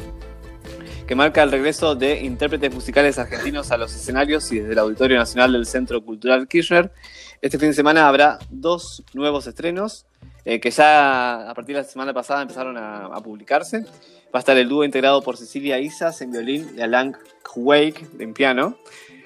que 1.07 1.15
marca 1.15 1.45
el 1.45 1.53
regreso 1.53 1.95
de 1.95 2.21
intérpretes 2.23 2.75
musicales 2.75 3.19
argentinos 3.21 3.71
a 3.71 3.77
los 3.77 3.95
escenarios 3.95 4.51
y 4.51 4.59
desde 4.59 4.73
el 4.73 4.79
Auditorio 4.81 5.17
Nacional 5.17 5.53
del 5.53 5.65
Centro 5.65 6.03
Cultural 6.03 6.49
Kirchner. 6.49 6.91
Este 7.41 7.59
fin 7.59 7.69
de 7.69 7.75
semana 7.75 8.09
habrá 8.09 8.39
dos 8.51 9.03
nuevos 9.15 9.47
estrenos 9.47 10.07
eh, 10.45 10.61
que 10.61 10.71
ya 10.71 11.49
a 11.51 11.55
partir 11.55 11.77
de 11.77 11.83
la 11.83 11.89
semana 11.89 12.13
pasada 12.13 12.43
empezaron 12.43 12.77
a, 12.77 13.07
a 13.07 13.21
publicarse. 13.23 13.81
Va 14.35 14.35
a 14.35 14.39
estar 14.41 14.57
el 14.59 14.69
dúo 14.69 14.85
integrado 14.85 15.23
por 15.23 15.37
Cecilia 15.37 15.79
Isas 15.79 16.21
en 16.21 16.33
violín 16.33 16.71
y 16.77 16.81
Alan 16.81 17.17
Wake 17.57 18.07
en 18.19 18.35
piano, 18.35 18.77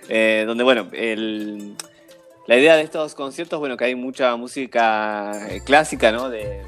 eh, 0.09 0.45
donde, 0.47 0.63
bueno, 0.65 0.89
la 0.93 2.57
idea 2.57 2.77
de 2.77 2.83
estos 2.83 3.15
conciertos, 3.15 3.59
bueno, 3.59 3.77
que 3.77 3.85
hay 3.87 3.95
mucha 3.95 4.37
música 4.37 5.49
eh, 5.51 5.61
clásica, 5.65 6.13
¿no? 6.13 6.29
De, 6.31 6.63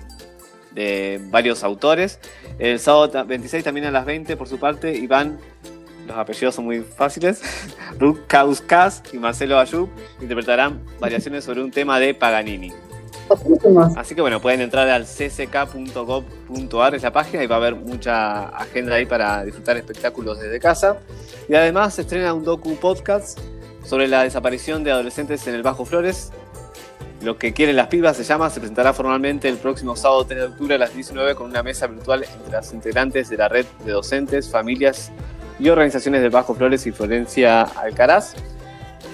varios 1.30 1.62
autores. 1.62 2.18
El 2.58 2.80
sábado 2.80 3.08
ta- 3.08 3.22
26 3.22 3.62
también 3.62 3.86
a 3.86 3.92
las 3.92 4.04
20, 4.04 4.36
por 4.36 4.48
su 4.48 4.58
parte, 4.58 4.96
Iván, 4.96 5.38
los 6.06 6.16
apellidos 6.16 6.54
son 6.54 6.64
muy 6.64 6.80
fáciles, 6.80 7.42
Ruth 7.98 8.20
Kauskas 8.26 9.02
y 9.12 9.18
Marcelo 9.18 9.58
Ayub 9.58 9.88
interpretarán 10.20 10.80
variaciones 11.00 11.44
sobre 11.44 11.62
un 11.62 11.70
tema 11.70 11.98
de 11.98 12.14
Paganini. 12.14 12.72
Así 13.96 14.14
que 14.14 14.20
bueno, 14.20 14.40
pueden 14.40 14.60
entrar 14.60 14.88
al 14.88 15.06
cck.gov.ar, 15.06 16.94
es 16.94 17.02
la 17.02 17.12
página, 17.12 17.42
y 17.42 17.46
va 17.46 17.56
a 17.56 17.58
haber 17.58 17.74
mucha 17.74 18.48
agenda 18.48 18.96
ahí 18.96 19.06
para 19.06 19.44
disfrutar 19.44 19.76
espectáculos 19.76 20.38
desde 20.40 20.60
casa. 20.60 20.98
Y 21.48 21.54
además 21.54 21.94
se 21.94 22.02
estrena 22.02 22.34
un 22.34 22.44
docu 22.44 22.76
podcast 22.76 23.38
sobre 23.84 24.08
la 24.08 24.24
desaparición 24.24 24.84
de 24.84 24.92
adolescentes 24.92 25.46
en 25.46 25.54
el 25.54 25.62
Bajo 25.62 25.84
Flores. 25.84 26.32
Lo 27.22 27.38
que 27.38 27.54
quieren 27.54 27.76
las 27.76 27.86
pibas 27.86 28.18
se 28.18 28.24
llama, 28.24 28.50
se 28.50 28.60
presentará 28.60 28.92
formalmente 28.92 29.48
el 29.48 29.56
próximo 29.56 29.96
sábado 29.96 30.26
3 30.26 30.38
de 30.38 30.46
octubre 30.46 30.74
a 30.74 30.78
las 30.78 30.94
19 30.94 31.34
con 31.34 31.48
una 31.48 31.62
mesa 31.62 31.86
virtual 31.86 32.24
entre 32.24 32.52
las 32.52 32.74
integrantes 32.74 33.30
de 33.30 33.38
la 33.38 33.48
red 33.48 33.64
de 33.86 33.92
docentes, 33.92 34.50
familias 34.50 35.10
y 35.58 35.68
organizaciones 35.68 36.22
del 36.22 36.30
Bajo 36.30 36.54
Flores 36.54 36.86
y 36.86 36.92
Florencia 36.92 37.62
Alcaraz. 37.62 38.34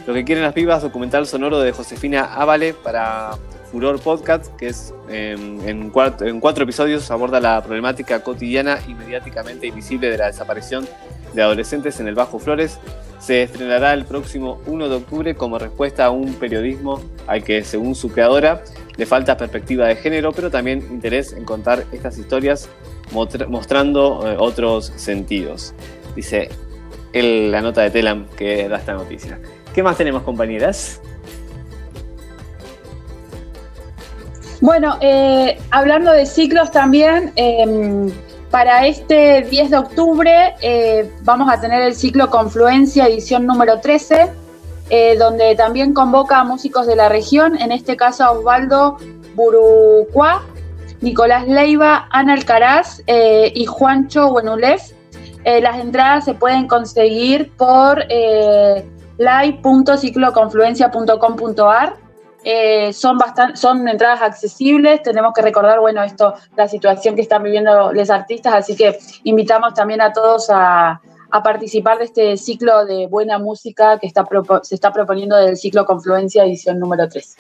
Lo 0.07 0.15
que 0.15 0.25
quieren 0.25 0.45
las 0.45 0.55
pibas, 0.55 0.83
documental 0.83 1.27
sonoro 1.27 1.61
de 1.61 1.73
Josefina 1.73 2.35
Ávale 2.35 2.73
para 2.75 3.33
Furor 3.71 4.01
Podcast, 4.01 4.47
que 4.57 4.69
es 4.69 4.93
eh, 5.09 5.37
en, 5.65 5.91
cuatro, 5.91 6.65
episodios 6.65 7.11
aborda 7.11 7.39
la 7.39 7.63
problemática 7.63 8.23
cotidiana 8.23 8.79
y 8.89 8.95
mediáticamente 8.95 9.67
invisible 9.69 10.11
de 10.11 10.19
la 10.19 10.27
desaparición 10.27 10.89
de 11.35 11.43
adolescentes 11.43 12.01
en 12.01 12.09
el 12.09 12.15
Bajo 12.15 12.39
Flores. 12.39 12.79
Se 13.21 13.43
estrenará 13.43 13.93
el 13.93 14.07
próximo 14.07 14.61
1 14.67 14.89
de 14.89 14.97
octubre 14.97 15.35
como 15.37 15.59
respuesta 15.59 16.07
a 16.07 16.11
un 16.11 16.35
periodismo 16.35 17.01
al 17.27 17.45
que, 17.45 17.63
según 17.63 17.95
su 17.95 18.11
creadora, 18.11 18.65
le 18.97 19.07
falta 19.07 19.37
perspectiva 19.37 19.87
de 19.87 19.97
género, 19.97 20.33
pero 20.33 20.51
también 20.51 20.79
interés 20.91 21.35
en 21.35 21.45
contar 21.45 21.85
estas 21.93 22.19
historias 22.19 22.69
mostra- 23.13 23.47
mostrando 23.47 24.23
eh, 24.27 24.37
otros 24.39 24.93
sentidos. 24.97 25.75
Dice 26.15 26.51
la 27.13 27.61
nota 27.61 27.83
de 27.83 27.91
Telam 27.91 28.27
que 28.37 28.69
da 28.69 28.77
esta 28.77 28.95
noticia. 28.95 29.39
¿Qué 29.75 29.83
más 29.83 29.97
tenemos, 29.97 30.23
compañeras? 30.23 31.01
Bueno, 34.61 34.99
eh, 35.01 35.59
hablando 35.71 36.13
de 36.13 36.27
ciclos 36.27 36.71
también, 36.71 37.33
eh, 37.37 38.13
para 38.51 38.87
este 38.87 39.43
10 39.49 39.71
de 39.71 39.79
octubre 39.79 40.55
eh, 40.61 41.11
vamos 41.23 41.51
a 41.51 41.61
tener 41.61 41.81
el 41.83 41.95
ciclo 41.95 42.29
Confluencia, 42.29 43.07
edición 43.07 43.47
número 43.47 43.81
13, 43.81 44.29
eh, 44.91 45.17
donde 45.19 45.55
también 45.55 45.95
convoca 45.95 46.41
a 46.41 46.45
músicos 46.45 46.87
de 46.87 46.95
la 46.95 47.09
región, 47.09 47.59
en 47.59 47.73
este 47.73 47.97
caso 47.97 48.25
a 48.25 48.33
Osvaldo 48.33 48.99
Burucuá, 49.35 50.43
Nicolás 51.01 51.49
Leiva, 51.49 52.09
Ana 52.11 52.35
Alcaraz 52.35 53.03
y 53.07 53.65
Juancho 53.65 54.31
Buenulev. 54.31 54.81
Eh, 55.45 55.61
las 55.61 55.79
entradas 55.79 56.25
se 56.25 56.35
pueden 56.35 56.67
conseguir 56.69 57.53
por 57.57 58.05
eh, 58.09 58.85
live.cicloconfluencia.com.ar. 59.19 61.97
Eh, 62.43 62.91
son, 62.95 63.19
bastan- 63.19 63.55
son 63.55 63.87
entradas 63.87 64.23
accesibles, 64.23 65.03
tenemos 65.03 65.35
que 65.35 65.43
recordar, 65.43 65.79
bueno, 65.81 66.03
esto, 66.03 66.33
la 66.57 66.69
situación 66.69 67.15
que 67.15 67.21
están 67.21 67.43
viviendo 67.43 67.93
los 67.93 68.09
artistas, 68.09 68.55
así 68.55 68.75
que 68.77 68.99
invitamos 69.25 69.75
también 69.75 70.01
a 70.01 70.11
todos 70.11 70.49
a, 70.49 71.03
a 71.31 71.43
participar 71.43 71.99
de 71.99 72.05
este 72.05 72.39
ciclo 72.39 72.87
de 72.87 73.09
buena 73.09 73.39
música 73.39 73.99
que 73.99 74.07
está 74.07 74.27
se 74.63 74.75
está 74.75 74.91
proponiendo 74.91 75.37
del 75.37 75.59
ciclo 75.59 75.85
Confluencia 75.85 76.45
edición 76.45 76.79
número 76.79 77.07
3. 77.11 77.37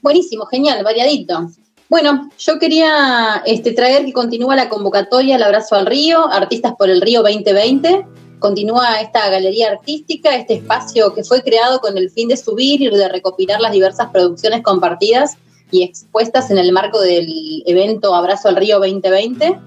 Buenísimo, 0.00 0.46
genial, 0.46 0.82
variadito. 0.82 1.50
Bueno, 1.90 2.30
yo 2.38 2.60
quería 2.60 3.42
este, 3.44 3.72
traer 3.72 4.04
que 4.04 4.12
continúa 4.12 4.54
la 4.54 4.68
convocatoria 4.68 5.34
El 5.34 5.42
Abrazo 5.42 5.74
al 5.74 5.86
Río, 5.86 6.24
Artistas 6.30 6.74
por 6.78 6.88
el 6.88 7.00
Río 7.00 7.20
2020. 7.22 8.06
Continúa 8.38 9.00
esta 9.00 9.28
galería 9.28 9.72
artística, 9.72 10.36
este 10.36 10.54
espacio 10.54 11.12
que 11.12 11.24
fue 11.24 11.42
creado 11.42 11.80
con 11.80 11.98
el 11.98 12.08
fin 12.08 12.28
de 12.28 12.36
subir 12.36 12.80
y 12.80 12.90
de 12.90 13.08
recopilar 13.08 13.60
las 13.60 13.72
diversas 13.72 14.08
producciones 14.12 14.62
compartidas 14.62 15.36
y 15.72 15.82
expuestas 15.82 16.52
en 16.52 16.58
el 16.58 16.70
marco 16.70 17.00
del 17.00 17.26
evento 17.66 18.14
Abrazo 18.14 18.48
al 18.48 18.54
Río 18.54 18.78
2020, 18.78 19.58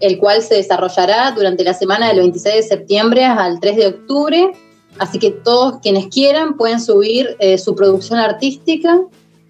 el 0.00 0.18
cual 0.18 0.42
se 0.42 0.56
desarrollará 0.56 1.30
durante 1.30 1.64
la 1.64 1.72
semana 1.72 2.08
del 2.08 2.18
26 2.18 2.56
de 2.56 2.62
septiembre 2.62 3.24
al 3.24 3.58
3 3.58 3.76
de 3.76 3.86
octubre. 3.86 4.52
Así 4.98 5.18
que 5.18 5.30
todos 5.30 5.80
quienes 5.80 6.08
quieran 6.08 6.58
pueden 6.58 6.78
subir 6.78 7.36
eh, 7.38 7.56
su 7.56 7.74
producción 7.74 8.18
artística 8.18 9.00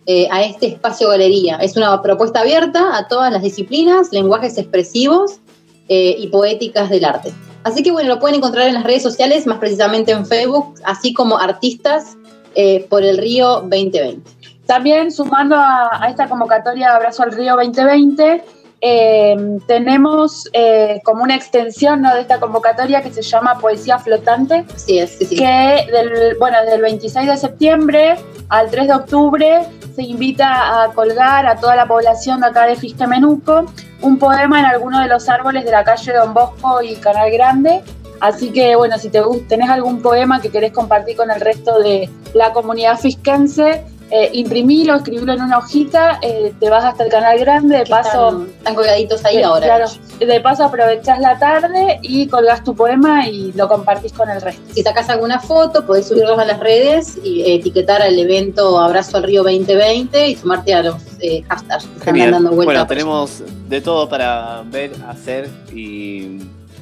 eh, 0.07 0.29
a 0.31 0.43
este 0.43 0.67
espacio 0.67 1.09
galería. 1.09 1.57
Es 1.57 1.77
una 1.77 2.03
propuesta 2.03 2.41
abierta 2.41 2.97
a 2.97 3.09
todas 3.09 3.33
las 3.33 3.43
disciplinas, 3.43 4.13
lenguajes 4.13 4.59
expresivos 4.59 5.41
eh, 5.89 6.15
y 6.19 6.29
poéticas 6.29 6.91
del 6.91 7.05
arte. 7.05 7.33
Así 7.63 7.83
que 7.83 7.91
bueno, 7.91 8.11
lo 8.11 8.21
pueden 8.21 8.37
encontrar 8.37 8.69
en 8.69 8.75
las 8.75 8.85
redes 8.85 9.03
sociales, 9.03 9.47
más 9.47 9.59
precisamente 9.59 10.13
en 10.13 10.27
Facebook, 10.27 10.75
así 10.85 11.15
como 11.15 11.39
Artistas 11.39 12.19
eh, 12.55 12.87
por 12.91 13.03
el 13.03 13.17
Río 13.17 13.63
2020. 13.63 14.31
También 14.67 15.11
sumando 15.11 15.57
a, 15.57 16.03
a 16.03 16.11
esta 16.11 16.29
convocatoria 16.29 16.95
Abrazo 16.95 17.23
al 17.23 17.33
Río 17.33 17.57
2020, 17.57 18.45
eh, 18.87 19.35
tenemos 19.67 20.47
eh, 20.53 21.01
como 21.05 21.23
una 21.23 21.35
extensión 21.35 22.03
¿no? 22.03 22.15
de 22.15 22.21
esta 22.21 22.39
convocatoria 22.39 23.03
que 23.03 23.11
se 23.11 23.23
llama 23.23 23.59
Poesía 23.59 23.99
Flotante. 23.99 24.67
Sí, 24.77 24.99
es, 24.99 25.13
sí, 25.13 25.25
sí. 25.25 25.37
Que 25.37 25.87
del, 25.91 26.37
bueno, 26.39 26.59
del 26.67 26.83
26 26.83 27.27
de 27.27 27.37
septiembre 27.39 28.17
al 28.51 28.71
3 28.71 28.89
de 28.89 28.95
octubre 28.95 29.61
se 29.95 30.03
invita 30.03 30.83
a 30.83 30.93
colgar 30.93 31.47
a 31.47 31.57
toda 31.57 31.77
la 31.77 31.87
población 31.87 32.43
de 32.43 32.49
acá 32.49 32.67
de 32.67 32.77
Fisquemenuco 32.77 33.65
un 34.03 34.19
poema 34.19 34.61
en 34.61 34.67
alguno 34.67 35.01
de 35.01 35.09
los 35.09 35.31
árboles 35.31 35.65
de 35.65 35.71
la 35.71 35.83
calle 35.83 36.13
Don 36.13 36.35
Bosco 36.35 36.83
y 36.83 36.95
Canal 36.97 37.31
Grande. 37.31 37.83
Así 38.21 38.51
que, 38.53 38.77
bueno, 38.77 38.99
si 38.99 39.09
te 39.09 39.23
tenés 39.49 39.71
algún 39.71 40.03
poema 40.03 40.43
que 40.43 40.51
querés 40.51 40.73
compartir 40.73 41.17
con 41.17 41.31
el 41.31 41.41
resto 41.41 41.79
de 41.79 42.11
la 42.35 42.53
comunidad 42.53 42.99
fisquense, 42.99 43.83
eh, 44.11 44.31
imprimilo, 44.35 44.95
escribilo 44.95 45.33
en 45.33 45.43
una 45.43 45.59
hojita, 45.59 46.19
eh, 46.23 46.53
te 46.61 46.71
vas 46.71 46.85
hasta 46.85 47.05
el 47.05 47.11
canal 47.11 47.39
grande, 47.39 47.79
de 47.79 47.87
paso... 47.87 48.29
Están, 48.29 48.47
están 48.59 48.75
colgaditos 48.75 49.25
ahí 49.25 49.37
de- 49.39 49.45
ahora. 49.45 49.67
Claro, 49.67 49.87
de 50.21 50.41
paso 50.41 50.65
aprovechás 50.65 51.19
la 51.21 51.39
tarde 51.39 51.99
y 52.03 52.27
colgás 52.29 52.63
tu 52.63 52.75
poema 52.77 53.27
y 53.29 53.53
lo 53.53 53.69
compartís 53.69 54.13
con 54.13 54.31
el 54.31 54.41
resto. 54.41 54.63
Si 54.75 54.83
sacás 54.83 55.09
alguna 55.09 55.41
foto, 55.41 55.85
podés 55.87 56.07
subirlos 56.09 56.39
a 56.39 56.45
las 56.45 56.61
redes 56.61 57.19
y 57.25 57.43
eh, 57.43 57.55
etiquetar 57.57 58.03
al 58.03 58.19
evento 58.19 58.79
Abrazo 58.79 59.17
al 59.17 59.25
Río 59.25 59.43
2020 59.43 60.29
y 60.29 60.37
sumarte 60.37 60.75
a 60.75 60.83
los 60.83 60.97
eh, 61.21 61.43
hashtags 61.49 61.87
que 61.87 62.11
están 62.11 62.31
dando 62.31 62.51
vuelta. 62.51 62.65
Bueno, 62.73 62.87
tenemos 62.87 63.43
de 63.69 63.81
todo 63.81 64.09
para 64.09 64.63
ver, 64.67 64.93
hacer 65.09 65.49
y, 65.75 66.39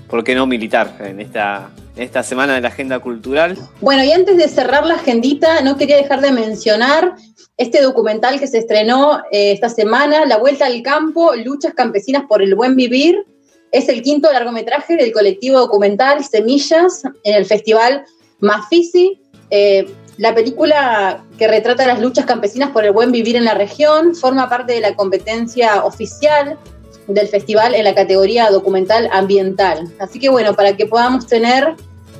¿por 0.09 0.23
qué 0.25 0.35
no 0.35 0.47
militar 0.47 0.97
en 1.01 1.21
esta, 1.21 1.71
esta 1.97 2.23
semana 2.23 2.55
de 2.55 2.61
la 2.61 2.69
agenda 2.69 2.99
cultural? 3.01 3.59
Bueno, 3.81 4.05
y 4.05 4.13
antes 4.13 4.37
de 4.37 4.49
cerrar 4.49 4.87
la 4.87 4.95
agendita, 4.95 5.61
no 5.63 5.77
quería 5.77 5.97
dejar 5.97 6.21
de 6.21 6.33
mencionar 6.33 7.15
este 7.57 7.83
documental 7.83 8.41
que 8.41 8.47
se 8.47 8.59
estrenó 8.59 9.19
eh, 9.31 9.53
esta 9.53 9.69
semana, 9.69 10.25
La 10.27 10.39
Vuelta 10.39 10.67
al 10.67 10.83
Campo, 10.83 11.35
Luchas 11.35 11.75
Campesinas 11.75 12.25
por 12.29 12.43
el 12.43 12.55
Buen 12.55 12.77
Vivir. 12.77 13.25
Es 13.71 13.89
el 13.89 14.03
quinto 14.03 14.33
largometraje 14.33 14.97
del 14.97 15.13
colectivo 15.13 15.59
documental 15.59 16.25
Semillas 16.25 17.03
en 17.25 17.35
el 17.35 17.47
festival 17.47 18.05
Mafisi. 18.41 19.21
Eh, 19.51 19.87
la 20.19 20.35
película 20.35 21.25
que 21.39 21.49
retrata 21.49 21.87
las 21.87 22.01
luchas 22.01 22.27
campesinas 22.27 22.71
por 22.71 22.85
el 22.85 22.93
buen 22.93 23.13
vivir 23.13 23.35
en 23.35 23.45
la 23.45 23.55
región 23.55 24.15
forma 24.15 24.49
parte 24.49 24.75
de 24.75 24.81
la 24.81 24.95
competencia 24.95 25.85
oficial 25.85 26.59
del 27.07 27.29
festival 27.29 27.75
en 27.75 27.85
la 27.85 27.95
categoría 27.95 28.51
documental 28.51 29.09
ambiental. 29.13 29.89
Así 29.99 30.19
que 30.19 30.29
bueno, 30.29 30.55
para 30.55 30.77
que 30.77 30.87
podamos 30.87 31.27
tener 31.27 31.75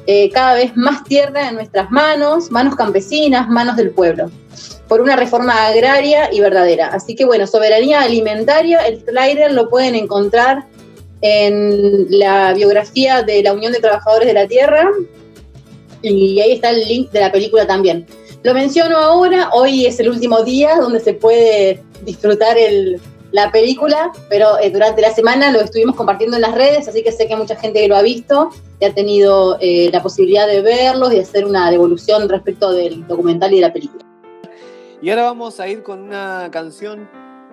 eh, 0.07 0.31
cada 0.31 0.55
vez 0.55 0.77
más 0.77 1.05
tierra 1.05 1.49
en 1.49 1.55
nuestras 1.55 1.91
manos, 1.91 2.51
manos 2.51 2.75
campesinas, 2.75 3.49
manos 3.49 3.77
del 3.77 3.91
pueblo, 3.91 4.31
por 4.89 5.01
una 5.01 5.17
reforma 5.17 5.67
agraria 5.67 6.33
y 6.33 6.41
verdadera. 6.41 6.89
Así 6.89 7.15
que 7.15 7.25
bueno, 7.25 7.47
soberanía 7.47 8.01
alimentaria, 8.01 8.85
el 8.87 9.05
trailer 9.05 9.53
lo 9.53 9.69
pueden 9.69 9.95
encontrar 9.95 10.65
en 11.21 12.07
la 12.11 12.53
biografía 12.53 13.23
de 13.23 13.43
la 13.45 13.53
Unión 13.53 13.73
de 13.73 13.79
Trabajadores 13.79 14.27
de 14.27 14.35
la 14.35 14.49
Tierra 14.49 14.91
y 16.03 16.41
ahí 16.41 16.53
está 16.53 16.71
el 16.71 16.87
link 16.87 17.13
de 17.13 17.21
la 17.21 17.31
película 17.31 17.65
también. 17.67 18.07
Lo 18.43 18.55
menciono 18.55 18.99
ahora, 18.99 19.51
hoy 19.53 19.87
es 19.87 20.01
el 20.01 20.09
último 20.09 20.43
día 20.43 20.75
donde 20.77 20.99
se 20.99 21.15
puede 21.15 21.81
disfrutar 22.05 22.59
el, 22.59 23.01
la 23.33 23.51
película, 23.51 24.13
pero 24.29 24.59
eh, 24.59 24.71
durante 24.71 25.01
la 25.01 25.11
semana 25.13 25.51
lo 25.51 25.61
estuvimos 25.61 25.97
compartiendo 25.97 26.37
en 26.37 26.43
las 26.43 26.55
redes, 26.55 26.87
así 26.87 27.03
que 27.03 27.11
sé 27.11 27.27
que 27.27 27.35
mucha 27.35 27.57
gente 27.57 27.87
lo 27.89 27.97
ha 27.97 28.03
visto 28.03 28.51
y 28.79 28.85
ha 28.85 28.95
tenido 28.95 29.57
eh, 29.61 29.91
la 29.93 30.03
posibilidad 30.03 30.47
de 30.47 30.61
verlos 30.61 31.13
y 31.13 31.19
hacer 31.19 31.47
una 31.47 31.71
devolución 31.71 32.29
respecto 32.29 32.73
del 32.73 33.07
documental 33.07 33.53
y 33.53 33.57
de 33.57 33.63
la 33.63 33.73
película. 33.73 34.05
Y 35.01 35.11
ahora 35.11 35.25
vamos 35.25 35.59
a 35.59 35.67
ir 35.67 35.83
con 35.83 36.01
una 36.01 36.49
canción 36.53 37.09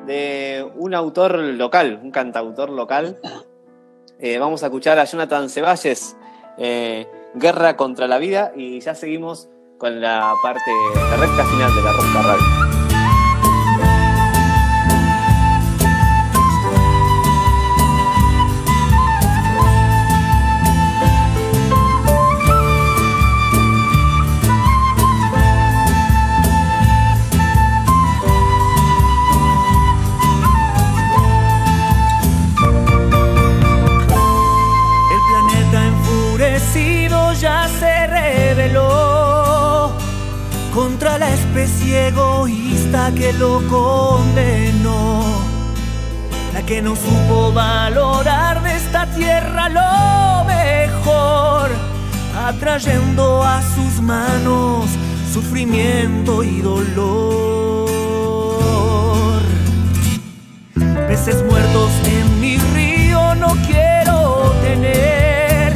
de 0.06 0.70
un 0.76 0.94
autor 0.94 1.40
local, 1.40 2.00
un 2.04 2.12
cantautor 2.12 2.70
local. 2.70 3.18
Eh, 4.20 4.38
vamos 4.38 4.62
a 4.64 4.68
escuchar 4.68 5.00
a 5.00 5.06
Jonathan 5.06 5.50
Ceballes, 5.50 6.16
Guerra 7.36 7.78
contra 7.78 8.08
la 8.08 8.18
Vida, 8.18 8.52
y 8.56 8.82
ya 8.82 8.94
seguimos 8.94 9.50
con 9.78 10.02
la 10.02 10.34
parte, 10.44 10.72
recta 11.18 11.46
final 11.46 11.74
de 11.74 11.82
la 11.82 11.94
Rosca 11.94 12.22
Radio. 12.22 12.69
Especie 41.64 42.08
egoísta 42.08 43.12
que 43.14 43.34
lo 43.34 43.62
condenó. 43.68 45.24
La 46.54 46.62
que 46.66 46.82
no 46.82 46.96
supo 46.96 47.52
valorar 47.52 48.64
de 48.64 48.76
esta 48.76 49.06
tierra 49.08 49.68
lo 49.68 50.46
mejor, 50.46 51.70
atrayendo 52.48 53.44
a 53.44 53.62
sus 53.62 54.02
manos 54.02 54.86
sufrimiento 55.34 56.44
y 56.44 56.62
dolor. 56.62 57.90
Peces 61.08 61.44
muertos 61.44 61.92
en 62.06 62.40
mi 62.40 62.58
río 62.74 63.36
no 63.36 63.50
quiero 63.68 64.54
tener. 64.62 65.74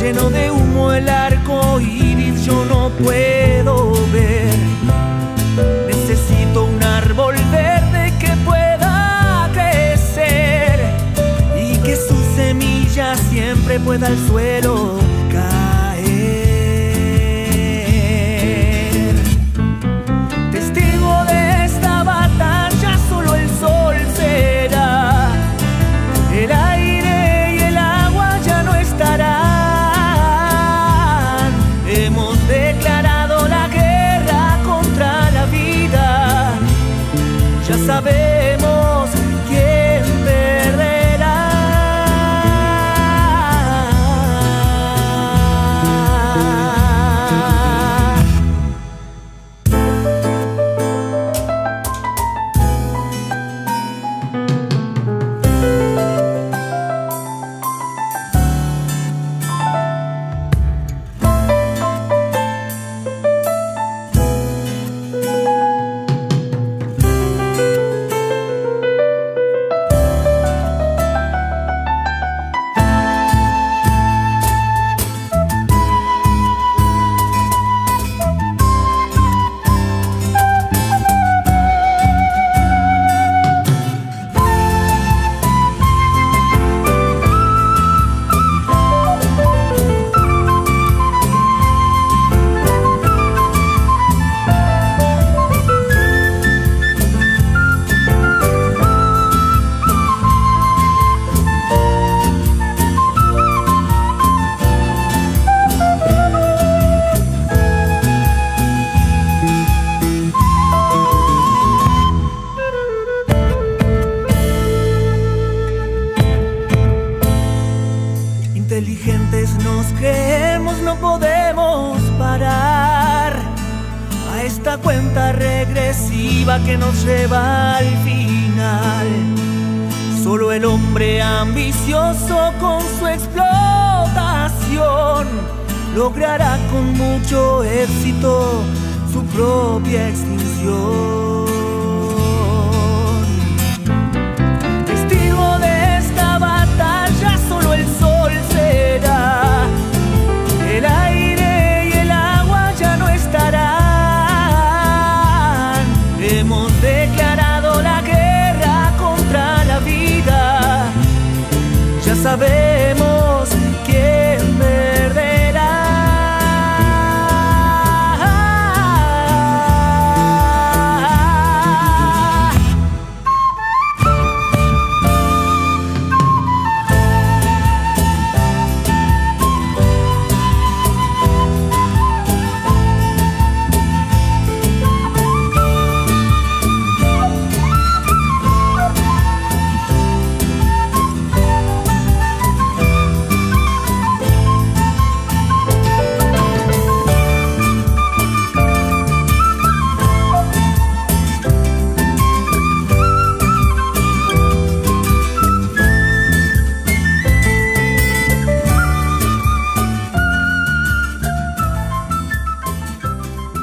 Lleno 0.00 0.30
de 0.30 0.50
humo 0.50 0.92
el 0.92 1.08
arco 1.08 1.80
iris 1.80 2.44
yo 2.46 2.64
no 2.64 2.88
puedo 2.90 3.59
pueda 13.90 14.06
al 14.06 14.16
suelo 14.28 14.99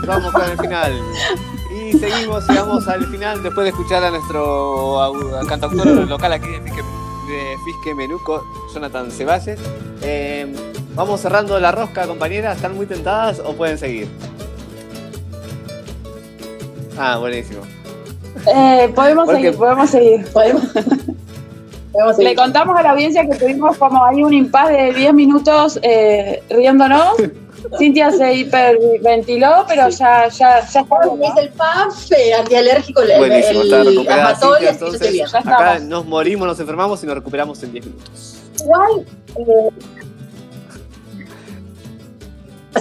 Vamos 0.07 0.31
con 0.31 0.43
el 0.49 0.57
final. 0.57 0.93
Y 1.69 1.97
seguimos, 1.97 2.47
llegamos 2.47 2.87
al 2.87 3.05
final 3.07 3.43
después 3.43 3.65
de 3.65 3.69
escuchar 3.69 4.03
a 4.03 4.09
nuestro 4.09 4.99
au- 5.01 5.45
cantautor 5.47 5.85
local 6.07 6.31
aquí 6.33 6.47
de 6.47 6.61
Fisque, 6.61 6.81
de 6.81 7.55
Fisque 7.65 7.93
Menuco, 7.95 8.43
Jonathan 8.73 9.11
Ceballes. 9.11 9.59
Eh, 10.01 10.53
vamos 10.95 11.19
cerrando 11.21 11.59
la 11.59 11.71
rosca, 11.71 12.07
compañeras. 12.07 12.55
¿Están 12.55 12.75
muy 12.75 12.85
tentadas 12.85 13.41
o 13.45 13.53
pueden 13.53 13.77
seguir? 13.77 14.07
Ah, 16.97 17.17
buenísimo. 17.17 17.61
Eh, 18.55 18.91
podemos 18.95 19.25
Porque- 19.25 19.41
seguir, 19.43 19.57
podemos 19.57 19.89
seguir. 19.89 20.25
Le 22.19 22.35
contamos 22.35 22.77
a 22.77 22.83
la 22.83 22.91
audiencia 22.91 23.27
que 23.27 23.35
tuvimos 23.37 23.75
como 23.77 24.03
ahí 24.05 24.23
un 24.23 24.31
impas 24.31 24.69
de 24.69 24.93
10 24.93 25.13
minutos 25.15 25.79
eh, 25.81 26.43
riéndonos. 26.49 27.13
Cintia 27.77 28.11
se 28.11 28.33
hiperventiló, 28.33 29.65
pero 29.67 29.89
ya, 29.89 30.27
ya, 30.29 30.59
ya 30.67 30.81
está. 30.81 30.99
Hice 31.21 31.39
el 31.41 31.49
PAF 31.49 32.09
antialérgico, 32.39 33.01
el, 33.01 33.17
Buenísimo, 33.17 33.61
está 33.63 33.83
recuperada 33.83 34.35
Cintia, 34.35 34.69
entonces 34.69 35.35
acá 35.35 35.79
nos 35.79 36.05
morimos, 36.05 36.47
nos 36.47 36.59
enfermamos 36.59 37.03
y 37.03 37.07
nos 37.07 37.15
recuperamos 37.15 37.61
en 37.63 37.71
10 37.73 37.85
minutos. 37.87 38.37
Igual. 38.63 39.05
eh, 39.37 39.69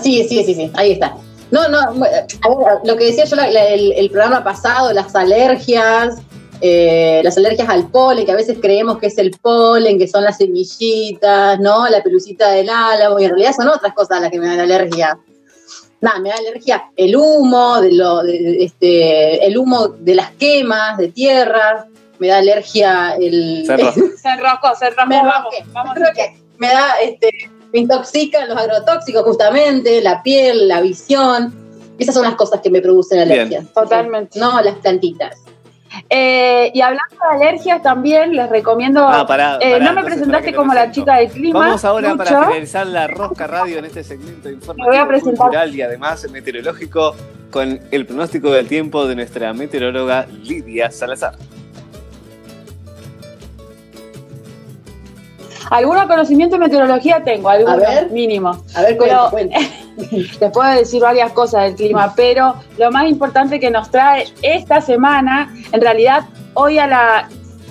Sí, 0.02 0.26
sí, 0.28 0.44
sí, 0.44 0.54
sí, 0.54 0.70
ahí 0.74 0.92
está. 0.92 1.14
No, 1.50 1.68
no, 1.68 1.78
a 1.78 1.90
ver, 1.92 2.26
lo 2.84 2.96
que 2.96 3.04
decía 3.06 3.24
yo 3.24 3.36
la- 3.36 3.48
la- 3.50 3.68
el, 3.68 3.92
el 3.92 4.10
programa 4.10 4.44
pasado, 4.44 4.92
las 4.92 5.14
alergias, 5.14 6.16
eh, 6.60 7.20
las 7.24 7.36
alergias 7.36 7.68
al 7.68 7.88
polen, 7.90 8.24
que 8.26 8.32
a 8.32 8.36
veces 8.36 8.58
creemos 8.60 8.98
que 8.98 9.06
es 9.08 9.18
el 9.18 9.30
polen, 9.32 9.98
que 9.98 10.08
son 10.08 10.24
las 10.24 10.38
semillitas, 10.38 11.58
¿no? 11.60 11.88
La 11.88 12.02
pelucita 12.02 12.50
del 12.50 12.68
álamo, 12.70 13.18
y 13.18 13.24
en 13.24 13.30
realidad 13.30 13.52
son 13.56 13.68
otras 13.68 13.92
cosas 13.94 14.20
las 14.20 14.30
que 14.30 14.38
me 14.38 14.46
dan 14.46 14.60
alergia. 14.60 15.18
Nada, 16.00 16.18
me 16.20 16.28
da 16.30 16.36
alergia 16.36 16.84
el 16.96 17.16
humo, 17.16 17.80
de 17.80 17.92
lo, 17.92 18.22
de- 18.22 18.32
de- 18.38 18.64
este, 18.64 19.46
el 19.46 19.56
humo 19.58 19.88
de 19.88 20.14
las 20.14 20.30
quemas 20.32 20.98
de 20.98 21.08
tierra, 21.08 21.86
me 22.18 22.28
da 22.28 22.38
alergia 22.38 23.16
el... 23.18 23.64
Se 23.66 23.72
enroscó, 23.74 24.74
se 24.78 24.86
enroscó. 24.86 25.06
Me 25.08 25.16
vamos, 25.22 25.54
vamos. 25.72 25.94
Creo 25.94 26.08
que 26.14 26.36
me 26.58 26.68
da, 26.68 27.00
este, 27.02 27.30
me 27.72 27.80
intoxican 27.80 28.48
los 28.48 28.56
agrotóxicos 28.58 29.22
justamente, 29.24 30.00
la 30.00 30.22
piel, 30.22 30.68
la 30.68 30.80
visión. 30.80 31.54
Esas 31.98 32.14
son 32.14 32.24
las 32.24 32.34
cosas 32.34 32.60
que 32.62 32.70
me 32.70 32.80
producen 32.82 33.20
alergia. 33.20 33.64
Totalmente. 33.74 34.38
No, 34.38 34.60
las 34.62 34.74
plantitas. 34.76 35.38
Eh, 36.08 36.70
y 36.72 36.80
hablando 36.82 37.16
de 37.30 37.36
alergias 37.46 37.82
también, 37.82 38.32
les 38.36 38.48
recomiendo. 38.48 39.06
Ah, 39.08 39.26
pará, 39.26 39.58
eh, 39.60 39.72
no 39.72 39.78
me 39.78 40.00
entonces, 40.00 40.04
presentaste 40.14 40.54
como 40.54 40.72
la 40.72 40.90
chica 40.92 41.16
del 41.16 41.30
clima. 41.30 41.58
Vamos 41.58 41.84
ahora 41.84 42.14
para 42.14 42.44
finalizar 42.44 42.86
la 42.86 43.08
Rosca 43.08 43.46
Radio 43.48 43.78
en 43.78 43.86
este 43.86 44.04
segmento 44.04 44.48
Me 44.48 44.54
voy 44.84 44.96
a 44.96 45.00
informativo, 45.00 45.08
presentar. 45.08 45.36
cultural 45.46 45.74
y 45.74 45.82
además 45.82 46.30
meteorológico 46.30 47.16
con 47.50 47.80
el 47.90 48.06
pronóstico 48.06 48.50
del 48.52 48.68
tiempo 48.68 49.06
de 49.06 49.16
nuestra 49.16 49.52
meteoróloga 49.52 50.26
Lidia 50.44 50.90
Salazar. 50.92 51.34
Alguno 55.70 56.06
conocimiento 56.06 56.54
de 56.56 56.60
meteorología 56.60 57.22
tengo, 57.24 57.48
alguno 57.48 57.72
A 57.72 57.76
ver. 57.76 58.10
mínimo. 58.12 58.62
A 58.76 58.82
ver, 58.82 58.96
Pero- 58.98 59.30
Les 60.40 60.50
puedo 60.52 60.70
decir 60.72 61.00
varias 61.02 61.32
cosas 61.32 61.64
del 61.64 61.74
clima, 61.74 62.12
pero 62.14 62.54
lo 62.78 62.90
más 62.90 63.08
importante 63.08 63.58
que 63.58 63.70
nos 63.70 63.90
trae 63.90 64.26
esta 64.42 64.80
semana, 64.80 65.54
en 65.72 65.80
realidad 65.80 66.24
hoy 66.54 66.78
a 66.78 66.86
la, 66.86 67.28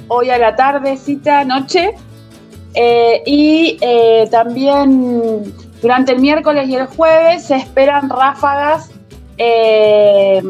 hoy 0.07 0.29
a 0.29 0.37
la 0.37 0.55
tardecita, 0.55 1.43
noche, 1.43 1.93
eh, 2.73 3.23
y 3.25 3.77
eh, 3.81 4.27
también 4.31 5.53
durante 5.81 6.11
el 6.11 6.19
miércoles 6.19 6.67
y 6.67 6.75
el 6.75 6.87
jueves 6.87 7.45
se 7.45 7.55
esperan 7.55 8.09
ráfagas 8.09 8.91
eh, 9.37 10.41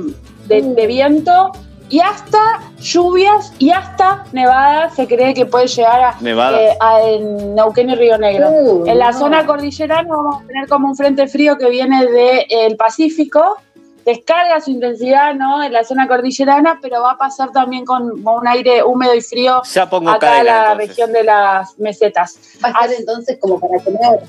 de, 0.48 0.62
de 0.62 0.88
viento 0.88 1.52
y 1.90 2.00
hasta 2.00 2.62
lluvias 2.86 3.52
y 3.60 3.72
hasta 3.72 4.24
nevadas 4.32 4.95
se 4.95 5.07
cree 5.07 5.34
que 5.34 5.45
puede 5.45 5.68
llegar 5.68 6.02
a, 6.02 6.16
eh, 6.24 6.78
a- 6.80 7.02
en 7.02 7.56
Neuquén 7.56 7.90
y 7.90 7.95
Río 7.95 8.18
Negro. 8.18 8.49
Uh, 8.49 8.86
en 8.88 8.99
la 8.99 9.12
no. 9.12 9.18
zona 9.20 9.45
cordillerana 9.45 10.07
vamos 10.16 10.44
a 10.44 10.48
tener 10.48 10.68
como 10.70 10.88
un 10.90 10.95
frente 10.95 11.28
frío 11.28 11.57
que 11.57 11.70
viene 11.70 12.06
del 12.06 12.78
Pacífico, 12.78 13.57
descarga 14.06 14.62
su 14.62 14.70
intensidad 14.70 15.34
¿no? 15.34 15.64
en 15.64 15.74
la 15.74 15.84
zona 15.84 16.07
cordillerana, 16.07 16.78
pero 16.82 17.02
va 17.02 17.14
a 17.14 17.18
pasar 17.18 17.52
también 17.52 17.86
con, 17.86 18.22
con 18.24 18.36
un 18.41 18.48
aire 18.48 18.84
húmedo 18.84 19.16
y 19.16 19.22
frío 19.22 19.62
Ya 19.74 19.90
pongo 19.90 20.12
acá 20.12 20.28
cadena, 20.28 20.41
a 20.41 20.44
la 20.44 20.72
entonces. 20.74 20.88
región 20.90 21.12
de 21.12 21.24
las 21.24 21.80
mesetas. 21.80 22.38
Va 22.64 22.68
a 22.70 22.72
estar 22.72 22.91
entonces 22.99 23.38
como 23.41 23.60
para 23.60 23.84
comer. 23.84 24.20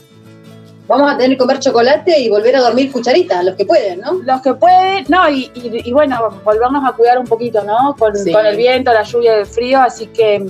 Vamos 0.88 1.10
a 1.12 1.16
tener 1.16 1.32
que 1.32 1.38
comer 1.38 1.58
chocolate 1.58 2.18
y 2.20 2.28
volver 2.28 2.54
a 2.56 2.60
dormir 2.60 2.92
cucharita, 2.92 3.42
los 3.42 3.56
que 3.56 3.64
pueden, 3.66 4.00
¿no? 4.00 4.12
Los 4.24 4.40
que 4.40 4.54
pueden, 4.54 5.04
no, 5.08 5.28
y, 5.28 5.50
y- 5.54 5.88
y 5.88 5.92
bueno, 5.92 6.40
volvernos 6.44 6.84
a 6.88 6.92
cuidar 6.92 7.18
un 7.18 7.26
poquito, 7.26 7.64
¿no? 7.64 7.96
Con, 7.98 8.14
Sí. 8.16 8.32
con 8.32 8.46
el 8.46 8.56
viento, 8.56 8.92
la 8.92 9.02
lluvia, 9.02 9.34
el 9.34 9.46
frío, 9.46 9.80
así 9.80 10.06
que 10.06 10.46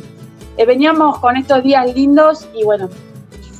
eh, 0.58 0.66
veníamos 0.66 1.18
con 1.20 1.36
estos 1.36 1.62
días 1.62 1.92
lindos 1.94 2.46
y 2.54 2.64
bueno, 2.64 2.90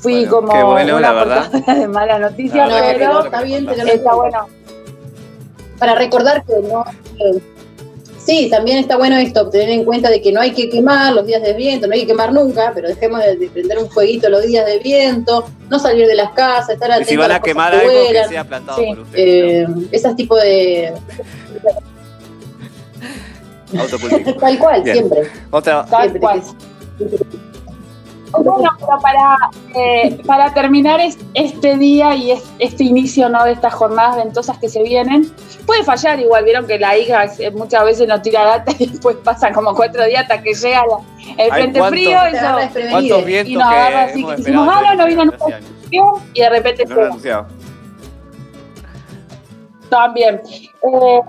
fui 0.01 0.27
Bueno, 0.27 0.31
como 0.31 0.53
qué 0.53 0.63
bueno, 0.65 0.97
una 0.99 1.01
la 1.01 1.13
verdad. 1.25 1.51
de 1.51 1.89
mala 1.89 2.19
noticia, 2.19 2.67
No, 2.67 2.75
pero 2.75 3.25
está 3.25 3.41
bien 3.43 3.65
tenerlo 3.67 3.93
en 3.93 3.99
está 3.99 4.15
bueno. 4.15 4.47
Para 5.79 5.95
recordar 5.95 6.45
que 6.45 6.55
no. 6.69 6.85
que- 7.17 7.56
sí, 8.27 8.49
también 8.51 8.79
está 8.79 8.97
bueno 8.97 9.17
esto, 9.17 9.49
tener 9.49 9.71
en 9.71 9.85
cuenta 9.85 10.11
de 10.11 10.21
que 10.21 10.33
no 10.33 10.41
hay 10.41 10.51
que 10.51 10.69
quemar 10.69 11.15
los 11.15 11.25
días 11.27 11.41
de 11.43 11.53
viento, 11.55 11.87
no 11.87 11.95
hay 11.95 12.01
que 12.01 12.09
quemar 12.09 12.33
nunca, 12.33 12.73
pero 12.75 12.89
dejemos 12.89 13.21
de, 13.25 13.37
de 13.37 13.49
prender 13.49 13.79
un 13.79 13.89
fueguito 13.89 14.29
los 14.29 14.43
días 14.45 14.67
de 14.67 14.79
viento, 14.81 15.47
no 15.71 15.79
salir 15.79 16.07
de 16.07 16.15
las 16.17 16.33
casas, 16.33 16.71
estar 16.71 16.91
atentos 16.91 17.09
si 17.11 17.17
van 17.17 17.33
a 17.33 17.41
quemar 17.41 17.73
que 17.73 17.79
algo 17.87 18.09
que 18.13 18.29
sea 18.29 18.45
plantado 18.45 18.79
Sí, 18.79 18.87
por 18.89 18.99
ustedes. 19.01 19.69
eh, 19.69 19.89
esas 19.93 20.17
tipo 20.17 20.37
de. 20.37 20.93
Tal 24.41 24.59
cual, 24.59 24.83
Bien. 24.83 24.97
siempre. 24.97 25.31
Otra, 25.51 25.85
Tal 25.87 26.03
Siempre 26.11 26.21
cual. 26.21 26.43
Bueno, 28.33 28.71
pero 28.79 28.99
para, 29.01 29.37
eh, 29.75 30.19
para 30.27 30.53
terminar 30.53 31.01
es- 31.01 31.19
este 31.35 31.77
día 31.77 32.15
y 32.15 32.33
es- 32.33 32.45
este 32.59 32.85
inicio 32.85 33.29
¿no? 33.29 33.45
de 33.45 33.53
estas 33.53 33.73
jornadas 33.75 34.17
ventosas 34.17 34.59
que 34.59 34.69
se 34.69 34.83
vienen, 34.83 35.33
puede 35.65 35.85
fallar 35.85 36.19
igual, 36.21 36.45
vieron 36.45 36.67
que 36.67 36.79
la 36.79 36.97
hija 36.99 37.25
eh, 37.39 37.51
muchas 37.53 37.85
veces 37.85 38.09
no 38.09 38.21
tira 38.21 38.45
data 38.45 38.73
y 38.79 38.87
después 38.87 39.17
pasan 39.23 39.55
como 39.55 39.75
cuatro 39.75 40.05
días 40.05 40.23
hasta 40.23 40.43
que 40.43 40.55
llega 40.55 40.83
la- 40.87 41.43
el 41.45 41.51
frente 41.53 41.79
¿cuánto- 41.79 41.95
frío 41.97 42.19
eso. 42.25 42.89
¿Cuántos 42.91 43.25
vientos 43.25 43.53
y 43.53 43.55
nos 43.57 43.65
agarra 43.69 44.03
así 44.05 44.13
que 44.25 44.33
esperado? 44.33 44.37
decimos, 44.37 44.69
ah, 44.87 44.95
no, 44.97 45.07
vino 45.07 45.25
nunca 45.25 45.39
frío 45.89 46.13
y 46.35 46.41
de 46.41 46.51
repente 46.51 46.85
No. 46.87 47.47
También. 49.89 50.41
Eh, 50.49 51.21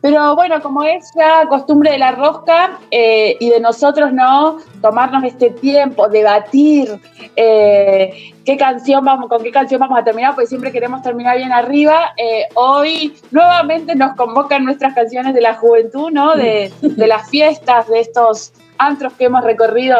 pero 0.00 0.34
bueno, 0.34 0.62
como 0.62 0.82
es 0.82 1.10
ya 1.14 1.46
costumbre 1.46 1.90
de 1.92 1.98
la 1.98 2.12
rosca 2.12 2.78
eh, 2.90 3.36
y 3.38 3.50
de 3.50 3.60
nosotros, 3.60 4.12
¿no? 4.12 4.58
tomarnos 4.80 5.24
este 5.24 5.50
tiempo, 5.50 6.08
debatir 6.08 6.98
eh, 7.36 8.32
qué 8.44 8.56
canción 8.56 9.04
vamos, 9.04 9.28
con 9.28 9.42
qué 9.42 9.50
canción 9.50 9.78
vamos 9.80 9.98
a 9.98 10.04
terminar, 10.04 10.34
porque 10.34 10.46
siempre 10.48 10.72
queremos 10.72 11.02
terminar 11.02 11.36
bien 11.36 11.52
arriba. 11.52 12.12
Eh, 12.16 12.46
hoy 12.54 13.14
nuevamente 13.30 13.94
nos 13.94 14.14
convocan 14.16 14.64
nuestras 14.64 14.94
canciones 14.94 15.34
de 15.34 15.40
la 15.42 15.54
juventud, 15.54 16.10
¿no? 16.10 16.34
De, 16.34 16.72
de 16.80 17.06
las 17.06 17.28
fiestas, 17.28 17.86
de 17.88 18.00
estos 18.00 18.52
antros 18.78 19.12
que 19.12 19.24
hemos 19.26 19.44
recorrido 19.44 19.98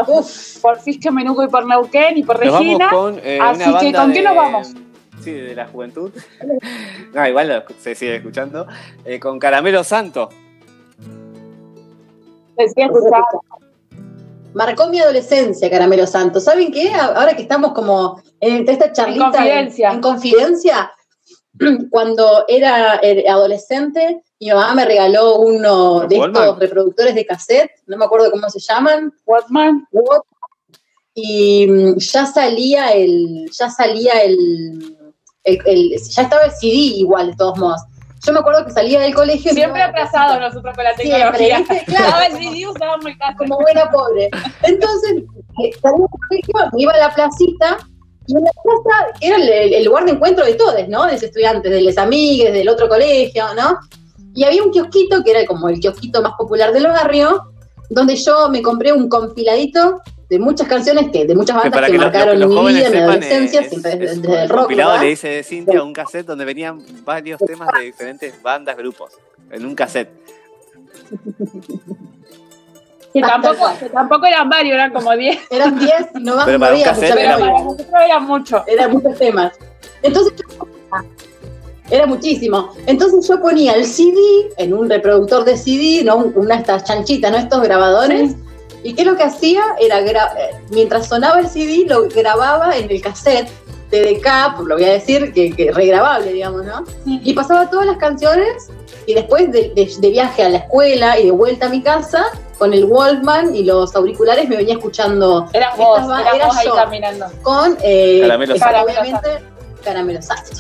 por 0.63 0.79
Fisque 0.81 1.11
Menuco 1.11 1.45
y 1.45 1.49
por 1.49 1.67
Neuquén 1.67 2.17
y 2.17 2.23
por 2.23 2.43
Nos 2.43 2.55
vamos 2.55 2.67
Regina. 2.67 2.91
con, 2.91 3.21
eh, 3.23 3.39
Así 3.43 3.69
una 3.69 3.79
que, 3.81 3.85
banda 3.87 4.01
¿con 4.03 4.13
qué 4.13 4.19
de- 4.21 4.25
nos 4.25 4.37
vamos? 4.37 4.73
Sí, 5.23 5.33
de 5.33 5.55
la 5.55 5.67
juventud. 5.69 6.11
no, 7.15 7.29
igual 7.29 7.49
lo- 7.49 7.65
se 7.79 7.95
sigue 7.95 8.17
escuchando. 8.17 8.67
Eh, 9.05 9.21
con 9.21 9.39
Caramelo 9.39 9.85
Santo. 9.85 10.29
Se 12.57 12.69
sigue 12.69 12.85
escuchando. 12.87 13.43
Marcó 14.53 14.89
mi 14.89 14.99
adolescencia, 15.01 15.71
Caramelo 15.71 16.07
Santo. 16.07 16.41
¿Saben 16.41 16.73
qué? 16.73 16.93
Ahora 16.93 17.35
que 17.37 17.43
estamos 17.43 17.73
como 17.73 18.21
entre 18.41 18.73
esta 18.75 18.93
charlita 18.93 19.27
En 19.27 19.31
confidencia. 19.33 19.91
en 19.93 20.01
confidencia, 20.01 20.93
cuando 21.91 22.45
era 22.49 22.97
eh, 23.03 23.25
adolescente, 23.29 24.23
mi 24.41 24.49
mamá 24.49 24.75
me 24.75 24.85
regaló 24.85 25.37
uno 25.37 26.01
de 26.09 26.17
estos 26.17 26.59
reproductores 26.59 27.15
de 27.15 27.27
cassette, 27.27 27.71
no 27.87 27.97
me 27.97 28.07
acuerdo 28.07 28.31
cómo 28.33 28.49
se 28.51 28.59
llaman. 28.59 29.13
Walkman. 29.25 29.87
Y 31.15 31.67
mm, 31.69 31.99
ya 31.99 32.27
salía 32.27 32.91
el, 32.93 33.49
ya 33.53 33.69
salía 33.71 34.15
el, 34.23 34.97
el- 35.45 35.59
el- 35.67 35.91
ya 36.11 36.23
estaba 36.23 36.45
el 36.45 36.51
CD 36.53 36.75
igual, 36.75 37.29
de 37.31 37.37
todos 37.37 37.59
modos. 37.59 37.81
Yo 38.27 38.33
me 38.35 38.41
acuerdo 38.41 38.67
que 38.67 38.73
salía 38.73 39.01
del 39.01 39.15
colegio. 39.15 39.51
Siempre 39.53 39.81
atrasados 39.83 40.39
nosotros 40.41 40.75
con 40.75 40.85
la 40.85 40.95
Siempre, 40.95 41.39
tecnología. 41.39 41.59
¿viste? 41.59 41.85
Claro. 41.87 42.17
El 42.27 42.33
CD, 42.37 42.67
usábamos 42.69 43.07
el 43.07 43.17
cassette. 43.19 43.39
como 43.39 43.57
buena 43.59 43.91
pobre. 43.91 44.29
Entonces, 44.63 45.13
eh, 45.65 45.71
salía 45.81 45.99
del 46.07 46.21
colegio, 46.29 46.71
me 46.75 46.83
iba 46.83 46.93
a 46.93 46.99
la 46.99 47.15
placita, 47.15 47.79
y 48.27 48.37
en 48.37 48.45
la 48.45 48.51
plaza 48.63 49.07
era 49.23 49.37
el 49.39 49.85
lugar 49.85 50.05
de 50.05 50.11
encuentro 50.13 50.45
de 50.45 50.55
todos, 50.55 50.87
¿no? 50.89 51.07
De 51.07 51.13
los 51.15 51.23
estudiantes, 51.23 51.73
de 51.73 51.81
los 51.81 51.97
amigues, 51.97 52.53
del 52.53 52.69
otro 52.69 52.89
colegio, 52.89 53.45
¿no? 53.57 53.79
Y 54.35 54.45
había 54.45 54.63
un 54.63 54.71
kiosquito, 54.71 55.25
que 55.25 55.31
era 55.31 55.47
como 55.47 55.69
el 55.71 55.81
kiosquito 55.81 56.21
más 56.23 56.35
popular 56.39 56.73
del 56.75 56.87
barrio, 56.89 57.43
donde 57.89 58.15
yo 58.17 58.49
me 58.51 58.61
compré 58.63 58.93
un 58.93 59.09
compiladito 59.09 60.01
de 60.31 60.39
muchas 60.39 60.69
canciones, 60.69 61.11
que 61.11 61.27
de 61.27 61.35
muchas 61.35 61.57
Que 61.57 61.69
bandas 61.69 61.73
para 61.73 61.87
que, 61.89 61.93
que 61.93 61.99
los, 61.99 62.07
marcaron 62.07 62.41
los 62.41 62.51
mi 62.51 62.57
vida, 62.57 62.89
mi 62.89 62.95
sepan, 62.95 63.11
adolescencia, 63.11 63.65
siempre 63.65 63.93
es, 63.93 63.99
desde, 63.99 64.13
es 64.13 64.23
desde 64.23 64.37
el 64.37 64.43
un 64.43 64.49
rock, 64.49 64.59
compilado, 64.61 64.91
¿verdad? 64.91 65.05
le 65.05 65.11
dice 65.11 65.43
Cintia, 65.43 65.83
un 65.83 65.93
cassette 65.93 66.27
donde 66.27 66.45
venían 66.45 66.81
varios 67.05 67.41
temas 67.41 67.69
de 67.77 67.87
diferentes 67.87 68.41
bandas, 68.41 68.77
grupos, 68.77 69.13
en 69.51 69.67
un 69.67 69.75
cassette. 69.75 70.09
Que 73.13 73.21
tampoco, 73.21 73.73
que 73.81 73.89
tampoco 73.89 74.27
eran 74.27 74.49
varios, 74.49 74.75
eran 74.75 74.93
como 74.93 75.17
10. 75.17 75.39
Eran 75.51 75.77
10 75.77 75.93
y 76.15 76.21
no 76.21 76.37
más 76.37 76.45
Pero 76.45 76.61
para 76.61 76.77
un 76.77 76.83
cassette 76.83 77.17
era. 77.19 77.39
Para 77.39 77.53
nosotros 77.65 77.89
eran 78.05 78.25
muchos. 78.25 78.63
Eran 78.69 78.93
muchos 78.93 79.19
temas. 79.19 79.53
Entonces, 80.01 80.33
era 81.91 82.07
muchísimo. 82.07 82.73
Entonces 82.87 83.27
yo 83.27 83.41
ponía 83.41 83.73
el 83.73 83.85
CD 83.85 84.17
en 84.59 84.73
un 84.75 84.89
reproductor 84.89 85.45
de 85.45 85.57
CD, 85.57 86.05
¿no? 86.05 86.19
una 86.19 86.55
de 86.55 86.61
estas 86.61 86.85
chanchitas, 86.85 87.33
¿no? 87.33 87.39
Estos 87.39 87.61
grabadores. 87.63 88.37
¿Y 88.83 88.95
qué 88.95 89.03
es 89.03 89.07
lo 89.07 89.17
que 89.17 89.25
hacía? 89.25 89.63
Era, 89.81 90.01
gra- 90.01 90.33
eh, 90.39 90.51
mientras 90.71 91.09
sonaba 91.09 91.39
el 91.41 91.49
CD, 91.49 91.85
lo 91.87 92.09
grababa 92.09 92.77
en 92.77 92.91
el 92.91 93.01
cassette 93.03 93.49
TDK, 93.91 94.57
por 94.57 94.67
lo 94.69 94.77
voy 94.77 94.85
a 94.85 94.93
decir, 94.93 95.33
que, 95.33 95.51
que 95.53 95.73
regrabable, 95.73 96.33
digamos, 96.33 96.65
¿no? 96.65 96.85
Y 97.05 97.33
pasaba 97.35 97.69
todas 97.69 97.87
las 97.87 97.97
canciones 97.97 98.69
y 99.07 99.15
después 99.15 99.51
de, 99.51 99.73
de- 99.75 99.91
de 99.99 100.11
viaje 100.11 100.45
a 100.45 100.49
la 100.49 100.59
escuela 100.59 101.19
y 101.19 101.25
de 101.27 101.31
vuelta 101.33 101.67
a 101.67 101.69
mi 101.69 101.83
casa, 101.83 102.25
con 102.59 102.73
el 102.73 102.85
Walkman 102.85 103.55
y 103.57 103.65
los 103.65 103.97
auriculares 103.97 104.49
me 104.49 104.57
venía 104.57 104.75
escuchando. 104.75 105.49
Eras 105.53 105.77
vos, 105.77 106.07
ba- 106.07 106.21
eras 106.21 106.35
era 106.35 106.47
vos 106.47 106.57
ahí 106.57 106.67
yo, 106.67 106.75
caminando. 106.75 107.27
Con, 107.43 107.77
eh, 107.83 108.21
Caramelo 108.61 109.01
obviamente, 109.01 109.29
Caramelo 109.83 110.23
Santo. 110.23 110.51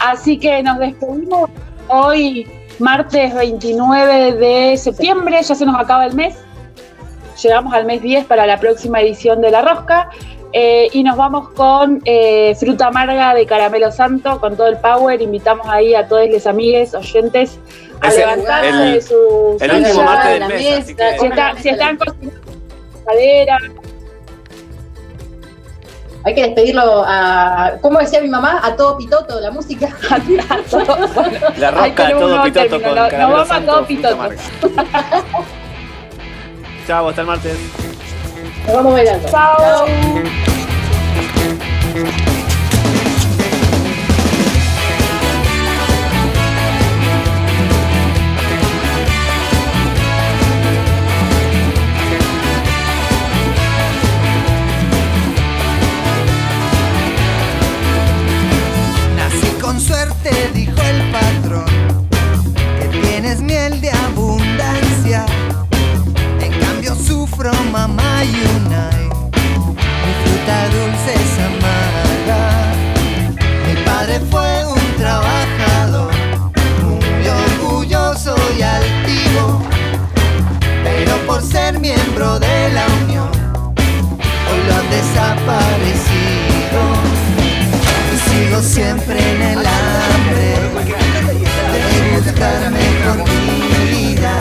Así 0.00 0.38
que 0.38 0.62
nos 0.62 0.78
despedimos 0.78 1.48
hoy, 1.88 2.46
martes 2.78 3.34
29 3.34 4.32
de 4.34 4.76
septiembre, 4.76 5.40
ya 5.42 5.54
se 5.54 5.64
nos 5.64 5.80
acaba 5.80 6.06
el 6.06 6.14
mes. 6.14 6.36
Llegamos 7.42 7.72
al 7.74 7.84
mes 7.84 8.02
10 8.02 8.24
para 8.26 8.46
la 8.46 8.58
próxima 8.58 9.00
edición 9.00 9.40
de 9.40 9.50
La 9.50 9.62
Rosca. 9.62 10.10
eh, 10.54 10.88
y 10.92 11.02
nos 11.04 11.16
vamos 11.18 11.50
con 11.50 12.00
eh, 12.06 12.54
fruta 12.58 12.86
amarga 12.86 13.34
de 13.34 13.44
caramelo 13.44 13.92
santo, 13.92 14.40
con 14.40 14.56
todo 14.56 14.66
el 14.68 14.78
power. 14.78 15.20
Invitamos 15.20 15.66
ahí 15.68 15.94
a 15.94 16.08
todos 16.08 16.26
los 16.30 16.46
amigues, 16.46 16.94
oyentes, 16.94 17.58
a 18.00 18.10
levantarse 18.10 18.68
el- 18.70 18.92
de 18.94 19.02
su 19.02 19.56
el 19.60 19.70
último 19.72 20.04
martes 20.04 20.24
de 20.24 20.30
del 20.32 20.40
la 20.40 20.48
mes, 20.48 20.62
mesa, 20.64 20.78
así 20.78 20.94
que- 20.94 21.18
si, 21.18 21.26
está- 21.26 21.56
si 21.60 21.68
están 21.68 21.96
cocinando 21.98 22.40
madera, 23.06 23.58
Hay 26.24 26.34
que 26.34 26.42
despedirlo 26.42 27.04
a, 27.06 27.74
¿cómo 27.80 27.98
decía 28.00 28.20
mi 28.20 28.28
mamá? 28.28 28.60
A 28.62 28.74
todo 28.74 28.96
pitoto, 28.98 29.40
la 29.40 29.50
música. 29.50 29.88
La 31.58 31.70
rosca, 31.70 32.06
tenemos 32.08 32.22
todo 32.22 32.42
pitoto 32.42 32.68
término, 32.68 32.88
con 32.88 32.94
nos- 33.18 33.30
vamos 33.30 33.40
a 33.50 33.54
Santo, 33.54 33.72
todo 33.72 33.86
fruta 33.86 33.86
pitoto. 33.86 34.28
Chao, 36.88 37.06
hasta 37.10 37.20
el 37.20 37.26
martes. 37.26 37.58
Nos 38.66 38.76
vamos 38.76 38.94
bailando. 38.94 39.28
Chao. 39.28 39.86
miembro 81.80 82.38
de 82.38 82.70
la 82.72 82.86
Unión, 83.04 83.30
hoy 83.78 84.60
lo 84.66 84.74
han 84.74 84.90
desaparecido. 84.90 86.80
Sigo 88.28 88.62
siempre 88.62 89.18
en 89.18 89.42
el 89.42 89.58
hambre 89.58 90.48
de 91.72 91.80
buscarme 92.16 92.80
escondida, 92.80 94.32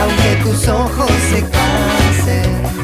aunque 0.00 0.42
tus 0.42 0.68
ojos 0.68 1.10
se 1.30 1.40
cansen. 1.40 2.83